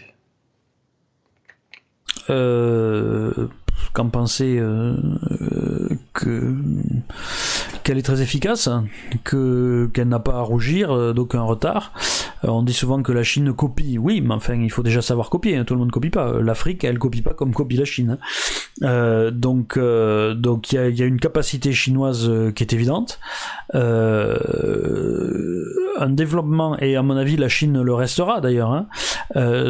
Euh, 2.29 3.49
Qu'en 3.91 4.07
pensez 4.07 4.61
que 6.13 6.55
qu'elle 7.89 7.97
est 7.97 8.03
très 8.03 8.21
efficace, 8.21 8.69
que 9.23 9.89
qu'elle 9.91 10.09
n'a 10.09 10.19
pas 10.19 10.35
à 10.35 10.41
rougir 10.41 11.15
d'aucun 11.15 11.41
retard. 11.41 11.91
on 12.43 12.61
dit 12.61 12.73
souvent 12.73 13.01
que 13.01 13.11
la 13.11 13.23
Chine 13.23 13.51
copie, 13.51 13.97
oui, 13.97 14.21
mais 14.21 14.35
enfin 14.35 14.53
il 14.53 14.69
faut 14.69 14.83
déjà 14.83 15.01
savoir 15.01 15.31
copier. 15.31 15.57
Hein, 15.57 15.63
tout 15.63 15.73
le 15.73 15.79
monde 15.79 15.89
copie 15.89 16.11
pas. 16.11 16.39
L'Afrique, 16.39 16.83
elle 16.83 16.99
copie 16.99 17.23
pas 17.23 17.33
comme 17.33 17.51
copie 17.51 17.77
la 17.77 17.85
Chine. 17.85 18.11
Hein. 18.11 18.17
Euh, 18.83 19.31
donc, 19.31 19.75
euh, 19.77 20.35
donc 20.35 20.71
il 20.71 20.75
y 20.95 21.01
a, 21.01 21.05
une 21.05 21.19
capacité 21.19 21.73
chinoise 21.73 22.29
euh, 22.29 22.51
qui 22.51 22.61
est 22.63 22.73
évidente. 22.73 23.19
Euh, 23.73 24.37
un 25.97 26.09
développement, 26.09 26.77
et 26.77 26.95
à 26.95 27.01
mon 27.01 27.17
avis 27.17 27.37
la 27.37 27.49
Chine 27.49 27.81
le 27.81 27.93
restera 27.95 28.39
d'ailleurs, 28.39 28.71
hein, 28.71 28.87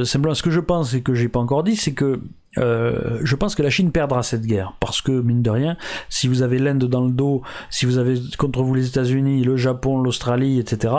simplement 0.03 0.35
ce 0.35 0.43
que 0.43 0.51
je 0.51 0.59
pense 0.59 0.93
et 0.93 1.01
que 1.01 1.13
j'ai 1.13 1.29
pas 1.29 1.39
encore 1.39 1.63
dit, 1.63 1.77
c'est 1.77 1.93
que 1.93 2.19
euh, 2.57 3.19
je 3.23 3.35
pense 3.35 3.55
que 3.55 3.61
la 3.61 3.69
Chine 3.69 3.91
perdra 3.91 4.23
cette 4.23 4.45
guerre 4.45 4.73
parce 4.79 5.01
que 5.01 5.11
mine 5.11 5.41
de 5.41 5.49
rien, 5.49 5.77
si 6.09 6.27
vous 6.27 6.41
avez 6.41 6.57
l'Inde 6.57 6.85
dans 6.85 7.05
le 7.05 7.11
dos, 7.11 7.41
si 7.69 7.85
vous 7.85 7.97
avez 7.97 8.19
contre 8.37 8.63
vous 8.63 8.73
les 8.73 8.87
États-Unis, 8.87 9.43
le 9.43 9.55
Japon, 9.55 10.01
l'Australie, 10.01 10.59
etc. 10.59 10.93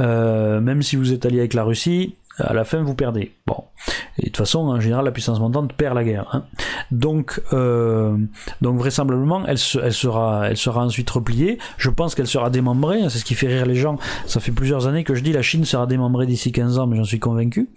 Euh, 0.00 0.60
même 0.60 0.82
si 0.82 0.96
vous 0.96 1.12
êtes 1.12 1.26
allié 1.26 1.40
avec 1.40 1.54
la 1.54 1.64
Russie, 1.64 2.16
à 2.38 2.54
la 2.54 2.64
fin 2.64 2.82
vous 2.82 2.94
perdez. 2.94 3.32
Bon, 3.46 3.64
et 4.18 4.22
de 4.22 4.26
toute 4.26 4.36
façon, 4.36 4.60
en 4.60 4.80
général, 4.80 5.04
la 5.04 5.10
puissance 5.10 5.40
montante 5.40 5.72
perd 5.72 5.94
la 5.94 6.04
guerre. 6.04 6.28
Hein. 6.32 6.44
Donc, 6.90 7.40
euh, 7.52 8.16
donc 8.60 8.78
vraisemblablement, 8.78 9.44
elle, 9.46 9.58
sera, 9.58 10.48
elle 10.48 10.56
sera 10.56 10.84
ensuite 10.84 11.10
repliée. 11.10 11.58
Je 11.76 11.90
pense 11.90 12.14
qu'elle 12.14 12.26
sera 12.26 12.48
démembrée. 12.48 13.00
C'est 13.08 13.18
ce 13.18 13.24
qui 13.24 13.34
fait 13.34 13.48
rire 13.48 13.66
les 13.66 13.74
gens. 13.74 13.98
Ça 14.26 14.40
fait 14.40 14.52
plusieurs 14.52 14.86
années 14.86 15.04
que 15.04 15.14
je 15.14 15.22
dis 15.22 15.32
la 15.32 15.42
Chine 15.42 15.64
sera 15.64 15.86
démembrée 15.86 16.26
d'ici 16.26 16.52
15 16.52 16.78
ans, 16.78 16.86
mais 16.86 16.96
j'en 16.96 17.04
suis 17.04 17.18
convaincu. 17.20 17.70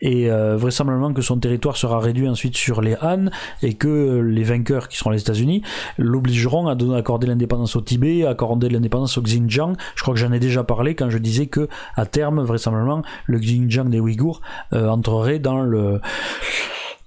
Et 0.00 0.30
euh, 0.30 0.56
vraisemblablement 0.56 1.12
que 1.12 1.22
son 1.22 1.38
territoire 1.38 1.76
sera 1.76 1.98
réduit 1.98 2.28
ensuite 2.28 2.56
sur 2.56 2.80
les 2.80 2.96
Han 3.02 3.26
et 3.62 3.74
que 3.74 4.20
les 4.20 4.44
vainqueurs 4.44 4.88
qui 4.88 4.96
seront 4.96 5.10
les 5.10 5.20
États-Unis 5.20 5.62
l'obligeront 5.96 6.68
à 6.68 6.76
accorder 6.96 7.26
l'indépendance 7.26 7.76
au 7.76 7.80
Tibet, 7.80 8.24
à 8.24 8.30
accorder 8.30 8.68
l'indépendance 8.68 9.18
au 9.18 9.22
Xinjiang. 9.22 9.74
Je 9.94 10.02
crois 10.02 10.14
que 10.14 10.20
j'en 10.20 10.32
ai 10.32 10.40
déjà 10.40 10.64
parlé 10.64 10.94
quand 10.94 11.10
je 11.10 11.18
disais 11.18 11.46
que 11.46 11.68
à 11.96 12.06
terme 12.06 12.42
vraisemblablement 12.42 13.02
le 13.26 13.38
Xinjiang 13.38 13.88
des 13.88 14.00
Ouïghours 14.00 14.40
euh, 14.72 14.88
entrerait 14.88 15.38
dans 15.38 15.62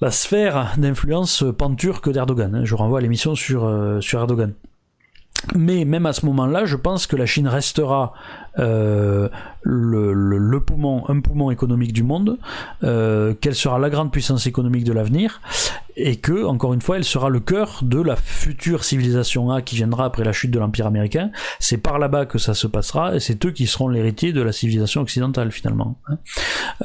la 0.02 0.12
sphère 0.12 0.74
d'influence 0.78 1.44
pan-turque 1.58 2.12
d'Erdogan. 2.12 2.62
Je 2.64 2.76
renvoie 2.76 3.00
à 3.00 3.02
l'émission 3.02 3.36
sur, 3.36 3.66
euh, 3.66 4.02
sur 4.02 4.20
Erdogan. 4.20 4.54
Mais 5.56 5.86
même 5.86 6.06
à 6.06 6.14
ce 6.14 6.26
moment-là, 6.28 6.66
je 6.66 6.76
pense 6.76 7.08
que 7.08 7.16
la 7.16 7.26
Chine 7.26 7.48
restera 7.48 8.14
euh, 8.60 9.30
le, 9.64 10.60
poumon, 10.60 11.04
un 11.10 11.20
poumon 11.22 11.52
économique 11.52 11.94
du 11.94 12.04
monde, 12.04 12.38
euh, 12.84 13.34
qu'elle 13.34 13.56
sera 13.56 13.80
la 13.80 13.90
grande 13.90 14.12
puissance 14.12 14.46
économique 14.48 14.84
de 14.84 14.94
l'avenir, 14.94 15.42
et 15.96 16.16
que, 16.18 16.46
encore 16.46 16.74
une 16.74 16.82
fois, 16.82 16.98
elle 16.98 17.04
sera 17.04 17.30
le 17.30 17.40
cœur 17.40 17.80
de 17.84 18.02
la 18.02 18.16
future 18.16 18.84
civilisation 18.84 19.52
A 19.52 19.62
qui 19.62 19.76
viendra 19.76 20.06
après 20.06 20.24
la 20.24 20.32
chute 20.34 20.52
de 20.52 20.60
l'Empire 20.60 20.88
américain. 20.88 21.32
C'est 21.60 21.78
par 21.78 22.00
là-bas 22.00 22.26
que 22.26 22.38
ça 22.38 22.54
se 22.54 22.68
passera, 22.68 23.16
et 23.16 23.20
c'est 23.20 23.46
eux 23.46 23.52
qui 23.52 23.68
seront 23.68 23.88
l'héritier 23.88 24.34
de 24.34 24.42
la 24.42 24.52
civilisation 24.52 25.02
occidentale, 25.02 25.52
finalement. 25.52 26.00
Hein. 26.08 26.18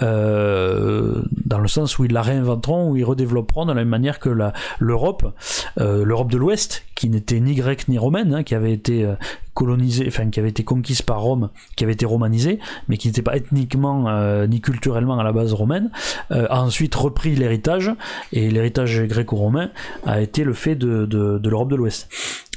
Euh, 0.02 1.22
dans 1.44 1.58
le 1.58 1.68
sens 1.68 1.98
où 1.98 2.04
ils 2.04 2.12
la 2.12 2.22
réinventeront, 2.22 2.90
où 2.90 2.96
ils 2.96 3.04
redévelopperont 3.04 3.64
de 3.64 3.70
la 3.70 3.74
même 3.74 3.88
manière 3.88 4.18
que 4.18 4.30
l'Europe, 4.78 5.34
euh, 5.80 6.04
l'Europe 6.04 6.30
de 6.30 6.38
l'Ouest, 6.38 6.84
qui 6.94 7.08
n'était 7.08 7.40
ni 7.40 7.54
grecque 7.54 7.88
ni 7.88 7.98
romaine, 7.98 8.34
hein, 8.34 8.42
qui 8.42 8.54
avait 8.54 8.72
été 8.72 9.04
euh, 9.04 9.14
colonisée, 9.56 10.04
enfin 10.06 10.28
qui 10.28 10.38
avait 10.38 10.50
été 10.50 10.62
conquise 10.64 11.00
par 11.00 11.22
Rome, 11.22 11.48
qui 11.76 11.84
avait 11.84 11.94
été 11.94 12.04
romanisée, 12.04 12.60
mais 12.88 12.98
qui 12.98 13.08
n'était 13.08 13.22
pas 13.22 13.36
ethniquement 13.36 14.08
euh, 14.08 14.46
ni 14.46 14.60
culturellement 14.60 15.18
à 15.18 15.24
la 15.24 15.32
base 15.32 15.54
romaine, 15.54 15.90
euh, 16.30 16.46
a 16.50 16.62
ensuite 16.62 16.94
repris 16.94 17.34
l'héritage, 17.34 17.90
et 18.32 18.50
l'héritage 18.50 19.02
gréco-romain 19.02 19.70
a 20.04 20.20
été 20.20 20.44
le 20.44 20.52
fait 20.52 20.76
de, 20.76 21.40
l'Europe 21.42 21.70
de 21.70 21.76
l'Ouest. 21.76 22.08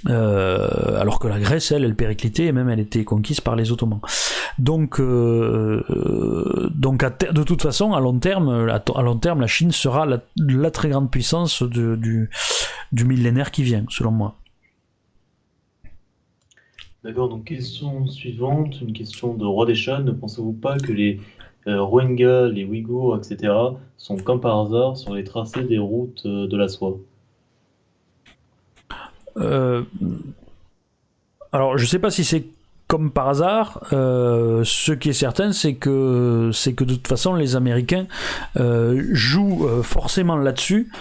Euh, 0.08 1.00
alors 1.00 1.20
que 1.20 1.28
la 1.28 1.40
Grèce, 1.40 1.72
elle, 1.72 1.84
elle 1.84 1.96
périclitait 1.96 2.46
et 2.46 2.52
même 2.52 2.70
elle 2.70 2.80
était 2.80 3.04
conquise 3.04 3.42
par 3.42 3.56
les 3.56 3.72
Ottomans. 3.72 4.00
Donc, 4.58 5.00
donc 5.00 5.04
de 7.00 7.44
toute 7.44 7.62
façon, 7.62 7.94
à 7.94 8.02
long 8.02 8.20
terme, 8.20 8.70
à, 8.70 9.02
long 9.02 9.18
terme, 9.18 9.40
la 9.40 9.48
Chine 9.48 9.72
sera 9.72 10.06
la, 10.06 10.72
très 10.72 10.90
grande 10.90 11.10
puissance 11.10 11.64
du, 11.64 12.30
du 12.92 13.06
millénaire 13.06 13.52
qui 13.52 13.64
vient, 13.64 13.86
selon 13.90 14.12
moi. 14.12 14.39
D'accord, 17.04 17.30
donc 17.30 17.46
question 17.46 18.08
suivante, 18.08 18.82
une 18.82 18.92
question 18.92 19.34
de 19.34 19.46
Roi. 19.46 19.66
Ne 19.66 20.12
pensez-vous 20.12 20.52
pas 20.52 20.78
que 20.78 20.92
les 20.92 21.22
euh, 21.68 21.82
Rohingyas, 21.82 22.50
les 22.50 22.66
Ouïghours, 22.66 23.16
etc., 23.18 23.54
sont 23.98 24.18
comme 24.18 24.42
par 24.42 24.60
hasard 24.60 24.98
sur 24.98 25.14
les 25.14 25.24
tracés 25.24 25.64
des 25.64 25.78
routes 25.78 26.24
euh, 26.26 26.48
de 26.48 26.58
la 26.58 26.68
soie? 26.68 26.98
Euh, 29.38 29.84
Alors, 31.54 31.78
je 31.78 31.84
ne 31.84 31.88
sais 31.88 32.00
pas 32.00 32.12
si 32.12 32.26
c'est 32.26 32.46
comme 32.88 33.12
par 33.12 33.30
hasard, 33.30 33.88
euh, 33.94 34.64
ce 34.66 34.92
qui 34.92 35.10
est 35.10 35.14
certain, 35.14 35.52
c'est 35.54 35.76
que 35.76 36.50
que 36.52 36.84
de 36.84 36.96
toute 36.96 37.08
façon, 37.08 37.36
les 37.36 37.56
Américains 37.56 38.08
jouent 38.56 39.84
forcément 39.84 40.36
là-dessus 40.36 40.92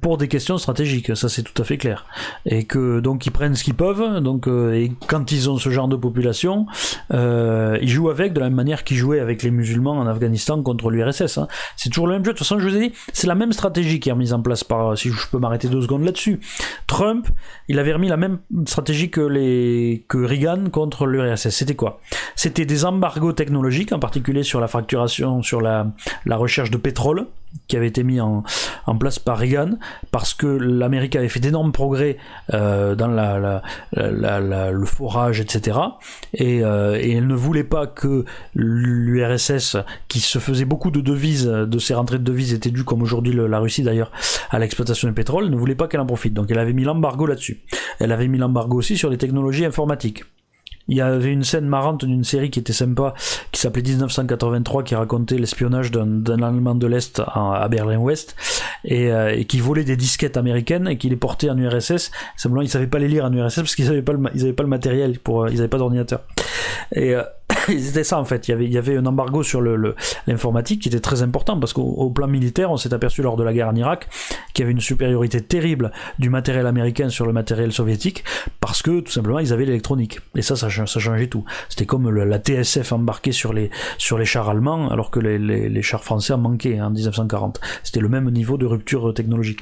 pour 0.00 0.18
des 0.18 0.28
questions 0.28 0.58
stratégiques. 0.58 1.16
Ça, 1.16 1.28
c'est 1.28 1.42
tout 1.42 1.60
à 1.60 1.64
fait 1.64 1.78
clair. 1.78 2.06
Et 2.44 2.64
que 2.64 3.00
donc 3.00 3.26
ils 3.26 3.30
prennent 3.30 3.54
ce 3.54 3.64
qu'ils 3.64 3.74
peuvent. 3.74 4.20
Donc 4.20 4.46
et 4.46 4.92
quand 5.06 5.32
ils 5.32 5.50
ont 5.50 5.58
ce 5.58 5.70
genre 5.70 5.88
de 5.88 5.96
population, 5.96 6.66
ils 7.12 7.88
jouent 7.88 8.10
avec 8.10 8.32
de 8.32 8.40
la 8.40 8.46
même 8.46 8.56
manière 8.56 8.84
qu'ils 8.84 8.96
jouaient 8.96 9.20
avec 9.20 9.42
les 9.42 9.50
musulmans 9.50 9.92
en 9.92 10.06
Afghanistan 10.06 10.62
contre 10.62 10.90
l'URSS. 10.90 11.38
Hein. 11.38 11.48
C'est 11.76 11.90
toujours 11.90 12.06
le 12.06 12.14
même 12.14 12.24
jeu. 12.24 12.32
De 12.32 12.38
toute 12.38 12.46
façon, 12.46 12.58
je 12.58 12.68
vous 12.68 12.76
ai 12.76 12.88
dit, 12.88 12.94
c'est 13.12 13.26
la 13.26 13.34
même 13.34 13.52
stratégie 13.52 14.00
qui 14.00 14.10
est 14.10 14.14
mise 14.14 14.32
en 14.32 14.40
place 14.40 14.64
par. 14.64 14.96
Si 14.96 15.10
je 15.10 15.28
peux 15.30 15.38
m'arrêter 15.38 15.68
deux 15.68 15.82
secondes 15.82 16.04
là-dessus, 16.04 16.40
Trump, 16.86 17.28
il 17.68 17.78
avait 17.78 17.92
remis 17.92 18.08
la 18.08 18.16
même 18.16 18.38
stratégie 18.66 19.10
que 19.10 19.20
les 19.20 20.04
que 20.08 20.18
Reagan 20.18 20.70
contre 20.70 21.06
l'URSS 21.06 21.56
c'était 21.56 21.74
quoi? 21.74 22.00
C'était 22.34 22.66
des 22.66 22.84
embargos 22.84 23.32
technologiques, 23.32 23.92
en 23.92 23.98
particulier 23.98 24.42
sur 24.42 24.60
la 24.60 24.68
fracturation, 24.68 25.42
sur 25.42 25.60
la, 25.60 25.86
recherche 26.26 26.70
de 26.70 26.76
pétrole, 26.76 27.26
qui 27.68 27.76
avait 27.76 27.88
été 27.88 28.04
mis 28.04 28.20
en, 28.20 28.44
place 28.98 29.18
par 29.18 29.38
Reagan, 29.38 29.72
parce 30.10 30.34
que 30.34 30.46
l'Amérique 30.46 31.16
avait 31.16 31.28
fait 31.28 31.40
d'énormes 31.40 31.72
progrès 31.72 32.16
euh, 32.54 32.94
dans 32.94 33.08
la, 33.08 33.62
le 33.92 34.86
forage, 34.86 35.40
etc. 35.40 35.78
Euh, 36.40 36.96
et, 37.00 37.12
elle 37.12 37.26
ne 37.26 37.34
voulait 37.34 37.64
pas 37.64 37.86
que 37.86 38.24
l'URSS, 38.54 39.78
qui 40.08 40.20
se 40.20 40.38
faisait 40.38 40.64
beaucoup 40.64 40.90
de 40.90 41.00
devises, 41.00 41.46
de 41.46 41.78
ses 41.78 41.94
rentrées 41.94 42.18
de 42.18 42.24
devises 42.24 42.52
étaient 42.52 42.70
dues, 42.70 42.84
comme 42.84 43.02
aujourd'hui 43.02 43.32
la 43.32 43.58
Russie 43.58 43.82
d'ailleurs, 43.82 44.12
à 44.50 44.58
l'exploitation 44.58 45.08
du 45.08 45.14
pétrole, 45.14 45.48
ne 45.48 45.56
voulait 45.56 45.74
pas 45.74 45.88
qu'elle 45.88 46.00
en 46.00 46.06
profite. 46.06 46.34
Donc 46.34 46.50
elle 46.50 46.58
avait 46.58 46.72
mis 46.72 46.84
l'embargo 46.84 47.26
là-dessus. 47.26 47.62
Elle 47.98 48.12
avait 48.12 48.28
mis 48.28 48.38
l'embargo 48.38 48.78
aussi 48.78 48.96
sur 48.96 49.10
les 49.10 49.18
technologies 49.18 49.64
informatiques. 49.64 50.24
Il 50.88 50.96
y 50.96 51.00
avait 51.00 51.32
une 51.32 51.42
scène 51.42 51.66
marrante 51.66 52.04
d'une 52.04 52.24
série 52.24 52.50
qui 52.50 52.60
était 52.60 52.72
sympa, 52.72 53.14
qui 53.50 53.60
s'appelait 53.60 53.82
1983, 53.82 54.84
qui 54.84 54.94
racontait 54.94 55.36
l'espionnage 55.36 55.90
d'un 55.90 56.42
Allemand 56.42 56.74
de 56.74 56.86
l'Est 56.86 57.20
à, 57.26 57.66
Berlin-Ouest, 57.68 58.36
euh, 58.90 59.30
et, 59.30 59.44
qui 59.46 59.58
volait 59.58 59.84
des 59.84 59.96
disquettes 59.96 60.36
américaines 60.36 60.86
et 60.88 60.96
qui 60.96 61.08
les 61.08 61.16
portait 61.16 61.50
en 61.50 61.58
URSS. 61.58 62.12
Simplement, 62.36 62.62
ils 62.62 62.68
savaient 62.68 62.86
pas 62.86 62.98
les 62.98 63.08
lire 63.08 63.24
en 63.24 63.32
URSS 63.32 63.56
parce 63.56 63.74
qu'ils 63.74 63.86
n'avaient 63.86 64.02
pas, 64.02 64.12
le, 64.12 64.52
pas 64.52 64.62
le 64.62 64.68
matériel, 64.68 65.18
pour, 65.18 65.44
euh, 65.44 65.48
ils 65.50 65.56
n'avaient 65.56 65.68
pas 65.68 65.78
d'ordinateur. 65.78 66.22
Et, 66.94 67.14
euh, 67.14 67.22
c'était 67.66 68.04
ça 68.04 68.18
en 68.18 68.24
fait. 68.24 68.48
Il 68.48 68.50
y 68.50 68.54
avait, 68.54 68.64
il 68.64 68.72
y 68.72 68.78
avait 68.78 68.96
un 68.96 69.06
embargo 69.06 69.42
sur 69.42 69.60
l'informatique 69.60 70.78
le, 70.78 70.82
qui 70.82 70.88
était 70.88 71.00
très 71.00 71.22
important 71.22 71.58
parce 71.58 71.72
qu'au 71.72 72.10
plan 72.10 72.26
militaire, 72.26 72.70
on 72.70 72.76
s'est 72.76 72.92
aperçu 72.92 73.22
lors 73.22 73.36
de 73.36 73.44
la 73.44 73.52
guerre 73.52 73.68
en 73.68 73.74
Irak 73.74 74.08
qu'il 74.52 74.62
y 74.62 74.64
avait 74.64 74.72
une 74.72 74.80
supériorité 74.80 75.40
terrible 75.40 75.92
du 76.18 76.30
matériel 76.30 76.66
américain 76.66 77.08
sur 77.08 77.26
le 77.26 77.32
matériel 77.32 77.72
soviétique 77.72 78.24
parce 78.60 78.82
que 78.82 79.00
tout 79.00 79.12
simplement 79.12 79.38
ils 79.38 79.52
avaient 79.52 79.64
l'électronique. 79.64 80.20
Et 80.34 80.42
ça, 80.42 80.56
ça, 80.56 80.68
ça 80.68 81.00
changeait 81.00 81.28
tout. 81.28 81.44
C'était 81.68 81.86
comme 81.86 82.10
la 82.10 82.38
TSF 82.38 82.92
embarquée 82.92 83.32
sur 83.32 83.52
les, 83.52 83.70
sur 83.98 84.18
les 84.18 84.24
chars 84.24 84.48
allemands 84.48 84.90
alors 84.90 85.10
que 85.10 85.20
les, 85.20 85.38
les, 85.38 85.68
les 85.68 85.82
chars 85.82 86.04
français 86.04 86.32
en 86.32 86.38
manquaient 86.38 86.80
en 86.80 86.90
1940. 86.90 87.60
C'était 87.82 88.00
le 88.00 88.08
même 88.08 88.30
niveau 88.30 88.56
de 88.56 88.66
rupture 88.66 89.12
technologique. 89.14 89.60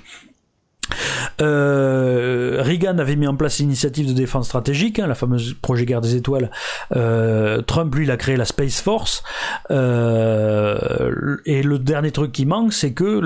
Euh, 1.41 2.63
Reagan 2.63 2.99
avait 2.99 3.17
mis 3.17 3.27
en 3.27 3.35
place 3.37 3.59
l'initiative 3.59 4.07
de 4.09 4.13
défense 4.13 4.47
stratégique, 4.47 4.99
hein, 4.99 5.07
la 5.07 5.15
fameuse 5.15 5.55
projet 5.55 5.85
Guerre 5.85 6.01
des 6.01 6.17
Étoiles. 6.17 6.51
Euh, 6.97 7.63
Trump, 7.63 7.95
lui, 7.95 8.05
il 8.05 8.11
a 8.11 8.17
créé 8.17 8.37
la 8.37 8.45
Space 8.45 8.81
Force. 8.81 9.23
Euh, 9.71 11.37
et 11.47 11.63
le 11.63 11.79
dernier 11.79 12.11
truc 12.11 12.33
qui 12.33 12.47
manque, 12.47 12.73
c'est 12.73 12.93
que 12.93 13.21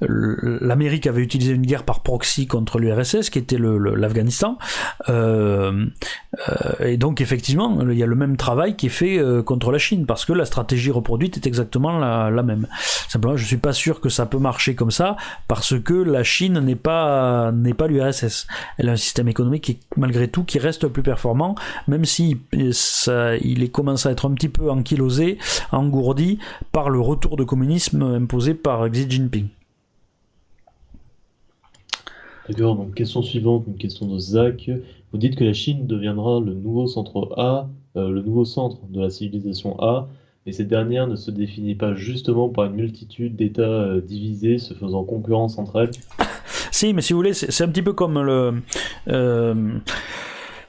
l'Amérique 0.00 1.06
avait 1.06 1.22
utilisé 1.22 1.52
une 1.52 1.66
guerre 1.66 1.84
par 1.84 2.00
proxy 2.00 2.46
contre 2.46 2.78
l'URSS, 2.78 3.30
qui 3.30 3.38
était 3.38 3.58
l'Afghanistan. 3.58 4.58
Et 5.08 6.96
donc, 6.96 7.20
effectivement, 7.20 7.80
il 7.82 7.98
y 7.98 8.02
a 8.02 8.06
le 8.06 8.16
même 8.16 8.36
travail 8.36 8.76
qui 8.76 8.86
est 8.86 8.90
fait 8.90 9.20
contre 9.44 9.70
la 9.72 9.78
Chine, 9.78 10.06
parce 10.06 10.24
que 10.24 10.32
la 10.32 10.44
stratégie 10.44 10.90
reproduite 10.90 11.36
est 11.36 11.46
exactement 11.46 11.98
la, 11.98 12.30
la 12.30 12.42
même. 12.42 12.66
Simplement, 13.08 13.36
je 13.36 13.44
suis 13.44 13.56
pas 13.56 13.72
sûr 13.72 14.00
que 14.00 14.08
ça 14.08 14.26
peut 14.26 14.38
marcher 14.38 14.74
comme 14.74 14.83
ça 14.90 15.16
parce 15.48 15.78
que 15.80 15.94
la 15.94 16.22
Chine 16.22 16.60
n'est 16.60 16.74
pas 16.76 17.52
n'est 17.52 17.74
pas 17.74 17.86
l'URSS. 17.86 18.46
Elle 18.78 18.88
a 18.88 18.92
un 18.92 18.96
système 18.96 19.28
économique 19.28 19.80
malgré 19.96 20.28
tout 20.28 20.44
qui 20.44 20.58
reste 20.58 20.88
plus 20.88 21.02
performant, 21.02 21.54
même 21.88 22.04
si 22.04 22.38
ça, 22.72 23.36
il 23.36 23.62
est 23.62 23.68
commencé 23.68 24.08
à 24.08 24.12
être 24.12 24.28
un 24.28 24.34
petit 24.34 24.48
peu 24.48 24.70
ankylosé, 24.70 25.38
engourdi 25.72 26.38
par 26.72 26.90
le 26.90 27.00
retour 27.00 27.36
de 27.36 27.44
communisme 27.44 28.02
imposé 28.02 28.54
par 28.54 28.88
Xi 28.90 29.06
Jinping. 29.08 29.48
D'accord, 32.48 32.76
donc 32.76 32.94
question 32.94 33.22
suivante, 33.22 33.64
une 33.66 33.76
question 33.76 34.06
de 34.06 34.18
Zach. 34.18 34.70
Vous 35.12 35.18
dites 35.18 35.36
que 35.36 35.44
la 35.44 35.54
Chine 35.54 35.86
deviendra 35.86 36.40
le 36.40 36.52
nouveau 36.52 36.86
centre 36.86 37.32
A, 37.38 37.70
euh, 37.96 38.10
le 38.10 38.20
nouveau 38.20 38.44
centre 38.44 38.78
de 38.90 39.00
la 39.00 39.08
civilisation 39.08 39.80
A, 39.80 40.08
mais 40.46 40.52
cette 40.52 40.68
dernière 40.68 41.06
ne 41.06 41.16
se 41.16 41.30
définit 41.30 41.74
pas 41.74 41.94
justement 41.94 42.48
par 42.48 42.66
une 42.66 42.74
multitude 42.74 43.36
d'États 43.36 43.62
euh, 43.62 44.00
divisés 44.00 44.58
se 44.58 44.74
faisant 44.74 45.04
concurrence 45.04 45.58
entre 45.58 45.80
elles 45.80 45.90
Si, 46.70 46.92
mais 46.92 47.02
si 47.02 47.12
vous 47.12 47.20
voulez, 47.20 47.34
c'est 47.34 47.62
un 47.62 47.68
petit 47.68 47.82
peu 47.82 47.92
comme 47.92 48.20
le. 48.20 48.54
Euh, 49.06 49.78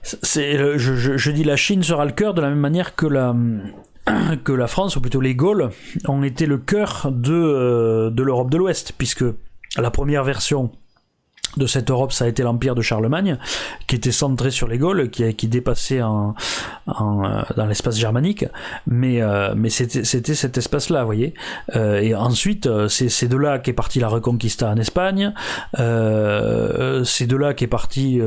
je, 0.03 1.31
dis 1.31 1.43
la 1.43 1.55
Chine 1.55 1.81
sera 1.81 2.05
le 2.05 2.11
cœur 2.11 2.35
de 2.35 2.41
la 2.41 2.49
même 2.49 2.59
manière 2.59 2.95
que 2.95 3.07
la 3.07 3.35
que 4.43 4.51
la 4.51 4.67
France, 4.67 4.95
ou 4.97 5.01
plutôt 5.01 5.19
les 5.19 5.33
Gaules, 5.33 5.71
ont 6.07 6.21
été 6.21 6.45
le 6.45 6.59
cœur 6.59 7.11
de, 7.11 8.11
de 8.11 8.23
l'Europe 8.23 8.51
de 8.51 8.57
l'Ouest, 8.57 8.93
puisque 8.95 9.25
la 9.77 9.89
première 9.89 10.23
version 10.23 10.69
de 11.57 11.67
cette 11.67 11.89
Europe, 11.89 12.11
ça 12.11 12.25
a 12.25 12.27
été 12.27 12.43
l'empire 12.43 12.75
de 12.75 12.81
Charlemagne, 12.81 13.37
qui 13.87 13.95
était 13.95 14.11
centré 14.11 14.51
sur 14.51 14.67
les 14.67 14.77
Gaules, 14.77 15.09
qui, 15.09 15.33
qui 15.35 15.47
dépassait 15.47 16.01
en, 16.01 16.35
euh, 16.87 17.41
dans 17.57 17.65
l'espace 17.65 17.97
germanique, 17.97 18.45
mais, 18.85 19.21
euh, 19.21 19.53
mais 19.57 19.69
c'était, 19.69 20.03
cet 20.35 20.57
espace-là, 20.57 20.99
vous 21.01 21.07
voyez. 21.07 21.33
Euh, 21.75 21.99
et 21.99 22.13
ensuite, 22.13 22.69
c'est, 22.87 23.27
de 23.27 23.37
là 23.37 23.57
qu'est 23.57 23.73
partie 23.73 23.99
la 23.99 24.07
Reconquista 24.07 24.69
en 24.69 24.77
Espagne, 24.77 25.33
c'est 25.75 27.27
de 27.27 27.35
là 27.35 27.53
qu'est 27.53 27.67
partie 27.67 28.21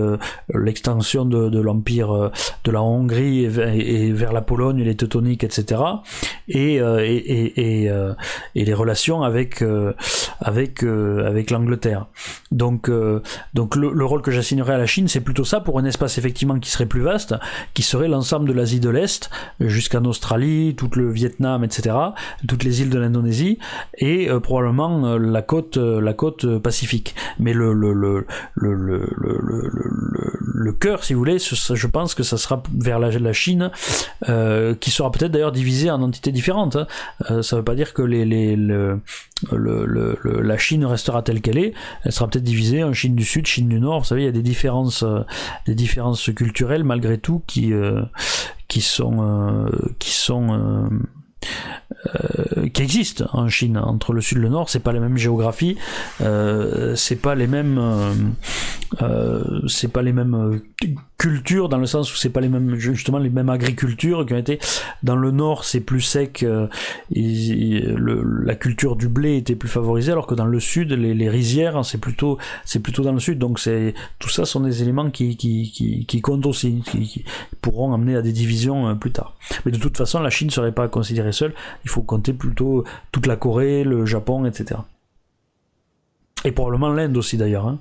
l'extension 0.52 1.24
de, 1.24 1.60
l'empire 1.60 2.30
de 2.64 2.70
la 2.70 2.82
Hongrie 2.82 3.44
et, 3.44 4.12
vers 4.12 4.32
la 4.32 4.42
Pologne, 4.42 4.82
les 4.82 4.96
Teutoniques, 4.96 5.44
etc. 5.44 5.82
Et, 6.48 6.76
et, 6.76 6.80
et, 6.80 7.84
et, 7.84 7.92
et 8.54 8.64
les 8.64 8.74
relations 8.74 9.22
avec, 9.22 9.62
avec, 10.40 10.82
avec 10.82 11.50
l'Angleterre. 11.50 12.06
Donc, 12.50 12.90
donc 13.54 13.76
le, 13.76 14.04
rôle 14.04 14.22
que 14.22 14.30
j'assignerais 14.30 14.74
à 14.74 14.78
la 14.78 14.86
Chine, 14.86 15.08
c'est 15.08 15.20
plutôt 15.20 15.44
ça 15.44 15.60
pour 15.60 15.78
un 15.78 15.84
espace 15.84 16.18
effectivement 16.18 16.58
qui 16.58 16.70
serait 16.70 16.86
plus 16.86 17.02
vaste, 17.02 17.34
qui 17.74 17.82
serait 17.82 18.08
l'ensemble 18.08 18.48
de 18.48 18.52
l'Asie 18.52 18.80
de 18.80 18.90
l'Est 18.90 19.30
jusqu'en 19.60 20.04
Australie, 20.04 20.74
tout 20.76 20.90
le 20.94 21.10
Vietnam, 21.10 21.64
etc., 21.64 21.96
toutes 22.46 22.64
les 22.64 22.82
îles 22.82 22.90
de 22.90 22.98
l'Indonésie 22.98 23.58
et 23.96 24.28
euh, 24.30 24.40
probablement 24.40 25.06
euh, 25.06 25.18
la 25.18 25.42
côte, 25.42 25.76
euh, 25.76 26.00
la 26.00 26.12
côte 26.12 26.58
pacifique. 26.58 27.14
Mais 27.38 27.52
le 27.52 27.72
le 27.72 27.92
le 27.92 28.26
le 28.54 28.74
le 28.74 29.08
le, 30.54 30.72
cœur, 30.72 31.04
si 31.04 31.14
vous 31.14 31.20
voulez, 31.20 31.38
je 31.38 31.86
pense 31.86 32.14
que 32.14 32.22
ça 32.22 32.36
sera 32.36 32.62
vers 32.76 32.98
la, 32.98 33.32
Chine, 33.32 33.70
qui 34.80 34.90
sera 34.90 35.10
peut-être 35.10 35.32
d'ailleurs 35.32 35.52
divisée 35.52 35.90
en 35.90 36.02
entités 36.02 36.32
différentes. 36.32 36.76
Hein. 36.76 37.42
ça 37.42 37.56
veut 37.56 37.64
pas 37.64 37.74
dire 37.74 37.94
que 37.94 38.02
la 39.52 40.58
Chine 40.58 40.84
restera 40.84 41.22
telle 41.22 41.40
qu'elle 41.40 41.58
est. 41.58 41.74
Elle 42.04 42.12
sera 42.12 42.28
peut-être 42.28 42.44
divisée 42.44 42.84
en 42.84 42.92
Chine 42.98 43.14
du 43.14 43.24
Sud, 43.24 43.46
Chine 43.46 43.68
du 43.68 43.78
Nord. 43.78 44.00
Vous 44.00 44.06
savez, 44.06 44.22
il 44.22 44.24
y 44.24 44.28
a 44.28 44.32
des 44.32 44.42
différences, 44.42 45.04
euh, 45.04 45.20
des 45.66 45.76
différences 45.76 46.30
culturelles 46.34 46.82
malgré 46.82 47.16
tout 47.16 47.44
qui 47.46 47.72
euh, 47.72 48.02
qui 48.66 48.80
sont 48.80 49.18
euh, 49.20 49.70
qui 50.00 50.10
sont 50.10 50.90
qui 52.72 52.82
existent 52.82 53.26
en 53.32 53.48
Chine. 53.48 53.78
Entre 53.78 54.12
le 54.12 54.20
sud 54.20 54.38
et 54.38 54.40
le 54.40 54.48
nord 54.48 54.68
c'est 54.68 54.80
pas 54.80 54.92
la 54.92 55.00
même 55.00 55.16
géographie 55.16 55.76
c'est 56.94 57.20
pas 57.20 57.34
les 57.34 57.46
mêmes 57.46 58.26
c'est 59.66 59.92
pas 59.92 60.02
les 60.02 60.12
mêmes 60.12 60.60
culture 61.18 61.68
dans 61.68 61.78
le 61.78 61.86
sens 61.86 62.12
où 62.12 62.16
c'est 62.16 62.30
pas 62.30 62.40
les 62.40 62.48
mêmes 62.48 62.76
justement 62.76 63.18
les 63.18 63.28
mêmes 63.28 63.50
agricultures 63.50 64.24
qui 64.24 64.34
ont 64.34 64.38
été 64.38 64.60
dans 65.02 65.16
le 65.16 65.32
nord 65.32 65.64
c'est 65.64 65.80
plus 65.80 66.00
sec 66.00 66.44
euh, 66.44 66.68
la 67.10 68.54
culture 68.54 68.94
du 68.94 69.08
blé 69.08 69.36
était 69.36 69.56
plus 69.56 69.68
favorisée 69.68 70.12
alors 70.12 70.28
que 70.28 70.36
dans 70.36 70.46
le 70.46 70.60
sud 70.60 70.92
les, 70.92 71.14
les 71.14 71.28
rizières 71.28 71.84
c'est 71.84 71.98
plutôt 71.98 72.38
c'est 72.64 72.80
plutôt 72.80 73.02
dans 73.02 73.12
le 73.12 73.20
sud. 73.20 73.38
Donc 73.38 73.58
c'est 73.58 73.94
tout 74.18 74.28
ça 74.28 74.44
sont 74.44 74.60
des 74.60 74.82
éléments 74.82 75.10
qui 75.10 75.36
qui, 75.36 75.70
qui, 75.72 76.06
qui 76.06 76.20
comptent 76.20 76.46
aussi 76.46 76.82
qui, 76.86 77.24
pourront 77.60 77.92
amener 77.92 78.16
à 78.16 78.22
des 78.22 78.32
divisions 78.32 78.88
euh, 78.88 78.94
plus 78.94 79.10
tard. 79.10 79.36
Mais 79.64 79.72
de 79.72 79.78
toute 79.78 79.96
façon 79.96 80.20
la 80.20 80.30
Chine 80.30 80.50
serait 80.50 80.72
pas 80.72 80.88
considérée 80.88 81.27
seule 81.32 81.54
il 81.84 81.90
faut 81.90 82.02
compter 82.02 82.32
plutôt 82.32 82.84
toute 83.12 83.26
la 83.26 83.36
Corée 83.36 83.84
le 83.84 84.06
Japon 84.06 84.44
etc 84.44 84.80
et 86.44 86.52
probablement 86.52 86.88
l'Inde 86.88 87.16
aussi 87.16 87.36
d'ailleurs 87.36 87.66
hein 87.66 87.78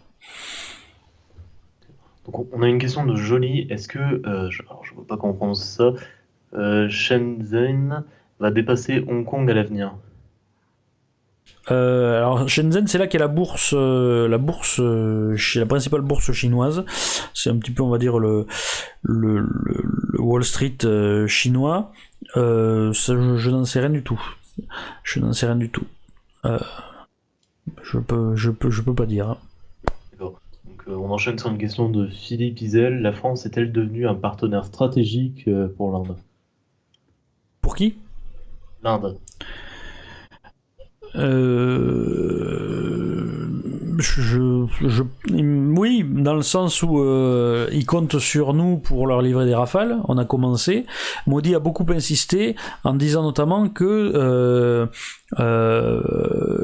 on 2.51 2.61
a 2.61 2.67
une 2.67 2.79
question 2.79 3.05
de 3.05 3.15
Jolie. 3.15 3.67
Est-ce 3.69 3.87
que, 3.87 3.99
euh, 3.99 4.49
je 4.49 4.63
ne 4.63 4.95
vois 4.95 5.07
pas 5.07 5.17
comment 5.17 5.33
on 5.33 5.35
prononce 5.35 5.63
ça, 5.63 5.93
euh, 6.53 6.89
Shenzhen 6.89 8.03
va 8.39 8.51
dépasser 8.51 9.03
Hong 9.07 9.25
Kong 9.25 9.49
à 9.49 9.53
l'avenir? 9.53 9.95
Euh, 11.71 12.17
alors 12.17 12.47
Shenzhen, 12.47 12.87
c'est 12.87 12.97
là 12.97 13.07
qu'est 13.07 13.17
la 13.17 13.27
bourse, 13.27 13.73
la 13.73 14.37
bourse, 14.37 14.79
la 14.79 15.65
principale 15.65 16.01
bourse 16.01 16.31
chinoise. 16.31 16.85
C'est 17.33 17.49
un 17.49 17.57
petit 17.57 17.71
peu, 17.71 17.83
on 17.83 17.89
va 17.89 17.97
dire 17.97 18.19
le 18.19 18.45
le, 19.01 19.45
Wall 20.17 20.43
Street 20.43 20.77
chinois. 21.27 21.91
Je, 22.35 23.49
n'en 23.49 23.65
sais 23.65 23.79
rien 23.79 23.89
du 23.89 24.03
tout. 24.03 24.21
Je 25.03 25.19
n'en 25.19 25.33
sais 25.33 25.45
rien 25.45 25.55
du 25.55 25.69
tout. 25.69 25.85
je 26.43 27.99
peux, 27.99 28.35
je 28.35 28.51
peux, 28.51 28.69
je 28.69 28.81
peux 28.81 28.95
pas 28.95 29.05
dire. 29.05 29.29
Hein. 29.29 29.37
Euh, 30.87 30.95
on 30.95 31.11
enchaîne 31.11 31.37
sur 31.37 31.49
une 31.49 31.57
question 31.57 31.89
de 31.89 32.07
Philippe 32.07 32.61
Isel. 32.61 33.01
La 33.01 33.11
France 33.11 33.45
est-elle 33.45 33.71
devenue 33.71 34.07
un 34.07 34.15
partenaire 34.15 34.65
stratégique 34.65 35.47
euh, 35.47 35.67
pour 35.67 35.91
l'Inde? 35.91 36.15
Pour 37.61 37.75
qui? 37.75 37.97
L'Inde. 38.83 39.17
Euh, 41.15 43.06
je, 43.97 44.65
je, 44.81 45.03
oui, 45.33 46.05
dans 46.07 46.35
le 46.35 46.41
sens 46.41 46.83
où 46.83 46.97
ils 47.71 47.85
comptent 47.85 48.19
sur 48.19 48.53
nous 48.53 48.77
pour 48.77 49.07
leur 49.07 49.21
livrer 49.21 49.45
des 49.45 49.55
rafales. 49.55 49.97
On 50.07 50.17
a 50.17 50.25
commencé. 50.25 50.85
Modi 51.25 51.55
a 51.55 51.59
beaucoup 51.59 51.85
insisté 51.89 52.55
en 52.83 52.93
disant 52.93 53.23
notamment 53.23 53.69
que 53.69 54.11
euh, 54.15 54.85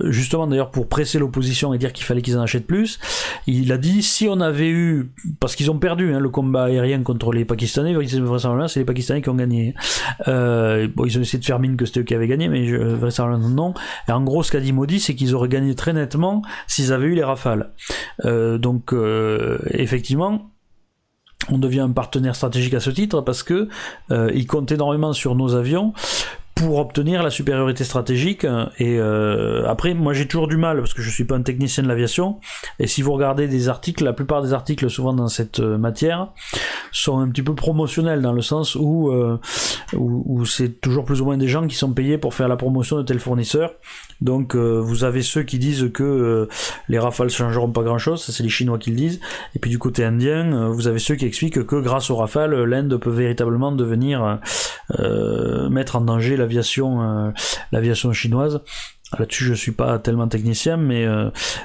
justement 0.06 0.48
d'ailleurs 0.48 0.72
pour 0.72 0.88
presser 0.88 1.19
l'opposition 1.19 1.73
et 1.73 1.77
dire 1.77 1.94
qu'il 1.94 2.06
fallait 2.06 2.22
qu'ils 2.22 2.38
en 2.38 2.41
achètent 2.41 2.68
plus, 2.68 2.99
il 3.48 3.72
a 3.72 3.77
dit 3.77 4.02
si 4.02 4.27
on 4.27 4.40
avait 4.40 4.69
eu, 4.69 5.11
parce 5.40 5.56
qu'ils 5.56 5.69
ont 5.69 5.77
perdu 5.77 6.14
hein, 6.14 6.19
le 6.19 6.30
combat 6.30 6.65
aérien 6.65 7.03
contre 7.03 7.31
les 7.31 7.45
Pakistanais, 7.45 7.94
vraisemblablement 7.94 8.68
c'est 8.68 8.80
les 8.80 8.85
Pakistanais 8.85 9.22
qui 9.22 9.30
ont 9.30 9.35
gagné. 9.35 9.73
Euh, 10.27 10.88
ils 11.06 11.18
ont 11.18 11.22
essayé 11.22 11.40
de 11.40 11.45
faire 11.45 11.60
mine 11.60 11.77
que 11.77 11.85
c'était 11.85 12.02
eux 12.02 12.03
qui 12.03 12.15
avaient 12.15 12.27
gagné, 12.27 12.48
mais 12.48 12.65
vraisemblablement 12.72 13.49
non. 13.49 13.73
Et 14.07 14.11
en 14.11 14.22
gros, 14.22 14.44
ce 14.44 14.52
qu'a 14.52 14.60
dit 14.60 14.73
Modi, 14.73 14.99
c'est 14.99 15.15
qu'ils 15.15 15.35
auraient 15.35 15.49
gagné 15.49 15.76
très 15.76 15.94
nettement 15.94 16.41
s'ils 16.68 16.94
avaient 16.94 17.07
eu 17.07 17.15
les 17.15 17.23
rafales. 17.23 17.72
Euh, 18.26 18.57
donc 18.57 18.94
euh, 18.94 19.60
effectivement, 19.72 20.49
on 21.49 21.57
devient 21.57 21.81
un 21.81 21.91
partenaire 21.91 22.35
stratégique 22.35 22.73
à 22.73 22.80
ce 22.80 22.90
titre 22.90 23.22
parce 23.22 23.44
que 23.44 23.68
euh, 24.11 24.31
il 24.34 24.48
compte 24.48 24.72
énormément 24.72 25.14
sur 25.14 25.35
nos 25.35 25.56
avions 25.56 25.94
pour 26.56 26.78
obtenir 26.78 27.24
la 27.24 27.30
supériorité 27.30 27.84
stratégique. 27.84 28.46
Et 28.78 28.98
euh, 29.00 29.68
après, 29.68 29.94
moi 29.94 30.14
j'ai 30.14 30.28
toujours 30.28 30.48
du 30.48 30.58
mal 30.58 30.80
parce 30.80 30.94
que 30.94 31.02
je 31.02 31.10
suis 31.10 31.26
pas 31.26 31.36
un 31.36 31.42
technicien 31.42 31.84
de 31.84 31.88
l'aviation. 31.88 32.40
Et 32.80 32.88
si 32.88 33.02
vous 33.02 33.12
regardez 33.14 33.48
des 33.48 33.70
articles, 33.70 34.04
la 34.04 34.14
plupart 34.14 34.44
des 34.44 34.54
articles 34.54 34.90
souvent 34.90 35.14
dans 35.14 35.28
cette 35.28 35.60
euh, 35.60 35.78
matière 35.78 36.30
sont 36.92 37.20
un 37.20 37.28
petit 37.30 37.42
peu 37.42 37.56
promotionnels 37.56 38.22
dans 38.22 38.34
le 38.34 38.42
sens 38.42 38.76
où, 38.76 39.10
euh, 39.10 39.40
où, 39.94 40.24
où 40.26 40.46
c'est 40.46 40.80
toujours 40.80 41.06
plus 41.06 41.22
ou 41.22 41.26
moins 41.26 41.38
des 41.38 41.48
gens 41.48 41.68
qui 41.68 41.76
sont 41.76 41.92
payés 41.92 42.18
pour 42.18 42.34
faire 42.34 42.48
la 42.48 42.56
promotion 42.56 42.98
de 42.98 43.04
tel 43.04 43.20
fournisseur. 43.20 43.74
Donc 44.22 44.56
vous 44.56 45.04
avez 45.04 45.22
ceux 45.22 45.44
qui 45.44 45.60
disent 45.60 45.92
que 45.94 46.48
les 46.88 47.00
rafales 47.00 47.30
changeront 47.30 47.70
pas 47.70 47.84
grand 47.84 47.98
chose, 47.98 48.24
ça 48.24 48.32
c'est 48.32 48.44
les 48.44 48.50
Chinois 48.50 48.78
qui 48.78 48.92
le 48.92 48.96
disent. 48.96 49.20
Et 49.54 49.60
puis 49.60 49.70
du 49.70 49.80
côté 49.80 50.06
indien, 50.06 50.70
vous 50.70 50.88
avez 50.88 51.00
ceux 51.00 51.16
qui 51.16 51.26
expliquent 51.26 51.66
que 51.66 51.76
grâce 51.76 52.10
aux 52.10 52.16
rafales, 52.16 52.64
l'Inde 52.64 52.96
peut 52.98 53.10
véritablement 53.10 53.74
devenir 53.74 54.40
mettre 55.70 55.98
en 55.98 56.02
danger 56.02 56.38
l'aviation 56.44 57.34
l'aviation 57.72 58.14
chinoise. 58.14 58.61
Là-dessus, 59.18 59.44
je 59.45 59.53
suis 59.53 59.72
pas 59.72 59.99
tellement 59.99 60.28
technicien, 60.28 60.78
mais 60.78 61.06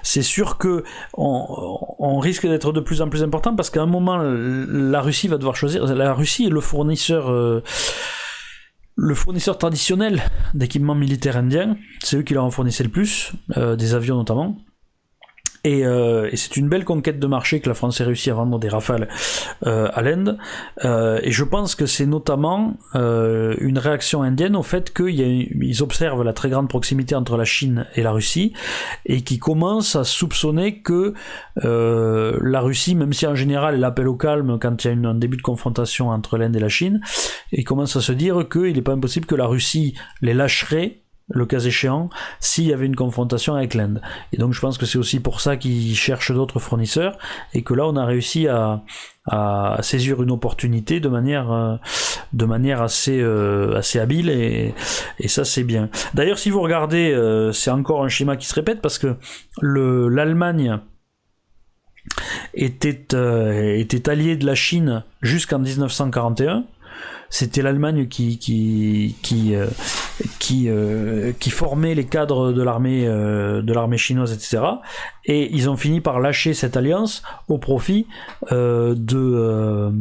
c'est 0.03 0.23
sûr 0.23 0.59
que 0.59 0.85
on, 1.15 2.19
risque 2.19 2.47
d'être 2.47 2.73
de 2.73 2.81
plus 2.81 3.01
en 3.01 3.09
plus 3.09 3.23
important 3.23 3.57
parce 3.57 3.71
qu'à 3.71 3.83
un 3.83 3.87
moment, 3.87 4.19
la 4.19 5.01
Russie 5.01 5.29
va 5.29 5.39
devoir 5.39 5.57
choisir. 5.57 5.85
La 5.87 6.13
Russie 6.13 6.47
est 6.47 6.51
le 6.51 6.61
fournisseur 6.61 7.63
le 8.99 9.15
fournisseur 9.15 9.57
traditionnel 9.57 10.23
d'équipements 10.55 10.97
militaires 10.97 11.37
indiens, 11.37 11.77
c'est 12.03 12.17
eux 12.17 12.23
qui 12.23 12.35
leur 12.35 12.45
en 12.45 12.51
fournissaient 12.51 12.83
le 12.83 12.91
plus, 12.91 13.33
euh, 13.57 13.77
des 13.77 13.95
avions 13.95 14.17
notamment. 14.17 14.59
Euh, 15.67 16.29
et, 16.31 16.37
c'est 16.37 16.57
une 16.57 16.69
belle 16.69 16.85
conquête 16.85 17.19
de 17.19 17.27
marché 17.27 17.61
que 17.61 17.69
la 17.69 17.75
France 17.75 18.01
a 18.01 18.05
réussi 18.05 18.31
à 18.31 18.35
vendre 18.35 18.59
des 18.59 18.69
rafales 18.69 19.09
euh, 19.67 19.89
à 19.93 20.03
l'Inde. 20.03 20.39
Euh, 20.85 21.21
et 21.23 21.31
je 21.31 21.45
pense 21.45 21.75
que 21.75 21.87
c'est 21.87 22.07
notamment 22.07 22.77
une 22.95 23.79
réaction 23.79 24.23
indienne 24.23 24.57
au 24.57 24.63
fait 24.63 24.93
qu'ils 24.93 25.83
observent 25.83 26.23
la 26.23 26.33
très 26.33 26.51
grande 26.51 26.69
proximité 26.69 27.15
entre 27.15 27.37
la 27.37 27.45
Chine 27.45 27.87
et 27.95 28.03
la 28.03 28.13
Russie 28.13 28.53
et 29.07 29.23
qui 29.23 29.39
commencent 29.39 29.97
à 29.97 30.05
soupçonner 30.05 30.81
que 30.81 31.15
la 31.63 32.61
Russie, 32.61 32.95
même 32.95 33.13
si 33.13 33.27
en 33.27 33.35
général 33.35 33.77
elle 33.77 33.85
appelle 33.85 34.09
au 34.09 34.17
calme 34.17 34.59
quand 34.61 34.85
il 34.85 35.01
y 35.01 35.07
a 35.07 35.09
un 35.09 35.15
début 35.15 35.37
de 35.37 35.43
confrontation 35.43 36.11
entre 36.11 36.39
l'Inde 36.39 36.57
et 36.57 36.61
la 36.61 36.69
Chine, 36.69 37.01
ils 37.53 37.65
commencent 37.65 37.97
à 37.97 38.01
se 38.01 38.13
dire 38.13 38.49
qu'il 38.51 38.75
n'est 38.75 38.83
pas 38.83 38.93
impossible 38.93 39.27
que 39.27 39.35
la 39.35 39.47
Russie 39.47 39.95
les 40.23 40.35
lâcherait 40.35 41.03
le 41.31 41.47
cas 41.47 41.61
échéant, 41.61 42.09
s'il 42.41 42.65
y 42.65 42.73
avait 42.73 42.87
une 42.87 42.97
confrontation 42.97 43.55
avec 43.55 43.75
l'Inde. 43.75 44.01
Et 44.33 44.39
donc 44.39 44.55
je 44.55 44.61
pense 44.61 44.79
que 44.79 44.87
c'est 44.87 44.99
aussi 44.99 45.21
pour 45.21 45.41
ça 45.41 45.57
qu'ils 45.57 45.95
cherchent 45.97 46.33
d'autres 46.33 46.59
fournisseurs 46.59 47.19
et 47.55 47.63
que 47.63 47.75
là 47.75 47.87
on 47.87 47.97
a 47.97 48.05
réussi 48.05 48.49
à, 48.49 48.83
saisir 49.83 50.23
une 50.23 50.31
opportunité 50.31 51.01
de 51.01 51.09
manière 51.09 51.53
euh, 51.53 52.83
assez 52.83 53.21
euh, 53.21 53.77
assez 53.77 53.99
habile 53.99 54.31
et, 54.31 54.75
ça 55.27 55.45
c'est 55.45 55.65
bien. 55.65 55.91
D'ailleurs 56.15 56.39
si 56.39 56.49
vous 56.49 56.63
regardez, 56.63 57.13
euh, 57.13 57.53
c'est 57.53 57.71
encore 57.71 58.03
un 58.03 58.09
schéma 58.09 58.37
qui 58.37 58.47
se 58.47 58.55
répète 58.55 58.81
parce 58.81 58.99
que 58.99 59.17
le 59.61 60.09
l'Allemagne 60.09 60.79
était, 62.55 63.07
était 63.79 64.09
allié 64.09 64.37
de 64.37 64.47
la 64.47 64.55
Chine 64.55 65.05
jusqu'en 65.21 65.59
1941 65.59 66.65
c'était 67.31 67.63
l'Allemagne 67.63 68.09
qui 68.09 68.39
qui 68.39 69.17
qui 69.23 69.55
euh, 69.55 69.67
qui, 70.39 70.69
euh, 70.69 71.33
qui 71.39 71.51
formait 71.51 71.95
les 71.95 72.07
cadres 72.07 72.53
de 72.53 72.63
l'armée 72.63 73.07
euh, 73.07 73.63
de 73.63 73.73
l'armée 73.73 73.99
chinoise, 73.99 74.33
etc. 74.33 74.63
Et 75.27 75.55
ils 75.55 75.69
ont 75.69 75.77
fini 75.77 76.01
par 76.01 76.21
lâcher 76.21 76.55
cette 76.55 76.77
alliance 76.77 77.23
au 77.49 77.59
profit 77.59 78.07
de 78.51 79.93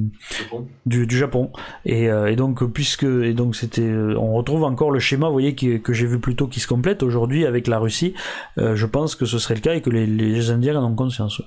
du, 0.86 1.06
du, 1.06 1.18
Japon. 1.18 1.52
Et, 1.86 2.06
et, 2.06 2.36
donc 2.36 2.64
puisque 2.72 3.04
et 3.04 3.34
donc 3.34 3.56
c'était 3.56 3.92
on 4.18 4.34
retrouve 4.34 4.64
encore 4.64 4.92
le 4.92 5.00
schéma, 5.00 5.28
vous 5.28 5.34
voyez 5.34 5.54
que, 5.54 5.78
que 5.78 5.92
j'ai 5.92 6.06
vu 6.06 6.20
plus 6.20 6.36
tôt 6.36 6.48
qui 6.48 6.62
se 6.62 6.68
complète 6.68 7.04
aujourd'hui 7.04 7.46
avec 7.46 7.68
la 7.68 7.80
Russie. 7.80 8.14
je 8.58 8.86
pense 8.86 9.16
que 9.16 9.26
ce 9.26 9.38
serait 9.38 9.56
le 9.56 9.62
cas 9.62 9.76
et 9.76 9.82
que 9.82 9.90
les, 9.90 10.06
les 10.06 10.50
Indiens 10.50 10.82
en 10.82 10.92
ont 10.92 10.96
conscience. 10.96 11.42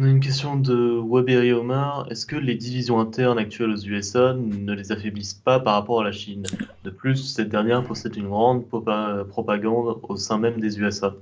On 0.00 0.04
a 0.04 0.08
une 0.08 0.20
question 0.20 0.54
de 0.54 0.96
Waberi 0.96 1.52
Omar. 1.52 2.06
Est-ce 2.08 2.24
que 2.24 2.36
les 2.36 2.54
divisions 2.54 3.00
internes 3.00 3.36
actuelles 3.36 3.72
aux 3.72 3.84
USA 3.84 4.32
ne 4.32 4.72
les 4.72 4.92
affaiblissent 4.92 5.34
pas 5.34 5.58
par 5.58 5.74
rapport 5.74 6.02
à 6.02 6.04
la 6.04 6.12
Chine? 6.12 6.44
De 6.84 6.90
plus, 6.90 7.16
cette 7.16 7.48
dernière 7.48 7.82
possède 7.82 8.14
une 8.14 8.28
grande 8.28 8.64
propagande 8.68 9.98
au 10.08 10.14
sein 10.14 10.38
même 10.38 10.60
des 10.60 10.78
USA. 10.78 11.16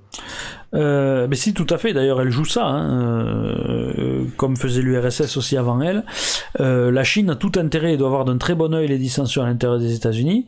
Euh, 0.77 1.27
mais 1.29 1.37
si, 1.37 1.55
tout 1.55 1.67
à 1.71 1.79
fait. 1.79 1.93
D'ailleurs, 1.93 2.21
elle 2.21 2.31
joue 2.31 2.45
ça, 2.45 2.65
hein. 2.67 3.01
euh, 3.19 4.25
comme 4.37 4.57
faisait 4.57 4.83
l'URSS 4.83 5.37
aussi 5.37 5.57
avant 5.57 5.81
elle. 5.81 6.05
Euh, 6.61 6.91
la 6.91 7.05
Chine 7.05 7.31
a 7.31 7.35
tout 7.35 7.53
intérêt 7.57 7.95
et 7.95 7.97
doit 7.97 8.09
avoir 8.09 8.25
d'un 8.25 8.39
très 8.39 8.55
bon 8.55 8.75
oeil 8.75 8.89
les 8.89 8.99
dissensions 8.99 9.43
à 9.43 9.47
l'intérieur 9.47 9.79
des 9.79 9.95
États-Unis, 9.95 10.47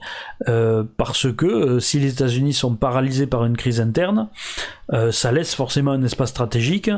parce 0.96 1.32
que 1.32 1.78
si 1.78 1.98
les 1.98 2.12
États-Unis 2.12 2.52
sont 2.52 2.74
paralysés 2.74 3.26
par 3.26 3.44
une 3.44 3.56
crise 3.56 3.80
interne, 3.80 4.28
ça 5.10 5.32
laisse 5.32 5.54
forcément 5.54 5.92
un 5.92 6.02
espace 6.02 6.30
stratégique. 6.30 6.90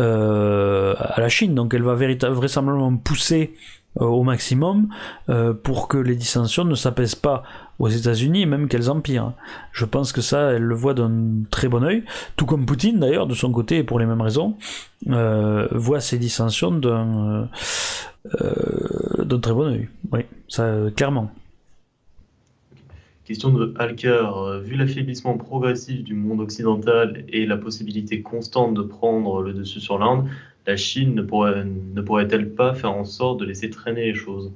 Euh, 0.00 0.94
à 0.98 1.20
la 1.20 1.28
Chine. 1.28 1.54
Donc 1.54 1.74
elle 1.74 1.82
va 1.82 1.94
vraisemblablement 1.94 2.96
pousser 2.96 3.54
euh, 4.00 4.04
au 4.04 4.22
maximum 4.22 4.88
euh, 5.28 5.54
pour 5.54 5.88
que 5.88 5.98
les 5.98 6.14
dissensions 6.14 6.64
ne 6.64 6.74
s'apaisent 6.74 7.14
pas 7.14 7.42
aux 7.78 7.88
États-Unis 7.88 8.46
même 8.46 8.68
qu'elles 8.68 8.90
empirent. 8.90 9.32
Je 9.72 9.84
pense 9.84 10.12
que 10.12 10.20
ça, 10.20 10.52
elle 10.52 10.62
le 10.62 10.74
voit 10.74 10.94
d'un 10.94 11.42
très 11.50 11.68
bon 11.68 11.84
oeil, 11.84 12.04
tout 12.36 12.46
comme 12.46 12.66
Poutine 12.66 12.98
d'ailleurs, 12.98 13.26
de 13.26 13.34
son 13.34 13.52
côté, 13.52 13.78
et 13.78 13.84
pour 13.84 13.98
les 13.98 14.06
mêmes 14.06 14.20
raisons, 14.20 14.56
voit 15.06 16.00
ces 16.00 16.18
dissensions 16.18 16.72
d'un 16.72 17.48
d'un 19.24 19.38
très 19.38 19.52
bon 19.52 19.68
oeil. 19.68 19.88
Oui, 20.12 20.20
ça, 20.48 20.74
clairement. 20.96 21.30
Question 23.24 23.50
de 23.50 23.74
Alker. 23.78 24.60
Vu 24.62 24.76
l'affaiblissement 24.76 25.36
progressif 25.36 26.02
du 26.02 26.14
monde 26.14 26.40
occidental 26.40 27.24
et 27.28 27.46
la 27.46 27.58
possibilité 27.58 28.22
constante 28.22 28.74
de 28.74 28.82
prendre 28.82 29.42
le 29.42 29.52
dessus 29.52 29.80
sur 29.80 29.98
l'Inde, 29.98 30.26
la 30.66 30.76
Chine 30.76 31.14
ne 31.14 32.00
pourrait-elle 32.00 32.50
pas 32.50 32.74
faire 32.74 32.92
en 32.92 33.04
sorte 33.04 33.40
de 33.40 33.44
laisser 33.44 33.70
traîner 33.70 34.06
les 34.06 34.14
choses? 34.14 34.50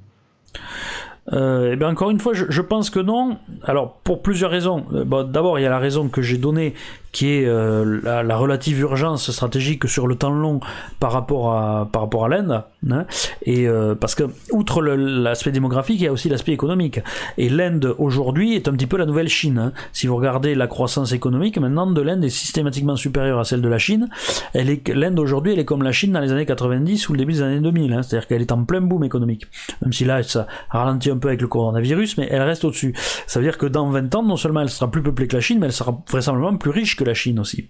Euh, 1.33 1.71
eh 1.73 1.77
bien 1.77 1.89
encore 1.89 2.11
une 2.11 2.19
fois, 2.19 2.33
je, 2.35 2.61
pense 2.61 2.91
que 2.91 2.99
non. 2.99 3.39
Alors 3.63 3.95
pour 4.05 4.23
plusieurs 4.23 4.51
raisons. 4.51 4.87
Euh, 4.93 5.05
D'abord, 5.25 5.59
il 5.59 5.63
y 5.63 5.67
a 5.67 5.71
la 5.71 5.79
raison 5.79 6.09
que 6.09 6.21
j'ai 6.21 6.39
donnée, 6.39 6.75
qui 7.13 7.29
est 7.29 7.45
euh, 7.47 8.01
la, 8.03 8.37
relative 8.37 8.81
urgence 8.81 9.31
stratégique 9.31 9.87
sur 9.87 10.07
le 10.07 10.17
temps 10.17 10.31
long 10.31 10.61
par 10.99 11.13
rapport 11.13 11.53
à 11.53 11.89
par 11.93 12.03
rapport 12.03 12.25
à 12.25 12.29
l'Inde, 12.29 12.65
hein, 12.91 13.05
et 13.43 13.69
euh, 13.69 13.95
parce 13.95 14.15
que 14.15 14.25
outre 14.51 14.83
l'aspect 14.83 15.53
démographique, 15.53 16.01
il 16.01 16.05
y 16.05 16.09
a 16.09 16.13
aussi 16.13 16.29
l'aspect 16.29 16.53
économique. 16.53 17.01
Et 17.37 17.49
l'Inde 17.49 17.95
aujourd'hui 17.99 18.55
est 18.55 18.67
un 18.67 18.73
petit 18.73 18.87
peu 18.87 18.97
la 18.97 19.07
nouvelle 19.07 19.29
Chine. 19.29 19.59
Hein. 19.59 19.73
Si 19.93 20.07
vous 20.07 20.17
regardez 20.17 20.55
la 20.55 20.67
croissance 20.67 21.13
économique, 21.13 21.59
maintenant 21.59 21.87
de 21.87 22.01
l'Inde 22.01 22.25
est 22.25 22.31
systématiquement 22.31 22.97
supérieure 22.97 23.39
à 23.39 23.45
celle 23.45 23.61
de 23.61 23.69
la 23.69 23.79
Chine. 23.79 24.09
L'Inde 24.55 25.19
aujourd'hui, 25.19 25.53
elle 25.53 25.59
est 25.59 25.65
comme 25.65 25.83
la 25.83 25.93
Chine 25.93 26.13
dans 26.13 26.21
les 26.21 26.33
années 26.33 26.47
90 26.47 27.09
ou 27.09 27.13
le 27.13 27.19
début 27.19 27.35
des 27.35 27.43
années 27.43 27.61
2000. 27.61 27.93
Hein, 27.93 28.03
C'est-à-dire 28.03 28.27
qu'elle 28.27 28.41
est 28.41 28.53
en 28.53 28.65
plein 28.65 28.81
boom 28.81 29.05
économique. 29.05 29.47
Même 29.83 29.93
si 29.93 30.05
là, 30.05 30.23
ça 30.23 30.47
ralentit 30.71 31.11
un 31.11 31.19
peu 31.19 31.29
avec 31.29 31.43
le 31.43 31.49
coronavirus, 31.49 32.17
mais 32.19 32.29
elle 32.31 32.43
reste 32.43 32.65
au-dessus. 32.65 32.95
Ça 33.27 33.39
veut 33.39 33.45
dire 33.45 33.59
que 33.59 33.67
dans 33.67 33.89
20 33.91 34.15
ans, 34.15 34.23
non 34.23 34.37
seulement 34.37 34.61
elle 34.61 34.71
sera 34.71 34.91
plus 34.91 35.03
peuplée 35.03 35.27
que 35.27 35.37
la 35.37 35.43
Chine, 35.43 35.59
mais 35.61 35.67
elle 35.67 35.73
sera 35.73 36.03
vraisemblablement 36.11 36.57
plus 36.57 36.71
riche 36.71 36.97
que 36.97 37.02
la 37.05 37.15
Chine 37.15 37.39
aussi. 37.41 37.69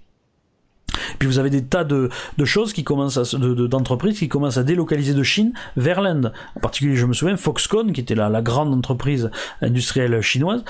Puis 1.18 1.28
vous 1.28 1.38
avez 1.38 1.50
des 1.50 1.64
tas 1.64 1.84
de, 1.84 2.10
choses 2.44 2.72
qui 2.72 2.84
commencent 2.84 3.18
à, 3.18 3.38
d'entreprises 3.38 4.18
qui 4.18 4.28
commencent 4.28 4.58
à 4.58 4.64
délocaliser 4.64 5.14
de 5.14 5.22
Chine 5.22 5.52
vers 5.76 6.00
l'Inde. 6.00 6.32
En 6.56 6.60
particulier, 6.60 6.96
je 6.96 7.06
me 7.06 7.12
souviens, 7.12 7.36
Foxconn, 7.36 7.92
qui 7.92 8.00
était 8.00 8.14
la, 8.14 8.28
la 8.28 8.42
grande 8.42 8.74
entreprise 8.74 9.30
industrielle 9.60 10.20
chinoise, 10.20 10.64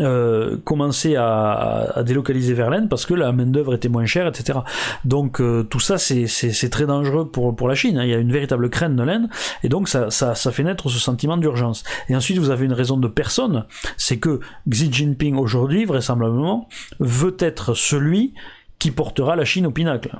euh, 0.00 0.56
commençait 0.64 1.16
à, 1.16 2.02
délocaliser 2.04 2.54
vers 2.54 2.70
l'Inde 2.70 2.88
parce 2.88 3.06
que 3.06 3.14
la 3.14 3.32
main 3.32 3.46
d'œuvre 3.46 3.74
était 3.74 3.88
moins 3.88 4.06
chère, 4.06 4.26
etc. 4.26 4.58
Donc 5.04 5.40
euh, 5.40 5.62
tout 5.62 5.80
ça, 5.80 5.98
c'est, 5.98 6.26
très 6.70 6.86
dangereux 6.86 7.28
pour, 7.28 7.54
pour 7.54 7.68
la 7.68 7.74
Chine. 7.74 7.98
Hein. 7.98 8.04
Il 8.04 8.10
y 8.10 8.14
a 8.14 8.18
une 8.18 8.32
véritable 8.32 8.70
crainte 8.70 8.96
de 8.96 9.02
l'Inde, 9.02 9.28
et 9.62 9.68
donc 9.68 9.88
ça, 9.88 10.10
ça, 10.10 10.34
ça 10.34 10.50
fait 10.50 10.64
naître 10.64 10.88
ce 10.88 10.98
sentiment 10.98 11.36
d'urgence. 11.36 11.84
Et 12.08 12.16
ensuite, 12.16 12.38
vous 12.38 12.50
avez 12.50 12.64
une 12.64 12.72
raison 12.72 12.96
de 12.96 13.08
personne, 13.08 13.64
c'est 13.96 14.18
que 14.18 14.40
Xi 14.68 14.92
Jinping 14.92 15.36
aujourd'hui, 15.36 15.84
vraisemblablement, 15.84 16.68
veut 16.98 17.36
être 17.38 17.74
celui 17.74 18.34
qui 18.78 18.90
portera 18.90 19.36
la 19.36 19.44
Chine 19.44 19.66
au 19.66 19.70
pinacle. 19.70 20.16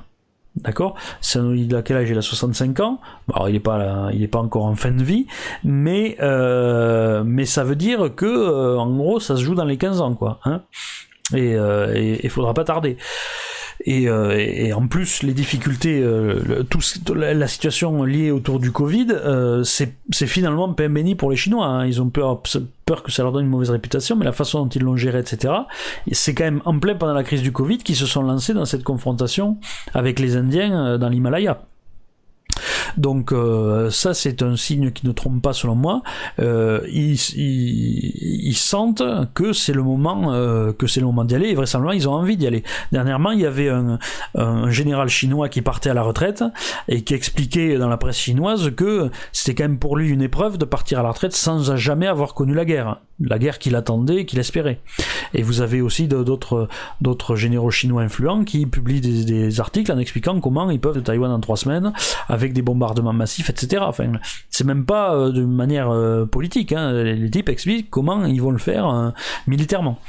D'accord? 0.55 0.95
Il 1.35 1.75
a 1.75 1.81
quel 1.81 1.97
âge? 1.97 2.09
Il 2.09 2.17
a 2.17 2.21
65 2.21 2.79
ans. 2.79 2.99
il 3.47 3.53
n'est 3.53 3.59
pas, 3.59 4.09
pas 4.31 4.39
encore 4.39 4.65
en 4.65 4.75
fin 4.75 4.91
de 4.91 5.03
vie, 5.03 5.27
mais 5.65 6.15
euh, 6.21 7.45
ça 7.45 7.63
veut 7.65 7.75
dire 7.75 8.15
que 8.15 8.25
euh, 8.25 8.77
en 8.77 8.89
gros, 8.95 9.19
ça 9.19 9.35
se 9.35 9.43
joue 9.43 9.55
dans 9.55 9.65
les 9.65 9.77
15 9.77 9.99
ans, 9.99 10.13
quoi. 10.13 10.39
Hein 10.45 10.61
et 11.33 11.51
il 11.51 11.55
euh, 11.55 12.29
faudra 12.29 12.53
pas 12.53 12.63
tarder. 12.63 12.97
Euh, 13.87 14.35
et, 14.37 14.73
en 14.73 14.87
plus, 14.87 15.23
les 15.23 15.33
difficultés, 15.33 16.01
euh, 16.01 16.63
tout, 16.69 16.79
la 17.13 17.47
situation 17.47 18.03
liée 18.03 18.31
autour 18.31 18.59
du 18.59 18.71
Covid, 18.71 19.07
euh, 19.11 19.63
c'est 19.63 19.93
finalement 20.27 20.71
pain 20.73 20.89
béni 20.89 21.15
pour 21.15 21.31
les 21.31 21.37
Chinois. 21.37 21.65
Hein. 21.65 21.85
Ils 21.85 22.01
ont 22.01 22.09
peur, 22.09 22.41
peur 22.85 23.03
que 23.03 23.11
ça 23.11 23.23
leur 23.23 23.31
donne 23.31 23.45
une 23.45 23.51
mauvaise 23.51 23.69
réputation, 23.69 24.15
mais 24.15 24.25
la 24.25 24.31
façon 24.31 24.63
dont 24.63 24.69
ils 24.69 24.81
l'ont 24.81 24.95
géré, 24.95 25.19
etc. 25.19 25.53
C'est 26.11 26.33
quand 26.33 26.45
même 26.45 26.61
en 26.65 26.77
plein 26.79 26.95
pendant 26.95 27.13
la 27.13 27.23
crise 27.23 27.41
du 27.41 27.51
Covid 27.51 27.79
qu'ils 27.79 27.95
se 27.95 28.05
sont 28.05 28.23
lancés 28.23 28.53
dans 28.53 28.65
cette 28.65 28.83
confrontation 28.83 29.57
avec 29.93 30.19
les 30.19 30.35
Indiens 30.35 30.97
dans 30.97 31.09
l'Himalaya. 31.09 31.59
Donc 32.97 33.31
euh, 33.31 33.89
ça 33.89 34.13
c'est 34.13 34.41
un 34.41 34.55
signe 34.55 34.91
qui 34.91 35.05
ne 35.05 35.11
trompe 35.11 35.41
pas 35.41 35.53
selon 35.53 35.75
moi. 35.75 36.01
Euh, 36.39 36.81
ils, 36.91 38.55
sentent 38.55 39.03
que 39.33 39.53
c'est 39.53 39.73
le 39.73 39.83
moment 39.83 40.33
euh, 40.33 40.71
que 40.73 40.87
c'est 40.87 40.99
le 40.99 41.05
moment 41.05 41.23
d'y 41.23 41.35
aller 41.35 41.49
et 41.49 41.55
vraisemblablement 41.55 41.97
ils 41.97 42.07
ont 42.07 42.13
envie 42.13 42.37
d'y 42.37 42.47
aller. 42.47 42.63
Dernièrement 42.91 43.31
il 43.31 43.41
y 43.41 43.45
avait 43.45 43.69
un, 43.69 43.99
général 44.69 45.09
chinois 45.09 45.49
qui 45.49 45.61
partait 45.61 45.89
à 45.89 45.93
la 45.93 46.01
retraite 46.01 46.43
et 46.87 47.03
qui 47.03 47.13
expliquait 47.13 47.77
dans 47.77 47.89
la 47.89 47.97
presse 47.97 48.17
chinoise 48.17 48.71
que 48.75 49.09
c'était 49.31 49.55
quand 49.55 49.69
même 49.69 49.79
pour 49.79 49.97
lui 49.97 50.09
une 50.09 50.21
épreuve 50.21 50.57
de 50.57 50.65
partir 50.65 50.99
à 50.99 51.03
la 51.03 51.09
retraite 51.09 51.33
sans 51.33 51.75
jamais 51.75 52.07
avoir 52.07 52.33
connu 52.33 52.53
la 52.53 52.65
guerre 52.65 52.97
la 53.19 53.39
guerre 53.39 53.59
qu'il 53.59 53.75
attendait, 53.75 54.25
qu'il 54.25 54.39
espérait. 54.39 54.79
Et 55.33 55.41
vous 55.41 55.61
avez 55.61 55.81
aussi 55.81 56.07
d'autres 56.07 56.67
d'autres 57.01 57.35
généraux 57.35 57.71
chinois 57.71 58.01
influents 58.01 58.43
qui 58.43 58.65
publient 58.65 59.01
des, 59.01 59.59
articles 59.59 59.91
en 59.91 59.97
expliquant 59.97 60.39
comment 60.41 60.69
ils 60.69 60.79
peuvent 60.79 60.95
de 60.95 61.01
Taïwan 61.01 61.31
en 61.31 61.39
trois 61.39 61.55
semaines 61.55 61.93
avec 62.27 62.44
des 62.53 62.61
bombardements 62.61 63.13
massifs, 63.13 63.49
etc. 63.49 63.85
C'est 64.49 64.63
même 64.63 64.85
pas 64.85 65.15
euh, 65.15 65.31
de 65.31 65.43
manière 65.45 65.89
euh, 65.89 66.25
politique. 66.25 66.71
Hein. 66.71 66.91
Les 67.03 67.29
types 67.29 67.49
expliquent 67.49 67.89
comment 67.89 68.25
ils 68.25 68.41
vont 68.41 68.51
le 68.51 68.57
faire 68.57 68.87
euh, 68.89 69.09
militairement. 69.47 69.99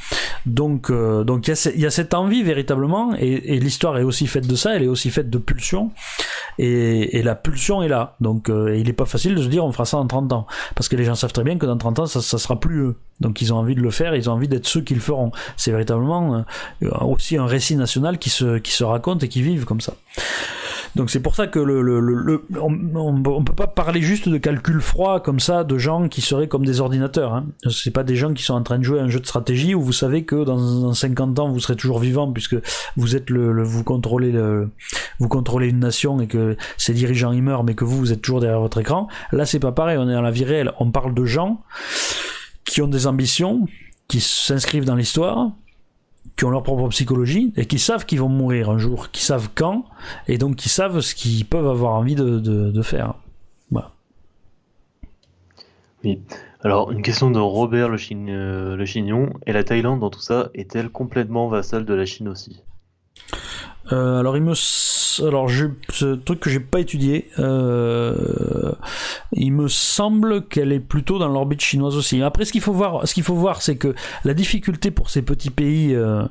Donc, 0.47 0.91
donc 0.91 1.49
il 1.49 1.81
y, 1.81 1.87
a 1.87 1.91
cette 1.91 2.15
envie 2.15 2.43
véritablement, 2.43 3.15
et, 3.17 3.59
l'histoire 3.59 3.99
est 3.99 4.05
aussi 4.05 4.27
faite 4.27 4.47
de 4.47 4.55
ça. 4.55 4.77
Elle 4.77 4.85
est 4.85 4.89
aussi 4.89 5.11
faite 5.11 5.31
de 5.31 5.39
pulsion, 5.39 5.91
et, 6.59 7.23
la 7.23 7.35
pulsion 7.35 7.83
est 7.83 7.89
là. 7.89 8.17
Donc, 8.21 8.49
il 8.49 8.85
n'est 8.85 8.93
pas 8.93 9.07
facile 9.07 9.35
de 9.35 9.43
se 9.43 9.49
dire 9.49 9.65
on 9.65 9.73
fera 9.73 9.85
ça 9.85 9.97
en 9.97 10.07
30 10.07 10.33
ans, 10.33 10.47
parce 10.77 10.89
que 10.89 10.97
les 10.97 11.05
gens 11.05 11.17
savent 11.17 11.33
très 11.33 11.43
bien 11.43 11.59
que 11.59 11.67
dans 11.67 11.77
30 11.77 11.99
ans 12.01 12.07
ça, 12.07 12.21
ça 12.21 12.39
sera 12.39 12.61
plus 12.61 12.81
eux. 12.81 12.97
Donc 13.21 13.41
ils 13.41 13.53
ont 13.53 13.57
envie 13.57 13.75
de 13.75 13.81
le 13.81 13.91
faire, 13.91 14.15
ils 14.15 14.29
ont 14.29 14.35
envie 14.35 14.49
d'être 14.49 14.67
ceux 14.67 14.83
qui 14.83 14.95
le 14.95 15.01
feront. 15.01 15.33
C'est 15.57 15.71
véritablement 15.71 16.45
euh, 16.83 16.89
aussi 17.01 17.37
un 17.37 17.47
récit 17.47 17.77
national 17.77 18.19
qui 18.19 18.31
se, 18.31 18.59
qui 18.59 18.73
se 18.73 18.85
raconte 18.85 19.23
et 19.23 19.29
qui 19.29 19.43
vive 19.43 19.65
comme 19.65 19.81
ça. 19.81 19.95
Donc 20.97 21.11
c'est 21.11 21.21
pour 21.21 21.37
ça 21.37 21.47
que 21.47 21.59
le, 21.59 21.83
le, 21.83 22.01
le, 22.01 22.47
on, 22.59 22.73
on, 22.97 23.45
peut 23.45 23.55
pas 23.55 23.67
parler 23.67 24.01
juste 24.01 24.31
de 24.31 24.39
calcul 24.39 24.81
froid 24.81 25.21
comme 25.21 25.41
ça 25.41 25.63
de 25.63 25.77
gens 25.77 26.09
qui 26.09 26.23
seraient 26.23 26.49
comme 26.49 26.65
des 26.65 26.81
ordinateurs. 26.81 27.35
Hein. 27.35 27.49
C'est 27.71 27.91
pas 27.91 28.03
des 28.03 28.17
gens 28.17 28.33
qui 28.33 28.43
sont 28.43 28.55
en 28.55 28.63
train 28.63 28.79
de 28.79 28.83
jouer 28.83 28.99
un 28.99 29.09
jeu 29.09 29.21
de 29.21 29.27
stratégie 29.27 29.75
où 29.75 29.83
vous 29.83 29.93
savez 29.93 30.25
que 30.25 30.43
dans, 30.43 30.57
dans 30.57 30.95
50 30.95 31.39
ans 31.39 31.51
vous 31.51 31.61
serez 31.61 31.77
toujours 31.77 31.99
vivant 31.99 32.33
puisque 32.33 32.57
vous 32.97 33.15
êtes 33.15 33.29
le, 33.29 33.63
vous 33.63 33.85
contrôlez 33.85 34.33
le, 34.33 34.71
vous 35.19 35.29
contrôlez 35.29 35.69
une 35.69 35.81
nation 35.81 36.19
et 36.23 36.29
que 36.29 36.57
ses 36.79 36.95
dirigeants 36.95 37.33
y 37.33 37.43
meurent 37.43 37.63
mais 37.63 37.75
que 37.75 37.85
vous 37.85 37.99
vous 37.99 38.13
êtes 38.15 38.23
toujours 38.23 38.41
derrière 38.41 38.61
votre 38.61 38.79
écran. 38.81 39.07
Là 39.33 39.45
c'est 39.45 39.61
pas 39.61 39.73
pareil. 39.73 39.99
On 39.99 40.09
est 40.09 40.15
dans 40.15 40.23
la 40.23 40.31
vie 40.31 40.45
réelle. 40.45 40.73
On 40.81 40.91
parle 40.91 41.13
de 41.13 41.27
gens 41.27 41.61
qui 42.65 42.81
ont 42.81 42.89
des 42.89 43.07
ambitions, 43.07 43.67
qui 44.09 44.21
s'inscrivent 44.21 44.87
dans 44.87 44.97
l'histoire, 44.97 45.51
qui 46.37 46.45
ont 46.45 46.51
leur 46.51 46.63
propre 46.63 46.89
psychologie 46.89 47.53
et 47.57 47.67
qui 47.67 47.79
savent 47.79 48.07
qu'ils 48.07 48.21
vont 48.21 48.29
mourir 48.29 48.71
un 48.71 48.79
jour, 48.79 49.11
qui 49.11 49.23
savent 49.23 49.49
quand, 49.55 49.85
et 50.29 50.39
donc 50.39 50.57
qui 50.57 50.69
savent 50.69 51.01
ce 51.01 51.15
qu'ils 51.15 51.45
peuvent 51.45 51.69
avoir 51.69 51.95
envie 51.95 52.15
de, 52.15 52.83
faire. 52.83 53.15
Voilà. 53.71 53.91
Oui. 56.05 56.21
Alors, 56.63 56.91
une 56.91 57.03
question 57.03 57.31
de 57.31 57.39
Robert 57.39 57.89
le, 57.89 57.99
euh, 58.29 58.77
le 58.77 58.85
Chignon. 58.85 59.33
Et 59.47 59.53
la 59.53 59.65
Thaïlande 59.65 60.01
dans 60.01 60.11
tout 60.11 60.21
ça 60.21 60.51
est-elle 60.55 60.91
complètement 60.91 61.49
vassale 61.49 61.85
de 61.85 61.95
la 61.95 62.07
Chine 62.07 62.29
aussi? 62.29 62.63
Euh, 63.93 64.19
alors 64.19 64.37
il 64.37 64.43
me, 64.43 64.55
alors 65.27 65.49
ce 65.91 66.15
truc 66.15 66.41
que 66.41 66.51
j'ai 66.51 66.61
pas 66.61 66.81
étudié, 66.81 67.29
euh, 67.39 68.73
il 69.33 69.53
me 69.53 69.69
semble 69.69 70.47
qu'elle 70.47 70.73
est 70.73 70.81
plutôt 70.81 71.19
dans 71.19 71.29
l'orbite 71.29 71.61
chinoise 71.61 71.97
aussi. 71.97 72.23
Après, 72.23 72.45
ce 72.45 72.53
qu'il 72.53 72.61
faut 72.61 72.73
voir, 72.73 73.07
ce 73.07 73.15
qu'il 73.15 73.23
faut 73.23 73.35
voir, 73.35 73.63
c'est 73.63 73.77
que 73.77 73.95
la 74.25 74.35
difficulté 74.35 74.91
pour 74.91 75.11
ces 75.11 75.23
petits 75.23 75.51
pays 75.51 75.95
euh, 75.95 76.27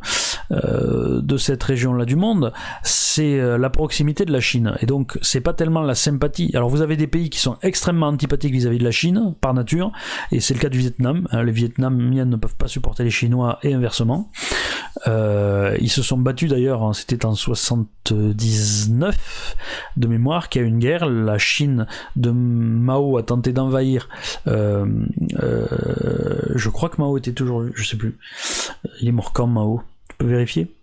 de 0.51 1.37
cette 1.37 1.63
région-là 1.63 2.05
du 2.05 2.15
monde, 2.15 2.51
c'est 2.83 3.37
la 3.57 3.69
proximité 3.69 4.25
de 4.25 4.31
la 4.31 4.39
Chine. 4.39 4.75
Et 4.81 4.85
donc, 4.85 5.17
c'est 5.21 5.41
pas 5.41 5.53
tellement 5.53 5.81
la 5.81 5.95
sympathie. 5.95 6.51
Alors, 6.53 6.69
vous 6.69 6.81
avez 6.81 6.97
des 6.97 7.07
pays 7.07 7.29
qui 7.29 7.39
sont 7.39 7.57
extrêmement 7.61 8.07
antipathiques 8.07 8.53
vis-à-vis 8.53 8.77
de 8.77 8.83
la 8.83 8.91
Chine 8.91 9.33
par 9.41 9.53
nature, 9.53 9.91
et 10.31 10.39
c'est 10.39 10.53
le 10.53 10.59
cas 10.59 10.69
du 10.69 10.79
Vietnam. 10.79 11.27
Les 11.31 11.51
Vietnamiens 11.51 12.25
ne 12.25 12.35
peuvent 12.35 12.55
pas 12.55 12.67
supporter 12.67 13.03
les 13.03 13.09
Chinois 13.09 13.59
et 13.63 13.73
inversement. 13.73 14.29
Ils 15.05 15.89
se 15.89 16.01
sont 16.01 16.17
battus 16.17 16.49
d'ailleurs, 16.49 16.83
hein, 16.83 16.93
c'était 16.93 17.25
en 17.25 17.35
79 17.45 19.55
de 19.97 20.07
mémoire, 20.07 20.49
qu'il 20.49 20.61
y 20.61 20.65
a 20.65 20.67
eu 20.67 20.69
une 20.69 20.79
guerre. 20.79 21.05
La 21.05 21.37
Chine 21.37 21.85
de 22.15 22.31
Mao 22.31 23.17
a 23.17 23.23
tenté 23.23 23.53
d'envahir. 23.53 24.09
Euh, 24.47 24.85
euh, 25.43 25.67
je 26.55 26.69
crois 26.69 26.89
que 26.89 26.99
Mao 26.99 27.17
était 27.17 27.33
toujours, 27.33 27.63
je 27.73 27.83
sais 27.83 27.97
plus. 27.97 28.17
Il 29.01 29.07
est 29.07 29.11
mort 29.11 29.31
quand 29.31 29.47
Mao? 29.47 29.83
Tu 30.09 30.15
peux 30.17 30.25
vérifier? 30.25 30.75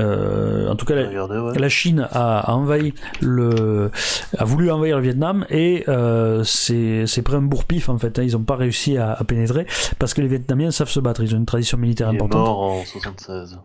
Euh, 0.00 0.68
en 0.68 0.76
tout 0.76 0.84
cas, 0.84 0.94
la, 0.94 1.68
Chine 1.68 2.06
a, 2.10 2.52
envahi 2.52 2.92
le, 3.20 3.90
a 4.36 4.44
voulu 4.44 4.70
envahir 4.70 4.96
le 4.96 5.02
Vietnam 5.02 5.46
et 5.48 5.84
euh, 5.88 6.44
c'est 6.44 7.22
pris 7.22 7.36
un 7.36 7.42
bourre-pif 7.42 7.88
en 7.88 7.96
fait. 7.96 8.18
Hein. 8.18 8.22
ils 8.22 8.32
n'ont 8.32 8.42
pas 8.42 8.56
réussi 8.56 8.98
à, 8.98 9.12
à, 9.12 9.24
pénétrer 9.24 9.66
parce 9.98 10.14
que 10.14 10.20
les 10.20 10.28
Vietnamiens 10.28 10.70
savent 10.70 10.90
se 10.90 11.00
battre. 11.00 11.22
Ils 11.22 11.34
ont 11.34 11.38
une 11.38 11.46
tradition 11.46 11.78
militaire 11.78 12.10
Il 12.12 12.16
importante. 12.16 12.42
Est 12.42 12.44
mort 12.44 12.60
en 12.60 12.84
76. 12.84 13.58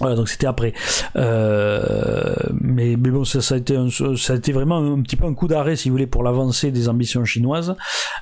Voilà, 0.00 0.16
donc 0.16 0.28
c'était 0.28 0.46
après. 0.46 0.72
Euh, 1.16 2.34
mais, 2.60 2.96
mais 2.98 3.10
bon, 3.10 3.24
ça, 3.24 3.54
a 3.54 3.58
été 3.58 3.76
un, 3.76 3.88
ça 3.90 4.32
a 4.32 4.36
été 4.36 4.52
vraiment 4.52 4.78
un 4.78 5.00
petit 5.02 5.16
peu 5.16 5.26
un 5.26 5.34
coup 5.34 5.46
d'arrêt, 5.46 5.76
si 5.76 5.88
vous 5.88 5.94
voulez, 5.94 6.06
pour 6.06 6.22
l'avancée 6.22 6.70
des 6.70 6.88
ambitions 6.88 7.24
chinoises, 7.24 7.76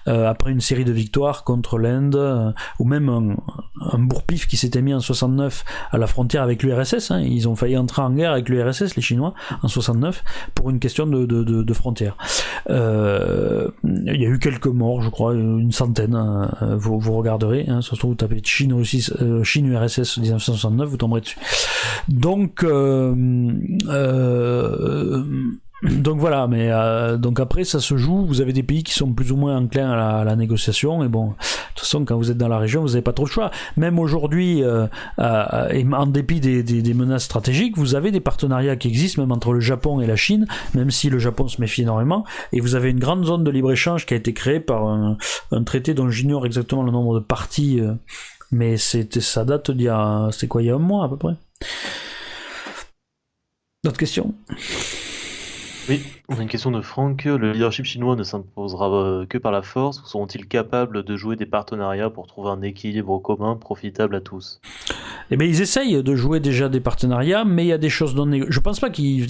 euh, 0.09 0.29
après 0.29 0.51
une 0.51 0.61
série 0.61 0.85
de 0.85 0.93
victoires 0.93 1.45
contre 1.45 1.79
l'Inde, 1.79 2.17
euh, 2.17 2.51
ou 2.79 2.85
même 2.85 3.09
un, 3.09 3.37
un 3.93 3.99
bourre-pif 3.99 4.47
qui 4.47 4.57
s'était 4.57 4.83
mis 4.83 4.93
en 4.93 5.01
69 5.01 5.65
à 5.91 5.99
la 5.99 6.07
frontière 6.07 6.43
avec 6.43 6.63
l'URSS. 6.63 7.11
Hein. 7.11 7.21
Ils 7.21 7.49
ont 7.49 7.55
failli 7.55 7.77
entrer 7.77 8.03
en 8.03 8.11
guerre 8.11 8.33
avec 8.33 8.49
l'URSS, 8.49 8.97
les 8.97 9.03
Chinois, 9.03 9.35
en 9.63 9.69
69, 9.69 10.25
pour 10.55 10.71
une 10.71 10.81
question 10.81 11.07
de, 11.07 11.27
de, 11.27 11.75
frontière. 11.75 12.17
Euh, 12.71 13.69
il 13.85 14.21
y 14.21 14.27
a 14.27 14.29
eu 14.29 14.39
quelques 14.39 14.67
morts, 14.67 15.03
je 15.03 15.11
crois, 15.11 15.35
une 15.35 15.73
centaine. 15.73 16.15
Hein. 16.15 16.51
Vous, 16.77 16.99
vous 16.99 17.13
regarderez, 17.13 17.67
hein, 17.69 17.83
surtout 17.83 18.09
vous 18.09 18.15
tapez 18.15 18.41
Chine, 18.45 18.73
Russie, 18.73 19.07
euh, 19.21 19.45
Chine 19.45 19.67
URSS 19.67 20.19
1969, 20.19 20.89
vous 20.89 20.97
tomberez 20.97 21.21
dessus. 21.21 21.39
Donc, 22.09 22.65
euh, 22.65 23.15
euh, 23.89 25.24
donc 25.82 26.19
voilà, 26.19 26.49
mais 26.49 26.70
euh, 26.70 27.16
donc 27.16 27.39
après 27.39 27.65
ça 27.65 27.81
se 27.81 27.97
joue. 27.97 28.27
Vous 28.27 28.40
avez 28.40 28.53
des 28.53 28.62
pays 28.62 28.82
qui 28.82 28.95
sont 28.95 29.12
plus 29.12 29.31
ou 29.31 29.36
moins 29.36 29.57
enclins 29.57 29.90
à 29.90 30.24
la, 30.24 30.36
négociation, 30.36 31.05
et 31.05 31.09
bon, 31.09 31.28
de 31.28 31.32
toute 31.74 31.81
façon 31.81 32.05
quand 32.05 32.16
vous 32.16 32.31
êtes 32.31 32.39
dans 32.39 32.49
la 32.49 32.59
région, 32.59 32.81
vous 32.81 32.89
n'avez 32.89 33.03
pas 33.03 33.12
trop 33.12 33.27
le 33.27 33.31
choix. 33.31 33.51
Même 33.77 33.99
aujourd'hui, 33.99 34.62
en 35.19 36.07
dépit 36.07 36.40
des, 36.40 36.95
menaces 36.95 37.24
stratégiques, 37.24 37.77
vous 37.77 37.95
avez 37.95 38.11
des 38.11 38.20
partenariats 38.20 38.77
qui 38.77 38.89
existent, 38.89 39.23
même 39.23 39.32
entre 39.32 39.53
le 39.53 39.61
Japon 39.61 40.01
et 40.01 40.07
la 40.07 40.16
Chine, 40.16 40.47
même 40.74 40.90
si 40.90 41.11
le 41.11 41.19
Japon 41.19 41.47
se 41.47 41.61
méfie 41.61 41.82
énormément. 41.82 42.24
Et 42.53 42.61
vous 42.61 42.74
avez 42.74 42.90
une 42.90 42.99
grande 42.99 43.24
zone 43.24 43.45
de 43.45 43.51
libre 43.51 43.70
échange 43.70 44.07
qui 44.07 44.15
a 44.15 44.16
été 44.16 44.32
créée 44.32 44.61
par 44.61 44.86
un, 44.86 45.16
un 45.53 45.62
traité 45.62 45.95
dont 45.95 46.09
j'ignore 46.09 46.47
exactement 46.47 46.82
le 46.82 46.90
nombre 46.90 47.15
de 47.15 47.24
parties, 47.24 47.81
mais 48.51 48.77
c'était 48.78 49.20
ça 49.20 49.45
date 49.45 49.70
d'il 49.70 49.82
y 49.85 49.89
a, 49.89 50.28
c'était 50.32 50.49
quoi, 50.49 50.62
il 50.62 50.66
y 50.66 50.70
a 50.70 50.74
un 50.74 50.78
mois 50.78 51.05
à 51.05 51.09
peu 51.09 51.16
près? 51.16 51.35
D'autres 53.85 53.99
questions? 53.99 54.35
Oui, 55.89 56.03
une 56.41 56.49
question 56.49 56.71
de 56.71 56.83
Franck. 56.83 57.25
Le 57.25 57.53
leadership 57.53 57.87
chinois 57.87 58.15
ne 58.15 58.23
s'imposera 58.23 58.91
euh, 58.93 59.27
que 59.27 59.39
par 59.39 59.51
la 59.51 59.63
force 59.63 60.03
ou 60.03 60.07
seront-ils 60.07 60.47
capables 60.47 61.03
de 61.03 61.17
jouer 61.17 61.37
des 61.37 61.47
partenariats 61.47 62.11
pour 62.11 62.27
trouver 62.27 62.51
un 62.51 62.63
équilibre 62.63 63.19
commun 63.19 63.57
profitable 63.57 64.15
à 64.15 64.21
tous? 64.21 64.61
Eh 65.31 65.37
bien, 65.37 65.47
ils 65.47 65.61
essayent 65.63 66.03
de 66.03 66.15
jouer 66.15 66.41
déjà 66.41 66.69
des 66.69 66.81
partenariats, 66.81 67.45
mais 67.45 67.65
il 67.65 67.69
y 67.69 67.73
a 67.73 67.79
des 67.79 67.89
choses 67.89 68.15
non 68.15 68.31
Je 68.49 68.61
pense 68.61 68.79
pas 68.79 68.91
qu'ils. 68.91 69.27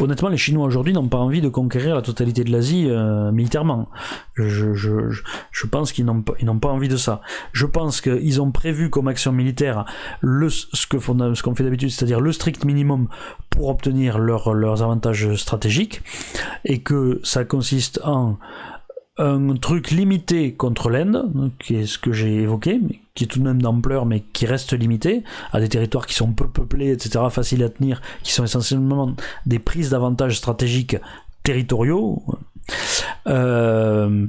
Honnêtement, 0.00 0.28
les 0.28 0.36
Chinois 0.36 0.66
aujourd'hui 0.66 0.92
n'ont 0.92 1.08
pas 1.08 1.18
envie 1.18 1.40
de 1.40 1.48
conquérir 1.48 1.94
la 1.94 2.02
totalité 2.02 2.42
de 2.44 2.50
l'Asie 2.50 2.86
euh, 2.88 3.30
militairement. 3.32 3.88
Je, 4.36 5.66
pense 5.70 5.92
qu'ils 5.92 6.06
n'ont 6.06 6.22
pas, 6.22 6.34
pas 6.60 6.68
envie 6.68 6.88
de 6.88 6.96
ça. 6.96 7.20
Je 7.52 7.66
pense 7.66 8.00
qu'ils 8.00 8.40
ont 8.40 8.50
prévu 8.50 8.88
comme 8.90 9.08
action 9.08 9.32
militaire 9.32 9.84
le, 10.20 10.48
ce 10.48 10.86
qu'on 10.86 11.54
fait 11.54 11.64
d'habitude, 11.64 11.90
c'est-à-dire 11.90 12.20
le 12.20 12.32
strict 12.32 12.64
minimum 12.64 13.08
pour 13.50 13.68
obtenir 13.68 14.18
leur, 14.18 14.54
leurs 14.54 14.82
avantages 14.82 15.34
stratégiques 15.34 16.02
et 16.64 16.80
que 16.80 17.20
ça 17.24 17.44
consiste 17.44 18.00
en 18.04 18.38
un 19.18 19.54
truc 19.54 19.90
limité 19.90 20.54
contre 20.54 20.88
l'Inde, 20.88 21.52
qui 21.58 21.76
est 21.76 21.86
ce 21.86 21.98
que 21.98 22.12
j'ai 22.12 22.36
évoqué, 22.36 22.80
mais 22.82 23.00
qui 23.14 23.24
est 23.24 23.26
tout 23.26 23.38
de 23.38 23.44
même 23.44 23.60
d'ampleur, 23.60 24.06
mais 24.06 24.20
qui 24.20 24.46
reste 24.46 24.72
limité, 24.72 25.24
à 25.52 25.60
des 25.60 25.68
territoires 25.68 26.06
qui 26.06 26.14
sont 26.14 26.32
peu 26.32 26.48
peuplés, 26.48 26.90
etc., 26.90 27.24
faciles 27.30 27.62
à 27.62 27.68
tenir, 27.68 28.00
qui 28.22 28.32
sont 28.32 28.44
essentiellement 28.44 29.14
des 29.44 29.58
prises 29.58 29.90
d'avantages 29.90 30.38
stratégiques 30.38 30.96
territoriaux. 31.42 32.22
Euh, 33.26 34.26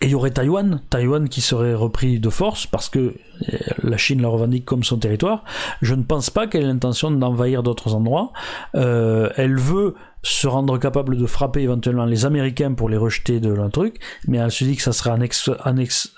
et 0.00 0.06
il 0.06 0.10
y 0.10 0.14
aurait 0.14 0.32
Taïwan, 0.32 0.80
Taïwan 0.90 1.28
qui 1.28 1.40
serait 1.40 1.74
repris 1.74 2.18
de 2.18 2.28
force 2.28 2.66
parce 2.66 2.88
que 2.88 2.98
euh, 2.98 3.58
la 3.82 3.96
Chine 3.96 4.20
la 4.20 4.28
revendique 4.28 4.64
comme 4.64 4.82
son 4.82 4.98
territoire. 4.98 5.44
Je 5.80 5.94
ne 5.94 6.02
pense 6.02 6.28
pas 6.28 6.48
qu'elle 6.48 6.64
ait 6.64 6.66
l'intention 6.66 7.10
d'envahir 7.10 7.62
d'autres 7.62 7.94
endroits. 7.94 8.32
Euh, 8.74 9.30
elle 9.36 9.56
veut 9.56 9.94
se 10.22 10.46
rendre 10.48 10.78
capable 10.78 11.16
de 11.16 11.26
frapper 11.26 11.60
éventuellement 11.60 12.04
les 12.04 12.24
Américains 12.24 12.72
pour 12.74 12.88
les 12.88 12.96
rejeter 12.96 13.40
de 13.40 13.48
leur 13.48 13.70
truc, 13.70 13.98
mais 14.26 14.38
elle 14.38 14.50
se 14.50 14.64
dit 14.64 14.76
que 14.76 14.82
ça 14.82 14.92
serait 14.92 15.10
un, 15.10 15.20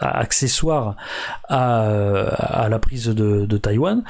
accessoire 0.00 0.96
à, 1.48 2.68
la 2.70 2.78
prise 2.78 3.08
de, 3.08 3.58
Taïwan. 3.58 4.02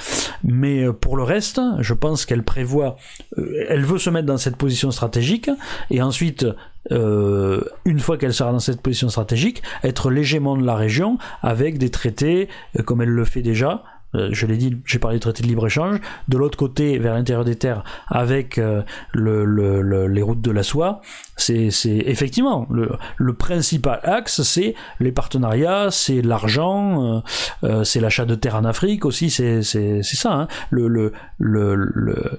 Mais 0.44 0.84
euh, 0.84 0.92
pour 0.92 1.16
le 1.16 1.22
reste, 1.22 1.60
je 1.80 1.94
pense 1.94 2.26
qu'elle 2.26 2.42
prévoit, 2.42 2.96
euh, 3.38 3.66
elle 3.68 3.84
veut 3.84 3.98
se 3.98 4.10
mettre 4.10 4.26
dans 4.26 4.36
cette 4.36 4.56
position 4.56 4.90
stratégique, 4.90 5.50
et 5.90 6.02
ensuite, 6.02 6.46
euh, 6.92 7.62
une 7.84 7.98
fois 7.98 8.18
qu'elle 8.18 8.34
sera 8.34 8.52
dans 8.52 8.60
cette 8.60 8.80
position 8.80 9.08
stratégique, 9.08 9.62
être 9.82 10.10
l'hégémon 10.10 10.56
de 10.56 10.64
la 10.64 10.76
région 10.76 11.18
avec 11.42 11.78
des 11.78 11.90
traités, 11.90 12.48
comme 12.84 13.02
elle 13.02 13.08
le 13.08 13.24
fait 13.24 13.42
déjà, 13.42 13.82
euh, 14.14 14.28
je 14.32 14.46
l'ai 14.46 14.56
dit, 14.56 14.76
j'ai 14.86 14.98
parlé 14.98 15.18
de 15.18 15.20
traité 15.22 15.42
de 15.42 15.48
libre-échange. 15.48 15.98
De 16.28 16.38
l'autre 16.38 16.56
côté, 16.56 16.98
vers 16.98 17.14
l'intérieur 17.14 17.44
des 17.44 17.56
terres, 17.56 17.84
avec 18.08 18.58
euh, 18.58 18.82
le, 19.12 20.06
les 20.06 20.22
routes 20.22 20.40
de 20.40 20.50
la 20.50 20.62
soie, 20.62 21.00
c'est 21.36 21.70
effectivement 21.84 22.66
le, 22.70 23.32
principal 23.34 24.00
axe, 24.02 24.42
c'est 24.42 24.74
les 24.98 25.12
partenariats, 25.12 25.90
c'est 25.90 26.22
l'argent, 26.22 27.22
euh, 27.62 27.84
c'est 27.84 28.00
l'achat 28.00 28.24
de 28.24 28.34
terres 28.34 28.56
en 28.56 28.64
Afrique 28.64 29.04
aussi, 29.04 29.30
c'est 29.30 29.62
ça. 30.02 30.32
Hein. 30.32 30.48
Le 30.70 31.12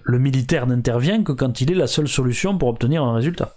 militaire 0.07 0.67
n'intervient 0.67 1.23
que 1.23 1.31
quand 1.31 1.61
il 1.61 1.71
est 1.71 1.75
la 1.75 1.87
seule 1.87 2.07
solution 2.07 2.57
pour 2.57 2.69
obtenir 2.69 3.03
un 3.03 3.13
résultat. 3.13 3.55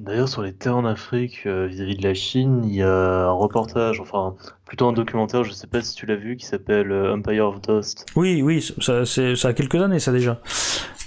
D'ailleurs, 0.00 0.30
sur 0.30 0.40
les 0.40 0.54
terres 0.54 0.78
en 0.78 0.86
Afrique, 0.86 1.42
euh, 1.44 1.66
vis-à-vis 1.66 1.94
de 1.94 2.02
la 2.02 2.14
Chine, 2.14 2.62
il 2.64 2.74
y 2.74 2.82
a 2.82 3.26
un 3.26 3.32
reportage, 3.32 4.00
enfin 4.00 4.34
plutôt 4.64 4.88
un 4.88 4.94
documentaire, 4.94 5.44
je 5.44 5.52
sais 5.52 5.66
pas 5.66 5.82
si 5.82 5.94
tu 5.94 6.06
l'as 6.06 6.16
vu, 6.16 6.38
qui 6.38 6.46
s'appelle 6.46 6.90
euh, 6.90 7.14
Empire 7.14 7.48
of 7.48 7.60
Dust. 7.60 8.06
Oui, 8.16 8.40
oui, 8.40 8.66
ça, 8.80 9.04
ça 9.04 9.48
a 9.48 9.52
quelques 9.52 9.74
années, 9.74 9.98
ça 9.98 10.10
déjà. 10.10 10.40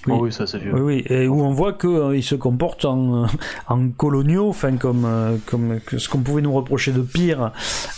Oui, 0.06 0.14
oh 0.16 0.24
oui 0.26 0.32
ça 0.32 0.46
c'est 0.46 0.60
vieux. 0.60 0.76
Oui, 0.76 0.82
oui, 0.82 1.04
et 1.08 1.28
où 1.28 1.42
on 1.42 1.50
voit 1.50 1.74
qu'ils 1.74 1.90
euh, 1.90 2.22
se 2.22 2.36
comportent 2.36 2.86
en, 2.86 3.26
en 3.68 3.90
coloniaux, 3.90 4.50
enfin 4.50 4.78
comme, 4.78 5.08
comme 5.48 5.80
ce 5.98 6.08
qu'on 6.08 6.20
pouvait 6.20 6.44
nous 6.44 6.54
reprocher 6.54 6.92
de 6.92 7.02
pire 7.02 7.52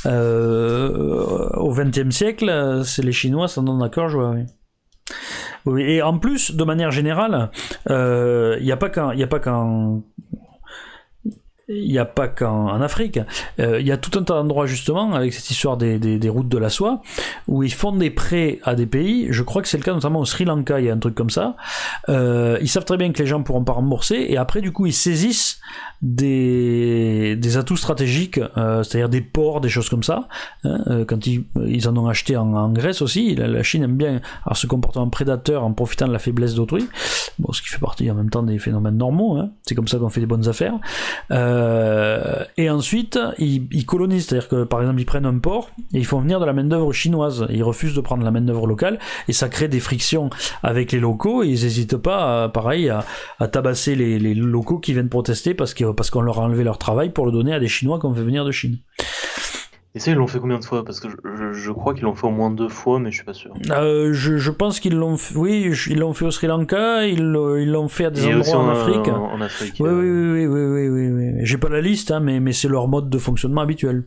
au 0.05 1.73
XXe 1.73 2.15
siècle, 2.15 2.81
c'est 2.85 3.03
les 3.03 3.11
Chinois 3.11 3.49
s'en 3.49 3.63
donnent 3.63 3.79
d'accord, 3.79 4.07
je 4.07 4.17
vois, 4.17 4.29
oui. 4.29 4.43
Oui, 5.65 5.81
et 5.81 6.01
en 6.01 6.19
plus, 6.19 6.55
de 6.55 6.63
manière 6.63 6.91
générale, 6.91 7.49
il 7.89 8.63
n'y 8.63 8.71
a 8.71 8.77
pas 8.77 8.89
qu'en 8.89 10.03
il 11.67 11.89
n'y 11.89 11.97
a 11.97 12.05
pas 12.05 12.27
qu'en 12.27 12.79
Afrique. 12.81 13.19
Euh, 13.59 13.79
il 13.79 13.87
y 13.87 13.91
a 13.91 13.97
tout 13.97 14.17
un 14.19 14.23
tas 14.23 14.35
d'endroits 14.35 14.67
justement 14.67 15.13
avec 15.13 15.33
cette 15.33 15.49
histoire 15.49 15.77
des, 15.77 15.97
des, 15.97 16.29
routes 16.29 16.47
de 16.47 16.57
la 16.57 16.69
soie 16.69 17.01
où 17.47 17.63
ils 17.63 17.73
font 17.73 17.91
des 17.91 18.11
prêts 18.11 18.59
à 18.63 18.75
des 18.75 18.85
pays. 18.85 19.27
Je 19.31 19.41
crois 19.41 19.61
que 19.61 19.67
c'est 19.67 19.77
le 19.77 19.83
cas 19.83 19.93
notamment 19.93 20.19
au 20.19 20.25
Sri 20.25 20.45
Lanka. 20.45 20.79
Il 20.79 20.85
y 20.85 20.89
a 20.89 20.93
un 20.93 20.99
truc 20.99 21.15
comme 21.15 21.31
ça. 21.31 21.55
Euh, 22.09 22.59
ils 22.61 22.67
savent 22.67 22.85
très 22.85 22.97
bien 22.97 23.11
que 23.11 23.19
les 23.19 23.27
gens 23.27 23.41
pourront 23.41 23.63
pas 23.63 23.73
rembourser 23.73 24.25
et 24.29 24.37
après 24.37 24.61
du 24.61 24.71
coup 24.71 24.85
ils 24.85 24.93
saisissent 24.93 25.59
des, 26.01 27.35
des 27.35 27.57
atouts 27.57 27.77
stratégiques, 27.77 28.39
euh, 28.57 28.83
c'est-à-dire 28.83 29.09
des 29.09 29.21
ports, 29.21 29.59
des 29.59 29.69
choses 29.69 29.89
comme 29.89 30.03
ça. 30.03 30.27
Hein, 30.65 31.03
quand 31.07 31.25
ils, 31.25 31.45
ils, 31.65 31.87
en 31.87 31.97
ont 31.97 32.07
acheté 32.07 32.37
en, 32.37 32.69
Grèce 32.69 33.01
aussi, 33.01 33.35
la, 33.35 33.63
Chine 33.63 33.83
aime 33.83 33.95
bien 33.95 34.21
se 34.53 34.67
comporter 34.67 34.99
en 34.99 35.09
prédateur 35.09 35.63
en 35.63 35.73
profitant 35.73 36.07
de 36.07 36.13
la 36.13 36.19
faiblesse 36.19 36.53
d'autrui. 36.53 36.87
Bon, 37.39 37.51
ce 37.53 37.61
qui 37.61 37.69
fait 37.69 37.79
partie 37.79 38.09
en 38.11 38.15
même 38.15 38.29
temps 38.29 38.43
des 38.43 38.59
phénomènes 38.59 38.97
normaux. 38.97 39.37
Hein. 39.37 39.49
C'est 39.63 39.73
comme 39.73 39.87
ça 39.87 39.97
qu'on 39.97 40.09
fait 40.09 40.19
des 40.19 40.27
bonnes 40.27 40.47
affaires. 40.47 40.75
Et 42.57 42.69
ensuite, 42.69 43.19
ils, 43.37 43.85
colonisent, 43.85 44.27
c'est-à-dire 44.27 44.49
que 44.49 44.63
par 44.63 44.81
exemple, 44.81 44.99
ils 44.99 45.05
prennent 45.05 45.25
un 45.25 45.37
port 45.37 45.69
et 45.93 45.97
ils 45.97 46.05
font 46.05 46.19
venir 46.19 46.39
de 46.39 46.45
la 46.45 46.53
main-d'œuvre 46.53 46.93
chinoise. 46.93 47.45
Ils 47.49 47.63
refusent 47.63 47.95
de 47.95 48.01
prendre 48.01 48.23
la 48.23 48.31
main-d'œuvre 48.31 48.67
locale 48.67 48.99
et 49.27 49.33
ça 49.33 49.49
crée 49.49 49.67
des 49.67 49.79
frictions 49.79 50.29
avec 50.63 50.91
les 50.91 50.99
locaux 50.99 51.43
et 51.43 51.47
ils 51.47 51.63
n'hésitent 51.63 51.97
pas, 51.97 52.49
pareil, 52.49 52.89
à, 52.89 53.47
tabasser 53.47 53.95
les, 53.95 54.19
les, 54.19 54.33
locaux 54.33 54.79
qui 54.79 54.93
viennent 54.93 55.09
protester 55.09 55.53
parce 55.53 55.73
qu'on 55.73 55.93
parce 55.93 56.09
qu'on 56.09 56.21
leur 56.21 56.39
a 56.39 56.43
enlevé 56.43 56.63
leur 56.63 56.77
travail 56.77 57.09
pour 57.09 57.25
le 57.25 57.31
donner 57.31 57.53
à 57.53 57.59
des 57.59 57.67
Chinois 57.67 57.99
qu'on 57.99 58.13
fait 58.13 58.23
venir 58.23 58.45
de 58.45 58.51
Chine. 58.51 58.79
Et 59.95 59.99
ça, 59.99 60.11
ils 60.11 60.17
l'ont 60.17 60.27
fait 60.27 60.39
combien 60.39 60.59
de 60.59 60.65
fois? 60.65 60.83
Parce 60.83 60.99
que 60.99 61.07
je, 61.53 61.71
crois 61.71 61.93
qu'ils 61.93 62.03
l'ont 62.03 62.15
fait 62.15 62.27
au 62.27 62.31
moins 62.31 62.51
deux 62.51 62.67
fois, 62.67 62.99
mais 62.99 63.11
je 63.11 63.15
suis 63.15 63.25
pas 63.25 63.33
sûr. 63.33 63.53
Euh, 63.71 64.11
je, 64.11 64.51
pense 64.51 64.81
qu'ils 64.81 64.95
l'ont 64.95 65.15
fait, 65.15 65.35
oui, 65.35 65.73
ils 65.87 65.97
l'ont 65.97 66.13
fait 66.13 66.25
au 66.25 66.31
Sri 66.31 66.47
Lanka, 66.47 67.05
ils 67.05 67.23
l'ont 67.23 67.87
fait 67.87 68.05
à 68.05 68.09
des 68.11 68.27
endroits 68.27 68.57
en, 68.57 68.69
Afrique. 68.69 69.07
En, 69.07 69.39
Afrique. 69.39 69.75
Oui, 69.79 69.89
oui, 69.89 70.09
oui, 70.09 70.45
oui, 70.47 70.65
oui, 70.65 70.89
oui, 70.89 71.09
oui, 71.11 71.45
J'ai 71.45 71.57
pas 71.57 71.69
la 71.69 71.79
liste, 71.79 72.11
hein, 72.11 72.19
mais, 72.19 72.41
mais 72.41 72.51
c'est 72.51 72.67
leur 72.67 72.89
mode 72.89 73.09
de 73.09 73.17
fonctionnement 73.17 73.61
habituel. 73.61 74.03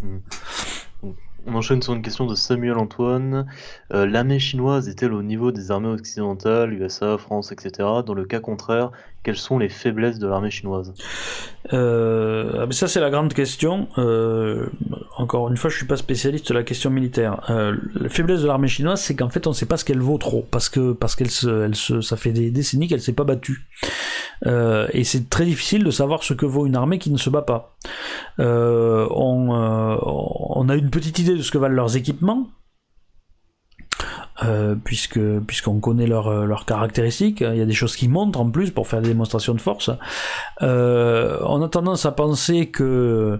Hmm. 0.00 0.20
On 1.46 1.54
enchaîne 1.54 1.82
sur 1.82 1.92
une 1.92 2.00
question 2.00 2.24
de 2.24 2.34
Samuel 2.34 2.78
Antoine. 2.78 3.46
Euh, 3.92 4.06
l'armée 4.06 4.38
chinoise 4.38 4.88
est-elle 4.88 5.12
au 5.12 5.22
niveau 5.22 5.52
des 5.52 5.70
armées 5.70 5.88
occidentales, 5.88 6.72
USA, 6.72 7.18
France, 7.18 7.52
etc. 7.52 7.86
Dans 8.06 8.14
le 8.14 8.24
cas 8.24 8.40
contraire, 8.40 8.90
quelles 9.24 9.36
sont 9.36 9.58
les 9.58 9.68
faiblesses 9.68 10.18
de 10.20 10.28
l'armée 10.28 10.50
chinoise 10.50 10.94
euh, 11.72 12.66
ah, 12.68 12.72
Ça, 12.72 12.86
c'est 12.86 13.00
la 13.00 13.10
grande 13.10 13.32
question. 13.32 13.88
Euh, 13.98 14.66
encore 15.16 15.48
une 15.48 15.56
fois, 15.56 15.70
je 15.70 15.76
suis 15.76 15.86
pas 15.86 15.96
spécialiste 15.96 16.48
de 16.50 16.54
la 16.54 16.62
question 16.62 16.90
militaire. 16.90 17.40
la 17.48 18.08
faiblesse 18.08 18.42
de 18.42 18.46
l'armée 18.46 18.68
chinoise, 18.68 19.00
c'est 19.00 19.16
qu'en 19.16 19.30
fait, 19.30 19.46
on 19.46 19.50
ne 19.50 19.54
sait 19.54 19.66
pas 19.66 19.78
ce 19.78 19.84
qu'elle 19.84 20.00
vaut 20.00 20.18
trop, 20.18 20.46
parce 20.50 20.68
que 20.68 20.92
parce 20.92 21.16
qu'elle 21.16 21.30
se, 21.30 21.64
elle 21.64 21.74
se, 21.74 22.02
ça 22.02 22.16
fait 22.16 22.32
des 22.32 22.50
décennies 22.50 22.86
qu'elle 22.86 23.00
s'est 23.00 23.14
pas 23.14 23.24
battue. 23.24 23.66
et 24.44 25.04
c'est 25.04 25.30
très 25.30 25.46
difficile 25.46 25.82
de 25.84 25.90
savoir 25.90 26.22
ce 26.22 26.34
que 26.34 26.46
vaut 26.46 26.66
une 26.66 26.76
armée 26.76 26.98
qui 26.98 27.10
ne 27.10 27.18
se 27.18 27.30
bat 27.30 27.42
pas. 27.42 27.76
on 28.38 29.48
a 30.68 30.74
une 30.76 30.90
petite 30.90 31.18
idée 31.18 31.34
de 31.34 31.42
ce 31.42 31.50
que 31.50 31.58
valent 31.58 31.74
leurs 31.74 31.96
équipements, 31.96 32.48
euh, 34.42 34.74
puisque 34.82 35.20
puisqu'on 35.46 35.78
connaît 35.78 36.08
leurs 36.08 36.44
leur 36.44 36.66
caractéristiques. 36.66 37.40
Il 37.40 37.56
y 37.56 37.60
a 37.60 37.66
des 37.66 37.72
choses 37.72 37.94
qui 37.94 38.08
montrent 38.08 38.40
en 38.40 38.50
plus 38.50 38.70
pour 38.70 38.88
faire 38.88 39.00
des 39.00 39.08
démonstrations 39.08 39.54
de 39.54 39.60
force. 39.60 39.90
Euh, 40.62 41.38
on 41.42 41.62
a 41.62 41.68
tendance 41.68 42.04
à 42.04 42.10
penser 42.12 42.66
que 42.66 43.38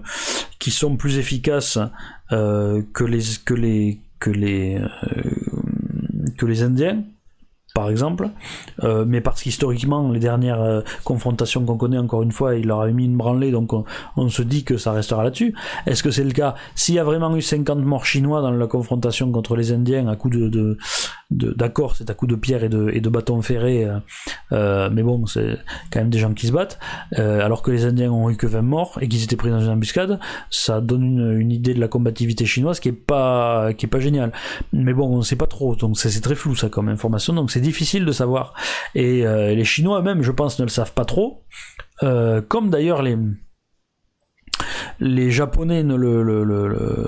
qu'ils 0.59 0.73
sont 0.73 0.95
plus 0.95 1.17
efficaces 1.17 1.79
euh, 2.31 2.81
que 2.93 3.03
les 3.03 3.21
que 3.43 3.53
les 3.53 3.99
que 4.19 4.29
les 4.29 4.79
que 6.37 6.45
les 6.45 6.63
Indiens 6.63 7.03
par 7.75 7.89
exemple, 7.89 8.29
euh, 8.85 9.03
mais 9.05 9.19
parce 9.19 9.43
qu'historiquement, 9.43 10.09
les 10.09 10.21
dernières 10.21 10.61
euh, 10.61 10.79
confrontations 11.03 11.65
qu'on 11.65 11.75
connaît, 11.75 11.97
encore 11.97 12.23
une 12.23 12.31
fois, 12.31 12.55
il 12.55 12.67
leur 12.67 12.79
a 12.79 12.87
mis 12.87 13.03
une 13.03 13.17
branlée, 13.17 13.51
donc 13.51 13.73
on, 14.15 14.29
se 14.29 14.41
dit 14.43 14.63
que 14.63 14.77
ça 14.77 14.93
restera 14.93 15.25
là-dessus. 15.25 15.53
Est-ce 15.85 16.01
que 16.01 16.09
c'est 16.09 16.23
le 16.23 16.31
cas? 16.31 16.55
S'il 16.73 16.95
y 16.95 16.99
a 16.99 17.03
vraiment 17.03 17.35
eu 17.35 17.41
50 17.41 17.79
morts 17.79 18.05
chinois 18.05 18.41
dans 18.41 18.51
la 18.51 18.67
confrontation 18.67 19.29
contre 19.29 19.57
les 19.57 19.73
Indiens 19.73 20.07
à 20.07 20.15
coup 20.15 20.29
de, 20.29 20.77
d'accord, 21.31 21.95
c'est 21.95 22.09
à 22.09 22.13
coup 22.13 22.27
de 22.27 22.35
pierre 22.35 22.63
et 22.63 22.69
de, 22.69 22.89
et 22.93 23.01
de 23.01 23.09
bâton 23.09 23.41
ferré, 23.41 23.87
euh, 24.51 24.89
mais 24.91 25.03
bon, 25.03 25.25
c'est 25.25 25.57
quand 25.91 25.99
même 25.99 26.09
des 26.09 26.19
gens 26.19 26.33
qui 26.33 26.47
se 26.47 26.51
battent, 26.51 26.79
alors 27.17 27.61
que 27.61 27.71
les 27.71 27.85
Indiens 27.85 28.11
ont 28.11 28.29
eu 28.29 28.37
que 28.37 28.47
20 28.47 28.61
morts 28.61 28.97
et 29.01 29.07
qu'ils 29.07 29.23
étaient 29.23 29.35
pris 29.35 29.49
dans 29.49 29.59
une 29.59 29.69
embuscade, 29.69 30.19
ça 30.49 30.81
donne 30.81 31.39
une, 31.39 31.51
idée 31.51 31.73
de 31.73 31.79
la 31.79 31.87
combativité 31.87 32.45
chinoise 32.45 32.79
qui 32.79 32.89
est 32.89 32.91
pas, 32.91 33.73
qui 33.73 33.85
est 33.85 33.89
pas 33.89 33.99
géniale. 33.99 34.31
Mais 34.73 34.93
bon, 34.93 35.07
on 35.07 35.21
sait 35.21 35.35
pas 35.35 35.47
trop, 35.47 35.75
donc 35.75 35.97
c'est 35.97 36.21
très 36.21 36.35
flou 36.35 36.55
ça 36.55 36.69
comme 36.69 36.89
information, 36.89 37.33
donc 37.33 37.51
c'est 37.51 37.61
difficile 37.61 38.05
de 38.05 38.11
savoir. 38.11 38.53
Et 38.93 39.25
euh, 39.25 39.53
les 39.53 39.65
Chinois 39.65 39.99
eux-mêmes, 39.99 40.21
je 40.21 40.31
pense, 40.31 40.59
ne 40.59 40.65
le 40.65 40.69
savent 40.69 40.93
pas 40.93 41.05
trop. 41.05 41.43
Euh, 42.03 42.41
comme 42.41 42.69
d'ailleurs 42.69 43.01
les 43.01 43.17
les 44.99 45.31
Japonais 45.31 45.83
ne 45.83 45.95
le, 45.95 47.07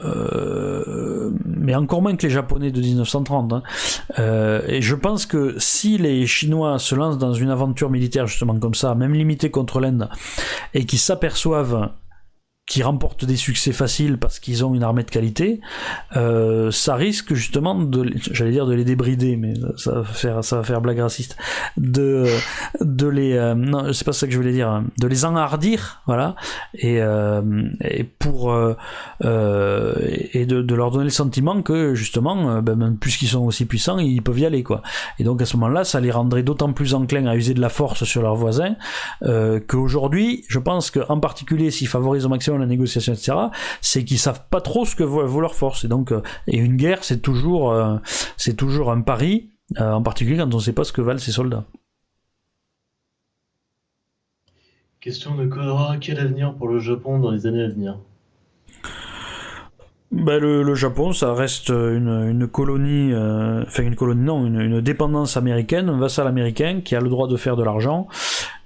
euh, 0.00 1.30
mais 1.44 1.74
encore 1.74 2.02
moins 2.02 2.16
que 2.16 2.26
les 2.26 2.32
Japonais 2.32 2.70
de 2.70 2.80
1930. 2.80 3.52
Hein. 3.52 3.62
et 4.66 4.80
je 4.80 4.94
pense 4.94 5.26
que 5.26 5.54
si 5.58 5.98
les 5.98 6.26
Chinois 6.26 6.78
se 6.78 6.94
lancent 6.94 7.18
dans 7.18 7.34
une 7.34 7.50
aventure 7.50 7.90
militaire 7.90 8.26
justement 8.26 8.58
comme 8.58 8.74
ça, 8.74 8.94
même 8.94 9.14
limitée 9.14 9.50
contre 9.50 9.80
l'Inde, 9.80 10.08
et 10.74 10.84
qui 10.86 10.98
s'aperçoivent 10.98 11.90
qui 12.70 12.84
remportent 12.84 13.24
des 13.24 13.34
succès 13.34 13.72
faciles 13.72 14.16
parce 14.16 14.38
qu'ils 14.38 14.64
ont 14.64 14.76
une 14.76 14.84
armée 14.84 15.02
de 15.02 15.10
qualité, 15.10 15.60
euh, 16.16 16.70
ça 16.70 16.94
risque 16.94 17.34
justement 17.34 17.74
de, 17.74 18.12
j'allais 18.30 18.52
dire 18.52 18.64
de 18.64 18.74
les 18.74 18.84
débrider, 18.84 19.36
mais 19.36 19.54
ça 19.76 19.90
va 19.90 20.04
faire, 20.04 20.44
ça 20.44 20.58
va 20.58 20.62
faire 20.62 20.80
blague 20.80 21.00
raciste, 21.00 21.36
de, 21.76 22.26
de 22.80 23.08
les, 23.08 23.32
euh, 23.32 23.56
non, 23.56 23.92
c'est 23.92 24.04
pas 24.04 24.12
ça 24.12 24.28
que 24.28 24.32
je 24.32 24.38
voulais 24.38 24.52
dire, 24.52 24.84
de 25.00 25.08
les 25.08 25.24
enhardir, 25.24 26.00
voilà, 26.06 26.36
et, 26.74 27.02
euh, 27.02 27.42
et 27.80 28.04
pour, 28.04 28.54
et 28.54 30.46
de, 30.46 30.74
leur 30.74 30.92
donner 30.92 31.04
le 31.04 31.10
sentiment 31.10 31.62
que 31.62 31.96
justement, 31.96 32.52
euh, 32.52 32.60
ben, 32.60 32.96
puisqu'ils 33.00 33.30
sont 33.30 33.46
aussi 33.46 33.64
puissants, 33.64 33.98
ils 33.98 34.22
peuvent 34.22 34.38
y 34.38 34.46
aller, 34.46 34.62
quoi. 34.62 34.82
Et 35.18 35.24
donc 35.24 35.42
à 35.42 35.44
ce 35.44 35.56
moment-là, 35.56 35.82
ça 35.82 35.98
les 35.98 36.12
rendrait 36.12 36.44
d'autant 36.44 36.72
plus 36.72 36.94
enclins 36.94 37.26
à 37.26 37.34
user 37.34 37.54
de 37.54 37.60
la 37.60 37.68
force 37.68 38.04
sur 38.04 38.22
leurs 38.22 38.36
voisins 38.36 38.76
qu'aujourd'hui, 39.66 40.44
je 40.46 40.60
pense 40.60 40.92
qu'en 40.92 41.18
particulier 41.18 41.72
s'ils 41.72 41.88
favorisent 41.88 42.26
au 42.26 42.28
maximum 42.28 42.59
la 42.60 42.66
négociation, 42.66 43.12
etc., 43.12 43.36
c'est 43.80 44.04
qu'ils 44.04 44.18
savent 44.18 44.44
pas 44.50 44.60
trop 44.60 44.84
ce 44.84 44.94
que 44.94 45.02
vaut, 45.02 45.40
leur 45.40 45.54
force. 45.54 45.84
Et 45.84 45.88
donc, 45.88 46.12
euh, 46.12 46.22
et 46.46 46.58
une 46.58 46.76
guerre, 46.76 47.04
c'est 47.04 47.20
toujours, 47.20 47.72
euh, 47.72 47.96
c'est 48.36 48.54
toujours 48.54 48.90
un 48.90 49.00
pari, 49.00 49.50
euh, 49.80 49.92
en 49.92 50.02
particulier 50.02 50.38
quand 50.38 50.52
on 50.52 50.58
ne 50.58 50.62
sait 50.62 50.72
pas 50.72 50.84
ce 50.84 50.92
que 50.92 51.00
valent 51.00 51.18
ses 51.18 51.32
soldats. 51.32 51.64
Question 55.00 55.34
de 55.34 55.46
Kodra, 55.46 55.96
quel 55.98 56.18
avenir 56.18 56.54
pour 56.54 56.68
le 56.68 56.78
Japon 56.78 57.18
dans 57.18 57.30
les 57.30 57.46
années 57.46 57.62
à 57.62 57.68
venir? 57.68 57.98
Ben, 60.12 60.40
le, 60.40 60.74
Japon, 60.74 61.12
ça 61.12 61.32
reste 61.32 61.68
une, 61.70 62.48
colonie, 62.48 63.14
enfin 63.14 63.84
une 63.84 63.94
colonie, 63.94 64.24
non, 64.24 64.44
une, 64.44 64.80
dépendance 64.80 65.36
américaine, 65.36 65.88
un 65.88 65.98
vassal 65.98 66.26
américain 66.26 66.80
qui 66.84 66.96
a 66.96 67.00
le 67.00 67.08
droit 67.08 67.28
de 67.28 67.36
faire 67.36 67.56
de 67.56 67.62
l'argent 67.62 68.08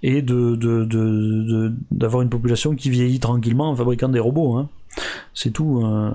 et 0.06 0.20
de, 0.20 1.72
d'avoir 1.90 2.20
une 2.20 2.28
population 2.28 2.74
qui 2.76 2.90
vieillit 2.90 3.20
tranquillement 3.20 3.70
en 3.70 3.74
fabriquant 3.74 4.10
des 4.10 4.20
robots. 4.20 4.54
Hein. 4.58 4.68
C'est 5.34 5.50
tout. 5.50 5.82
Euh, 5.84 6.12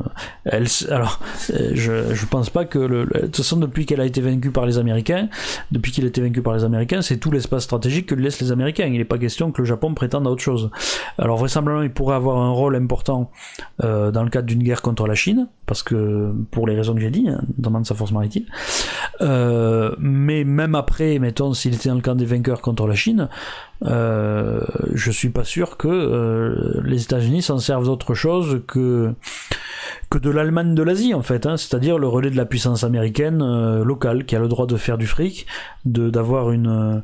alors, 0.89 1.19
euh, 1.51 1.71
je, 1.73 2.13
je 2.13 2.25
pense 2.25 2.49
pas 2.49 2.63
que 2.63 2.79
de 2.79 3.25
toute 3.25 3.35
façon 3.37 3.57
depuis 3.57 3.85
qu'elle 3.85 3.99
a 3.99 4.05
été 4.05 4.21
vaincue 4.21 4.51
par 4.51 4.65
les 4.65 4.77
Américains, 4.77 5.27
depuis 5.71 5.91
qu'il 5.91 6.05
a 6.05 6.07
été 6.07 6.21
vaincu 6.21 6.41
par 6.41 6.53
les 6.53 6.63
Américains, 6.63 7.01
c'est 7.01 7.17
tout 7.17 7.29
l'espace 7.29 7.63
stratégique 7.63 8.07
que 8.07 8.15
laissent 8.15 8.39
les 8.39 8.51
Américains. 8.53 8.85
Il 8.85 8.97
n'est 8.97 9.05
pas 9.05 9.17
question 9.17 9.51
que 9.51 9.61
le 9.61 9.65
Japon 9.65 9.93
prétende 9.93 10.25
à 10.25 10.29
autre 10.29 10.41
chose. 10.41 10.71
Alors 11.17 11.37
vraisemblablement, 11.37 11.83
il 11.83 11.91
pourrait 11.91 12.15
avoir 12.15 12.37
un 12.37 12.51
rôle 12.51 12.77
important 12.77 13.29
euh, 13.83 14.11
dans 14.11 14.23
le 14.23 14.29
cadre 14.29 14.47
d'une 14.47 14.63
guerre 14.63 14.81
contre 14.81 15.05
la 15.05 15.15
Chine, 15.15 15.47
parce 15.65 15.83
que 15.83 16.33
pour 16.51 16.65
les 16.65 16.75
raisons 16.75 16.95
que 16.95 17.01
j'ai 17.01 17.11
dit, 17.11 17.27
hein, 17.27 17.41
notamment 17.57 17.81
de 17.81 17.85
sa 17.85 17.95
force 17.95 18.13
maritime. 18.13 18.45
Mais 19.19 20.43
même 20.45 20.75
après, 20.75 21.19
mettons, 21.19 21.53
s'il 21.53 21.75
était 21.75 21.89
dans 21.89 21.95
le 21.95 22.01
camp 22.01 22.15
des 22.15 22.25
vainqueurs 22.25 22.61
contre 22.61 22.87
la 22.87 22.95
Chine, 22.95 23.27
je 23.81 25.11
suis 25.11 25.29
pas 25.29 25.43
sûr 25.43 25.75
que 25.75 26.81
les 26.85 27.03
États-Unis 27.03 27.41
s'en 27.41 27.57
servent 27.57 27.85
d'autre 27.85 28.13
chose 28.13 28.61
que 28.69 30.17
de 30.17 30.29
l'Allemagne 30.29 30.73
de 30.73 30.83
l'Asie 30.83 31.13
en 31.13 31.21
fait, 31.21 31.45
hein, 31.45 31.57
c'est-à-dire 31.57 31.99
le 31.99 32.07
relais 32.07 32.31
de 32.31 32.35
la 32.35 32.45
puissance 32.45 32.83
américaine 32.83 33.41
euh, 33.41 33.83
locale 33.83 34.25
qui 34.25 34.35
a 34.35 34.39
le 34.39 34.47
droit 34.47 34.65
de 34.65 34.75
faire 34.75 34.97
du 34.97 35.05
fric, 35.05 35.45
de 35.85 36.09
d'avoir 36.09 36.51
une, 36.51 37.03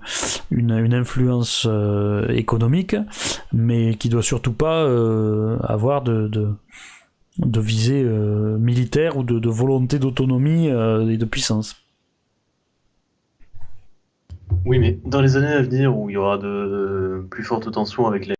une 0.51 0.93
influence 0.93 1.67
euh, 1.69 2.27
économique, 2.29 2.95
mais 3.53 3.95
qui 3.95 4.09
doit 4.09 4.23
surtout 4.23 4.53
pas 4.53 4.83
euh, 4.83 5.57
avoir 5.61 6.01
de, 6.01 6.29
visée 7.39 8.03
militaire 8.03 9.17
ou 9.17 9.23
de 9.23 9.49
volonté 9.49 9.99
d'autonomie 9.99 10.67
et 10.67 11.17
de 11.17 11.25
puissance. 11.25 11.85
Oui, 14.65 14.79
mais 14.79 14.97
dans 15.05 15.21
les 15.21 15.37
années 15.37 15.53
à 15.53 15.61
venir 15.61 15.95
où 15.95 16.09
il 16.09 16.13
y 16.13 16.17
aura 16.17 16.39
de 16.39 17.23
plus 17.29 17.43
fortes 17.43 17.71
tensions 17.71 18.07
avec 18.07 18.25
la 18.25 18.33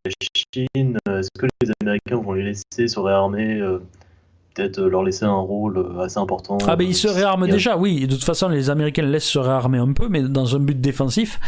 Chine, 0.48 0.98
est-ce 1.08 1.30
que 1.40 1.46
les 1.62 1.72
Américains 1.82 2.18
vont 2.18 2.34
les 2.34 2.44
laisser 2.44 2.88
se 2.88 3.00
réarmer 3.00 3.62
euh, 3.62 3.80
Peut-être 4.56 4.82
leur 4.82 5.04
laisser 5.04 5.26
un 5.26 5.36
rôle 5.36 5.78
euh, 5.78 6.00
assez 6.00 6.18
important 6.18 6.58
Ah, 6.66 6.78
ben 6.78 6.88
ils 6.88 6.96
se 6.96 7.10
réarment 7.10 7.46
déjà, 7.46 7.78
oui. 7.78 8.08
De 8.08 8.16
toute 8.16 8.24
façon, 8.24 8.48
les 8.48 8.70
Américains 8.70 9.02
laissent 9.04 9.26
se 9.26 9.38
réarmer 9.38 9.78
un 9.80 9.92
peu, 9.92 10.08
mais 10.08 10.22
dans 10.22 10.56
un 10.56 10.60
but 10.60 10.80
défensif. 10.80 11.40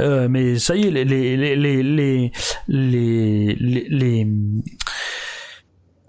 Euh, 0.00 0.28
mais 0.28 0.58
ça 0.58 0.74
y 0.74 0.88
est, 0.88 0.90
les, 0.90 1.04
les, 1.04 1.36
les, 1.36 2.32
les, 2.68 4.26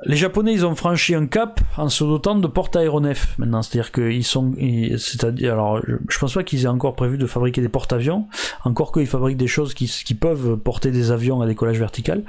les, 0.05 0.15
Japonais, 0.15 0.53
ils 0.53 0.65
ont 0.65 0.75
franchi 0.75 1.15
un 1.15 1.25
cap 1.25 1.59
en 1.77 1.89
se 1.89 2.03
dotant 2.03 2.35
de 2.35 2.47
porte 2.47 2.75
aéronefs 2.75 3.37
maintenant. 3.37 3.61
C'est-à-dire 3.61 3.91
qu'ils 3.91 4.23
sont, 4.23 4.53
c'est-à-dire, 4.97 5.53
alors, 5.53 5.81
je 6.09 6.19
pense 6.19 6.33
pas 6.33 6.43
qu'ils 6.43 6.63
aient 6.63 6.67
encore 6.67 6.95
prévu 6.95 7.17
de 7.17 7.25
fabriquer 7.25 7.61
des 7.61 7.69
porte-avions, 7.69 8.27
encore 8.63 8.91
qu'ils 8.91 9.07
fabriquent 9.07 9.37
des 9.37 9.47
choses 9.47 9.73
qui, 9.73 9.87
peuvent 10.13 10.57
porter 10.57 10.91
des 10.91 11.11
avions 11.11 11.41
à 11.41 11.47
décollage 11.47 11.79
vertical. 11.79 12.23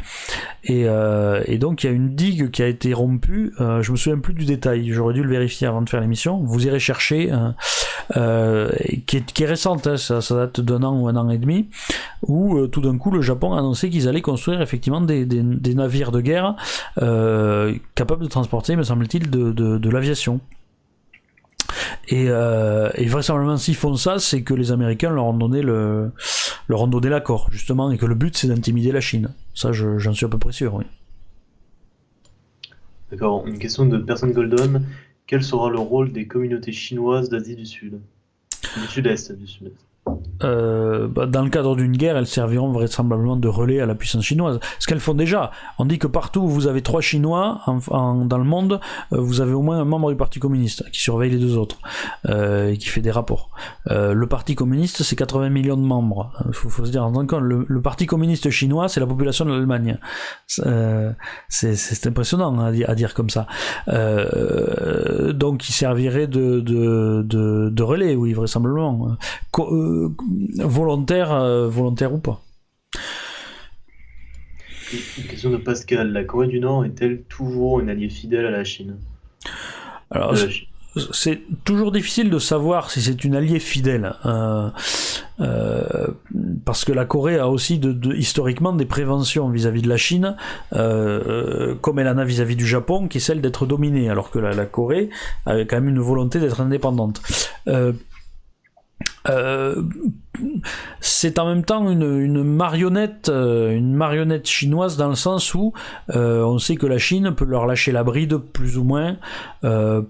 Et, 0.64 0.84
euh, 0.86 1.42
et 1.46 1.58
donc, 1.58 1.82
il 1.82 1.86
y 1.86 1.90
a 1.90 1.92
une 1.92 2.14
digue 2.14 2.50
qui 2.50 2.62
a 2.62 2.66
été 2.66 2.92
rompue. 2.92 3.52
Euh, 3.60 3.82
je 3.82 3.92
me 3.92 3.96
souviens 3.96 4.18
plus 4.18 4.34
du 4.34 4.44
détail. 4.44 4.90
J'aurais 4.90 5.14
dû 5.14 5.22
le 5.22 5.30
vérifier 5.30 5.66
avant 5.66 5.82
de 5.82 5.88
faire 5.88 6.00
l'émission. 6.00 6.38
Vous 6.38 6.66
irez 6.66 6.80
chercher. 6.80 7.30
Euh, 8.16 8.70
qui, 9.06 9.18
est, 9.18 9.32
qui 9.32 9.42
est 9.42 9.46
récente, 9.46 9.86
hein, 9.86 9.98
ça, 9.98 10.20
date 10.34 10.60
d'un 10.60 10.82
an 10.82 10.98
ou 10.98 11.08
un 11.08 11.16
an 11.16 11.28
et 11.28 11.36
demi, 11.36 11.68
où 12.22 12.66
tout 12.66 12.80
d'un 12.80 12.96
coup 12.96 13.10
le 13.10 13.20
Japon 13.20 13.52
a 13.52 13.58
annoncé 13.58 13.90
qu'ils 13.90 14.08
allaient 14.08 14.22
construire 14.22 14.62
effectivement 14.62 15.02
des 15.02 15.74
navires 15.74 16.10
de 16.10 16.22
guerre 16.22 16.56
capables 17.94 18.22
de 18.22 18.28
transporter, 18.28 18.76
me 18.76 18.82
semble-t-il, 18.82 19.30
de, 19.30 19.52
de, 19.52 19.78
de 19.78 19.90
l'aviation. 19.90 20.40
Et, 22.08 22.26
euh, 22.28 22.90
et 22.94 23.06
vraisemblablement, 23.06 23.58
s'ils 23.58 23.76
font 23.76 23.94
ça, 23.96 24.18
c'est 24.18 24.42
que 24.42 24.54
les 24.54 24.72
Américains 24.72 25.10
leur 25.10 25.26
ont 25.26 25.34
donné 25.34 25.60
le, 25.62 26.10
leur 26.68 26.82
ont 26.82 26.86
donné 26.86 27.08
l'accord, 27.08 27.48
justement, 27.50 27.90
et 27.90 27.98
que 27.98 28.06
le 28.06 28.14
but 28.14 28.36
c'est 28.36 28.48
d'intimider 28.48 28.92
la 28.92 29.00
Chine. 29.00 29.30
Ça, 29.54 29.72
j'en 29.72 30.14
suis 30.14 30.26
à 30.26 30.28
peu 30.28 30.38
près 30.38 30.52
sûr, 30.52 30.74
oui. 30.74 30.84
D'accord. 33.10 33.46
Une 33.46 33.58
question 33.58 33.86
de 33.86 33.98
personne 33.98 34.32
Golden. 34.32 34.84
Quel 35.26 35.42
sera 35.42 35.68
le 35.70 35.78
rôle 35.78 36.12
des 36.12 36.26
communautés 36.26 36.72
chinoises 36.72 37.28
d'Asie 37.28 37.56
du 37.56 37.66
Sud? 37.66 38.00
Du 38.76 38.86
Sud-Est, 38.86 39.32
du 39.32 39.46
Sud-Est. 39.46 39.76
Euh, 40.44 41.08
bah, 41.08 41.26
dans 41.26 41.42
le 41.42 41.50
cadre 41.50 41.74
d'une 41.76 41.96
guerre, 41.96 42.16
elles 42.16 42.26
serviront 42.26 42.70
vraisemblablement 42.70 43.36
de 43.36 43.48
relais 43.48 43.80
à 43.80 43.86
la 43.86 43.94
puissance 43.94 44.24
chinoise. 44.24 44.60
Ce 44.78 44.86
qu'elles 44.86 45.00
font 45.00 45.14
déjà. 45.14 45.50
On 45.78 45.84
dit 45.84 45.98
que 45.98 46.06
partout 46.06 46.40
où 46.40 46.48
vous 46.48 46.66
avez 46.66 46.82
trois 46.82 47.00
Chinois 47.00 47.60
dans 47.90 48.38
le 48.38 48.44
monde, 48.44 48.80
euh, 49.12 49.20
vous 49.20 49.40
avez 49.40 49.52
au 49.52 49.62
moins 49.62 49.80
un 49.80 49.84
membre 49.84 50.10
du 50.10 50.16
Parti 50.16 50.38
communiste 50.40 50.88
qui 50.90 51.00
surveille 51.00 51.30
les 51.30 51.38
deux 51.38 51.56
autres 51.56 51.78
euh, 52.28 52.70
et 52.70 52.78
qui 52.78 52.88
fait 52.88 53.00
des 53.00 53.10
rapports. 53.10 53.50
le 53.86 54.26
Parti 54.26 54.54
communiste, 54.54 55.02
c'est 55.02 55.16
80 55.16 55.50
millions 55.50 55.76
de 55.76 55.82
membres. 55.82 56.32
Il 56.46 56.54
faut, 56.54 56.84
se 56.84 56.90
dire 56.90 57.04
en 57.04 57.12
tant 57.12 57.26
que 57.26 57.36
le, 57.36 57.64
le, 57.68 57.82
Parti 57.82 58.06
communiste 58.06 58.50
chinois, 58.50 58.88
c'est 58.88 59.00
la 59.00 59.06
population 59.06 59.44
de 59.44 59.52
l'Allemagne. 59.52 59.98
c'est 61.48 62.06
impressionnant 62.06 62.58
à, 62.58 62.68
à, 62.68 62.94
dire 62.94 63.14
comme 63.14 63.30
ça. 63.30 63.46
donc, 65.32 65.68
il 65.68 65.72
servirait 65.72 66.26
de, 66.26 66.60
de, 66.60 67.22
de, 67.22 67.70
de 67.70 67.82
relais, 67.82 68.14
oui, 68.14 68.32
vraisemblablement 68.32 69.16
volontaire, 70.58 71.32
euh, 71.32 71.68
volontaire 71.68 72.12
ou 72.12 72.18
pas. 72.18 72.42
Une 74.92 75.24
question 75.24 75.50
de 75.50 75.58
Pascal. 75.58 76.12
La 76.12 76.24
Corée 76.24 76.48
du 76.48 76.60
Nord 76.60 76.84
est-elle 76.84 77.22
toujours 77.24 77.80
une 77.80 77.90
alliée 77.90 78.08
fidèle 78.08 78.46
à 78.46 78.50
la 78.50 78.64
Chine? 78.64 78.96
Alors, 80.10 80.34
c'est 81.12 81.42
toujours 81.64 81.92
difficile 81.92 82.30
de 82.30 82.38
savoir 82.38 82.90
si 82.90 83.02
c'est 83.02 83.22
une 83.22 83.36
alliée 83.36 83.60
fidèle. 83.60 84.14
Euh, 84.24 84.70
euh, 85.40 86.06
parce 86.64 86.86
que 86.86 86.92
la 86.92 87.04
Corée 87.04 87.38
a 87.38 87.48
aussi 87.48 87.78
de, 87.78 88.14
historiquement 88.14 88.72
des 88.72 88.86
préventions 88.86 89.50
vis-à-vis 89.50 89.82
de 89.82 89.88
la 89.90 89.98
Chine, 89.98 90.36
comme 90.70 91.98
elle 91.98 92.08
en 92.08 92.16
a 92.16 92.24
vis-à-vis 92.24 92.56
du 92.56 92.66
Japon, 92.66 93.08
qui 93.08 93.18
est 93.18 93.20
celle 93.20 93.42
d'être 93.42 93.66
dominée, 93.66 94.08
alors 94.08 94.30
que 94.30 94.38
la, 94.38 94.52
la, 94.52 94.64
Corée 94.64 95.10
a 95.44 95.58
quand 95.58 95.76
même 95.76 95.90
une 95.90 96.00
volonté 96.00 96.40
d'être 96.40 96.62
indépendante. 96.62 97.20
Euh, 99.28 99.82
c'est 101.00 101.38
en 101.38 101.46
même 101.46 101.64
temps 101.64 101.90
une, 101.90 102.42
marionnette, 102.44 103.28
euh, 103.28 103.72
une 103.72 103.94
marionnette 103.94 104.46
chinoise 104.46 104.96
dans 104.96 105.08
le 105.08 105.14
sens 105.14 105.54
où 105.54 105.72
euh, 106.14 106.42
on 106.42 106.58
sait 106.58 106.76
que 106.76 106.86
la 106.86 106.98
Chine 106.98 107.32
peut 107.34 107.44
leur 107.44 107.66
lâcher 107.66 107.92
la 107.92 108.04
bride 108.04 108.36
plus 108.36 108.78
ou 108.78 108.84
moins 108.84 109.16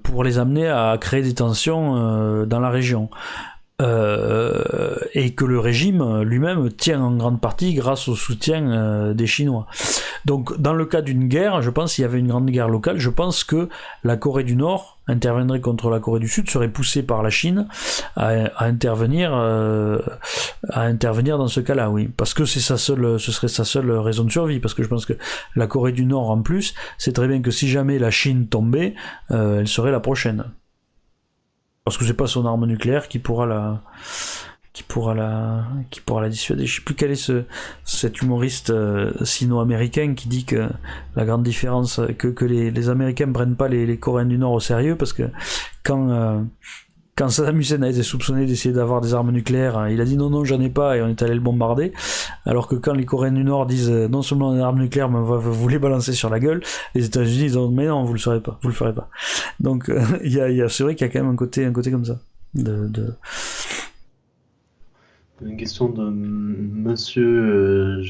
pour 0.03 0.25
les 0.25 0.39
amener 0.39 0.69
à 0.69 0.97
créer 1.01 1.23
des 1.23 1.35
tensions 1.35 2.45
dans 2.47 2.61
la 2.61 2.71
région. 2.71 3.09
Euh, 3.81 4.97
et 5.15 5.35
que 5.37 5.45
le 5.45 5.61
régime 5.61 6.23
lui-même 6.23 6.69
tient 6.73 7.01
en 7.01 7.15
grande 7.15 7.41
partie 7.41 7.75
grâce 7.75 8.09
au 8.09 8.17
soutien 8.17 8.73
euh, 8.73 9.15
des 9.15 9.29
Chinois. 9.29 9.69
Donc 10.25 10.61
dans 10.61 10.73
le 10.73 10.85
cas 10.85 11.01
d'une 11.01 11.29
guerre, 11.29 11.63
je 11.63 11.71
pense 11.71 11.95
qu'il 11.95 12.03
y 12.03 12.05
avait 12.05 12.19
une 12.19 12.27
grande 12.27 12.51
guerre 12.51 12.69
locale, 12.69 12.99
je 12.99 13.09
pense 13.09 13.45
que 13.45 13.69
la 14.03 14.17
Corée 14.17 14.43
du 14.43 14.57
Nord 14.57 14.99
interviendrait 15.07 15.61
contre 15.61 15.91
la 15.91 16.01
Corée 16.01 16.19
du 16.19 16.27
Sud, 16.27 16.51
serait 16.51 16.71
poussée 16.71 17.05
par 17.05 17.23
la 17.23 17.31
Chine 17.31 17.69
à, 18.17 18.65
intervenir 18.65 19.31
euh, 19.33 20.01
à 20.71 20.83
intervenir 20.83 21.39
dans 21.39 21.47
ce 21.47 21.61
cas-là, 21.61 21.89
oui, 21.89 22.09
parce 22.09 22.35
que 22.35 22.45
c'est 22.45 22.59
sa 22.59 22.79
seule, 22.79 23.21
ce 23.21 23.31
serait 23.31 23.47
sa 23.47 23.65
seule 23.65 23.93
raison 23.93 24.25
de 24.25 24.31
survie, 24.33 24.59
parce 24.59 24.75
que 24.75 24.83
je 24.83 24.89
pense 24.89 25.07
que 25.07 25.15
la 25.55 25.69
Corée 25.69 25.93
du 25.93 26.05
Nord 26.05 26.31
en 26.31 26.43
plus, 26.43 26.75
c'est 26.99 27.13
très 27.13 27.29
bien 27.29 27.41
que 27.41 27.53
si 27.53 27.69
jamais 27.69 28.01
la 28.01 28.11
Chine 28.11 28.49
tombait, 28.49 28.97
elle 29.31 29.69
serait 29.69 29.93
la 29.93 30.01
prochaine 30.01 30.47
parce 31.89 31.97
que 31.97 32.05
c'est 32.05 32.13
pas 32.13 32.27
son 32.27 32.45
arme 32.45 32.67
nucléaire 32.67 33.09
qui 33.09 33.19
pourra 33.19 33.47
la 33.47 33.81
qui 34.75 34.83
pourra 34.83 35.15
la 35.15 35.65
qui 35.91 36.03
pourra 36.03 36.21
la 36.21 36.29
dissuader. 36.29 36.67
Je 36.67 36.77
sais 36.77 36.83
plus 36.83 36.95
quel 36.95 37.11
est 37.11 37.15
ce 37.15 37.45
cet 37.83 38.21
humoriste 38.21 38.69
euh, 38.69 39.11
sino-américain 39.25 40.13
qui 40.15 40.29
dit 40.29 40.45
que 40.45 40.69
la 41.17 41.25
grande 41.25 41.43
différence 41.45 41.99
que, 42.19 42.29
que 42.29 42.45
les, 42.45 42.71
les 42.71 42.89
Américains 42.91 43.33
prennent 43.33 43.57
pas 43.57 43.69
les, 43.69 43.87
les 43.87 43.97
Coréens 43.97 44.27
du 44.27 44.37
Nord 44.37 44.53
au 44.53 44.61
sérieux 44.61 44.97
parce 44.97 45.15
que 45.15 45.31
quand 45.83 46.11
euh, 46.11 46.43
quand 47.19 47.31
Saddam 47.31 47.59
Hussein 47.59 47.83
a 47.83 47.89
été 47.89 48.05
soupçonné 48.05 48.47
d'essayer 48.47 48.73
d'avoir 48.73 49.01
des 49.01 49.13
armes 49.13 49.33
nucléaires, 49.33 49.77
hein, 49.77 49.89
il 49.91 50.01
a 50.01 50.05
dit 50.05 50.17
non, 50.17 50.31
non, 50.31 50.45
j'en 50.45 50.61
ai 50.61 50.71
pas 50.71 50.97
et 50.97 51.03
on 51.03 51.09
est 51.09 51.21
allé 51.21 51.35
le 51.35 51.41
bombarder. 51.41 51.93
Alors 52.47 52.69
que 52.69 52.77
quand 52.77 52.95
les 52.95 53.05
Coréens 53.05 53.33
du 53.33 53.43
Nord 53.43 53.67
disent 53.67 53.91
euh, 53.91 54.07
non 54.07 54.23
seulement 54.23 54.55
des 54.55 54.61
armes 54.61 54.79
nucléaires, 54.79 55.11
mais 55.11 55.19
vous 55.21 55.69
les 55.69 55.81
balancer 55.81 56.13
sur 56.13 56.31
la 56.31 56.39
gueule, 56.39 56.63
les 56.95 57.07
États-Unis 57.07 57.49
disent 57.49 57.59
mais 57.73 57.87
non, 57.87 58.05
vous 58.05 58.13
le 58.13 58.21
ferez 58.21 58.41
pas, 58.41 58.61
vous 58.63 58.69
le 58.69 58.75
ferez 58.75 58.95
pas. 58.95 59.11
Donc 59.59 59.89
euh, 59.89 60.01
il 60.25 60.33
y 60.33 60.41
a, 60.41 60.49
y 60.49 60.63
a 60.63 60.69
c'est 60.69 60.85
vrai 60.85 60.95
qu'il 60.95 61.09
y 61.09 61.11
a 61.11 61.13
quand 61.13 61.19
même 61.19 61.33
un 61.33 61.37
côté, 61.37 61.65
un 61.65 61.73
côté 61.73 61.91
comme 61.91 62.05
ça. 62.05 62.21
De. 62.55 62.89
Une 65.45 65.57
question 65.57 65.89
de 65.89 66.09
Monsieur 66.09 68.01
euh, 68.01 68.03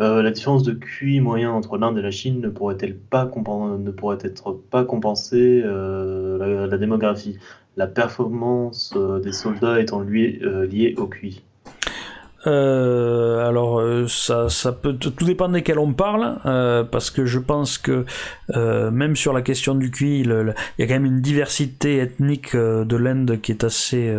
euh, 0.00 0.22
la 0.22 0.30
différence 0.32 0.64
de 0.64 0.72
QI 0.72 1.20
moyen 1.20 1.52
entre 1.52 1.78
l'Inde 1.78 1.98
et 1.98 2.02
la 2.02 2.10
Chine 2.10 2.40
ne 2.40 2.48
pourrait-elle 2.48 2.96
pas 2.96 3.24
ne 3.26 3.90
pourrait 3.92 4.18
être 4.22 4.52
pas 4.70 4.84
compensée 4.84 5.62
la, 5.62 6.78
démographie? 6.78 7.38
La 7.78 7.86
performance 7.86 8.92
euh, 8.96 9.20
des 9.20 9.32
soldats 9.32 9.80
étant 9.80 10.00
lui, 10.00 10.40
euh, 10.42 10.66
liée 10.66 10.94
au 10.98 11.06
QI 11.06 11.44
euh, 12.46 13.48
alors 13.48 13.80
euh, 13.80 14.06
ça, 14.06 14.48
ça 14.48 14.70
peut 14.70 14.94
tout 14.94 15.12
dépendre 15.24 15.54
desquels 15.54 15.80
on 15.80 15.92
parle 15.92 16.38
euh, 16.46 16.84
parce 16.84 17.10
que 17.10 17.26
je 17.26 17.40
pense 17.40 17.78
que 17.78 18.04
euh, 18.54 18.92
même 18.92 19.16
sur 19.16 19.32
la 19.32 19.42
question 19.42 19.74
du 19.74 19.90
QI 19.90 20.20
il 20.20 20.54
y 20.78 20.82
a 20.82 20.86
quand 20.86 20.94
même 20.94 21.04
une 21.04 21.20
diversité 21.20 21.98
ethnique 21.98 22.54
de 22.54 22.96
l'Inde 22.96 23.40
qui 23.40 23.50
est 23.50 23.64
assez 23.64 24.14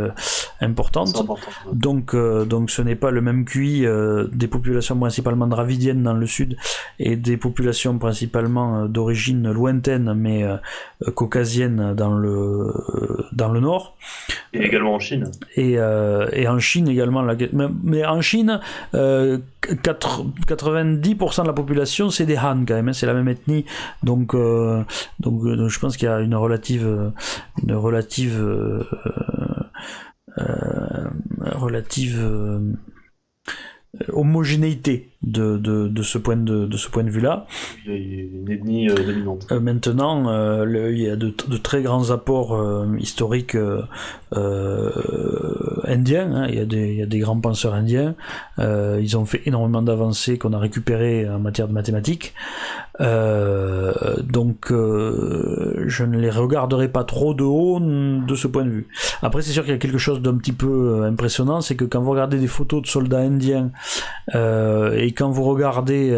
importante. 0.60 1.18
Important, 1.18 1.52
donc 1.72 2.16
donc 2.16 2.72
ce 2.72 2.82
n'est 2.82 2.96
pas 2.96 3.12
le 3.12 3.22
même 3.22 3.46
QI 3.46 3.86
des 4.32 4.48
populations 4.48 4.98
principalement 4.98 5.48
dravidiennes 5.48 6.04
dans 6.04 6.14
le 6.14 6.28
sud 6.28 6.58
et 7.00 7.16
des 7.16 7.38
populations 7.38 7.98
principalement 7.98 8.86
d'origine 8.86 9.50
lointaine 9.52 10.14
mais 10.14 10.46
caucasienne 11.16 11.94
dans 11.96 12.14
le 12.14 12.74
dans 13.32 13.50
le 13.50 13.62
nord. 13.62 13.96
Et 14.54 14.66
également 14.66 14.96
en 14.96 15.00
Chine. 15.00 15.32
Et, 15.56 15.74
et 15.74 16.48
en 16.48 16.60
Chine 16.60 16.90
également 16.90 17.22
la, 17.22 17.36
mais, 17.54 17.68
mais 17.84 18.04
en 18.10 18.22
Chine, 18.22 18.60
90% 18.94 18.96
euh, 18.96 19.38
de 21.44 21.48
la 21.48 21.54
population 21.54 22.10
c'est 22.10 22.26
des 22.26 22.38
Han 22.38 22.64
quand 22.68 22.76
même, 22.76 22.90
hein, 22.90 22.94
c'est 22.94 23.06
la 23.06 23.14
même 23.14 23.28
ethnie, 23.28 23.66
donc 24.04 24.34
euh, 24.34 24.84
donc, 25.20 25.44
euh, 25.46 25.68
je 25.68 25.80
pense 25.80 25.98
qu'il 25.98 26.08
y 26.08 26.12
a 26.12 26.20
une 26.20 26.36
relative 26.36 27.12
une 27.64 27.74
relative 27.74 28.44
relative 31.56 32.62
homogénéité 34.14 35.09
de, 35.22 35.58
de, 35.58 35.88
de, 35.88 36.04
ce 36.04 36.18
point 36.18 36.38
de, 36.38 36.66
de 36.66 36.78
ce 36.78 36.90
point 36.90 37.04
de 37.04 37.10
vue-là. 37.10 37.46
Il 37.86 37.92
y 37.92 37.96
a 37.96 38.24
une 38.24 38.52
ethnie 38.52 38.88
dominante. 38.88 39.52
maintenant, 39.52 40.30
euh, 40.30 40.92
il 40.92 41.00
y 41.02 41.10
a 41.10 41.16
de, 41.16 41.34
de, 41.48 41.58
très 41.58 41.82
grands 41.82 42.12
apports 42.12 42.58
historiques 43.00 43.58
euh, 44.36 45.82
indiens. 45.86 46.32
Hein. 46.32 46.48
Il, 46.50 46.56
y 46.56 46.60
a 46.60 46.66
des, 46.66 46.92
il, 46.92 47.00
y 47.00 47.04
a 47.04 47.06
des, 47.06 47.20
grands 47.20 47.40
penseurs 47.40 47.74
indiens. 47.74 48.16
Euh, 48.60 49.00
ils 49.02 49.18
ont 49.18 49.26
fait 49.26 49.42
énormément 49.46 49.82
d'avancées 49.82 50.38
qu'on 50.38 50.54
a 50.54 50.60
récupérées 50.60 51.28
en 51.28 51.40
matière 51.40 51.68
de 51.68 51.74
mathématiques. 51.74 52.34
Euh, 53.02 53.94
donc, 54.22 54.72
euh, 54.72 55.86
je 55.88 56.04
ne 56.04 56.20
les 56.20 56.30
regarderai 56.30 56.90
pas 56.90 57.04
trop 57.04 57.34
de 57.34 57.44
haut 57.44 57.80
de 57.80 58.36
ce 58.36 58.48
point 58.48 58.66
de 58.66 58.70
vue. 58.70 58.88
Après, 59.22 59.42
c'est 59.42 59.52
sûr 59.52 59.64
qu'il 59.64 59.74
y 59.74 59.76
a 59.76 59.80
quelque 59.80 59.98
chose 59.98 60.22
d'un 60.22 60.38
petit 60.38 60.52
peu 60.52 61.04
impressionnant, 61.06 61.62
c'est 61.62 61.76
que 61.76 61.86
quand 61.86 62.02
vous 62.02 62.12
regardez 62.12 62.38
des 62.38 62.48
photos 62.48 62.82
de 62.82 62.88
soldats 62.88 63.20
indiens 63.20 63.72
et 64.34 65.09
quand 65.14 65.30
vous 65.30 65.44
regardez 65.44 66.16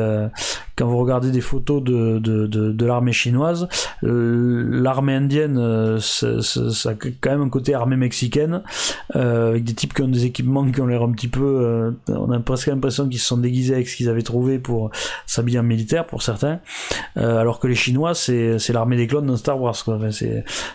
quand 0.82 0.88
vous 0.88 0.98
regardez 0.98 1.30
des 1.30 1.42
photos 1.42 1.84
de, 1.84 2.18
de, 2.18 2.48
de, 2.48 2.86
l'armée 2.88 3.12
chinoise, 3.12 3.68
l'armée 4.02 5.14
indienne, 5.14 6.00
ça, 6.00 6.42
ça, 6.42 6.90
a 6.90 6.94
quand 6.96 7.30
même 7.30 7.44
un 7.44 7.50
côté 7.50 7.76
armée 7.76 7.98
mexicaine, 7.98 8.64
euh, 9.16 9.50
avec 9.50 9.64
des 9.64 9.76
types 9.76 9.94
qui 9.94 10.02
ont 10.02 10.08
des 10.08 10.26
équipements 10.26 10.66
qui 10.72 10.82
ont 10.82 10.88
l'air 10.88 11.04
un 11.04 11.12
petit 11.12 11.28
peu... 11.28 11.44
Euh, 11.46 11.92
on 12.08 12.32
a 12.32 12.40
presque 12.40 12.66
l'impression 12.66 13.08
qu'ils 13.08 13.20
se 13.20 13.28
sont 13.28 13.38
déguisés 13.38 13.76
avec 13.76 13.90
ce 13.90 13.96
qu'ils 13.96 14.10
avaient 14.10 14.24
trouvé 14.24 14.58
pour 14.58 14.90
s'habiller 15.28 15.60
en 15.60 15.64
militaire, 15.64 16.08
pour 16.08 16.24
certains, 16.24 16.62
euh, 17.18 17.38
alors 17.38 17.60
que 17.60 17.68
les 17.68 17.76
Chinois, 17.76 18.16
c'est 18.16 18.58
l'armée 18.70 18.98
des 18.98 19.06
clones 19.06 19.28
dans 19.28 19.38
Star 19.38 19.62
Wars. 19.62 19.76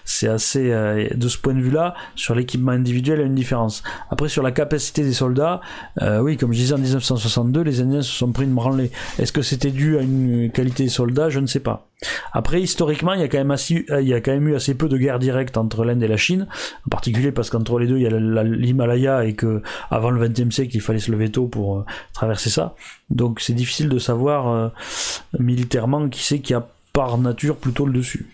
c'est 0.05 0.29
assez... 0.29 0.71
de 0.71 1.29
ce 1.29 1.37
point 1.37 1.55
de 1.55 1.61
vue-là, 1.61 1.95
sur 2.15 2.37
l'équipement 2.37 2.71
individuel, 2.71 3.19
il 3.19 3.23
y 3.23 3.25
a 3.25 3.27
une 3.27 3.35
différence. 3.35 3.83
Après, 4.09 4.29
sur 4.29 4.45
la 4.45 4.53
capacité 4.53 5.03
des 5.03 5.15
soldats, 5.15 5.61
oui, 6.21 6.37
comme 6.37 6.53
je 6.53 6.59
disais 6.59 6.75
en 6.75 6.79
1962, 6.79 7.63
les 7.63 7.81
Indiens 7.81 8.03
se 8.03 8.13
sont 8.13 8.31
pris 8.31 8.45
une 8.45 8.55
branlée. 8.55 8.93
Est-ce 9.19 9.33
que 9.33 9.43
c'était 9.43 9.73
dû 9.73 9.96
à 9.97 10.03
une 10.03 10.51
qualité 10.51 10.85
des 10.85 10.89
soldats 10.89 11.29
Je 11.29 11.41
ne 11.41 11.47
sais 11.47 11.61
pas. 11.61 11.89
Après, 12.33 12.61
historiquement, 12.61 13.15
il 13.15 13.21
y 13.21 13.23
a 13.23 13.29
quand 13.29 13.39
même 13.39 13.51
assez, 13.51 13.87
il 13.89 14.07
y 14.07 14.13
a 14.13 14.21
quand 14.21 14.33
même 14.33 14.49
eu 14.49 14.55
assez 14.55 14.75
peu 14.75 14.89
de 14.89 14.99
guerres 14.99 15.19
directes 15.19 15.57
entre 15.57 15.85
l'Inde 15.85 16.03
et 16.03 16.09
la 16.09 16.19
Chine, 16.19 16.47
en 16.87 16.91
particulier 16.91 17.33
parce 17.33 17.49
qu'entre 17.49 17.79
les 17.79 17.87
deux, 17.87 17.97
il 17.97 18.03
y 18.03 18.07
a 18.07 18.11
l'Himalaya 18.45 19.25
et 19.25 19.35
que 19.35 19.63
avant 19.91 20.11
le 20.11 20.29
XXe 20.29 20.55
siècle, 20.55 20.77
il 20.77 20.81
fallait 20.81 20.99
se 20.99 21.11
lever 21.11 21.31
tôt 21.31 21.47
pour 21.47 21.87
traverser 22.13 22.51
ça. 22.51 22.75
Donc, 23.09 23.41
c'est 23.41 23.55
difficile 23.55 23.89
de 23.89 23.99
savoir 23.99 24.73
militairement 25.39 26.09
qui 26.09 26.23
c'est 26.23 26.41
qui 26.41 26.53
a 26.53 26.69
par 26.93 27.17
nature 27.19 27.57
plutôt 27.57 27.87
le 27.87 27.93
dessus. 27.93 28.27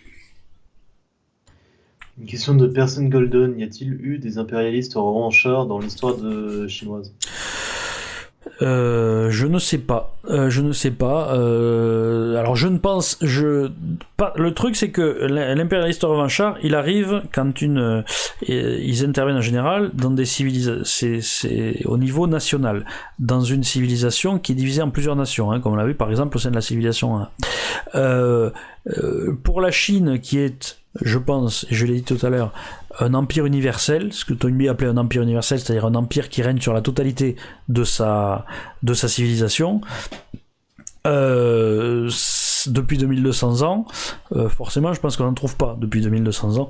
Une 2.19 2.27
question 2.27 2.55
de 2.55 2.67
Person 2.67 3.05
Golden. 3.07 3.59
Y 3.59 3.65
a-t-il 3.65 3.93
eu 3.95 4.19
des 4.19 4.39
impérialistes 4.39 4.95
revanchards 4.95 5.67
dans 5.67 5.79
l'histoire 5.79 6.17
chinoise? 6.69 7.13
Euh, 8.61 9.31
je 9.31 9.47
ne 9.47 9.59
sais 9.59 9.79
pas. 9.79 10.15
Euh, 10.29 10.51
je 10.51 10.61
ne 10.61 10.73
sais 10.73 10.91
pas. 10.91 11.35
Euh, 11.35 12.37
alors 12.37 12.55
je 12.55 12.69
ne 12.69 12.79
pense. 12.79 13.19
Je. 13.23 13.71
Le 14.37 14.55
truc 14.55 14.77
c'est 14.77 14.91
que 14.91 15.27
l'impérialiste 15.27 16.03
revanchard, 16.03 16.57
il 16.63 16.75
arrive 16.75 17.23
quand 17.33 17.63
une. 17.63 18.05
ils 18.47 19.05
interviennent 19.05 19.39
en 19.39 19.43
général 19.43 19.91
dans 19.95 20.11
des 20.11 20.27
civilisations. 20.27 20.81
Au 21.87 21.99
niveau 21.99 22.27
national, 22.27 22.85
dans 23.19 23.41
une 23.41 23.65
civilisation 23.65 24.39
qui 24.39 24.53
est 24.53 24.57
divisée 24.57 24.83
en 24.83 24.91
plusieurs 24.91 25.17
nations, 25.17 25.51
hein, 25.51 25.61
comme 25.61 25.73
on 25.73 25.77
l'a 25.77 25.87
vu 25.87 25.95
par 25.95 26.11
exemple 26.11 26.37
au 26.37 26.41
sein 26.41 26.51
de 26.51 26.55
la 26.55 26.61
civilisation 26.61 27.27
1. 27.95 28.53
pour 29.43 29.61
la 29.61 29.71
Chine, 29.71 30.21
qui 30.21 30.39
est 30.39 30.83
je 31.01 31.19
pense, 31.19 31.67
je 31.71 31.87
l'ai 31.87 31.95
dit 31.95 32.03
tout 32.03 32.25
à 32.25 32.29
l'heure, 32.29 32.53
un 33.01 33.15
empire 33.15 33.47
universel, 33.47 34.13
ce 34.13 34.25
que 34.25 34.35
Tony 34.35 34.69
appelait 34.69 34.89
un 34.89 34.97
empire 34.97 35.23
universel, 35.23 35.61
c'est-à-dire 35.61 35.87
un 35.87 35.95
empire 35.95 36.29
qui 36.29 36.43
règne 36.43 36.61
sur 36.61 36.73
la 36.73 36.83
totalité 36.83 37.37
de 37.69 37.85
sa, 37.85 38.45
de 38.83 38.95
sa 38.95 39.09
civilisation. 39.09 39.81
Euh, 41.07 42.09
depuis 42.69 42.99
2200 42.99 43.63
ans, 43.63 43.87
euh, 44.33 44.49
forcément, 44.49 44.93
je 44.93 45.01
pense 45.01 45.17
qu'on 45.17 45.25
n'en 45.25 45.35
trouve 45.35 45.57
pas 45.57 45.77
depuis 45.81 46.01
2200 46.01 46.59
ans. 46.59 46.69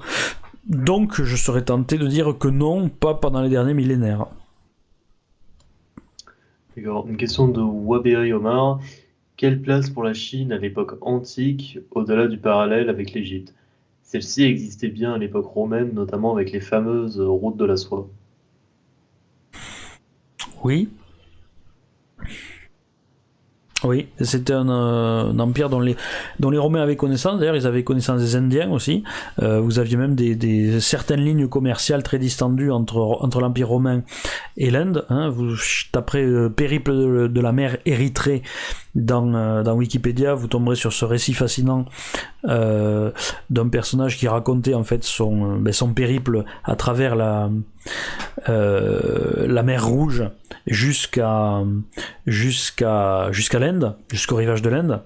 Donc, 0.66 1.20
je 1.20 1.36
serais 1.36 1.64
tenté 1.64 1.98
de 1.98 2.06
dire 2.06 2.38
que 2.38 2.48
non, 2.48 2.88
pas 2.88 3.14
pendant 3.14 3.42
les 3.42 3.50
derniers 3.50 3.74
millénaires. 3.74 4.26
Une 6.76 7.16
question 7.16 7.48
de 7.48 7.60
Waberi 7.60 8.32
Omar. 8.32 8.80
Quelle 9.36 9.60
place 9.60 9.90
pour 9.90 10.04
la 10.04 10.14
Chine 10.14 10.52
à 10.52 10.58
l'époque 10.58 10.96
antique, 11.00 11.78
au-delà 11.90 12.28
du 12.28 12.38
parallèle 12.38 12.88
avec 12.88 13.12
l'Égypte? 13.12 13.52
Celle-ci 14.12 14.42
existait 14.42 14.88
bien 14.88 15.14
à 15.14 15.18
l'époque 15.18 15.46
romaine, 15.46 15.94
notamment 15.94 16.34
avec 16.34 16.52
les 16.52 16.60
fameuses 16.60 17.18
routes 17.18 17.56
de 17.56 17.64
la 17.64 17.78
soie. 17.78 18.06
Oui. 20.62 20.90
Oui, 23.84 24.08
c'était 24.20 24.52
un, 24.52 24.68
euh, 24.68 25.38
empire 25.38 25.70
dont 25.70 25.80
les, 25.80 25.96
Romains 26.58 26.82
avaient 26.82 26.96
connaissance. 26.96 27.40
D'ailleurs, 27.40 27.56
ils 27.56 27.66
avaient 27.66 27.84
connaissance 27.84 28.20
des 28.20 28.36
Indiens 28.36 28.70
aussi. 28.70 29.02
Euh, 29.40 29.60
vous 29.60 29.78
aviez 29.78 29.96
même 29.96 30.14
certaines 30.78 31.24
lignes 31.24 31.48
commerciales 31.48 32.02
très 32.02 32.18
distendues 32.18 32.70
entre, 32.70 33.40
l'Empire 33.40 33.68
romain 33.68 34.02
et 34.56 34.70
l'Inde. 34.70 35.06
Hein. 35.08 35.30
Vous 35.30 35.54
euh, 36.14 36.48
périple 36.50 36.92
de, 37.28 37.40
la 37.40 37.52
mer 37.52 37.78
Érythrée 37.86 38.42
dans 38.94 39.74
Wikipédia, 39.74 40.34
vous 40.34 40.48
tomberez 40.48 40.76
sur 40.76 40.92
ce 40.92 41.04
récit 41.04 41.32
fascinant 41.32 41.86
euh, 42.48 43.12
d'un 43.50 43.68
personnage 43.68 44.18
qui 44.18 44.26
racontait 44.26 44.74
en 44.74 44.82
fait 44.82 45.04
son, 45.04 45.44
euh, 45.44 45.58
ben, 45.60 45.72
son 45.72 45.94
périple 45.94 46.44
à 46.64 46.74
travers 46.74 47.14
la, 47.14 47.50
euh, 48.48 49.46
la 49.46 49.62
mer 49.62 49.86
Rouge 49.86 50.24
jusqu'à 50.66 51.62
jusqu'à 52.26 53.30
jusqu'à 53.30 53.60
l'Inde, 53.60 53.94
jusqu'au 54.10 54.34
rivage 54.34 54.60
de 54.60 54.70
l'Inde. 54.70 55.02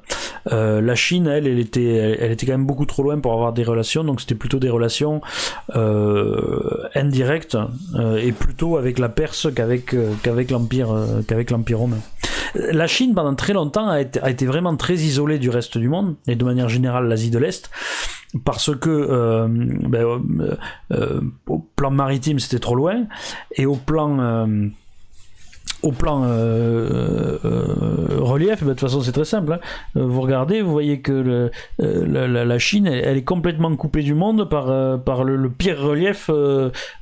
La 0.50 0.94
Chine, 0.94 1.26
elle, 1.26 1.46
elle 1.46 1.58
était, 1.58 2.16
elle, 2.20 2.30
était 2.30 2.46
quand 2.46 2.52
même 2.52 2.66
beaucoup 2.66 2.86
trop 2.86 3.02
loin 3.02 3.18
pour 3.18 3.32
avoir 3.32 3.52
des 3.52 3.64
relations, 3.64 4.04
donc 4.04 4.20
c'était 4.20 4.34
plutôt 4.34 4.58
des 4.58 4.70
relations 4.70 5.20
indirectes 6.94 7.58
et 8.18 8.32
plutôt 8.32 8.76
avec 8.76 8.98
la 8.98 9.08
Perse 9.08 9.48
qu'avec 9.54 9.94
qu'avec 10.22 10.50
l'empire 10.50 10.88
qu'avec 11.26 11.50
l'empire 11.50 11.80
romain 11.80 11.98
la 12.54 12.86
Chine, 12.86 13.14
pendant 13.14 13.34
très 13.34 13.52
longtemps, 13.52 13.88
a 13.88 14.00
été, 14.00 14.46
vraiment 14.46 14.76
très 14.76 14.94
isolée 14.94 15.38
du 15.38 15.50
reste 15.50 15.78
du 15.78 15.88
monde, 15.88 16.14
et 16.26 16.36
de 16.36 16.44
manière 16.44 16.68
générale 16.68 17.08
l'Asie 17.08 17.30
de 17.30 17.38
l'Est, 17.38 17.70
parce 18.44 18.74
que 18.76 18.90
euh, 18.90 19.46
ben, 19.48 20.04
euh, 20.04 20.56
euh, 20.92 21.20
au 21.46 21.58
plan 21.58 21.90
maritime 21.90 22.38
c'était 22.38 22.58
trop 22.58 22.74
loin, 22.74 23.04
et 23.52 23.66
au 23.66 23.76
plan 23.76 24.46
au 25.82 25.92
plan 25.92 26.22
relief, 28.22 28.60
ben, 28.60 28.68
de 28.68 28.72
toute 28.72 28.80
façon 28.80 29.00
c'est 29.02 29.12
très 29.12 29.24
simple. 29.24 29.52
Hein. 29.52 29.60
Vous 29.94 30.20
regardez, 30.20 30.62
vous 30.62 30.72
voyez 30.72 31.00
que 31.00 31.50
la, 31.78 32.58
Chine, 32.58 32.86
elle, 32.86 33.16
est 33.16 33.24
complètement 33.24 33.74
coupée 33.76 34.02
du 34.02 34.14
monde 34.14 34.48
par, 34.48 35.00
par 35.02 35.24
le, 35.24 35.50
pire 35.50 35.78
relief 35.78 36.30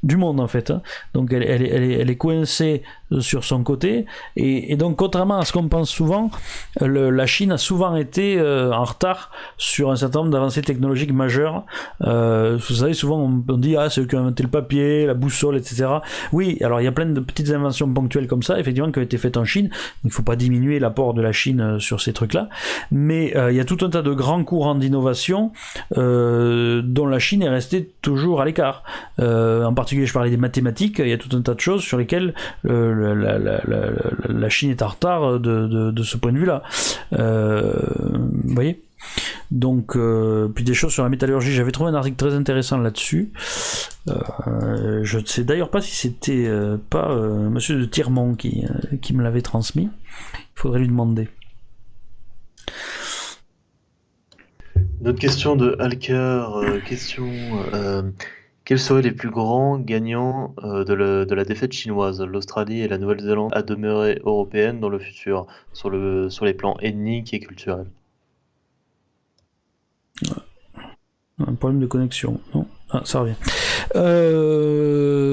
du 0.02 0.16
monde 0.16 0.40
en 0.40 0.48
fait. 0.48 0.70
Hein. 0.70 0.82
Donc 1.14 1.32
elle, 1.32 1.44
elle, 1.44 1.62
elle, 1.62 2.10
est, 2.10 2.16
coincée 2.16 2.82
sur 3.20 3.44
son 3.44 3.62
côté. 3.62 4.06
Et, 4.36 4.76
donc 4.76 4.96
contrairement 4.96 5.38
à 5.38 5.44
ce 5.44 5.52
qu'on 5.52 5.68
pense 5.68 5.90
souvent, 5.90 6.30
la 6.80 7.26
Chine 7.26 7.52
a 7.52 7.58
souvent 7.58 7.96
été 7.96 8.40
en 8.40 8.84
retard 8.84 9.30
sur 9.56 9.90
un 9.90 9.96
certain 9.96 10.20
nombre 10.20 10.32
d'avancées 10.32 10.62
technologiques 10.62 11.12
majeures. 11.12 11.64
vous 12.00 12.74
savez, 12.74 12.94
souvent 12.94 13.18
on, 13.18 13.56
dit 13.56 13.76
ah 13.76 13.90
c'est 13.90 14.02
eux 14.02 14.06
qui 14.06 14.16
ont 14.16 14.20
inventé 14.20 14.42
le 14.42 14.48
papier, 14.48 15.06
la 15.06 15.14
boussole, 15.14 15.56
etc. 15.56 15.86
Oui, 16.32 16.58
alors 16.62 16.80
il 16.80 16.84
y 16.84 16.88
a 16.88 16.92
plein 16.92 17.06
de 17.06 17.20
petites 17.20 17.50
inventions 17.50 17.92
ponctuelles 17.92 18.26
comme 18.26 18.42
ça 18.42 18.58
effectivement 18.58 18.90
qui 18.90 18.98
a 18.98 19.02
été 19.02 19.18
faite 19.18 19.36
en 19.36 19.44
Chine. 19.44 19.70
Il 20.04 20.08
ne 20.08 20.12
faut 20.12 20.22
pas 20.22 20.36
diminuer 20.36 20.78
l'apport 20.78 21.14
de 21.14 21.22
la 21.22 21.32
Chine 21.32 21.60
euh, 21.60 21.78
sur 21.78 22.00
ces 22.00 22.12
trucs-là, 22.12 22.48
mais 22.90 23.36
euh, 23.36 23.50
il 23.50 23.56
y 23.56 23.60
a 23.60 23.64
tout 23.64 23.78
un 23.82 23.90
tas 23.90 24.02
de 24.02 24.12
grands 24.12 24.42
courants 24.44 24.74
d'innovation 24.74 25.52
euh, 25.96 26.82
dont 26.84 27.06
la 27.06 27.18
Chine 27.18 27.42
est 27.42 27.48
restée 27.48 27.90
toujours 28.02 28.40
à 28.40 28.44
l'écart. 28.44 28.82
en 29.18 29.74
particulier, 29.74 30.06
je 30.06 30.12
parlais 30.12 30.30
des 30.30 30.36
mathématiques. 30.36 30.98
Il 30.98 31.08
y 31.08 31.12
a 31.12 31.18
tout 31.18 31.34
un 31.36 31.40
tas 31.40 31.54
de 31.54 31.60
choses 31.60 31.82
sur 31.82 31.98
lesquelles 31.98 32.34
la, 33.12 34.48
Chine 34.48 34.70
est 34.70 34.82
en 34.82 34.88
retard 34.88 35.40
de, 35.40 35.90
de 35.90 36.02
ce 36.02 36.16
point 36.16 36.32
de 36.32 36.38
vue-là. 36.38 36.62
vous 37.10 38.54
voyez? 38.54 38.82
Donc, 39.50 39.96
euh, 39.96 40.48
puis 40.48 40.64
des 40.64 40.74
choses 40.74 40.92
sur 40.92 41.02
la 41.02 41.08
métallurgie. 41.08 41.52
J'avais 41.52 41.72
trouvé 41.72 41.90
un 41.90 41.94
article 41.94 42.16
très 42.16 42.34
intéressant 42.34 42.78
là-dessus. 42.78 43.32
Euh, 44.08 45.00
je 45.02 45.18
ne 45.18 45.24
sais 45.24 45.44
d'ailleurs 45.44 45.70
pas 45.70 45.80
si 45.80 45.94
c'était 45.94 46.46
euh, 46.46 46.76
pas 46.90 47.14
Monsieur 47.14 47.78
de 47.78 47.84
Tirmont 47.84 48.34
qui, 48.34 48.64
qui 49.02 49.14
me 49.14 49.22
l'avait 49.22 49.42
transmis. 49.42 49.88
Il 50.24 50.60
faudrait 50.60 50.80
lui 50.80 50.88
demander. 50.88 51.28
Notre 55.00 55.18
question 55.18 55.54
de 55.56 55.76
Alcar, 55.78 56.62
question 56.86 57.30
quels 58.64 58.78
seraient 58.78 59.02
les 59.02 59.12
plus 59.12 59.30
grands 59.30 59.78
gagnants 59.78 60.54
de, 60.62 61.24
de, 61.24 61.34
la 61.34 61.44
défaite 61.44 61.72
chinoise? 61.72 62.20
L'Australie 62.22 62.80
et 62.80 62.88
la 62.88 62.98
Nouvelle-Zélande 62.98 63.52
à 63.54 63.62
demeurer 63.62 64.20
européennes 64.24 64.80
dans 64.80 64.88
le 64.88 64.98
futur, 64.98 65.46
sur, 65.72 65.90
le, 65.90 66.30
sur 66.30 66.44
les 66.44 66.54
plans 66.54 66.76
ethniques 66.80 67.34
et 67.34 67.40
culturels 67.40 67.86
un 71.38 71.54
problème 71.54 71.80
de 71.80 71.86
connexion. 71.86 72.40
Non 72.54 72.66
ah, 72.90 73.00
ça 73.04 73.20
revient. 73.20 73.34
Euh, 73.96 75.24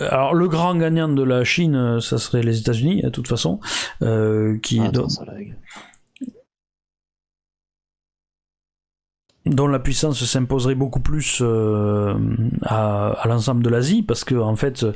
alors, 0.00 0.34
le 0.34 0.48
grand 0.48 0.74
gagnant 0.74 1.08
de 1.08 1.22
la 1.22 1.44
Chine, 1.44 2.00
ça 2.00 2.18
serait 2.18 2.42
les 2.42 2.58
États-Unis, 2.60 3.00
de 3.02 3.08
toute 3.08 3.26
façon. 3.26 3.58
Euh, 4.02 4.58
qui 4.58 4.80
ah, 4.80 4.90
dont 9.44 9.66
la 9.66 9.78
puissance 9.78 10.24
s'imposerait 10.24 10.76
beaucoup 10.76 11.00
plus 11.00 11.38
euh, 11.40 12.14
à, 12.62 13.22
l'ensemble 13.26 13.62
de 13.62 13.70
l'Asie, 13.70 14.02
parce 14.02 14.24
que 14.24 14.34
en 14.36 14.56
fait, 14.56 14.86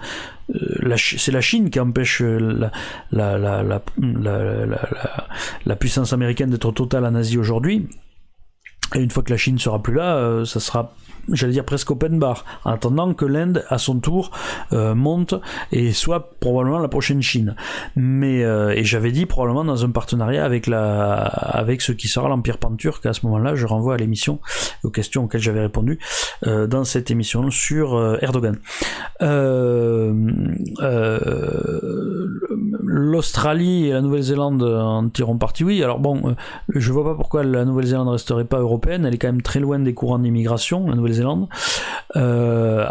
c'est 0.96 1.32
la 1.32 1.40
Chine 1.40 1.70
qui 1.70 1.80
empêche 1.80 2.22
la, 2.22 2.70
la 5.66 5.76
puissance 5.76 6.12
américaine 6.12 6.50
d'être 6.50 6.70
totale 6.72 7.04
en 7.04 7.14
Asie 7.14 7.38
aujourd'hui. 7.38 7.88
Et 8.94 9.00
une 9.00 9.10
fois 9.10 9.22
que 9.22 9.30
la 9.30 9.36
Chine 9.36 9.58
sera 9.58 9.82
plus 9.82 9.94
là, 9.94 10.16
euh, 10.16 10.44
ça 10.44 10.60
sera 10.60 10.94
j'allais 11.32 11.52
dire 11.52 11.64
presque 11.64 11.90
open 11.90 12.18
bar, 12.18 12.44
en 12.64 12.72
attendant 12.72 13.12
que 13.14 13.24
l'Inde, 13.24 13.64
à 13.68 13.78
son 13.78 13.98
tour, 14.00 14.30
euh, 14.72 14.94
monte 14.94 15.34
et 15.72 15.92
soit 15.92 16.30
probablement 16.40 16.78
la 16.78 16.88
prochaine 16.88 17.22
Chine. 17.22 17.56
Mais 17.96 18.44
euh, 18.44 18.74
et 18.74 18.84
j'avais 18.84 19.12
dit 19.12 19.26
probablement 19.26 19.64
dans 19.64 19.84
un 19.84 19.90
partenariat 19.90 20.44
avec 20.44 20.66
la, 20.66 21.14
avec 21.22 21.82
ce 21.82 21.92
qui 21.92 22.08
sera 22.08 22.28
l'empire 22.28 22.58
panturc. 22.58 23.04
À 23.06 23.12
ce 23.12 23.26
moment-là, 23.26 23.54
je 23.54 23.66
renvoie 23.66 23.94
à 23.94 23.96
l'émission 23.96 24.40
aux 24.84 24.90
questions 24.90 25.24
auxquelles 25.24 25.40
j'avais 25.40 25.60
répondu 25.60 25.98
euh, 26.46 26.66
dans 26.66 26.84
cette 26.84 27.10
émission 27.10 27.50
sur 27.50 28.18
Erdogan. 28.22 28.58
L'Australie 32.88 33.86
et 33.86 33.92
la 33.92 34.00
Nouvelle-Zélande 34.00 34.62
en 34.62 35.08
tireront 35.08 35.38
parti. 35.38 35.64
Oui. 35.64 35.82
Alors 35.82 35.98
bon, 35.98 36.34
je 36.68 36.92
vois 36.92 37.04
pas 37.04 37.14
pourquoi 37.14 37.42
la 37.42 37.64
Nouvelle-Zélande 37.64 38.08
resterait 38.08 38.44
pas 38.44 38.60
européenne. 38.60 39.04
Elle 39.04 39.14
est 39.14 39.18
quand 39.18 39.28
même 39.28 39.42
très 39.42 39.60
loin 39.60 39.78
des 39.78 39.94
courants 39.94 40.18
d'immigration. 40.18 40.88
La 40.88 40.94
Nouvelle-Zélande. 41.22 41.48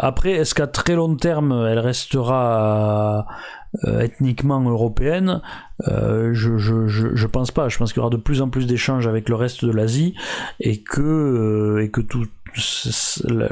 après, 0.00 0.32
est-ce 0.32 0.54
qu'à 0.54 0.66
très 0.66 0.94
long 0.94 1.16
terme, 1.16 1.66
elle 1.68 1.78
restera 1.78 3.26
ethniquement 3.84 4.60
européenne? 4.60 5.42
Je, 5.86 6.32
je, 6.56 6.86
je, 6.86 7.26
pense 7.26 7.50
pas. 7.50 7.68
Je 7.68 7.78
pense 7.78 7.92
qu'il 7.92 8.00
y 8.00 8.04
aura 8.04 8.10
de 8.10 8.16
plus 8.16 8.42
en 8.42 8.48
plus 8.48 8.66
d'échanges 8.66 9.06
avec 9.06 9.28
le 9.28 9.34
reste 9.34 9.64
de 9.64 9.72
l'Asie 9.72 10.14
et 10.60 10.82
que, 10.82 11.88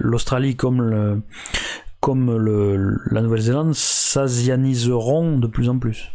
l'Australie 0.00 0.56
comme 0.56 1.20
la 3.10 3.22
Nouvelle-Zélande 3.22 3.74
s'asianiseront 3.74 5.38
de 5.38 5.46
plus 5.46 5.68
en 5.68 5.78
plus. 5.78 6.10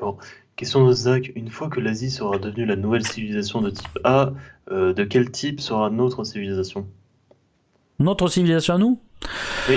D'accord. 0.00 0.18
Question 0.56 0.86
de 0.86 0.92
Zach. 0.92 1.32
Une 1.34 1.48
fois 1.48 1.68
que 1.68 1.80
l'Asie 1.80 2.10
sera 2.10 2.38
devenue 2.38 2.66
la 2.66 2.76
nouvelle 2.76 3.06
civilisation 3.06 3.60
de 3.60 3.70
type 3.70 3.98
A, 4.04 4.32
euh, 4.70 4.92
de 4.92 5.04
quel 5.04 5.30
type 5.30 5.60
sera 5.60 5.90
notre 5.90 6.24
civilisation? 6.24 6.86
Notre 7.98 8.28
civilisation 8.28 8.74
à 8.74 8.78
nous? 8.78 9.00
Oui. 9.68 9.76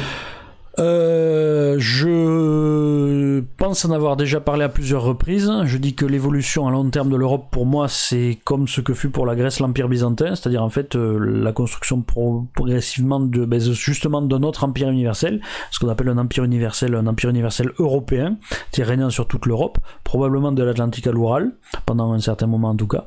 Euh, 0.80 1.76
je 1.78 3.42
pense 3.58 3.86
en 3.86 3.92
avoir 3.92 4.18
déjà 4.18 4.40
parlé 4.40 4.64
à 4.64 4.70
plusieurs 4.70 5.04
reprises. 5.04 5.52
Je 5.66 5.78
dis 5.78 5.94
que 5.94 6.06
l'évolution 6.06 6.68
à 6.68 6.72
long 6.72 6.90
terme 6.90 7.10
de 7.10 7.16
l'Europe, 7.16 7.48
pour 7.52 7.66
moi, 7.66 7.88
c'est 7.88 8.40
comme 8.44 8.68
ce 8.68 8.82
que 8.82 8.94
fut 8.94 9.10
pour 9.10 9.26
la 9.26 9.36
Grèce 9.36 9.60
l'Empire 9.60 9.88
byzantin, 9.88 10.36
c'est-à-dire 10.36 10.64
en 10.64 10.70
fait 10.70 10.96
euh, 10.96 11.20
la 11.20 11.52
construction 11.52 12.02
progressivement 12.02 13.20
de, 13.20 13.46
ben, 13.46 13.60
justement 13.60 14.22
d'un 14.22 14.42
autre 14.42 14.64
empire 14.64 14.90
universel, 14.90 15.42
ce 15.72 15.80
qu'on 15.80 15.90
appelle 15.90 16.10
un 16.10 16.18
empire 16.18 16.44
universel, 16.44 16.96
un 16.96 17.08
empire 17.08 17.30
universel 17.30 17.72
européen, 17.78 18.38
qui 18.72 18.82
régnant 18.84 19.10
sur 19.10 19.28
toute 19.28 19.46
l'Europe, 19.46 19.78
probablement 20.04 20.52
de 20.52 20.64
l'Atlantique 20.64 21.08
à 21.08 21.12
l'Oural, 21.12 21.52
pendant 21.86 22.14
un 22.14 22.20
certain 22.20 22.48
moment 22.48 22.70
en 22.70 22.76
tout 22.76 22.88
cas, 22.88 23.06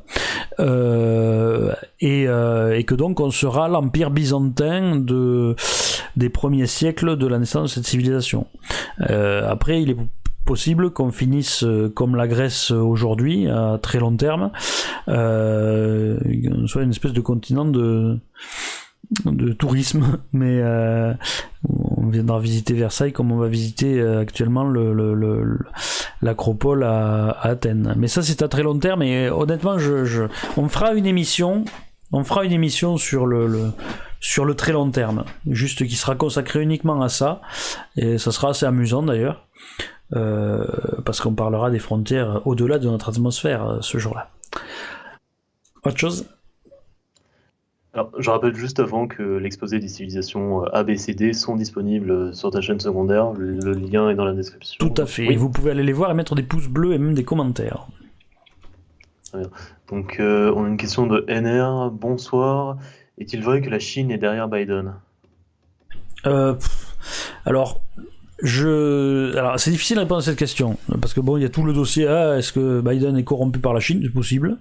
euh, 0.61 1.75
et, 2.01 2.27
que 2.87 2.95
donc 2.95 3.19
on 3.19 3.31
sera 3.33 3.69
l'empire 3.69 4.11
byzantin 4.11 4.97
de 4.97 5.57
des 6.17 6.31
premiers 6.31 6.67
siècles 6.67 7.17
de 7.17 7.27
la 7.27 7.39
naissance 7.39 7.56
de 7.63 7.69
cette 7.69 7.87
civilisation. 7.87 8.47
Euh, 9.11 9.49
après, 9.49 9.83
il 9.83 9.91
est 9.91 9.97
possible 10.47 10.91
qu'on 10.91 11.11
finisse 11.11 11.65
euh, 11.65 11.91
comme 11.95 12.17
la 12.17 12.27
Grèce 12.27 12.71
aujourd'hui, 12.71 13.49
à 13.49 13.79
très 13.83 13.99
long 13.99 14.17
terme, 14.17 14.51
euh, 15.09 16.19
soit 16.67 16.85
une 16.85 16.91
espèce 16.91 17.13
de 17.13 17.21
continent 17.21 17.67
de 17.67 18.19
de 19.25 19.53
tourisme, 19.53 20.19
mais 20.33 20.61
euh, 20.63 21.13
on 21.69 22.07
viendra 22.09 22.41
visiter 22.41 22.75
Versailles 22.75 23.13
comme 23.13 23.31
on 23.31 23.37
va 23.37 23.47
visiter 23.47 24.01
actuellement 24.03 24.65
le, 24.65 25.59
l'acropole 26.23 26.83
à, 26.83 27.31
Athènes. 27.43 27.95
Mais 27.97 28.09
ça 28.09 28.23
c'est 28.23 28.43
à 28.43 28.49
très 28.49 28.65
long 28.65 28.79
terme 28.79 29.03
et 29.03 29.29
honnêtement 29.29 29.77
on 30.57 30.69
fera 30.69 30.95
une 30.95 31.07
émission, 31.07 31.65
on 32.11 32.25
fera 32.25 32.45
une 32.45 32.53
émission 32.53 32.97
sur 32.97 33.27
le, 33.27 33.71
sur 34.27 34.45
le 34.45 34.55
très 34.55 34.73
long 34.73 34.91
terme, 34.91 35.25
juste 35.49 35.87
qui 35.87 35.95
sera 35.95 36.17
consacré 36.17 36.61
uniquement 36.61 37.01
à 37.01 37.09
ça, 37.09 37.41
et 37.97 38.19
ça 38.19 38.33
sera 38.33 38.49
assez 38.51 38.67
amusant 38.67 39.05
d'ailleurs, 39.05 39.47
euh, 40.17 40.67
parce 41.05 41.21
qu'on 41.21 41.33
parlera 41.33 41.71
des 41.71 41.79
frontières 41.79 42.45
au-delà 42.45 42.81
de 42.81 42.89
notre 42.89 43.09
atmosphère 43.09 43.65
euh, 43.65 43.79
ce 43.83 43.99
jour-là. 43.99 44.31
Autre 45.85 45.97
chose? 45.97 46.29
Alors, 47.95 48.11
je 48.19 48.29
rappelle 48.29 48.57
juste 48.57 48.81
avant 48.81 49.07
que 49.07 49.23
l'exposé 49.23 49.79
des 49.79 49.87
civilisations 49.87 50.65
euh, 50.65 50.75
ABCD 50.75 51.33
sont 51.33 51.55
disponibles 51.55 52.35
sur 52.35 52.51
ta 52.51 52.61
chaîne 52.61 52.81
secondaire. 52.81 53.31
Le, 53.31 53.75
lien 53.75 54.11
est 54.11 54.17
dans 54.17 54.25
la 54.25 54.35
description. 54.35 54.77
Tout 54.81 55.01
à 55.01 55.07
fait. 55.07 55.37
vous 55.37 55.51
pouvez 55.51 55.71
aller 55.71 55.85
les 55.85 55.93
voir 55.93 56.11
et 56.11 56.15
mettre 56.15 56.35
des 56.35 56.43
pouces 56.43 56.69
bleus 56.69 56.95
et 56.95 56.99
même 56.99 57.15
des 57.15 57.25
commentaires. 57.25 57.87
Donc, 59.89 60.17
on 60.19 60.65
a 60.65 60.69
une 60.69 60.79
question 60.79 61.07
de 61.07 61.25
NR. 61.29 61.93
Bonsoir. 61.93 62.79
Est-il 63.19 63.43
vrai 63.43 63.63
que 63.63 63.71
la 63.71 63.79
Chine 63.79 64.11
est 64.11 64.19
derrière 64.19 64.49
Biden? 64.49 64.95
Euh, 66.27 66.55
Alors, 67.45 67.81
je, 68.43 69.35
alors 69.37 69.59
c'est 69.59 69.71
difficile 69.71 69.97
de 69.97 70.03
répondre 70.03 70.21
à 70.21 70.25
cette 70.25 70.37
question 70.37 70.77
parce 71.01 71.15
que 71.15 71.21
bon, 71.21 71.39
il 71.39 71.43
y 71.43 71.47
a 71.47 71.49
tout 71.49 71.65
le 71.65 71.73
dossier. 71.73 72.07
Ah, 72.07 72.37
est-ce 72.37 72.53
que 72.53 72.83
Biden 72.83 73.17
est 73.17 73.25
corrompu 73.25 73.59
par 73.61 73.73
la 73.73 73.81
Chine? 73.81 74.01
C'est 74.03 74.13
possible. 74.13 74.59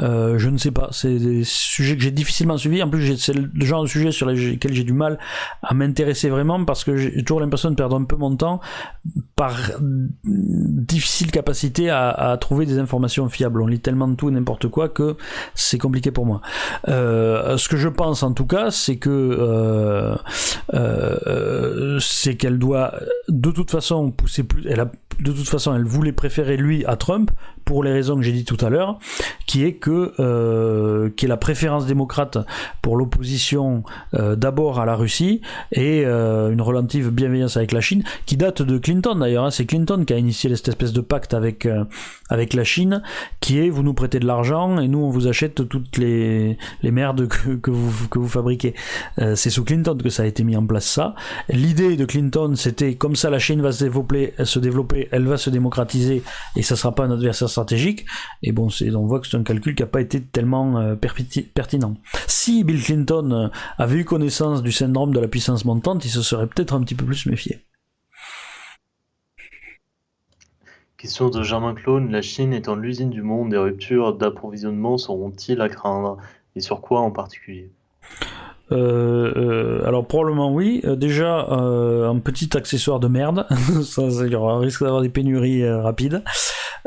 Euh, 0.00 0.38
je 0.38 0.48
ne 0.48 0.56
sais 0.56 0.70
pas. 0.70 0.88
C'est 0.92 1.18
des 1.18 1.44
sujets 1.44 1.96
que 1.96 2.02
j'ai 2.02 2.10
difficilement 2.10 2.56
suivis. 2.56 2.82
En 2.82 2.88
plus, 2.88 3.16
c'est 3.18 3.34
le 3.34 3.64
genre 3.64 3.82
de 3.82 3.88
sujet 3.88 4.10
sur 4.10 4.26
lesquels 4.26 4.72
j'ai 4.72 4.84
du 4.84 4.94
mal 4.94 5.18
à 5.62 5.74
m'intéresser 5.74 6.30
vraiment 6.30 6.64
parce 6.64 6.84
que 6.84 6.96
j'ai 6.96 7.22
toujours 7.22 7.40
l'impression 7.40 7.70
de 7.70 7.74
perdre 7.74 7.96
un 7.96 8.04
peu 8.04 8.16
mon 8.16 8.34
temps 8.36 8.60
par 9.36 9.56
difficile 10.24 11.30
capacité 11.30 11.90
à, 11.90 12.36
trouver 12.40 12.64
des 12.64 12.78
informations 12.78 13.28
fiables. 13.28 13.60
On 13.60 13.66
lit 13.66 13.80
tellement 13.80 14.08
de 14.08 14.14
tout 14.14 14.28
et 14.28 14.32
n'importe 14.32 14.68
quoi 14.68 14.88
que 14.88 15.16
c'est 15.54 15.78
compliqué 15.78 16.10
pour 16.10 16.24
moi. 16.24 16.40
Euh, 16.88 17.58
ce 17.58 17.68
que 17.68 17.76
je 17.76 17.88
pense 17.88 18.22
en 18.22 18.32
tout 18.32 18.46
cas, 18.46 18.70
c'est 18.70 18.96
que 18.96 19.10
euh, 20.72 21.98
c'est 22.00 22.36
qu'elle 22.36 22.58
doit 22.58 22.94
de 23.28 23.50
toute 23.50 23.70
façon 23.70 24.10
plus. 24.10 24.66
Elle 24.68 24.80
a, 24.80 24.90
de 25.20 25.32
toute 25.32 25.48
façon, 25.48 25.74
elle 25.74 25.84
voulait 25.84 26.12
préférer 26.12 26.56
lui 26.56 26.84
à 26.86 26.96
Trump 26.96 27.30
pour 27.64 27.84
les 27.84 27.92
raisons 27.92 28.16
que 28.16 28.22
j'ai 28.22 28.32
dit 28.32 28.44
tout 28.44 28.56
à 28.64 28.68
l'heure, 28.68 28.98
qui 29.46 29.64
est 29.64 29.74
que 29.74 30.12
euh, 30.18 31.10
la 31.22 31.36
préférence 31.36 31.86
démocrate 31.86 32.38
pour 32.82 32.96
l'opposition 32.96 33.84
euh, 34.14 34.34
d'abord 34.34 34.80
à 34.80 34.86
la 34.86 34.96
Russie 34.96 35.40
et 35.70 36.02
euh, 36.04 36.50
une 36.50 36.62
relative 36.62 37.10
bienveillance 37.10 37.56
avec 37.56 37.70
la 37.70 37.80
Chine, 37.80 38.02
qui 38.26 38.36
date 38.36 38.62
de 38.62 38.78
Clinton 38.78 39.14
d'ailleurs. 39.14 39.44
Hein. 39.44 39.50
c'est 39.52 39.66
Clinton 39.66 40.04
qui 40.04 40.12
a 40.12 40.18
initié 40.18 40.54
cette 40.56 40.68
espèce 40.68 40.92
de 40.92 41.00
pacte 41.00 41.34
avec 41.34 41.68
avec 42.28 42.54
la 42.54 42.64
Chine, 42.64 43.02
qui 43.40 43.60
est 43.60 43.70
vous 43.70 43.84
nous 43.84 43.94
prêtez 43.94 44.18
de 44.18 44.26
l'argent 44.26 44.80
et 44.80 44.88
nous 44.88 44.98
on 44.98 45.10
vous 45.10 45.28
achète 45.28 45.68
toutes 45.68 45.96
les 45.96 46.58
les 46.82 46.90
merdes 46.90 47.28
que, 47.28 47.50
que 47.50 47.70
vous 47.70 48.08
que 48.08 48.18
vous 48.18 48.28
fabriquez. 48.28 48.74
C'est 49.16 49.50
sous 49.50 49.64
Clinton 49.64 49.96
que 49.96 50.10
ça 50.10 50.24
a 50.24 50.26
été 50.26 50.42
mis 50.42 50.56
en 50.56 50.66
place 50.66 50.86
ça. 50.86 51.14
L'idée 51.48 51.96
de 51.96 52.04
Clinton, 52.04 52.54
c'était 52.56 52.94
comme 53.00 53.16
ça 53.16 53.30
la 53.30 53.38
Chine 53.38 53.62
va 53.62 53.72
se 53.72 53.82
développer, 54.58 55.08
elle 55.10 55.26
va 55.26 55.38
se 55.38 55.48
démocratiser 55.48 56.22
et 56.54 56.62
ça 56.62 56.76
sera 56.76 56.94
pas 56.94 57.04
un 57.04 57.10
adversaire 57.10 57.48
stratégique. 57.48 58.04
Et 58.42 58.52
bon, 58.52 58.68
on 58.94 59.06
voit 59.06 59.20
que 59.20 59.26
c'est 59.26 59.38
un 59.38 59.42
calcul 59.42 59.74
qui 59.74 59.82
n'a 59.82 59.88
pas 59.88 60.02
été 60.02 60.22
tellement 60.22 60.78
euh, 60.78 60.96
pertinent. 60.96 61.94
Si 62.26 62.62
Bill 62.62 62.82
Clinton 62.82 63.32
euh, 63.32 63.48
avait 63.78 63.96
eu 63.96 64.04
connaissance 64.04 64.62
du 64.62 64.70
syndrome 64.70 65.14
de 65.14 65.18
la 65.18 65.28
puissance 65.28 65.64
montante, 65.64 66.04
il 66.04 66.10
se 66.10 66.20
serait 66.20 66.46
peut-être 66.46 66.74
un 66.74 66.82
petit 66.82 66.94
peu 66.94 67.06
plus 67.06 67.24
méfié. 67.24 67.64
Question 70.98 71.30
de 71.30 71.42
Germain 71.42 71.74
Clone, 71.74 72.12
la 72.12 72.20
Chine 72.20 72.52
étant 72.52 72.76
l'usine 72.76 73.08
du 73.08 73.22
monde, 73.22 73.48
des 73.48 73.56
ruptures 73.56 74.14
d'approvisionnement 74.14 74.98
seront-ils 74.98 75.62
à 75.62 75.70
craindre? 75.70 76.18
Et 76.54 76.60
sur 76.60 76.82
quoi 76.82 77.00
en 77.00 77.10
particulier? 77.10 77.70
Euh, 78.72 79.32
euh, 79.36 79.86
alors 79.86 80.06
probablement 80.06 80.52
oui. 80.52 80.80
Euh, 80.84 80.96
déjà 80.96 81.46
un 81.50 82.18
petit 82.18 82.56
accessoire 82.56 83.00
de 83.00 83.08
merde, 83.08 83.46
ça, 83.84 84.02
il 84.02 84.32
y 84.32 84.34
aura 84.34 84.58
risque 84.58 84.82
d'avoir 84.82 85.02
des 85.02 85.08
pénuries 85.08 85.68
rapides. 85.68 86.22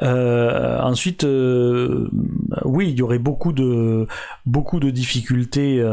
ensuite, 0.02 1.24
oui, 1.24 2.90
il 2.90 2.98
y 2.98 3.02
aurait 3.02 3.20
beaucoup 3.20 3.54
de 3.54 4.08
beaucoup 4.46 4.80
de 4.80 4.90
difficultés 4.90 5.84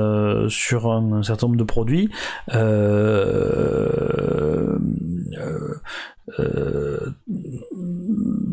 sur 0.49 0.91
un, 0.91 1.23
certain 1.23 1.47
nombre 1.47 1.59
de 1.59 1.65
produits. 1.65 2.11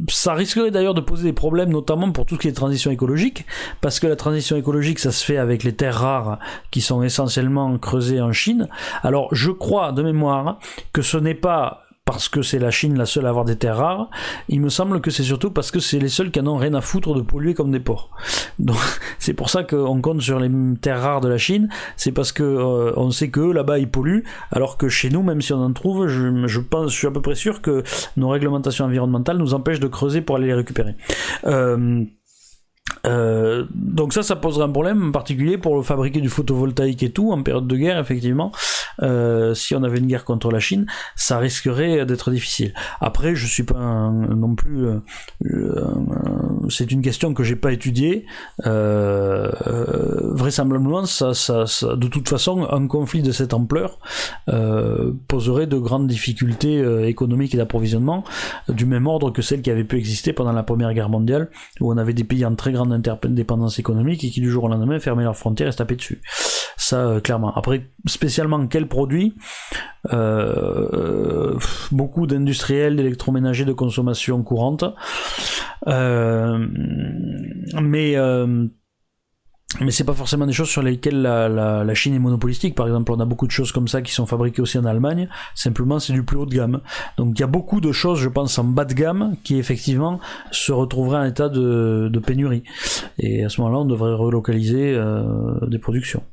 Ça 0.07 0.33
risquerait 0.33 0.71
d'ailleurs 0.71 0.93
de 0.93 1.01
poser 1.01 1.23
des 1.23 1.33
problèmes, 1.33 1.69
notamment 1.69 2.11
pour 2.11 2.25
tout 2.25 2.35
ce 2.35 2.39
qui 2.39 2.47
est 2.47 2.53
transition 2.53 2.91
écologique, 2.91 3.45
parce 3.81 3.99
que 3.99 4.07
la 4.07 4.15
transition 4.15 4.55
écologique, 4.55 4.99
ça 4.99 5.11
se 5.11 5.25
fait 5.25 5.37
avec 5.37 5.63
les 5.63 5.73
terres 5.73 5.99
rares 5.99 6.39
qui 6.71 6.81
sont 6.81 7.03
essentiellement 7.03 7.77
creusées 7.77 8.21
en 8.21 8.31
Chine. 8.31 8.67
Alors, 9.03 9.33
je 9.33 9.51
crois 9.51 9.91
de 9.91 10.03
mémoire 10.03 10.59
que 10.93 11.01
ce 11.01 11.17
n'est 11.17 11.33
pas 11.33 11.86
parce 12.07 12.29
que 12.29 12.41
c'est 12.41 12.57
la 12.57 12.71
Chine 12.71 12.97
la 12.97 13.05
seule 13.05 13.25
à 13.25 13.29
avoir 13.29 13.43
des 13.43 13.57
terres 13.57 13.77
rares, 13.77 14.09
il 14.47 14.61
me 14.61 14.69
semble 14.69 15.01
que 15.01 15.11
c'est 15.11 15.23
surtout 15.23 15.51
parce 15.51 15.71
que 15.71 15.81
c'est 15.81 15.99
les 15.99 16.07
seuls 16.07 16.31
qui 16.31 16.41
n'ont 16.41 16.55
rien 16.55 16.73
à 16.73 16.79
foutre 16.79 17.13
de 17.13 17.21
polluer 17.21 17.53
comme 17.53 17.69
des 17.69 17.81
porcs. 17.81 18.09
Donc 18.59 18.77
c'est 19.19 19.33
pour 19.33 19.49
ça 19.49 19.65
qu'on 19.65 19.99
compte 19.99 20.21
sur 20.21 20.39
les 20.39 20.49
terres 20.81 21.01
rares 21.01 21.19
de 21.19 21.27
la 21.27 21.37
Chine, 21.37 21.67
c'est 21.97 22.13
parce 22.13 22.31
que 22.31 22.43
euh, 22.43 22.93
on 22.95 23.11
sait 23.11 23.29
que 23.29 23.41
là-bas 23.41 23.79
ils 23.79 23.89
polluent, 23.89 24.23
alors 24.53 24.77
que 24.77 24.87
chez 24.87 25.09
nous, 25.09 25.21
même 25.21 25.41
si 25.41 25.51
on 25.51 25.61
en 25.61 25.73
trouve, 25.73 26.07
je, 26.07 26.59
pense, 26.61 26.91
je 26.93 26.97
suis 26.97 27.07
à 27.07 27.11
peu 27.11 27.21
près 27.21 27.35
sûr 27.35 27.61
que 27.61 27.83
nos 28.15 28.29
réglementations 28.29 28.85
environnementales 28.85 29.37
nous 29.37 29.53
empêchent 29.53 29.81
de 29.81 29.87
creuser 29.87 30.21
pour 30.21 30.37
aller 30.37 30.47
les 30.47 30.53
récupérer. 30.53 30.95
Euh, 31.45 32.05
euh, 33.05 33.65
donc 33.73 34.13
ça, 34.13 34.23
ça 34.23 34.35
poserait 34.35 34.65
un 34.65 34.69
problème 34.69 35.09
en 35.09 35.11
particulier 35.11 35.57
pour 35.57 35.85
fabriquer 35.85 36.21
du 36.21 36.29
photovoltaïque 36.29 37.03
et 37.03 37.11
tout 37.11 37.31
en 37.31 37.41
période 37.41 37.67
de 37.67 37.75
guerre, 37.75 37.99
effectivement. 37.99 38.51
Euh, 39.01 39.53
si 39.53 39.75
on 39.75 39.83
avait 39.83 39.99
une 39.99 40.07
guerre 40.07 40.25
contre 40.25 40.51
la 40.51 40.59
Chine, 40.59 40.85
ça 41.15 41.37
risquerait 41.37 42.05
d'être 42.05 42.31
difficile. 42.31 42.73
Après, 42.99 43.35
je 43.35 43.45
suis 43.47 43.63
pas 43.63 44.09
non 44.09 44.55
plus, 44.55 44.87
euh, 44.87 44.99
c'est 46.69 46.91
une 46.91 47.01
question 47.01 47.33
que 47.33 47.43
j'ai 47.43 47.55
pas 47.55 47.71
étudiée. 47.71 48.25
Euh, 48.65 49.51
vraisemblablement, 50.21 51.05
ça, 51.05 51.33
ça, 51.33 51.65
de 51.95 52.07
toute 52.07 52.29
façon, 52.29 52.67
un 52.69 52.87
conflit 52.87 53.21
de 53.21 53.31
cette 53.31 53.53
ampleur 53.53 53.99
euh, 54.49 55.13
poserait 55.27 55.67
de 55.67 55.77
grandes 55.77 56.07
difficultés 56.07 56.79
euh, 56.79 57.07
économiques 57.07 57.53
et 57.53 57.57
d'approvisionnement, 57.57 58.23
du 58.69 58.85
même 58.85 59.07
ordre 59.07 59.31
que 59.31 59.41
celles 59.41 59.61
qui 59.61 59.71
avaient 59.71 59.83
pu 59.83 59.97
exister 59.97 60.33
pendant 60.33 60.53
la 60.53 60.63
Première 60.63 60.93
Guerre 60.93 61.09
mondiale, 61.09 61.49
où 61.79 61.91
on 61.91 61.97
avait 61.97 62.13
des 62.13 62.23
pays 62.23 62.45
en 62.45 62.55
très 62.55 62.71
grande 62.71 62.91
interdépendance 62.93 63.79
économique 63.79 64.23
et 64.23 64.29
qui 64.29 64.41
du 64.41 64.49
jour 64.49 64.65
au 64.65 64.67
lendemain 64.67 64.99
fermaient 64.99 65.23
leurs 65.23 65.37
frontières 65.37 65.69
et 65.69 65.71
se 65.71 65.77
tapaient 65.77 65.95
dessus. 65.95 66.21
Ça, 66.87 67.05
euh, 67.05 67.19
clairement. 67.19 67.53
Après, 67.53 67.89
spécialement 68.05 68.65
quel 68.67 68.87
produit 68.87 69.35
euh, 70.13 71.59
Beaucoup 71.91 72.27
d'industriels, 72.27 72.95
d'électroménagers 72.95 73.65
de 73.65 73.73
consommation 73.73 74.41
courante. 74.41 74.85
Euh, 75.87 76.65
mais 77.83 78.15
mais 79.81 79.91
c'est 79.91 80.05
pas 80.05 80.13
forcément 80.13 80.45
des 80.45 80.53
choses 80.53 80.69
sur 80.69 80.81
lesquelles 80.81 81.21
la, 81.21 81.49
la, 81.49 81.93
Chine 81.93 82.13
est 82.13 82.19
monopolistique. 82.19 82.73
Par 82.73 82.87
exemple, 82.87 83.11
on 83.11 83.19
a 83.19 83.25
beaucoup 83.25 83.47
de 83.47 83.51
choses 83.51 83.73
comme 83.73 83.89
ça 83.89 84.01
qui 84.01 84.13
sont 84.13 84.25
fabriquées 84.25 84.61
aussi 84.61 84.77
en 84.77 84.85
Allemagne. 84.85 85.27
Simplement, 85.55 85.99
c'est 85.99 86.13
du 86.13 86.23
plus 86.23 86.37
haut 86.37 86.45
de 86.45 86.55
gamme. 86.55 86.79
Donc, 87.17 87.37
il 87.37 87.41
y 87.41 87.43
a 87.43 87.47
beaucoup 87.47 87.81
de 87.81 87.91
choses, 87.91 88.19
je 88.19 88.29
pense, 88.29 88.57
en 88.57 88.63
bas 88.63 88.85
de 88.85 88.93
gamme 88.93 89.35
qui 89.43 89.57
effectivement 89.57 90.21
se 90.51 90.71
retrouveraient 90.71 91.19
en 91.19 91.25
état 91.25 91.49
de, 91.49 92.07
de 92.09 92.19
pénurie. 92.19 92.63
Et 93.19 93.43
à 93.43 93.49
ce 93.49 93.59
moment-là, 93.59 93.79
on 93.81 93.85
devrait 93.85 94.13
relocaliser 94.13 94.97
des 95.67 95.79
productions. 95.79 96.23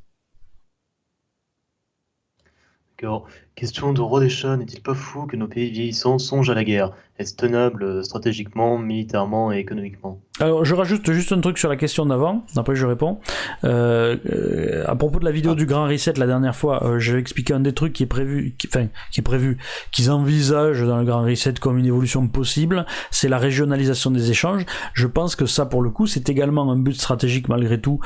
Question 3.54 3.92
de 3.92 4.00
Rodécha, 4.00 4.56
n'est-il 4.56 4.82
pas 4.82 4.94
fou 4.94 5.26
que 5.26 5.36
nos 5.36 5.48
pays 5.48 5.70
vieillissants 5.70 6.18
songent 6.18 6.50
à 6.50 6.54
la 6.54 6.64
guerre 6.64 6.92
Est-ce 7.16 7.36
tenable 7.36 7.84
euh, 7.84 8.02
stratégiquement, 8.02 8.76
militairement 8.76 9.52
et 9.52 9.58
économiquement 9.58 10.20
Alors, 10.40 10.64
je 10.64 10.74
rajoute 10.74 11.12
juste 11.12 11.30
un 11.30 11.40
truc 11.40 11.58
sur 11.58 11.68
la 11.68 11.76
question 11.76 12.06
d'avant, 12.06 12.44
après 12.56 12.74
je 12.74 12.84
réponds. 12.86 13.20
Euh, 13.62 14.16
euh, 14.26 14.82
à 14.88 14.96
propos 14.96 15.20
de 15.20 15.24
la 15.24 15.30
vidéo 15.30 15.54
du 15.54 15.64
Grand 15.64 15.84
Reset 15.84 16.14
la 16.14 16.26
dernière 16.26 16.56
fois, 16.56 16.84
euh, 16.84 16.98
j'ai 16.98 17.16
expliqué 17.16 17.54
un 17.54 17.60
des 17.60 17.72
trucs 17.72 17.92
qui 17.92 18.02
est 18.02 18.06
prévu, 18.06 18.56
qui, 18.58 18.66
enfin, 18.66 18.88
qui 19.12 19.20
est 19.20 19.22
prévu, 19.22 19.58
qu'ils 19.92 20.10
envisagent 20.10 20.82
dans 20.82 20.98
le 20.98 21.04
Grand 21.04 21.22
Reset 21.22 21.54
comme 21.60 21.78
une 21.78 21.86
évolution 21.86 22.26
possible, 22.26 22.84
c'est 23.12 23.28
la 23.28 23.38
régionalisation 23.38 24.10
des 24.10 24.32
échanges. 24.32 24.66
Je 24.92 25.06
pense 25.06 25.36
que 25.36 25.46
ça, 25.46 25.66
pour 25.66 25.82
le 25.82 25.90
coup, 25.90 26.08
c'est 26.08 26.28
également 26.28 26.68
un 26.68 26.76
but 26.76 26.94
stratégique 26.94 27.48
malgré 27.48 27.80
tout 27.80 28.00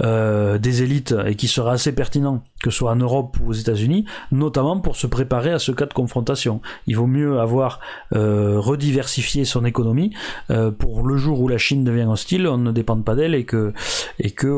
des 0.00 0.82
élites 0.82 1.14
et 1.26 1.34
qui 1.34 1.48
sera 1.48 1.72
assez 1.72 1.94
pertinent 1.94 2.42
que 2.64 2.70
ce 2.70 2.78
soit 2.78 2.92
en 2.92 2.96
Europe 2.96 3.36
ou 3.42 3.50
aux 3.50 3.52
États-Unis, 3.52 4.06
notamment 4.32 4.80
pour 4.80 4.96
se 4.96 5.06
préparer 5.06 5.52
à 5.52 5.58
ce 5.58 5.70
cas 5.70 5.84
de 5.84 5.92
confrontation. 5.92 6.62
Il 6.86 6.96
vaut 6.96 7.06
mieux 7.06 7.38
avoir 7.38 7.78
euh, 8.14 8.53
rediversifié 8.56 9.44
son 9.44 9.64
économie 9.64 10.12
euh, 10.50 10.70
pour 10.70 11.06
le 11.06 11.16
jour 11.16 11.40
où 11.40 11.48
la 11.48 11.58
Chine 11.58 11.84
devient 11.84 12.06
hostile, 12.08 12.46
on 12.46 12.58
ne 12.58 12.72
dépend 12.72 13.00
pas 13.00 13.14
d'elle 13.14 13.34
et 13.34 13.44
que 13.44 13.72
et 14.18 14.30
que 14.30 14.48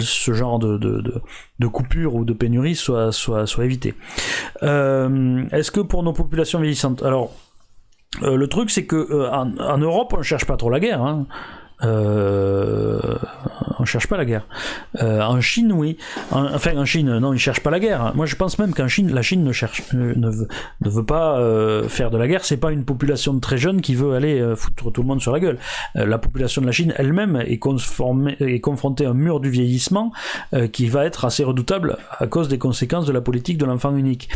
ce 0.00 0.32
genre 0.32 0.58
de, 0.58 0.78
de, 0.78 1.22
de, 1.58 1.66
coupure 1.66 2.14
ou 2.14 2.24
de 2.24 2.32
pénurie 2.32 2.74
soit 2.74 3.12
soit 3.12 3.46
soit 3.46 3.64
évité. 3.64 3.94
Euh, 4.62 5.44
est-ce 5.52 5.70
que 5.70 5.80
pour 5.80 6.02
nos 6.02 6.12
populations 6.12 6.60
vieillissantes, 6.60 7.02
alors 7.02 7.32
le 8.22 8.46
truc 8.46 8.70
c'est 8.70 8.86
que 8.86 9.30
en, 9.30 9.78
Europe 9.78 10.14
on 10.16 10.22
cherche 10.22 10.46
pas 10.46 10.56
trop 10.56 10.70
la 10.70 10.80
guerre. 10.80 11.02
Hein. 11.02 11.26
Euh, 11.82 13.18
on 13.78 13.84
cherche 13.84 14.06
pas 14.06 14.16
la 14.16 14.24
guerre. 14.24 14.46
Euh, 15.02 15.20
en 15.20 15.40
Chine, 15.40 15.72
oui. 15.72 15.96
enfin, 16.30 16.76
en 16.76 16.84
Chine, 16.84 17.18
non, 17.18 17.32
ils 17.32 17.38
cherchent 17.38 17.62
pas 17.62 17.70
la 17.70 17.80
guerre. 17.80 18.12
Moi, 18.14 18.26
je 18.26 18.36
pense 18.36 18.58
même 18.58 18.72
qu'en 18.72 18.88
Chine, 18.88 19.12
la 19.12 19.22
Chine 19.22 19.44
ne 19.44 19.52
cherche, 19.52 19.82
euh, 19.94 20.14
ne, 20.16 20.30
veut, 20.30 20.48
ne 20.80 20.90
veut 20.90 21.04
pas 21.04 21.38
euh, 21.38 21.88
faire 21.88 22.10
de 22.10 22.18
la 22.18 22.26
guerre. 22.28 22.44
C'est 22.44 22.56
pas 22.56 22.72
une 22.72 22.84
population 22.84 23.38
très 23.38 23.58
jeune 23.58 23.80
qui 23.80 23.94
veut 23.94 24.14
aller 24.14 24.40
euh, 24.40 24.56
foutre 24.56 24.90
tout 24.90 25.02
le 25.02 25.08
monde 25.08 25.20
sur 25.20 25.32
la 25.32 25.40
gueule. 25.40 25.58
la 25.94 26.18
population 26.18 26.62
de 26.62 26.66
la 26.66 26.72
Chine 26.72 26.94
elle-même 26.96 27.42
est 27.46 27.58
confrontée 27.58 29.06
à 29.06 29.10
un 29.10 29.14
mur 29.14 29.40
du 29.40 29.50
vieillissement 29.50 30.12
qui 30.72 30.88
va 30.88 31.04
être 31.04 31.24
assez 31.24 31.44
redoutable 31.44 31.98
à 32.18 32.26
cause 32.26 32.48
des 32.48 32.58
conséquences 32.58 33.06
de 33.06 33.12
la 33.12 33.20
politique 33.20 33.58
de 33.58 33.64
l'enfant 33.64 33.94
unique. 33.96 34.28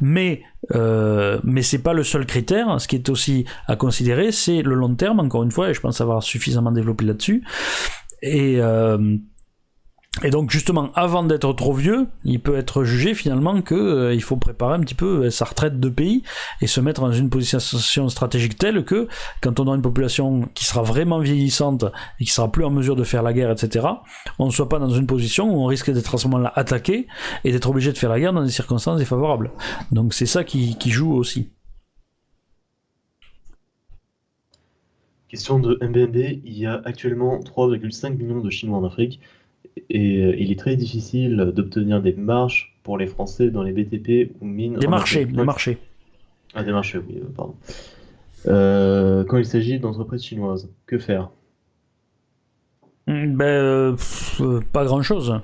Mais 0.00 0.42
euh, 0.74 1.40
mais 1.44 1.62
c'est 1.62 1.82
pas 1.82 1.92
le 1.92 2.04
seul 2.04 2.26
critère. 2.26 2.80
Ce 2.80 2.88
qui 2.88 2.96
est 2.96 3.08
aussi 3.08 3.44
à 3.66 3.76
considérer, 3.76 4.32
c'est 4.32 4.62
le 4.62 4.74
long 4.74 4.94
terme, 4.94 5.20
encore 5.20 5.42
une 5.42 5.50
fois, 5.50 5.70
et 5.70 5.74
je 5.74 5.80
pense 5.80 6.00
avoir 6.00 6.22
suffisamment 6.22 6.72
développé 6.72 7.04
là-dessus. 7.04 7.44
Et, 8.22 8.60
euh, 8.60 9.16
et 10.22 10.30
donc 10.30 10.50
justement, 10.50 10.92
avant 10.94 11.24
d'être 11.24 11.50
trop 11.54 11.72
vieux, 11.72 12.06
il 12.24 12.38
peut 12.38 12.56
être 12.56 12.84
jugé 12.84 13.14
finalement 13.14 13.62
que 13.62 13.74
euh, 13.74 14.14
il 14.14 14.22
faut 14.22 14.36
préparer 14.36 14.74
un 14.74 14.80
petit 14.80 14.94
peu 14.94 15.24
euh, 15.24 15.30
sa 15.30 15.46
retraite 15.46 15.80
de 15.80 15.88
pays 15.88 16.22
et 16.60 16.66
se 16.66 16.80
mettre 16.80 17.00
dans 17.00 17.12
une 17.12 17.30
position 17.30 18.08
stratégique 18.10 18.58
telle 18.58 18.84
que 18.84 19.08
quand 19.40 19.58
on 19.58 19.72
a 19.72 19.74
une 19.74 19.80
population 19.80 20.48
qui 20.54 20.66
sera 20.66 20.82
vraiment 20.82 21.18
vieillissante 21.18 21.86
et 22.20 22.24
qui 22.24 22.30
sera 22.30 22.52
plus 22.52 22.64
en 22.64 22.70
mesure 22.70 22.94
de 22.94 23.04
faire 23.04 23.22
la 23.22 23.32
guerre, 23.32 23.50
etc., 23.50 23.86
on 24.38 24.46
ne 24.46 24.52
soit 24.52 24.68
pas 24.68 24.78
dans 24.78 24.90
une 24.90 25.06
position 25.06 25.50
où 25.50 25.62
on 25.62 25.66
risque 25.66 25.90
d'être 25.90 26.14
à 26.14 26.18
ce 26.18 26.28
moment-là 26.28 26.52
attaqué 26.56 27.08
et 27.44 27.50
d'être 27.50 27.70
obligé 27.70 27.90
de 27.90 27.96
faire 27.96 28.10
la 28.10 28.20
guerre 28.20 28.34
dans 28.34 28.44
des 28.44 28.50
circonstances 28.50 28.98
défavorables. 28.98 29.50
Donc 29.92 30.12
c'est 30.12 30.26
ça 30.26 30.44
qui, 30.44 30.76
qui 30.76 30.90
joue 30.90 31.14
aussi. 31.14 31.48
Question 35.28 35.58
de 35.58 35.78
MBMB, 35.80 36.42
il 36.44 36.58
y 36.58 36.66
a 36.66 36.82
actuellement 36.84 37.38
3,5 37.40 38.14
millions 38.14 38.40
de 38.40 38.50
Chinois 38.50 38.76
en 38.76 38.84
Afrique 38.84 39.18
et 39.90 40.22
euh, 40.22 40.36
il 40.38 40.50
est 40.50 40.58
très 40.58 40.76
difficile 40.76 41.52
d'obtenir 41.54 42.00
des 42.00 42.12
marches 42.14 42.78
pour 42.82 42.98
les 42.98 43.06
Français 43.06 43.50
dans 43.50 43.62
les 43.62 43.72
BTP 43.72 44.32
ou 44.40 44.46
mines. 44.46 44.78
Des 44.78 44.86
marchés, 44.86 45.24
des 45.24 45.44
marchés. 45.44 45.78
Ah, 46.54 46.62
des 46.62 46.72
marchés, 46.72 46.98
oui, 46.98 47.18
euh, 47.18 47.26
pardon. 47.34 47.54
Euh, 48.46 49.24
quand 49.24 49.38
il 49.38 49.46
s'agit 49.46 49.78
d'entreprises 49.78 50.24
chinoises, 50.24 50.68
que 50.86 50.98
faire? 50.98 51.30
Hmm, 53.06 53.34
Ben, 53.36 53.96
pas 54.72 54.84
grand 54.84 55.02
chose. 55.02 55.40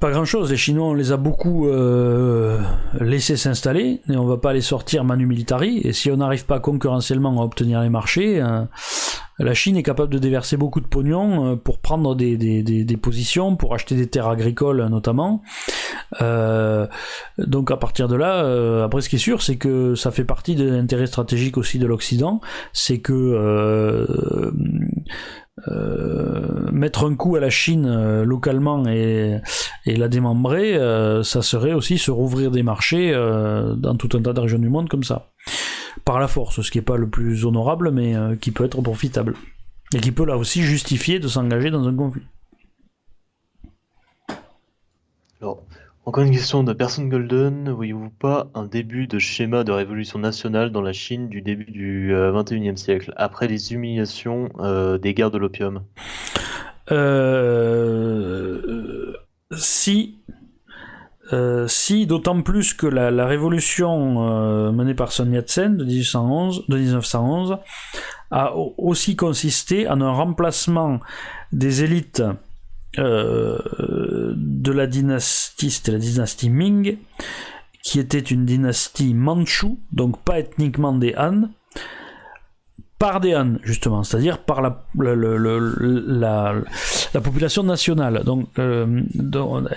Pas 0.00 0.10
grand 0.10 0.26
chose. 0.26 0.50
Les 0.50 0.58
Chinois, 0.58 0.88
on 0.88 0.94
les 0.94 1.10
a 1.12 1.16
beaucoup 1.16 1.68
euh, 1.68 2.60
laissés 3.00 3.36
s'installer 3.36 4.02
et 4.10 4.16
on 4.16 4.26
va 4.26 4.36
pas 4.36 4.52
les 4.52 4.60
sortir 4.60 5.04
manu 5.04 5.24
militari. 5.24 5.80
Et 5.84 5.94
si 5.94 6.10
on 6.10 6.18
n'arrive 6.18 6.44
pas 6.44 6.60
concurrentiellement 6.60 7.40
à 7.40 7.44
obtenir 7.44 7.80
les 7.80 7.88
marchés, 7.88 8.42
euh, 8.42 8.64
la 9.38 9.54
Chine 9.54 9.76
est 9.76 9.82
capable 9.82 10.12
de 10.12 10.18
déverser 10.18 10.56
beaucoup 10.56 10.80
de 10.80 10.86
pognon 10.86 11.52
euh, 11.52 11.56
pour 11.56 11.78
prendre 11.78 12.14
des, 12.14 12.98
positions, 13.00 13.56
pour 13.56 13.74
acheter 13.74 13.94
des 13.94 14.06
terres 14.06 14.28
agricoles 14.28 14.86
notamment. 14.86 15.42
Euh, 16.22 16.86
donc 17.38 17.70
à 17.70 17.76
partir 17.76 18.08
de 18.08 18.16
là, 18.16 18.44
euh, 18.44 18.84
après 18.84 19.02
ce 19.02 19.08
qui 19.08 19.16
est 19.16 19.20
sûr, 19.20 19.42
c'est 19.42 19.56
que 19.56 19.94
ça 19.94 20.10
fait 20.10 20.24
partie 20.24 20.54
de 20.54 20.68
l'intérêt 20.68 21.06
stratégique 21.06 21.58
aussi 21.58 21.78
de 21.78 21.86
l'Occident, 21.86 22.40
c'est 22.72 22.98
que 22.98 24.52
mettre 26.72 27.04
un 27.04 27.14
coup 27.14 27.36
à 27.36 27.40
la 27.40 27.50
Chine 27.50 28.22
localement 28.22 28.86
et, 28.86 29.40
la 29.86 30.08
démembrer, 30.08 30.78
ça 31.22 31.42
serait 31.42 31.72
aussi 31.72 31.98
se 31.98 32.10
rouvrir 32.10 32.50
des 32.50 32.62
marchés 32.62 33.12
dans 33.12 33.96
tout 33.96 34.16
un 34.16 34.22
tas 34.22 34.32
de 34.32 34.40
régions 34.40 34.58
du 34.58 34.68
monde 34.68 34.88
comme 34.88 35.04
ça. 35.04 35.30
Par 36.04 36.18
la 36.18 36.28
force, 36.28 36.60
ce 36.60 36.70
qui 36.70 36.78
n'est 36.78 36.84
pas 36.84 36.96
le 36.96 37.08
plus 37.08 37.44
honorable, 37.44 37.90
mais 37.90 38.14
qui 38.40 38.52
peut 38.52 38.64
être 38.64 38.80
profitable. 38.82 39.34
Et 39.94 39.98
qui 39.98 40.12
peut 40.12 40.24
là 40.24 40.36
aussi 40.36 40.62
justifier 40.62 41.18
de 41.18 41.28
s'engager 41.28 41.70
dans 41.70 41.88
un 41.88 41.94
conflit. 41.94 42.22
Alors, 45.40 45.62
encore 46.06 46.22
une 46.22 46.30
question 46.30 46.62
de 46.62 46.72
Personne 46.72 47.08
Golden. 47.08 47.68
Voyez-vous 47.70 48.10
pas 48.10 48.48
un 48.54 48.64
début 48.64 49.08
de 49.08 49.18
schéma 49.18 49.64
de 49.64 49.72
révolution 49.72 50.20
nationale 50.20 50.70
dans 50.70 50.80
la 50.80 50.92
Chine 50.92 51.28
du 51.28 51.42
début 51.42 51.70
du 51.70 52.14
XXIe 52.14 52.68
euh, 52.68 52.76
siècle, 52.76 53.12
après 53.16 53.48
les 53.48 53.72
humiliations 53.72 54.48
euh, 54.60 54.98
des 54.98 55.14
guerres 55.14 55.32
de 55.32 55.38
l'opium? 55.38 55.82
Euh, 56.92 59.14
Si. 59.50 60.20
Si, 61.66 62.06
d'autant 62.06 62.42
plus 62.42 62.74
que 62.74 62.86
la, 62.86 63.26
révolution 63.26 64.72
menée 64.72 64.94
par 64.94 65.12
Sun 65.12 65.32
Yat-sen 65.32 65.76
de, 65.76 65.84
1811, 65.84 66.66
de 66.68 66.76
1911 66.76 67.58
a 68.30 68.54
aussi 68.56 69.16
consisté 69.16 69.88
en 69.88 70.00
un 70.00 70.12
remplacement 70.12 71.00
des 71.52 71.84
élites 71.84 72.22
euh, 72.98 73.58
de 74.36 74.72
la 74.72 74.86
dynastie, 74.86 75.70
c'était 75.70 75.92
la 75.92 75.98
dynastie 75.98 76.50
Ming, 76.50 76.96
qui 77.82 78.00
était 78.00 78.18
une 78.18 78.44
dynastie 78.44 79.14
manchoue, 79.14 79.78
donc 79.92 80.22
pas 80.22 80.38
ethniquement 80.38 80.94
des 80.94 81.14
Han, 81.16 81.50
par 83.06 83.20
des 83.20 83.36
Han, 83.36 83.58
justement, 83.62 84.02
c'est-à-dire 84.02 84.38
par 84.38 84.60
la, 84.60 84.84
la, 84.98 86.54
la, 87.14 87.20
population 87.20 87.62
nationale, 87.62 88.24
donc, 88.24 88.48
euh, 88.58 89.02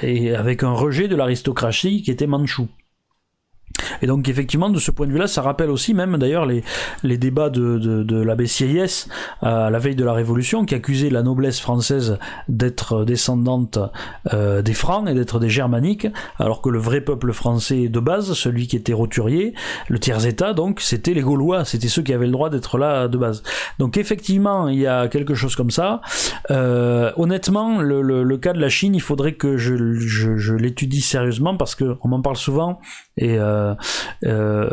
et 0.02 0.34
avec 0.34 0.64
un 0.64 0.72
rejet 0.72 1.08
de 1.08 1.16
l'aristocratie 1.16 2.02
qui 2.02 2.10
était 2.10 2.26
manchoue. 2.26 2.70
Et 4.02 4.08
donc 4.08 4.28
effectivement, 4.28 4.70
de 4.70 4.80
ce 4.80 4.92
point 4.92 5.08
de 5.08 5.12
vue-là, 5.12 5.28
ça 5.28 5.42
rappelle 5.42 5.70
aussi 5.70 5.94
même 5.94 6.18
d'ailleurs 6.18 6.46
les, 6.46 6.64
les 7.04 7.18
débats 7.18 7.50
de, 7.50 7.78
de, 7.78 8.04
de 8.04 8.22
l'abbé 8.22 8.48
Sieyès 8.48 9.08
à 9.42 9.70
la 9.70 9.80
veille 9.80 9.96
de 9.96 10.06
la 10.06 10.14
Révolution, 10.14 10.66
qui 10.66 10.76
accusait 10.76 11.10
la 11.10 11.24
noblesse 11.24 11.60
française 11.60 12.18
d'être 12.48 13.06
descendante 13.06 13.80
euh, 14.34 14.62
des 14.62 14.74
Francs 14.74 15.08
et 15.08 15.14
d'être 15.14 15.40
des 15.40 15.50
Germaniques, 15.50 16.08
alors 16.38 16.62
que 16.62 16.70
le 16.70 16.80
vrai 16.80 17.02
peuple 17.02 17.32
français 17.34 17.90
de 17.90 18.00
base, 18.00 18.34
celui 18.34 18.68
qui 18.68 18.76
était 18.76 18.94
roturier, 18.94 19.54
le 19.88 20.00
tiers-état, 20.00 20.54
donc 20.54 20.82
c'était 20.82 21.14
les 21.14 21.22
Gaulois, 21.22 21.66
c'était 21.66 21.88
ceux 21.88 22.02
qui 22.02 22.14
avaient 22.14 22.26
le 22.26 22.32
droit 22.32 22.50
d'être 22.50 22.78
là 22.78 23.08
de 23.08 23.18
base. 23.18 23.44
Donc 23.78 23.98
effectivement, 23.98 24.68
il 24.68 24.80
y 24.80 24.88
a 24.88 25.08
quelque 25.08 25.36
chose 25.36 25.56
comme 25.56 25.72
ça. 25.72 26.02
Euh, 26.52 27.12
honnêtement, 27.16 27.80
le, 27.82 28.02
le, 28.02 28.24
le, 28.24 28.38
cas 28.38 28.54
de 28.54 28.60
la 28.60 28.70
Chine, 28.70 28.96
il 28.96 29.02
faudrait 29.02 29.34
que 29.34 29.58
je, 29.58 29.94
je, 29.96 30.38
je 30.38 30.56
l'étudie 30.56 31.02
sérieusement 31.02 31.56
parce 31.58 31.76
que 31.76 31.98
on 32.04 32.10
m'en 32.10 32.22
parle 32.22 32.38
souvent 32.38 32.80
et 33.20 33.38
euh, 33.38 33.76
euh, 34.26 34.70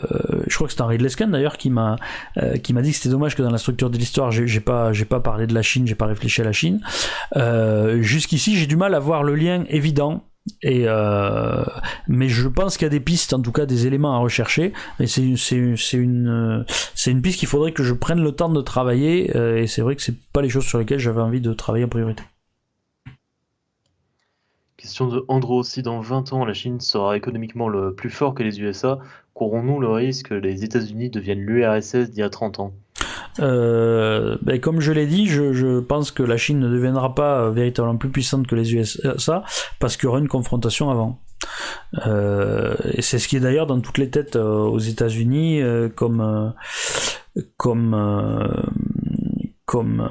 je 0.46 0.54
crois 0.54 0.68
que 0.68 0.72
c'est 0.72 0.80
Henri 0.80 0.98
Lescan 0.98 1.26
d'ailleurs 1.26 1.56
qui 1.56 1.68
m'a 1.68 1.96
euh, 2.38 2.56
qui 2.56 2.72
m'a 2.72 2.80
dit 2.80 2.90
que 2.90 2.96
c'était 2.96 3.08
dommage 3.08 3.34
que 3.34 3.42
dans 3.42 3.50
la 3.50 3.58
structure 3.58 3.90
de 3.90 3.98
l'histoire 3.98 4.30
j'ai 4.30 4.60
pas 4.60 4.92
j'ai 4.92 5.04
pas 5.04 5.20
parlé 5.20 5.46
de 5.46 5.54
la 5.54 5.62
Chine, 5.62 5.86
j'ai 5.86 5.96
pas 5.96 6.06
réfléchi 6.06 6.40
à 6.40 6.44
la 6.44 6.52
Chine. 6.52 6.80
Jusqu'ici, 8.00 8.56
j'ai 8.56 8.66
du 8.66 8.76
mal 8.76 8.94
à 8.94 9.00
voir 9.00 9.24
le 9.24 9.34
lien 9.34 9.64
évident 9.68 10.24
et 10.62 10.86
mais 12.06 12.28
je 12.28 12.48
pense 12.48 12.76
qu'il 12.76 12.84
y 12.84 12.86
a 12.86 12.90
des 12.90 13.00
pistes, 13.00 13.34
en 13.34 13.42
tout 13.42 13.52
cas 13.52 13.66
des 13.66 13.86
éléments 13.86 14.14
à 14.14 14.18
rechercher. 14.18 14.72
Et 15.00 15.08
c'est 15.08 15.22
une 15.22 15.76
c'est 15.76 17.10
une 17.10 17.22
piste 17.22 17.40
qu'il 17.40 17.48
faudrait 17.48 17.72
que 17.72 17.82
je 17.82 17.94
prenne 17.94 18.22
le 18.22 18.32
temps 18.32 18.48
de 18.48 18.60
travailler. 18.60 19.36
et 19.36 19.66
c'est 19.66 19.82
vrai 19.82 19.96
que 19.96 20.02
c'est 20.02 20.16
pas 20.32 20.40
les 20.40 20.48
choses 20.48 20.66
sur 20.66 20.78
lesquelles 20.78 21.00
j'avais 21.00 21.20
envie 21.20 21.40
de 21.40 21.52
travailler 21.52 21.84
en 21.84 21.88
priorité. 21.88 22.22
Question 24.86 25.08
de 25.08 25.24
Andro 25.26 25.64
si 25.64 25.82
dans 25.82 25.98
20 25.98 26.32
ans 26.32 26.44
la 26.44 26.54
Chine 26.54 26.78
sera 26.78 27.16
économiquement 27.16 27.68
le 27.68 27.92
plus 27.92 28.08
fort 28.08 28.36
que 28.36 28.44
les 28.44 28.60
USA, 28.60 29.00
courons-nous 29.34 29.80
le 29.80 29.88
risque 29.88 30.28
que 30.28 30.34
les 30.34 30.62
États-Unis 30.62 31.10
deviennent 31.10 31.40
l'URSS 31.40 32.10
d'il 32.10 32.20
y 32.20 32.22
a 32.22 32.30
30 32.30 32.60
ans? 32.60 32.72
Euh, 33.40 34.38
ben 34.42 34.60
comme 34.60 34.78
je 34.78 34.92
l'ai 34.92 35.08
dit, 35.08 35.26
je, 35.26 35.80
pense 35.80 36.12
que 36.12 36.22
la 36.22 36.36
Chine 36.36 36.60
ne 36.60 36.68
deviendra 36.68 37.16
pas 37.16 37.50
véritablement 37.50 37.96
plus 37.96 38.10
puissante 38.10 38.46
que 38.46 38.54
les 38.54 38.74
USA 38.74 39.42
parce 39.80 39.96
qu'il 39.96 40.04
y 40.04 40.06
aura 40.06 40.20
une 40.20 40.28
confrontation 40.28 40.88
avant. 40.88 41.18
Euh, 42.06 42.76
et 42.92 43.02
c'est 43.02 43.18
ce 43.18 43.26
qui 43.26 43.38
est 43.38 43.40
d'ailleurs 43.40 43.66
dans 43.66 43.80
toutes 43.80 43.98
les 43.98 44.08
têtes 44.08 44.36
euh, 44.36 44.60
aux 44.60 44.78
États-Unis 44.78 45.62
euh, 45.62 45.88
comme 45.88 46.20
euh, 46.20 47.42
comme 49.66 50.08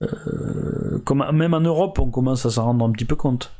comme 0.00 1.00
comme 1.04 1.36
même 1.36 1.54
en 1.54 1.60
Europe, 1.60 1.98
on 1.98 2.10
commence 2.10 2.46
à 2.46 2.50
s'en 2.50 2.64
rendre 2.64 2.84
un 2.84 2.92
petit 2.92 3.04
peu 3.04 3.16
compte 3.16 3.52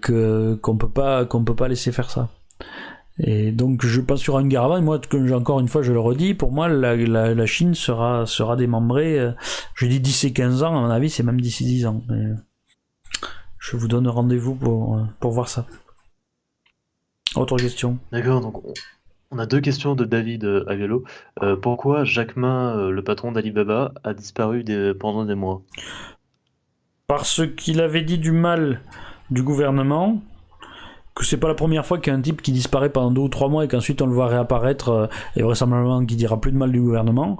que 0.00 0.54
qu'on 0.62 0.76
peut 0.76 0.88
pas 0.88 1.24
qu'on 1.24 1.44
peut 1.44 1.54
pas 1.54 1.68
laisser 1.68 1.92
faire 1.92 2.10
ça. 2.10 2.28
Et 3.18 3.50
donc 3.50 3.84
je 3.84 4.00
pense 4.00 4.20
sur 4.20 4.36
avant, 4.36 4.76
et 4.76 4.82
moi 4.82 5.00
encore 5.32 5.60
une 5.60 5.68
fois 5.68 5.82
je 5.82 5.92
le 5.92 6.00
redis, 6.00 6.34
pour 6.34 6.52
moi 6.52 6.68
la, 6.68 6.96
la, 6.96 7.46
Chine 7.46 7.74
sera, 7.74 8.26
sera 8.26 8.56
démembrée, 8.56 9.18
euh, 9.18 9.32
je 9.74 9.86
dis 9.86 10.00
d'ici 10.00 10.34
15 10.34 10.62
ans, 10.62 10.76
à 10.76 10.80
mon 10.82 10.90
avis 10.90 11.08
c'est 11.08 11.22
même 11.22 11.40
d'ici 11.40 11.64
10 11.64 11.86
ans. 11.86 12.02
Je 13.58 13.76
vous 13.76 13.88
donne 13.88 14.06
rendez-vous 14.06 14.54
pour, 14.54 15.00
pour 15.18 15.32
voir 15.32 15.48
ça. 15.48 15.66
Autre 17.36 17.56
question? 17.56 17.98
D'accord, 18.12 18.42
donc 18.42 18.62
on 19.30 19.38
a 19.38 19.46
deux 19.46 19.60
questions 19.60 19.94
de 19.94 20.04
David 20.04 20.44
Avello. 20.66 21.04
Euh, 21.42 21.56
pourquoi 21.56 22.04
Jacques 22.04 22.36
Ma, 22.36 22.76
euh, 22.76 22.90
le 22.90 23.02
patron 23.02 23.32
d'Alibaba, 23.32 23.92
a 24.04 24.14
disparu 24.14 24.64
pendant 24.98 25.24
des 25.24 25.34
mois? 25.34 25.62
Parce 27.06 27.42
qu'il 27.56 27.80
avait 27.80 28.02
dit 28.02 28.18
du 28.18 28.32
mal 28.32 28.80
du 29.30 29.42
gouvernement, 29.42 30.20
que 31.16 31.24
c'est 31.24 31.38
pas 31.38 31.48
la 31.48 31.54
première 31.54 31.86
fois 31.86 31.98
qu'il 31.98 32.20
type 32.20 32.42
qui 32.42 32.52
disparaît 32.52 32.90
pendant 32.90 33.10
deux 33.10 33.22
ou 33.22 33.28
trois 33.28 33.48
mois 33.48 33.64
et 33.64 33.68
qu'ensuite 33.68 34.02
on 34.02 34.06
le 34.06 34.12
voit 34.12 34.26
réapparaître 34.26 34.88
euh, 34.90 35.06
et 35.34 35.42
vraisemblablement 35.42 36.04
qui 36.04 36.14
dira 36.14 36.40
plus 36.40 36.52
de 36.52 36.58
mal 36.58 36.70
du 36.70 36.80
gouvernement. 36.80 37.38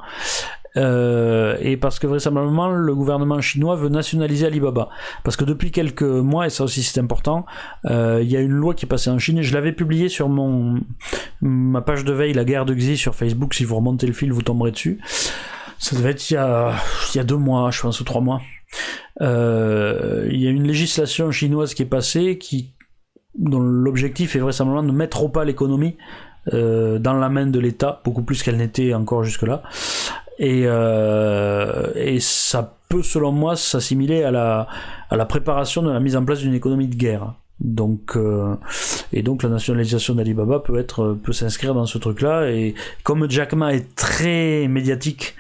Euh, 0.77 1.57
et 1.61 1.77
parce 1.77 1.99
que 1.99 2.07
vraisemblablement 2.07 2.69
le 2.69 2.95
gouvernement 2.95 3.41
chinois 3.41 3.77
veut 3.77 3.89
nationaliser 3.89 4.47
Alibaba. 4.47 4.89
Parce 5.25 5.37
que 5.37 5.45
depuis 5.45 5.71
quelques 5.71 6.03
mois, 6.03 6.47
et 6.47 6.51
ça 6.51 6.65
aussi 6.65 6.83
c'est 6.83 7.01
important, 7.01 7.47
euh, 7.87 8.21
il 8.23 8.31
y 8.31 8.37
a 8.37 8.41
une 8.41 8.53
loi 8.53 8.75
qui 8.75 8.85
est 8.85 8.89
passée 8.89 9.11
en 9.11 9.19
Chine 9.19 9.39
et 9.39 9.43
je 9.43 9.55
l'avais 9.55 9.73
publié 9.73 10.09
sur 10.09 10.29
mon 10.29 10.81
ma 11.41 11.81
page 11.81 12.05
de 12.05 12.13
veille, 12.13 12.33
la 12.33 12.45
guerre 12.45 12.67
de 12.67 12.75
Xi 12.75 12.97
sur 12.97 13.15
Facebook. 13.15 13.55
Si 13.55 13.65
vous 13.65 13.77
remontez 13.77 14.07
le 14.07 14.13
fil, 14.13 14.33
vous 14.33 14.43
tomberez 14.43 14.71
dessus. 14.71 15.01
Ça 15.79 15.97
devait 15.97 16.11
être 16.11 16.31
il 16.31 16.35
y 16.35 16.37
a, 16.39 16.75
il 17.15 17.19
y 17.19 17.21
a 17.21 17.25
deux 17.25 17.37
mois, 17.37 17.71
je 17.71 17.81
pense, 17.81 18.01
ou 18.01 18.05
trois 18.05 18.21
mois. 18.21 18.41
Euh, 19.21 20.29
il 20.31 20.41
y 20.41 20.47
a 20.47 20.51
une 20.51 20.67
législation 20.67 21.31
chinoise 21.31 21.75
qui 21.75 21.83
est 21.83 21.87
passée 21.87 22.39
qui 22.39 22.73
dont 23.39 23.61
l'objectif 23.61 24.35
est 24.35 24.39
vraisemblablement 24.39 24.91
de 24.91 24.97
mettre 24.97 25.23
au 25.23 25.29
pas 25.29 25.45
l'économie 25.45 25.97
dans 26.53 27.19
la 27.19 27.29
main 27.29 27.47
de 27.47 27.59
l'État, 27.59 28.01
beaucoup 28.05 28.23
plus 28.23 28.45
qu'elle 28.45 28.57
n'était 28.57 28.95
encore 28.95 29.25
jusque-là. 29.25 29.65
Et, 30.39 30.63
euh, 30.67 31.93
et 31.95 32.21
ça 32.21 32.79
peut, 32.89 33.03
selon 33.03 33.33
moi, 33.33 33.57
s'assimiler 33.57 34.23
à 34.23 34.31
la, 34.31 34.67
à 35.11 35.17
la 35.17 35.25
préparation 35.25 35.83
de 35.83 35.91
la 35.91 36.01
mise 36.01 36.17
en 36.17 36.25
place 36.25 36.41
d'une 36.41 36.55
économie 36.55 36.89
de 36.89 36.97
guerre. 36.97 37.35
Donc 37.59 38.17
euh, 38.17 38.55
et 39.15 39.23
donc 39.23 39.43
la 39.43 39.49
nationalisation 39.49 40.15
d'Alibaba 40.15 40.61
peut 40.61 40.77
être 40.79 41.17
peut 41.23 41.33
s'inscrire 41.33 41.73
dans 41.73 41.87
ce 41.87 41.97
truc-là 41.97 42.51
et 42.51 42.75
comme 43.03 43.31
Jack 43.31 43.55
Ma 43.55 43.73
est 43.73 43.97
très 43.97 44.69
médiatique 44.69 45.37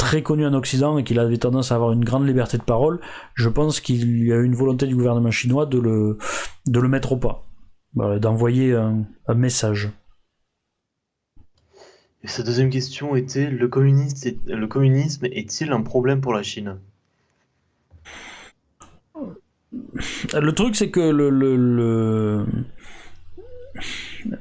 très 0.00 0.22
connu 0.22 0.46
en 0.46 0.54
Occident 0.54 0.96
et 0.96 1.04
qu'il 1.04 1.18
avait 1.18 1.36
tendance 1.36 1.72
à 1.72 1.74
avoir 1.74 1.92
une 1.92 2.04
grande 2.04 2.26
liberté 2.26 2.56
de 2.56 2.62
parole, 2.62 3.00
je 3.34 3.50
pense 3.50 3.80
qu'il 3.80 4.26
y 4.26 4.32
a 4.32 4.38
une 4.38 4.54
volonté 4.54 4.86
du 4.86 4.96
gouvernement 4.96 5.30
chinois 5.30 5.66
de 5.66 5.78
le, 5.78 6.16
de 6.66 6.80
le 6.80 6.88
mettre 6.88 7.12
au 7.12 7.16
pas, 7.18 7.44
d'envoyer 7.94 8.74
un, 8.74 9.04
un, 9.28 9.34
message. 9.34 9.90
Et 12.22 12.28
sa 12.28 12.42
deuxième 12.42 12.70
question 12.70 13.16
était 13.16 13.50
le, 13.50 13.68
communisme 13.68 15.26
est-il 15.26 15.72
un 15.72 15.82
problème 15.82 16.20
pour 16.20 16.34
la 16.34 16.42
Chine? 16.42 16.76
Le 19.72 20.50
truc, 20.52 20.76
c'est 20.76 20.90
que 20.90 21.00
le, 21.00 22.44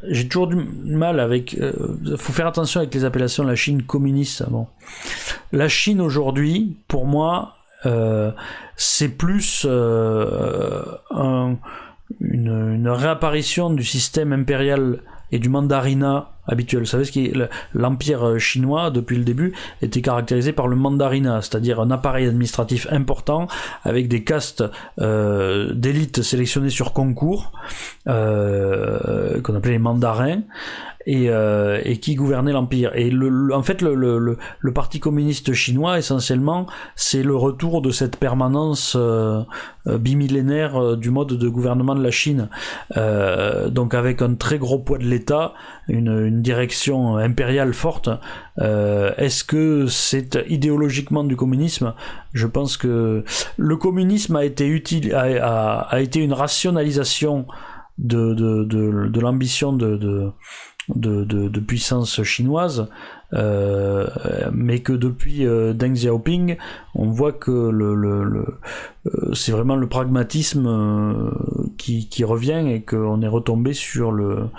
j'ai 0.03 0.27
toujours 0.27 0.47
du 0.47 0.55
mal 0.55 1.19
avec. 1.19 1.53
Il 1.53 1.63
euh, 1.63 2.17
faut 2.17 2.33
faire 2.33 2.47
attention 2.47 2.81
avec 2.81 2.93
les 2.93 3.05
appellations. 3.05 3.43
La 3.43 3.55
Chine 3.55 3.83
communiste, 3.83 4.43
bon. 4.49 4.67
La 5.51 5.67
Chine 5.67 6.01
aujourd'hui, 6.01 6.77
pour 6.87 7.05
moi, 7.05 7.55
euh, 7.85 8.31
c'est 8.75 9.09
plus 9.09 9.65
euh, 9.69 10.83
un, 11.11 11.55
une, 12.19 12.73
une, 12.75 12.89
réapparition 12.89 13.69
du 13.69 13.83
système 13.83 14.33
impérial 14.33 15.01
et 15.31 15.39
du 15.39 15.49
mandarinat 15.49 16.31
habituel. 16.47 16.81
Vous 16.81 16.87
savez 16.87 17.05
ce 17.05 17.11
qui 17.11 17.31
l'empire 17.73 18.27
euh, 18.27 18.39
chinois 18.39 18.89
depuis 18.89 19.17
le 19.17 19.23
début 19.23 19.53
était 19.81 20.01
caractérisé 20.01 20.51
par 20.51 20.67
le 20.67 20.75
mandarinat, 20.75 21.41
c'est-à-dire 21.41 21.79
un 21.79 21.91
appareil 21.91 22.27
administratif 22.27 22.87
important 22.91 23.47
avec 23.83 24.07
des 24.07 24.23
castes 24.23 24.63
euh, 24.99 25.73
d'élite 25.73 26.21
sélectionnées 26.21 26.69
sur 26.69 26.93
concours 26.93 27.51
euh, 28.07 29.41
qu'on 29.41 29.55
appelait 29.55 29.73
les 29.73 29.79
mandarins 29.79 30.41
et, 31.05 31.29
euh, 31.29 31.81
et 31.85 31.97
qui 31.97 32.15
gouvernait 32.15 32.51
l'empire. 32.51 32.91
Et 32.95 33.09
le, 33.09 33.53
en 33.53 33.63
fait, 33.63 33.81
le, 33.81 33.95
le, 33.95 34.37
le, 34.59 34.73
parti 34.73 34.99
communiste 34.99 35.53
chinois, 35.53 35.97
essentiellement, 35.97 36.67
c'est 36.95 37.23
le 37.23 37.35
retour 37.35 37.81
de 37.81 37.91
cette 37.91 38.17
permanence 38.17 38.95
euh, 38.97 39.41
euh 39.87 39.97
bimillénaire 39.97 40.75
euh, 40.75 40.95
du 40.95 41.09
mode 41.09 41.29
de 41.29 41.49
gouvernement 41.49 41.95
de 41.95 42.03
la 42.03 42.11
Chine. 42.11 42.49
Euh, 42.97 43.69
donc 43.69 43.93
avec 43.93 44.21
un 44.21 44.35
très 44.35 44.57
gros 44.57 44.79
poids 44.79 44.97
de 44.97 45.05
l'État, 45.05 45.53
une, 45.87 46.25
une, 46.25 46.41
direction 46.41 47.17
impériale 47.17 47.73
forte. 47.73 48.09
Est-ce 48.57 49.45
que 49.45 49.87
c'est 49.87 50.37
idéologiquement 50.49 51.23
du 51.23 51.37
communisme? 51.37 51.93
Je 52.33 52.45
pense 52.45 52.75
que 52.75 53.23
le 53.57 53.77
communisme 53.77 54.35
a 54.35 54.43
été 54.43 54.67
utile, 54.67 55.13
a, 55.13 55.21
a, 55.21 55.79
a 55.89 55.99
été 56.01 56.19
une 56.19 56.33
rationalisation 56.33 57.45
de, 57.99 58.33
de, 58.33 58.63
de, 58.63 59.07
de 59.07 59.19
l'ambition 59.19 59.73
de, 59.73 59.97
de, 59.97 60.31
de, 60.95 61.59
puissance 61.59 62.23
chinoise, 62.23 62.87
euh, 63.33 64.07
mais 64.51 64.79
que 64.79 64.93
depuis 64.93 65.45
euh, 65.45 65.73
Deng 65.73 65.93
Xiaoping, 65.93 66.57
on 66.95 67.09
voit 67.09 67.33
que 67.33 67.69
le, 67.69 68.45
c'est 69.33 69.53
vraiment 69.53 69.77
le 69.77 69.87
pragmatisme 69.87 70.65
euh, 70.67 71.31
qui, 71.77 72.23
revient 72.23 72.65
et 72.67 72.81
qu'on 72.81 73.21
est 73.21 73.27
retombé 73.27 73.73
sur 73.73 74.11
le. 74.11 74.35
Vous 74.35 74.49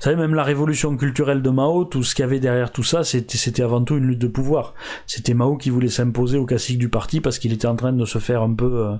savez, 0.00 0.16
même 0.16 0.34
la 0.34 0.42
révolution 0.42 0.96
culturelle 0.96 1.40
de 1.40 1.48
Mao, 1.48 1.84
tout 1.84 2.02
ce 2.02 2.14
qu'il 2.14 2.22
y 2.22 2.26
avait 2.26 2.38
derrière 2.38 2.72
tout 2.72 2.82
ça, 2.82 3.04
c'était 3.04 3.62
avant 3.62 3.82
tout 3.82 3.96
une 3.96 4.04
lutte 4.04 4.18
de 4.18 4.28
pouvoir. 4.28 4.74
C'était 5.06 5.32
Mao 5.32 5.56
qui 5.56 5.70
voulait 5.70 5.88
s'imposer 5.88 6.36
au 6.36 6.44
classique 6.44 6.78
du 6.78 6.90
parti 6.90 7.20
parce 7.20 7.38
qu'il 7.38 7.52
était 7.54 7.66
en 7.66 7.76
train 7.76 7.92
de 7.92 8.04
se 8.04 8.18
faire 8.18 8.42
un 8.42 8.52
peu, 8.52 8.86
euh, 8.86 8.94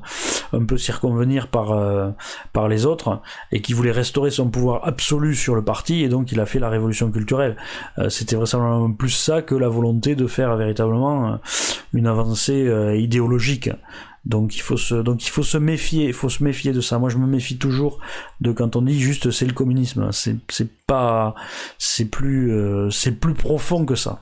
un 0.54 0.64
peu 0.64 0.78
circonvenir 0.78 1.48
par, 1.48 2.14
par 2.52 2.68
les 2.68 2.86
autres 2.86 3.20
et 3.52 3.60
qui 3.60 3.74
voulait 3.74 3.92
restaurer 3.92 4.30
son 4.30 4.48
pouvoir 4.48 4.86
absolu 4.86 5.34
sur 5.34 5.54
le 5.54 5.62
parti 5.62 6.02
et 6.02 6.08
donc 6.08 6.32
il 6.32 6.40
a 6.40 6.46
fait 6.46 6.58
la 6.58 6.70
révolution 6.70 7.10
culturelle. 7.10 7.56
c'était 8.08 8.36
vraisemblablement 8.36 8.92
plus 8.92 9.10
ça 9.10 9.42
que 9.42 9.54
la 9.54 9.68
volonté 9.68 10.14
de 10.14 10.26
faire 10.26 10.56
véritablement 10.56 11.38
une 11.92 12.06
avancée 12.06 12.70
idéologique. 12.96 13.70
Donc 14.26 14.56
il 14.56 14.60
faut 14.60 14.76
se, 14.76 14.96
donc 14.96 15.24
il 15.24 15.30
faut 15.30 15.44
se 15.44 15.56
méfier, 15.56 16.06
il 16.08 16.12
faut 16.12 16.28
se 16.28 16.42
méfier 16.42 16.72
de 16.72 16.80
ça. 16.80 16.98
Moi 16.98 17.08
je 17.10 17.16
me 17.16 17.26
méfie 17.26 17.58
toujours 17.58 18.00
de 18.40 18.50
quand 18.50 18.74
on 18.74 18.82
dit 18.82 19.00
juste 19.00 19.30
c'est 19.30 19.46
le 19.46 19.52
communisme. 19.52 20.10
C'est, 20.10 20.36
c'est 20.48 20.68
pas, 20.86 21.34
c'est 21.78 22.06
plus, 22.06 22.52
euh, 22.52 22.90
c'est 22.90 23.12
plus 23.12 23.34
profond 23.34 23.86
que 23.86 23.94
ça, 23.94 24.20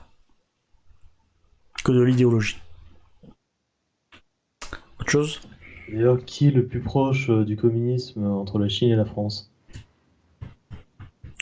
que 1.83 1.91
de 1.91 2.01
l'idéologie. 2.01 2.57
Autre 4.99 5.09
chose? 5.09 5.41
D'ailleurs, 5.91 6.23
qui 6.25 6.47
est 6.47 6.51
le 6.51 6.65
plus 6.65 6.81
proche 6.81 7.29
euh, 7.29 7.43
du 7.43 7.57
communisme 7.57 8.25
entre 8.25 8.59
la 8.59 8.69
Chine 8.69 8.91
et 8.91 8.95
la 8.95 9.05
France? 9.05 9.51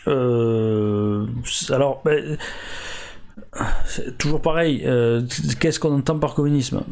Euh, 0.08 1.27
alors, 1.69 2.01
ben, 2.03 2.38
c'est 3.85 4.17
toujours 4.17 4.42
pareil. 4.42 4.83
Euh, 4.85 5.22
qu'est-ce 5.59 5.80
qu'on 5.80 5.95
entend 5.95 6.19
par 6.19 6.33
communisme? 6.33 6.83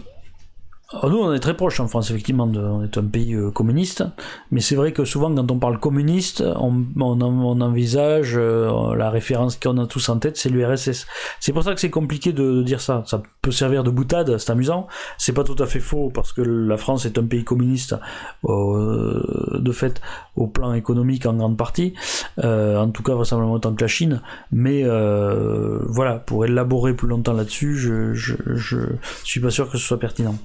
Ah, 0.93 1.07
nous, 1.07 1.19
on 1.19 1.33
est 1.33 1.39
très 1.39 1.55
proche 1.55 1.79
en 1.79 1.87
France, 1.87 2.11
effectivement, 2.11 2.43
on 2.53 2.83
est 2.83 2.97
un 2.97 3.05
pays 3.05 3.33
euh, 3.33 3.49
communiste, 3.49 4.03
mais 4.51 4.59
c'est 4.59 4.75
vrai 4.75 4.91
que 4.91 5.05
souvent, 5.05 5.33
quand 5.33 5.49
on 5.49 5.57
parle 5.57 5.79
communiste, 5.79 6.43
on, 6.57 6.83
on, 6.99 7.61
envisage 7.61 8.33
euh, 8.35 8.93
la 8.95 9.09
référence 9.09 9.55
qu'on 9.55 9.77
a 9.77 9.87
tous 9.87 10.09
en 10.09 10.19
tête, 10.19 10.35
c'est 10.35 10.49
l'URSS. 10.49 11.07
C'est 11.39 11.53
pour 11.53 11.63
ça 11.63 11.73
que 11.73 11.79
c'est 11.79 11.89
compliqué 11.89 12.33
de, 12.33 12.61
dire 12.61 12.81
ça. 12.81 13.03
Ça 13.05 13.23
peut 13.41 13.51
servir 13.51 13.85
de 13.85 13.89
boutade, 13.89 14.37
c'est 14.37 14.51
amusant. 14.51 14.87
C'est 15.17 15.31
pas 15.31 15.45
tout 15.45 15.55
à 15.59 15.65
fait 15.65 15.79
faux, 15.79 16.11
parce 16.13 16.33
que 16.33 16.41
la 16.41 16.75
France 16.75 17.05
est 17.05 17.17
un 17.17 17.25
pays 17.25 17.45
communiste, 17.45 17.95
euh, 18.43 19.59
de 19.59 19.71
fait, 19.71 20.01
au 20.35 20.47
plan 20.47 20.73
économique 20.73 21.25
en 21.25 21.35
grande 21.35 21.55
partie, 21.55 21.93
en 22.37 22.89
tout 22.89 23.03
cas 23.03 23.13
vraisemblablement 23.13 23.55
autant 23.55 23.73
que 23.73 23.81
la 23.81 23.87
Chine, 23.87 24.21
mais 24.51 24.83
voilà, 24.83 26.15
pour 26.15 26.45
élaborer 26.45 26.93
plus 26.93 27.07
longtemps 27.07 27.33
là-dessus, 27.33 27.77
je, 27.77 28.13
je, 28.13 28.35
je 28.55 28.77
suis 29.23 29.39
pas 29.39 29.51
sûr 29.51 29.69
que 29.69 29.77
ce 29.77 29.85
soit 29.85 29.99
pertinent. 29.99 30.35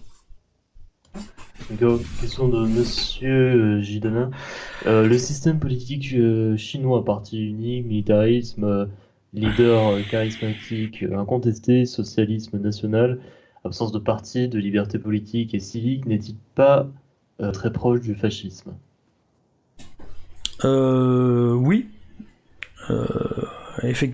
Question 2.20 2.49
de 2.49 2.67
Monsieur 2.67 3.81
Gidenin. 3.81 4.31
Euh, 4.86 5.07
le 5.07 5.18
système 5.18 5.59
politique 5.59 6.12
euh, 6.15 6.57
chinois, 6.57 7.05
parti 7.05 7.44
unique, 7.44 7.86
militarisme, 7.86 8.65
euh, 8.65 8.86
leader 9.35 9.99
charismatique, 10.09 11.02
incontesté, 11.02 11.85
socialisme 11.85 12.59
national, 12.59 13.18
absence 13.65 13.91
de 13.91 13.99
parti, 13.99 14.49
de 14.49 14.59
liberté 14.59 14.99
politique 14.99 15.55
et 15.55 15.60
civique, 15.60 16.07
n'est-il 16.07 16.36
pas 16.55 16.89
très 17.52 17.70
proche 17.73 18.01
du 18.01 18.15
fascisme? 18.15 18.75
Oui. 20.65 21.86
effectivement 23.83 23.97